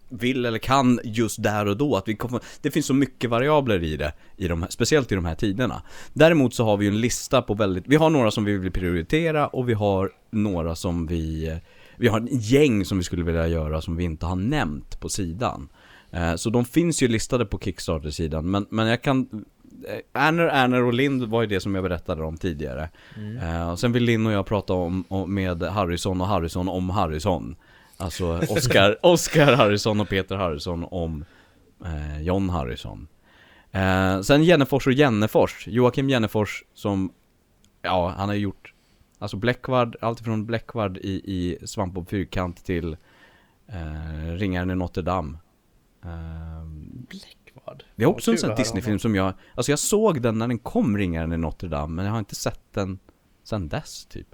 vill 0.09 0.45
eller 0.45 0.57
kan 0.59 0.99
just 1.03 1.43
där 1.43 1.65
och 1.65 1.77
då. 1.77 1.95
Att 1.95 2.07
vi 2.07 2.15
kommer, 2.15 2.39
det 2.61 2.71
finns 2.71 2.85
så 2.85 2.93
mycket 2.93 3.29
variabler 3.29 3.83
i 3.83 3.97
det, 3.97 4.13
i 4.37 4.47
de, 4.47 4.61
här- 4.61 4.69
speciellt 4.69 5.11
i 5.11 5.15
de 5.15 5.25
här 5.25 5.35
tiderna. 5.35 5.81
Däremot 6.13 6.53
så 6.53 6.65
har 6.65 6.77
vi 6.77 6.85
ju 6.85 6.91
en 6.91 7.01
lista 7.01 7.41
på 7.41 7.53
väldigt, 7.53 7.83
vi 7.87 7.95
har 7.95 8.09
några 8.09 8.31
som 8.31 8.45
vi 8.45 8.57
vill 8.57 8.71
prioritera 8.71 9.47
och 9.47 9.69
vi 9.69 9.73
har 9.73 10.11
några 10.31 10.75
som 10.75 11.07
vi, 11.07 11.57
vi 11.97 12.07
har 12.07 12.19
ett 12.21 12.43
gäng 12.51 12.85
som 12.85 12.97
vi 12.97 13.03
skulle 13.03 13.23
vilja 13.23 13.47
göra 13.47 13.81
som 13.81 13.95
vi 13.95 14.03
inte 14.03 14.25
har 14.25 14.35
nämnt 14.35 14.99
på 14.99 15.09
sidan. 15.09 15.69
Eh, 16.11 16.35
Så 16.35 16.49
de 16.49 16.65
finns 16.65 17.03
ju 17.03 17.07
listade 17.07 17.45
på 17.45 17.59
Kickstarter-sidan, 17.59 18.51
men, 18.51 18.65
men 18.69 18.87
jag 18.87 19.01
kan 19.01 19.27
eh, 20.13 20.27
Erner, 20.27 20.43
Erner 20.63 20.83
och 20.83 20.93
Lind 20.93 21.23
var 21.23 21.41
ju 21.41 21.47
det 21.47 21.59
som 21.59 21.75
jag 21.75 21.83
berättade 21.83 22.23
om 22.23 22.37
tidigare. 22.37 22.89
Eh, 23.43 23.71
och 23.71 23.79
sen 23.79 23.91
vill 23.91 24.03
Linn 24.03 24.25
och 24.25 24.31
jag 24.31 24.45
prata 24.45 24.73
om, 24.73 25.03
om, 25.07 25.33
med 25.33 25.63
Harrison 25.63 26.21
och 26.21 26.27
Harrison 26.27 26.69
om 26.69 26.89
Harrison. 26.89 27.55
Alltså 27.99 28.37
Oscar, 28.49 28.97
Oscar 29.05 29.53
Harrison 29.53 30.01
och 30.01 30.09
Peter 30.09 30.35
Harrison 30.35 30.83
om 30.83 31.25
eh, 31.85 32.21
John 32.21 32.49
Harrison. 32.49 33.07
Eh, 33.71 34.21
sen 34.21 34.43
Jennefors 34.43 34.87
och 34.87 34.93
Jennefors. 34.93 35.67
Joakim 35.67 36.09
Jennefors 36.09 36.63
som, 36.73 37.13
ja 37.81 38.13
han 38.17 38.29
har 38.29 38.35
gjort, 38.35 38.73
alltså 39.19 39.37
Bläckvard, 39.37 39.95
alltifrån 40.01 40.45
Bläckvard 40.45 40.97
i, 40.97 41.11
i 41.11 41.67
Svamp 41.67 41.97
och 41.97 42.09
Fyrkant 42.09 42.65
till 42.65 42.97
eh, 43.67 44.33
Ringaren 44.33 44.71
i 44.71 44.75
Notre 44.75 45.03
Dame. 45.03 45.37
Eh, 46.03 46.65
Bläckvard. 47.09 47.83
det 47.95 48.03
är 48.03 48.07
också 48.07 48.31
en 48.31 48.37
sån 48.37 48.55
Disney-film 48.55 48.99
som 48.99 49.15
jag, 49.15 49.33
alltså 49.55 49.71
jag 49.71 49.79
såg 49.79 50.21
den 50.21 50.37
när 50.37 50.47
den 50.47 50.59
kom, 50.59 50.97
Ringaren 50.97 51.33
i 51.33 51.37
Notre 51.37 51.69
Dame, 51.69 51.95
men 51.95 52.05
jag 52.05 52.11
har 52.11 52.19
inte 52.19 52.35
sett 52.35 52.73
den 52.73 52.99
sen 53.43 53.69
dess 53.69 54.05
typ. 54.05 54.27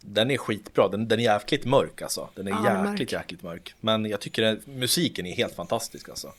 Den 0.00 0.30
är 0.30 0.36
skitbra, 0.36 0.88
den, 0.88 1.08
den 1.08 1.18
är 1.20 1.24
jäkligt 1.24 1.64
mörk 1.64 2.02
alltså. 2.02 2.28
Den 2.34 2.46
är 2.46 2.50
Ja, 2.50 2.64
jäkligt, 2.64 2.98
mörk. 3.00 3.12
jäkligt 3.12 3.42
mörk. 3.42 3.74
Men 3.80 4.04
jag 4.06 4.20
tycker 4.20 4.42
att 4.42 4.66
musiken 4.66 5.26
är 5.26 5.34
helt 5.36 5.54
fantastisk 5.54 6.08
alltså. 6.08 6.32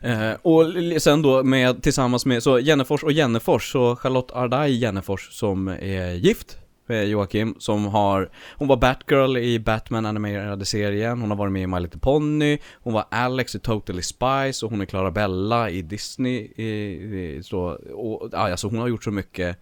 Eh, 0.00 0.32
och 0.42 0.64
sen 1.02 1.22
då 1.22 1.42
med, 1.42 1.82
tillsammans 1.82 2.26
med, 2.26 2.42
så 2.42 2.58
Jennefors 2.58 3.04
och 3.04 3.12
Jennefors, 3.12 3.72
så 3.72 3.96
Charlotte 3.96 4.32
Ardai 4.32 4.70
Jennefors 4.72 5.28
som 5.32 5.68
är 5.68 6.10
gift 6.12 6.58
med 6.86 7.08
Joakim, 7.08 7.54
som 7.58 7.84
har, 7.86 8.30
hon 8.56 8.68
var 8.68 8.76
Batgirl 8.76 9.36
i 9.36 9.58
Batman 9.58 10.06
animerade 10.06 10.64
serien, 10.64 11.20
hon 11.20 11.30
har 11.30 11.36
varit 11.36 11.52
med 11.52 11.62
i 11.62 11.66
My 11.66 11.80
Little 11.80 12.00
Pony, 12.00 12.58
hon 12.74 12.92
var 12.92 13.04
Alex 13.10 13.54
i 13.54 13.58
Totally 13.58 14.02
Spies 14.02 14.62
och 14.62 14.70
hon 14.70 14.80
är 14.80 14.84
Clarabella 14.84 15.70
i 15.70 15.82
Disney, 15.82 16.34
i, 16.56 16.64
i, 16.66 17.42
så, 17.42 17.60
och, 17.94 18.28
ja, 18.32 18.38
alltså 18.50 18.68
hon 18.68 18.78
har 18.78 18.88
gjort 18.88 19.04
så 19.04 19.10
mycket 19.10 19.58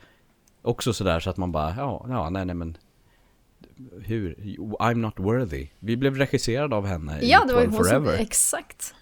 också 0.62 0.92
sådär 0.92 1.20
så 1.20 1.30
att 1.30 1.36
man 1.36 1.52
bara, 1.52 1.74
ja, 1.76 2.06
ja, 2.08 2.30
nej, 2.30 2.44
nej 2.44 2.54
men 2.54 2.76
hur? 4.04 4.34
I'm 4.80 4.94
not 4.94 5.14
worthy. 5.16 5.68
Vi 5.78 5.96
blev 5.96 6.16
regisserade 6.16 6.76
av 6.76 6.86
henne 6.86 7.18
Ja, 7.22 7.44
i 7.44 7.48
det 7.48 7.54
var 7.54 7.60
ju 7.60 7.66
12 7.66 7.76
hon 7.76 7.84
som, 7.84 8.04
Forever. 8.04 8.18
exakt. 8.22 8.94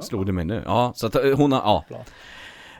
Slog 0.00 0.26
det 0.26 0.32
mig 0.32 0.44
nu? 0.44 0.62
Ja, 0.66 0.92
så 0.96 1.06
att 1.06 1.14
eh, 1.14 1.36
hon 1.36 1.52
har, 1.52 1.84
ja. 1.88 2.04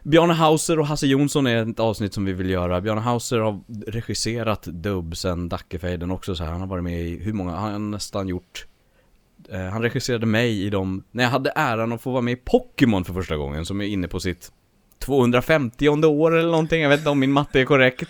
Bjarne 0.02 0.32
Hauser 0.32 0.78
och 0.78 0.86
Hasse 0.86 1.06
Jonsson 1.06 1.46
är 1.46 1.70
ett 1.70 1.80
avsnitt 1.80 2.14
som 2.14 2.24
vi 2.24 2.32
vill 2.32 2.50
göra. 2.50 2.80
Bjarne 2.80 3.00
Hauser 3.00 3.38
har 3.38 3.60
regisserat 3.86 4.62
dubb 4.62 5.16
sen 5.16 5.48
Dackefejden 5.48 6.10
också 6.10 6.34
så 6.34 6.44
här. 6.44 6.50
Han 6.50 6.60
har 6.60 6.68
varit 6.68 6.84
med 6.84 7.00
i, 7.02 7.18
hur 7.18 7.32
många, 7.32 7.56
han 7.56 7.72
har 7.72 7.78
nästan 7.78 8.28
gjort 8.28 8.66
eh, 9.48 9.60
Han 9.60 9.82
regisserade 9.82 10.26
mig 10.26 10.62
i 10.62 10.70
de, 10.70 11.04
när 11.10 11.24
jag 11.24 11.30
hade 11.30 11.52
äran 11.56 11.92
att 11.92 12.02
få 12.02 12.10
vara 12.10 12.22
med 12.22 12.32
i 12.32 12.36
Pokémon 12.36 13.04
för 13.04 13.12
första 13.14 13.36
gången 13.36 13.66
som 13.66 13.80
är 13.80 13.84
inne 13.86 14.08
på 14.08 14.20
sitt 14.20 14.52
250 15.03 15.88
år 15.88 16.36
eller 16.36 16.50
någonting, 16.50 16.82
jag 16.82 16.88
vet 16.88 16.98
inte 16.98 17.11
om 17.11 17.18
min 17.18 17.32
matte 17.32 17.61
är 17.61 17.64
korrekt. 17.64 18.09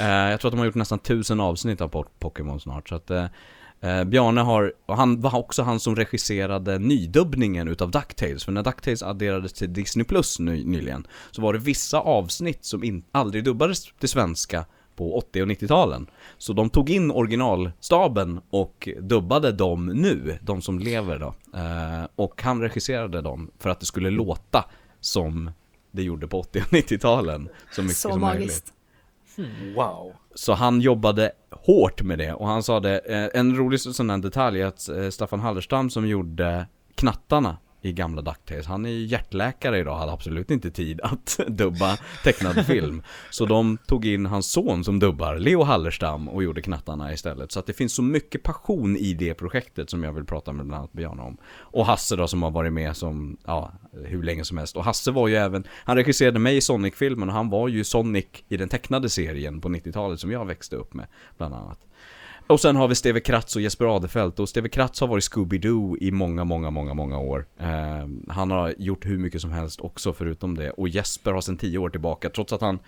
Eh, 0.00 0.06
jag 0.06 0.40
tror 0.40 0.48
att 0.48 0.52
de 0.52 0.58
har 0.58 0.66
gjort 0.66 0.74
nästan 0.74 0.98
tusen 0.98 1.40
avsnitt 1.40 1.80
av 1.80 2.04
Pokémon 2.18 2.60
snart, 2.60 2.88
så 2.88 2.94
att 2.94 3.10
eh, 3.10 3.24
eh, 3.80 4.04
Bjarne 4.04 4.40
har, 4.40 4.72
och 4.86 4.96
han 4.96 5.20
var 5.20 5.36
också 5.36 5.62
han 5.62 5.80
som 5.80 5.96
regisserade 5.96 6.78
nydubbningen 6.78 7.68
utav 7.68 7.90
DuckTales, 7.90 8.44
för 8.44 8.52
när 8.52 8.62
DuckTales 8.62 9.02
adderades 9.02 9.52
till 9.52 9.72
Disney 9.72 10.04
Plus 10.04 10.38
ny, 10.38 10.64
nyligen, 10.64 11.06
så 11.30 11.42
var 11.42 11.52
det 11.52 11.58
vissa 11.58 12.00
avsnitt 12.00 12.64
som 12.64 12.84
in, 12.84 13.04
aldrig 13.12 13.44
dubbades 13.44 13.92
till 13.98 14.08
svenska 14.08 14.64
på 14.96 15.16
80 15.16 15.42
och 15.42 15.48
90-talen. 15.48 16.06
Så 16.38 16.52
de 16.52 16.70
tog 16.70 16.90
in 16.90 17.10
originalstaben 17.10 18.40
och 18.50 18.88
dubbade 19.00 19.52
dem 19.52 19.86
nu, 19.86 20.38
de 20.42 20.62
som 20.62 20.78
lever 20.78 21.18
då. 21.18 21.34
Eh, 21.58 22.08
och 22.16 22.42
han 22.42 22.60
regisserade 22.60 23.20
dem 23.20 23.50
för 23.58 23.70
att 23.70 23.80
det 23.80 23.86
skulle 23.86 24.10
låta 24.10 24.64
som 25.00 25.50
det 25.90 26.02
gjorde 26.02 26.28
på 26.28 26.40
80 26.40 26.60
och 26.60 26.66
90-talen. 26.66 27.48
Så 27.72 27.82
mycket 27.82 27.96
Så 27.96 28.10
som 28.10 28.20
möjligt. 28.20 28.40
magiskt. 28.40 28.72
Wow. 29.76 30.12
Så 30.34 30.52
han 30.52 30.80
jobbade 30.80 31.32
hårt 31.50 32.02
med 32.02 32.18
det 32.18 32.32
och 32.32 32.46
han 32.48 32.62
sa 32.62 32.80
det, 32.80 32.98
eh, 32.98 33.40
en 33.40 33.56
rolig 33.56 33.80
sån 33.80 34.10
här 34.10 34.18
detalj 34.18 34.60
är 34.62 34.66
att 34.66 34.88
eh, 34.88 35.08
Staffan 35.10 35.40
Hallerstam 35.40 35.90
som 35.90 36.06
gjorde 36.08 36.66
knattarna 36.94 37.56
i 37.80 37.92
gamla 37.92 38.22
DuckTales, 38.22 38.66
han 38.66 38.86
är 38.86 38.90
ju 38.90 39.06
hjärtläkare 39.06 39.78
idag, 39.78 39.96
hade 39.96 40.12
absolut 40.12 40.50
inte 40.50 40.70
tid 40.70 41.00
att 41.00 41.40
dubba 41.46 41.96
tecknad 42.24 42.66
film. 42.66 43.02
Så 43.30 43.46
de 43.46 43.78
tog 43.86 44.06
in 44.06 44.26
hans 44.26 44.50
son 44.50 44.84
som 44.84 44.98
dubbar, 44.98 45.36
Leo 45.36 45.62
Hallerstam, 45.62 46.28
och 46.28 46.42
gjorde 46.42 46.62
knattarna 46.62 47.12
istället. 47.12 47.52
Så 47.52 47.58
att 47.58 47.66
det 47.66 47.72
finns 47.72 47.94
så 47.94 48.02
mycket 48.02 48.42
passion 48.42 48.96
i 48.96 49.14
det 49.14 49.34
projektet 49.34 49.90
som 49.90 50.04
jag 50.04 50.12
vill 50.12 50.24
prata 50.24 50.52
med 50.52 50.66
bland 50.66 50.80
annat 50.80 50.92
Björn 50.92 51.20
om. 51.20 51.36
Och 51.56 51.86
Hasse 51.86 52.16
då 52.16 52.28
som 52.28 52.42
har 52.42 52.50
varit 52.50 52.72
med 52.72 52.96
som, 52.96 53.36
ja, 53.46 53.72
hur 54.04 54.22
länge 54.22 54.44
som 54.44 54.58
helst. 54.58 54.76
Och 54.76 54.84
Hasse 54.84 55.10
var 55.10 55.28
ju 55.28 55.36
även, 55.36 55.64
han 55.84 55.96
regisserade 55.96 56.38
mig 56.38 56.56
i 56.56 56.60
Sonic-filmen 56.60 57.28
och 57.28 57.34
han 57.34 57.50
var 57.50 57.68
ju 57.68 57.84
Sonic 57.84 58.26
i 58.48 58.56
den 58.56 58.68
tecknade 58.68 59.08
serien 59.08 59.60
på 59.60 59.68
90-talet 59.68 60.20
som 60.20 60.32
jag 60.32 60.44
växte 60.44 60.76
upp 60.76 60.94
med, 60.94 61.06
bland 61.36 61.54
annat. 61.54 61.78
Och 62.48 62.60
sen 62.60 62.76
har 62.76 62.88
vi 62.88 62.94
Steve 62.94 63.20
Kratz 63.20 63.56
och 63.56 63.62
Jesper 63.62 63.96
Adefelt 63.96 64.38
och 64.40 64.48
Steve 64.48 64.68
Kratz 64.68 65.00
har 65.00 65.08
varit 65.08 65.24
Scooby-Doo 65.24 65.96
i 66.00 66.10
många, 66.10 66.44
många, 66.44 66.70
många, 66.70 66.94
många 66.94 67.18
år. 67.18 67.46
Eh, 67.58 68.08
han 68.28 68.50
har 68.50 68.74
gjort 68.78 69.06
hur 69.06 69.18
mycket 69.18 69.40
som 69.40 69.52
helst 69.52 69.80
också 69.80 70.12
förutom 70.12 70.56
det. 70.56 70.70
Och 70.70 70.88
Jesper 70.88 71.32
har 71.32 71.40
sedan 71.40 71.56
10 71.56 71.78
år 71.78 71.90
tillbaka, 71.90 72.30
trots 72.30 72.52
att 72.52 72.60
han 72.60 72.78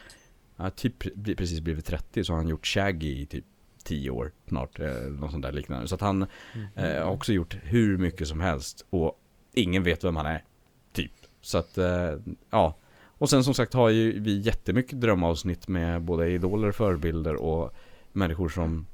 ja, 0.57 0.71
typ 0.71 0.97
precis 1.37 1.61
blivit 1.61 1.87
30 1.87 2.25
så 2.25 2.33
har 2.33 2.37
han 2.37 2.49
gjort 2.49 2.67
Shaggy 2.67 3.23
i 3.23 3.27
typ 3.27 3.45
10 3.85 4.11
år 4.11 4.33
snart, 4.49 4.81
eh, 4.81 4.93
något 4.93 5.31
sånt 5.31 5.43
där 5.43 5.53
liknande. 5.53 5.89
Så 5.89 5.95
att 5.95 6.01
han 6.01 6.27
eh, 6.75 7.05
har 7.05 7.11
också 7.11 7.33
gjort 7.33 7.57
hur 7.63 7.99
mycket 7.99 8.29
som 8.29 8.41
helst 8.41 8.87
och 8.91 9.21
ingen 9.53 9.83
vet 9.83 10.05
vem 10.05 10.17
han 10.17 10.27
är, 10.27 10.45
typ. 10.93 11.13
Så 11.41 11.59
att, 11.59 11.79
eh, 11.79 12.15
ja. 12.51 12.75
Och 13.03 13.31
sen 13.31 13.45
som 13.45 13.55
sagt 13.55 13.75
har 13.75 13.89
ju 13.89 14.21
vi 14.21 14.39
jättemycket 14.39 15.01
drömavsnitt 15.01 15.69
med 15.69 16.03
både 16.03 16.31
idoler, 16.31 16.73
förebilder 16.73 17.35
och 17.35 17.75
människor 18.13 18.49
som 18.49 18.87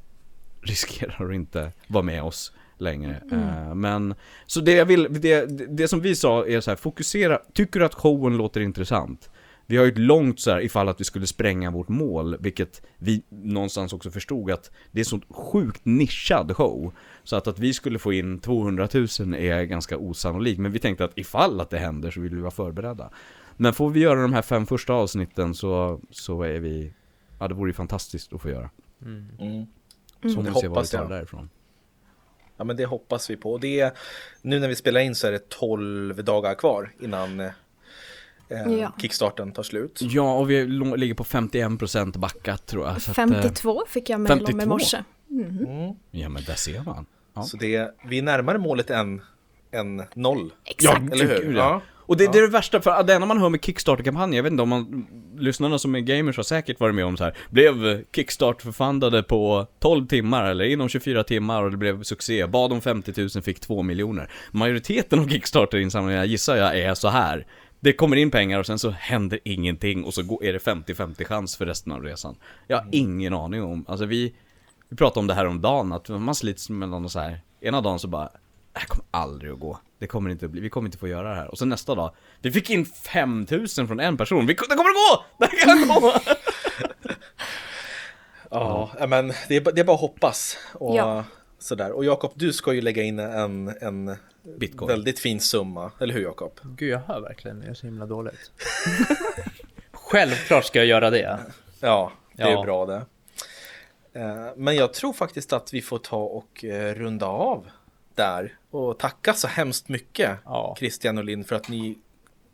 riskerar 0.71 1.29
att 1.29 1.35
inte 1.35 1.73
vara 1.89 2.03
med 2.03 2.23
oss 2.23 2.53
längre. 2.79 3.23
Eh, 3.33 3.75
men, 3.75 4.15
så 4.47 4.61
det 4.61 4.73
jag 4.73 4.87
vill, 4.87 5.09
det, 5.11 5.47
det 5.77 5.89
som 5.89 6.01
vi 6.01 6.17
sa 6.17 6.47
är 6.47 6.61
så 6.61 6.71
här, 6.71 6.77
fokusera, 6.77 7.41
tycker 7.53 7.81
du 7.81 7.87
att 7.87 7.95
showen 7.95 8.37
låter 8.37 8.61
intressant? 8.61 9.31
Vi 9.69 9.77
har 9.77 9.85
ju 9.85 9.91
ett 9.91 9.99
långt 9.99 10.41
så 10.41 10.51
här, 10.51 10.61
ifall 10.61 10.89
att 10.89 11.01
vi 11.01 11.05
skulle 11.05 11.27
spränga 11.27 11.71
vårt 11.71 11.89
mål, 11.89 12.37
vilket 12.41 12.83
vi 12.99 13.23
någonstans 13.29 13.93
också 13.93 14.11
förstod 14.11 14.51
att 14.51 14.71
det 14.91 15.01
är 15.01 15.05
så 15.05 15.21
sjukt 15.31 15.81
nischad 15.85 16.57
show. 16.57 16.93
Så 17.25 17.37
att, 17.37 17.47
att 17.47 17.59
vi 17.59 17.75
skulle 17.75 17.99
få 17.99 18.13
in 18.13 18.39
200 18.39 18.89
000 18.95 19.05
är 19.35 19.63
ganska 19.63 19.99
osannolikt, 19.99 20.61
men 20.61 20.73
vi 20.73 20.79
tänkte 20.79 21.05
att 21.05 21.19
ifall 21.19 21.61
att 21.61 21.71
det 21.71 21.79
händer 21.79 22.11
så 22.11 22.21
vill 22.21 22.35
vi 22.35 22.41
vara 22.41 22.51
förberedda. 22.51 23.11
Men 23.57 23.75
får 23.75 23.91
vi 23.91 24.01
göra 24.01 24.23
de 24.23 24.33
här 24.33 24.43
fem 24.43 24.67
första 24.67 24.93
avsnitten 24.93 25.55
så, 25.55 26.01
så 26.11 26.43
är 26.43 26.61
vi, 26.61 26.93
ja 27.39 27.49
det 27.49 27.55
vore 27.55 27.71
ju 27.71 27.75
fantastiskt 27.75 28.33
att 28.33 28.43
få 28.43 28.49
göra. 28.49 28.71
Mm. 29.05 29.67
Så 30.35 30.40
Det 30.43 30.43
får 30.43 30.43
vi 30.43 30.48
se 30.48 30.53
vad 30.53 30.62
vi 30.62 30.69
hoppas 30.69 30.90
tar 30.90 30.98
jag. 30.98 31.11
därifrån. 31.11 31.51
Ja 32.57 32.65
men 32.65 32.77
det 32.77 32.85
hoppas 32.85 33.31
vi 33.31 33.36
på. 33.36 33.53
Och 33.53 33.61
det 33.61 33.81
är, 33.81 33.93
nu 34.43 34.61
när 34.61 34.69
vi 34.69 34.74
spelar 34.77 35.01
in 35.01 35.15
så 35.15 35.27
är 35.27 35.32
det 35.32 35.48
12 35.48 36.24
dagar 36.24 36.55
kvar 36.55 36.93
innan 37.01 37.40
eh, 37.40 37.51
Ja. 38.81 38.93
kickstarten 39.03 39.53
tar 39.53 39.62
slut. 39.62 39.98
Ja, 40.03 40.39
och 40.39 40.51
vi 40.51 40.66
ligger 40.97 41.15
på 41.15 41.24
51% 41.24 42.19
backat 42.19 42.66
tror 42.66 42.86
jag. 42.86 43.03
Så 43.03 43.11
att, 43.11 43.19
eh, 43.19 43.24
52 43.27 43.82
fick 43.89 44.11
jag 44.11 44.20
mejl 44.20 44.32
om 44.32 44.39
i 44.40 44.47
52? 44.47 44.69
morse. 44.69 45.05
Ja 46.11 46.28
men 46.28 46.44
där 46.44 46.55
ser 46.55 46.82
man. 46.82 47.07
Ja. 47.35 47.43
Så 47.43 47.57
det 47.57 47.94
vi 48.05 48.19
är 48.19 48.23
närmare 48.23 48.59
målet 48.59 48.90
än, 48.90 49.23
än 49.70 50.03
noll. 50.15 50.53
Exakt. 50.65 51.12
Eller 51.12 51.43
hur? 51.43 51.57
Ja. 51.57 51.81
Och 51.89 52.16
det, 52.16 52.32
det 52.32 52.39
är 52.39 52.43
det 52.43 52.48
värsta, 52.48 52.81
för 52.81 53.03
det 53.03 53.15
enda 53.15 53.27
man 53.27 53.39
hör 53.40 53.48
med 53.48 53.65
Kickstarter-kampanjer, 53.65 54.36
jag 54.36 54.43
vet 54.43 54.51
inte 54.51 54.62
om 54.62 54.69
man, 54.69 55.07
lyssnarna 55.39 55.79
som 55.79 55.95
är 55.95 56.01
gamers 56.01 56.37
har 56.37 56.45
säkert 56.45 56.81
varit 56.81 56.95
med 56.95 57.05
om 57.05 57.17
så 57.17 57.25
här. 57.25 57.35
blev 57.51 58.05
Kickstarter-förfandade 58.13 59.23
på 59.23 59.67
12 59.79 60.07
timmar 60.07 60.45
eller 60.45 60.65
inom 60.65 60.89
24 60.89 61.25
timmar 61.25 61.63
och 61.63 61.71
det 61.71 61.77
blev 61.77 62.03
succé, 62.03 62.47
bad 62.47 62.73
om 62.73 62.81
50 62.81 63.13
000, 63.35 63.43
fick 63.43 63.61
2 63.61 63.83
miljoner. 63.83 64.31
Majoriteten 64.51 65.19
av 65.19 65.29
Kickstarter-insamlingarna 65.29 66.25
gissar 66.25 66.57
jag 66.57 66.79
är 66.79 66.95
så 66.95 67.09
här. 67.09 67.47
Det 67.81 67.93
kommer 67.93 68.17
in 68.17 68.31
pengar 68.31 68.59
och 68.59 68.67
sen 68.67 68.79
så 68.79 68.91
händer 68.91 69.39
ingenting 69.45 70.05
och 70.05 70.15
så 70.15 70.21
är 70.43 70.53
det 70.53 70.59
50-50 70.59 71.25
chans 71.25 71.57
för 71.57 71.67
resten 71.67 71.93
av 71.93 72.03
resan. 72.03 72.37
Jag 72.67 72.77
har 72.77 72.89
ingen 72.93 73.35
aning 73.35 73.63
om, 73.63 73.85
alltså 73.89 74.07
vi, 74.07 74.35
vi 74.89 74.97
pratade 74.97 75.21
om 75.21 75.27
det 75.27 75.35
här 75.35 75.47
om 75.47 75.61
dagen 75.61 75.93
att 75.93 76.09
man 76.09 76.35
slits 76.35 76.71
mellan 76.71 77.05
och 77.05 77.13
så 77.13 77.21
här. 77.21 77.41
Ena 77.61 77.81
dagen 77.81 77.99
så 77.99 78.09
bara, 78.09 78.31
det 78.77 78.81
här 78.81 78.86
kommer 78.86 79.05
aldrig 79.11 79.53
att 79.53 79.59
gå. 79.61 79.78
Det 79.98 80.07
kommer 80.07 80.31
inte 80.31 80.44
att 80.44 80.51
bli, 80.51 80.61
vi 80.61 80.70
kommer 80.70 80.89
inte 80.89 80.98
få 80.98 81.09
göra 81.09 81.28
det 81.28 81.35
här. 81.35 81.48
Och 81.48 81.59
sen 81.59 81.69
nästa 81.69 81.94
dag, 81.94 82.15
vi 82.43 82.53
fick 82.53 82.70
in 82.70 82.85
5000 82.86 83.86
från 83.89 84.01
en 84.01 84.16
person. 84.16 84.47
Vi, 84.47 84.55
det 84.55 84.59
kommer 84.77 84.90
att 84.90 84.97
gå! 85.11 85.24
Det 85.39 85.47
kan 85.47 85.89
gå! 85.89 86.12
Ja, 88.51 88.90
men 89.09 89.32
det 89.48 89.57
är, 89.57 89.73
det 89.73 89.81
är 89.81 89.85
bara 89.85 89.94
att 89.94 90.01
hoppas. 90.01 90.57
Och, 90.74 90.97
Ja. 90.97 91.24
sådär. 91.59 91.93
och 91.93 92.05
Jakob, 92.05 92.32
du 92.35 92.53
ska 92.53 92.73
ju 92.73 92.81
lägga 92.81 93.03
in 93.03 93.19
en, 93.19 93.74
en 93.81 94.16
Bitcoin. 94.59 94.89
väldigt 94.89 95.19
fin 95.19 95.40
summa. 95.40 95.90
Eller 96.01 96.15
hur 96.15 96.23
Jakob? 96.23 96.61
Gud, 96.62 96.90
jag 96.90 96.98
hör 96.98 97.20
verkligen 97.20 97.61
det 97.61 97.66
är 97.66 97.74
så 97.74 97.86
himla 97.86 98.07
dåligt. 98.07 98.51
Självklart 99.93 100.65
ska 100.65 100.78
jag 100.78 100.86
göra 100.86 101.11
det. 101.11 101.39
Ja, 101.81 102.12
det 102.32 102.43
är 102.43 102.51
Ja. 102.51 102.62
bra 102.62 102.86
det. 102.86 103.07
Eh, 104.20 104.47
Men 104.57 104.77
jag 104.77 104.93
tror 104.94 105.12
faktiskt 105.12 105.53
att 105.53 105.74
vi 105.74 105.82
får 105.82 105.98
ta 105.98 106.16
och 106.23 106.65
eh, 106.65 106.94
runda 106.94 107.27
av 107.27 107.66
där. 108.17 108.59
Och 108.71 108.99
tacka 108.99 109.33
så 109.35 109.49
hemskt 109.49 109.89
mycket 109.89 110.39
Ja. 110.45 110.75
Christian 110.79 111.19
och 111.19 111.25
Linn 111.25 111.45
för 111.45 111.57
att 111.57 111.69
ni 111.69 111.99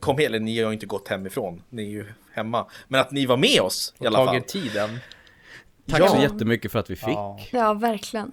kom, 0.00 0.18
eller 0.18 0.40
ni 0.40 0.60
har 0.62 0.70
ju 0.70 0.74
inte 0.74 0.86
gått 0.86 1.08
hemifrån, 1.08 1.62
ni 1.70 1.82
är 1.82 1.90
ju 1.90 2.06
hemma. 2.32 2.66
Men 2.88 3.00
att 3.00 3.10
ni 3.10 3.26
var 3.26 3.36
med 3.36 3.60
oss 3.60 3.94
i 3.98 4.02
Och 4.02 4.06
alla 4.06 4.18
fall. 4.18 4.26
tagit 4.26 4.48
tiden. 4.48 4.90
Tack 5.90 6.00
Ja. 6.00 6.08
så 6.08 6.22
jättemycket 6.22 6.72
för 6.72 6.78
att 6.78 6.90
vi 6.90 6.96
fick. 6.96 7.08
Ja. 7.08 7.38
Ja, 7.52 7.74
verkligen. 7.74 8.32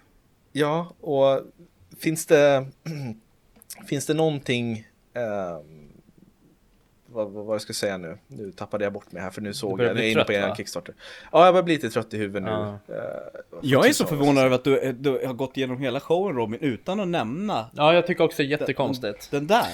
Ja, 0.51 0.93
och 0.99 1.41
finns 1.99 2.25
det, 2.25 2.67
finns 3.89 4.05
det 4.05 4.13
någonting, 4.13 4.87
ehm, 5.13 5.78
vad, 7.11 7.31
vad, 7.31 7.45
vad 7.45 7.53
jag 7.55 7.61
ska 7.61 7.73
säga 7.73 7.97
nu, 7.97 8.17
nu 8.27 8.51
tappade 8.51 8.83
jag 8.83 8.93
bort 8.93 9.11
mig 9.11 9.21
här 9.21 9.29
för 9.29 9.41
nu 9.41 9.53
såg 9.53 9.79
jag, 9.81 9.87
jag 9.87 9.99
är 9.99 10.11
inne 10.11 10.23
på 10.23 10.47
va? 10.47 10.55
Kickstarter. 10.55 10.95
Ja, 11.31 11.45
jag 11.45 11.53
börjar 11.53 11.63
bli 11.63 11.73
lite 11.73 11.89
trött 11.89 12.13
i 12.13 12.17
huvudet 12.17 12.43
nu. 12.43 12.49
Ja. 12.49 12.79
Eh, 12.95 13.01
Jag 13.61 13.87
är 13.87 13.93
så 13.93 14.05
förvånad 14.05 14.45
över 14.45 14.55
att 14.55 14.63
du, 14.63 14.79
eh, 14.79 14.93
du 14.93 15.09
har 15.25 15.33
gått 15.33 15.57
igenom 15.57 15.77
hela 15.79 15.99
showen 15.99 16.35
Robin 16.35 16.59
utan 16.61 16.99
att 16.99 17.07
nämna 17.07 17.65
ja, 17.73 17.93
jag 17.93 18.07
tycker 18.07 18.23
också 18.23 18.37
det 18.37 18.43
är 18.43 18.47
jättekonstigt. 18.47 19.31
den 19.31 19.47
där. 19.47 19.65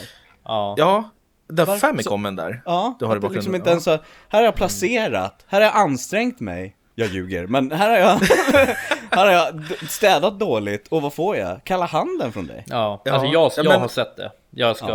Ja. 0.44 0.76
Ja, 0.78 1.10
den 1.48 1.66
Varför- 1.66 1.80
Famicomen 1.88 2.36
där. 2.36 2.62
Ja, 2.66 2.96
Du 3.00 3.06
har 3.06 3.20
det 3.20 3.28
i 3.28 3.30
liksom 3.30 3.56
inte 3.56 3.70
ja. 3.70 3.72
ens 3.72 3.84
så, 3.84 3.92
här 3.92 4.00
har 4.30 4.44
jag 4.44 4.56
placerat, 4.56 5.46
här 5.48 5.62
har 5.62 5.66
jag 5.68 5.76
ansträngt 5.76 6.40
mig. 6.40 6.76
Jag 6.98 7.08
ljuger, 7.10 7.48
men 7.48 7.72
här 7.72 7.90
har 7.90 7.98
jag, 7.98 8.20
här 9.12 9.26
har 9.26 9.32
jag 9.34 9.64
städat 9.90 10.40
dåligt 10.40 10.88
och 10.88 11.02
vad 11.02 11.14
får 11.14 11.38
jag? 11.38 11.62
Kalla 11.64 11.86
handen 11.86 12.32
från 12.32 12.48
dig. 12.48 12.64
Ja, 12.68 13.02
Ja, 13.06 13.12
alltså 13.14 13.28
jag, 13.28 13.46
ja, 13.46 13.52
jag 13.58 13.66
men- 13.66 13.82
har 13.82 13.88
sett 13.88 14.16
det. 14.16 14.32
Jag 14.50 14.78
ska 14.78 14.88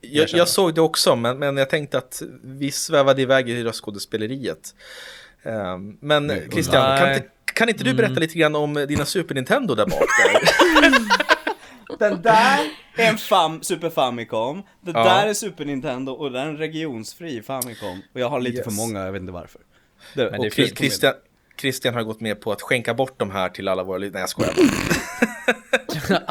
Jag, 0.00 0.22
erkänna. 0.22 0.38
jag 0.38 0.48
såg 0.48 0.74
det 0.74 0.80
också, 0.80 1.16
men, 1.16 1.38
men 1.38 1.56
jag 1.56 1.70
tänkte 1.70 1.98
att 1.98 2.22
vi 2.44 2.70
svävade 2.70 3.22
iväg 3.22 3.48
i 3.50 3.64
röstskådespeleriet. 3.64 4.74
Ehm, 5.42 5.96
men 6.00 6.26
Nej, 6.26 6.48
Christian, 6.52 6.98
kan 6.98 7.12
inte, 7.14 7.26
kan 7.54 7.68
inte 7.68 7.84
du 7.84 7.94
berätta 7.94 8.20
lite 8.20 8.38
grann 8.38 8.54
om 8.56 8.74
dina 8.74 9.04
Super 9.04 9.34
Nintendo 9.34 9.74
där 9.74 9.86
bak? 9.86 10.00
Där? 10.00 10.92
Den 11.98 12.22
där 12.22 12.58
är 12.96 13.08
en 13.10 13.18
fam, 13.18 13.62
Super 13.62 13.90
Famicom, 13.90 14.62
det 14.80 14.90
Ja. 14.94 15.04
där 15.04 15.26
är 15.26 15.34
Super 15.34 15.64
Nintendo 15.64 16.12
och 16.12 16.30
där 16.32 16.40
är 16.40 16.46
en 16.46 16.56
regionsfri 16.56 17.42
Famicom. 17.42 18.02
Och 18.14 18.20
jag 18.20 18.28
har 18.28 18.40
lite 18.40 18.56
Yes. 18.56 18.64
för 18.64 18.72
många, 18.72 19.04
jag 19.04 19.12
vet 19.12 19.20
inte 19.20 19.32
varför. 19.32 19.60
Det, 20.14 20.30
Men 20.30 20.40
det 20.40 20.46
och. 20.46 20.52
Christian, 20.78 21.14
Christian 21.60 21.94
har 21.94 22.02
gått 22.02 22.20
med 22.20 22.40
på 22.40 22.52
att 22.52 22.62
skänka 22.62 22.94
bort 22.94 23.14
de 23.18 23.30
här 23.30 23.48
till 23.48 23.68
alla 23.68 23.82
våra 23.82 23.98
lyssnare. 23.98 24.12
Nej, 24.12 24.20
jag 24.20 24.28
skojar. 24.30 24.54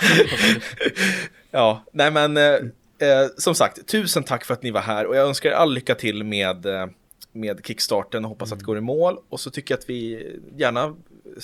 ja, 1.52 1.84
nej 1.92 2.12
men 2.12 2.38
eh, 2.38 2.54
eh, 3.00 3.28
som 3.38 3.56
sagt, 3.56 3.88
tusen 3.88 4.24
tack 4.24 4.46
för 4.46 4.54
att 4.54 4.64
ni 4.64 4.72
var 4.72 4.82
här 4.82 5.06
och 5.06 5.16
jag 5.16 5.28
önskar 5.28 5.50
er 5.50 5.54
all 5.54 5.74
lycka 5.74 5.96
till 5.96 6.24
med, 6.24 6.66
eh, 6.66 6.88
med 7.32 7.66
Kickstarten 7.66 8.26
och 8.26 8.30
hoppas 8.30 8.52
att 8.52 8.60
det 8.60 8.66
går 8.66 8.78
i 8.78 8.82
mål. 8.82 9.18
Och 9.30 9.40
så 9.40 9.50
tycker 9.52 9.74
jag 9.74 9.80
att 9.80 9.90
vi 9.90 10.32
gärna 10.58 10.96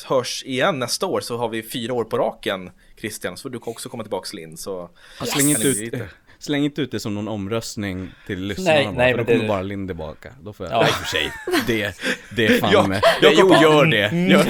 hörs 0.05 0.43
igen 0.45 0.79
nästa 0.79 1.05
år 1.05 1.21
så 1.21 1.37
har 1.37 1.49
vi 1.49 1.63
fyra 1.63 1.93
år 1.93 2.03
på 2.03 2.17
raken 2.17 2.69
Christian, 2.97 3.37
så 3.37 3.41
får 3.41 3.49
du 3.49 3.57
också 3.57 3.89
komma 3.89 4.03
tillbaka 4.03 4.29
Linn. 4.33 4.57
Så 4.57 4.89
Ja, 5.19 5.25
släng, 5.25 5.49
inte 5.49 5.67
Yes. 5.67 5.77
ut, 5.93 5.93
släng 6.43 6.65
inte 6.65 6.81
ut 6.81 6.91
det 6.91 6.99
som 6.99 7.13
någon 7.15 7.27
omröstning 7.27 8.11
till 8.27 8.43
lyssnarna 8.45 8.73
Nej, 8.73 8.85
bara, 8.85 8.93
nej, 8.97 9.11
för 9.13 9.17
då 9.17 9.23
men 9.23 9.25
det- 9.33 9.37
kommer 9.39 9.47
bara 9.47 9.61
Linn 9.61 9.87
tillbaka. 9.87 10.29
Då 10.41 10.53
får 10.53 10.65
jag, 10.65 10.73
Ja. 10.75 10.81
ja. 10.81 10.89
och 10.89 10.95
för 10.95 11.05
sig, 11.05 11.31
det, 11.67 11.95
det 12.35 12.45
är 12.45 12.59
fan 12.59 12.69
Ja, 12.73 12.87
med. 12.87 13.01
Jakob 13.21 13.37
jo, 13.39 13.61
gör 13.61 13.83
mm, 13.83 13.89
det. 13.89 14.31
Gör, 14.31 14.45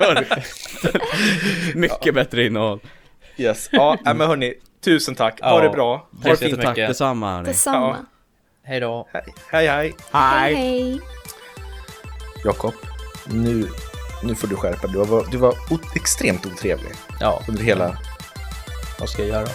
gör 0.00 0.14
det. 0.14 0.42
Mycket 1.74 2.14
bättre 2.14 2.46
innehåll. 2.46 2.80
yes, 3.36 3.68
ja, 3.72 3.96
nej, 4.04 4.14
men 4.14 4.26
hörni, 4.28 4.54
tusen 4.84 5.14
tack, 5.14 5.40
ha 5.40 5.56
Ja. 5.58 5.62
det 5.62 5.70
bra. 5.70 5.96
Ha 5.96 6.08
det 6.22 6.28
Tack 6.30 6.38
fint. 6.38 6.62
Tack 6.62 6.76
detsamma 6.76 7.32
hörni. 7.32 7.48
Detsamma. 7.48 7.96
Hej 8.64 8.80
då. 8.80 9.08
Hej, 9.12 9.22
hej. 9.68 9.94
hej. 10.12 10.54
Hej. 10.54 11.00
Jakob, 12.44 12.74
nu, 13.26 13.68
nu 14.22 14.34
får 14.34 14.48
du 14.48 14.56
skärpa 14.56 14.86
dig. 14.86 14.92
Du 14.92 15.04
var, 15.04 15.26
du 15.30 15.36
var 15.36 15.54
extremt 15.96 16.46
otrevlig 16.46 16.92
Ja, 17.20 17.42
under 17.48 17.62
hela... 17.62 17.98
vad 19.00 19.08
ska 19.08 19.22
jag 19.22 19.28
göra? 19.28 19.48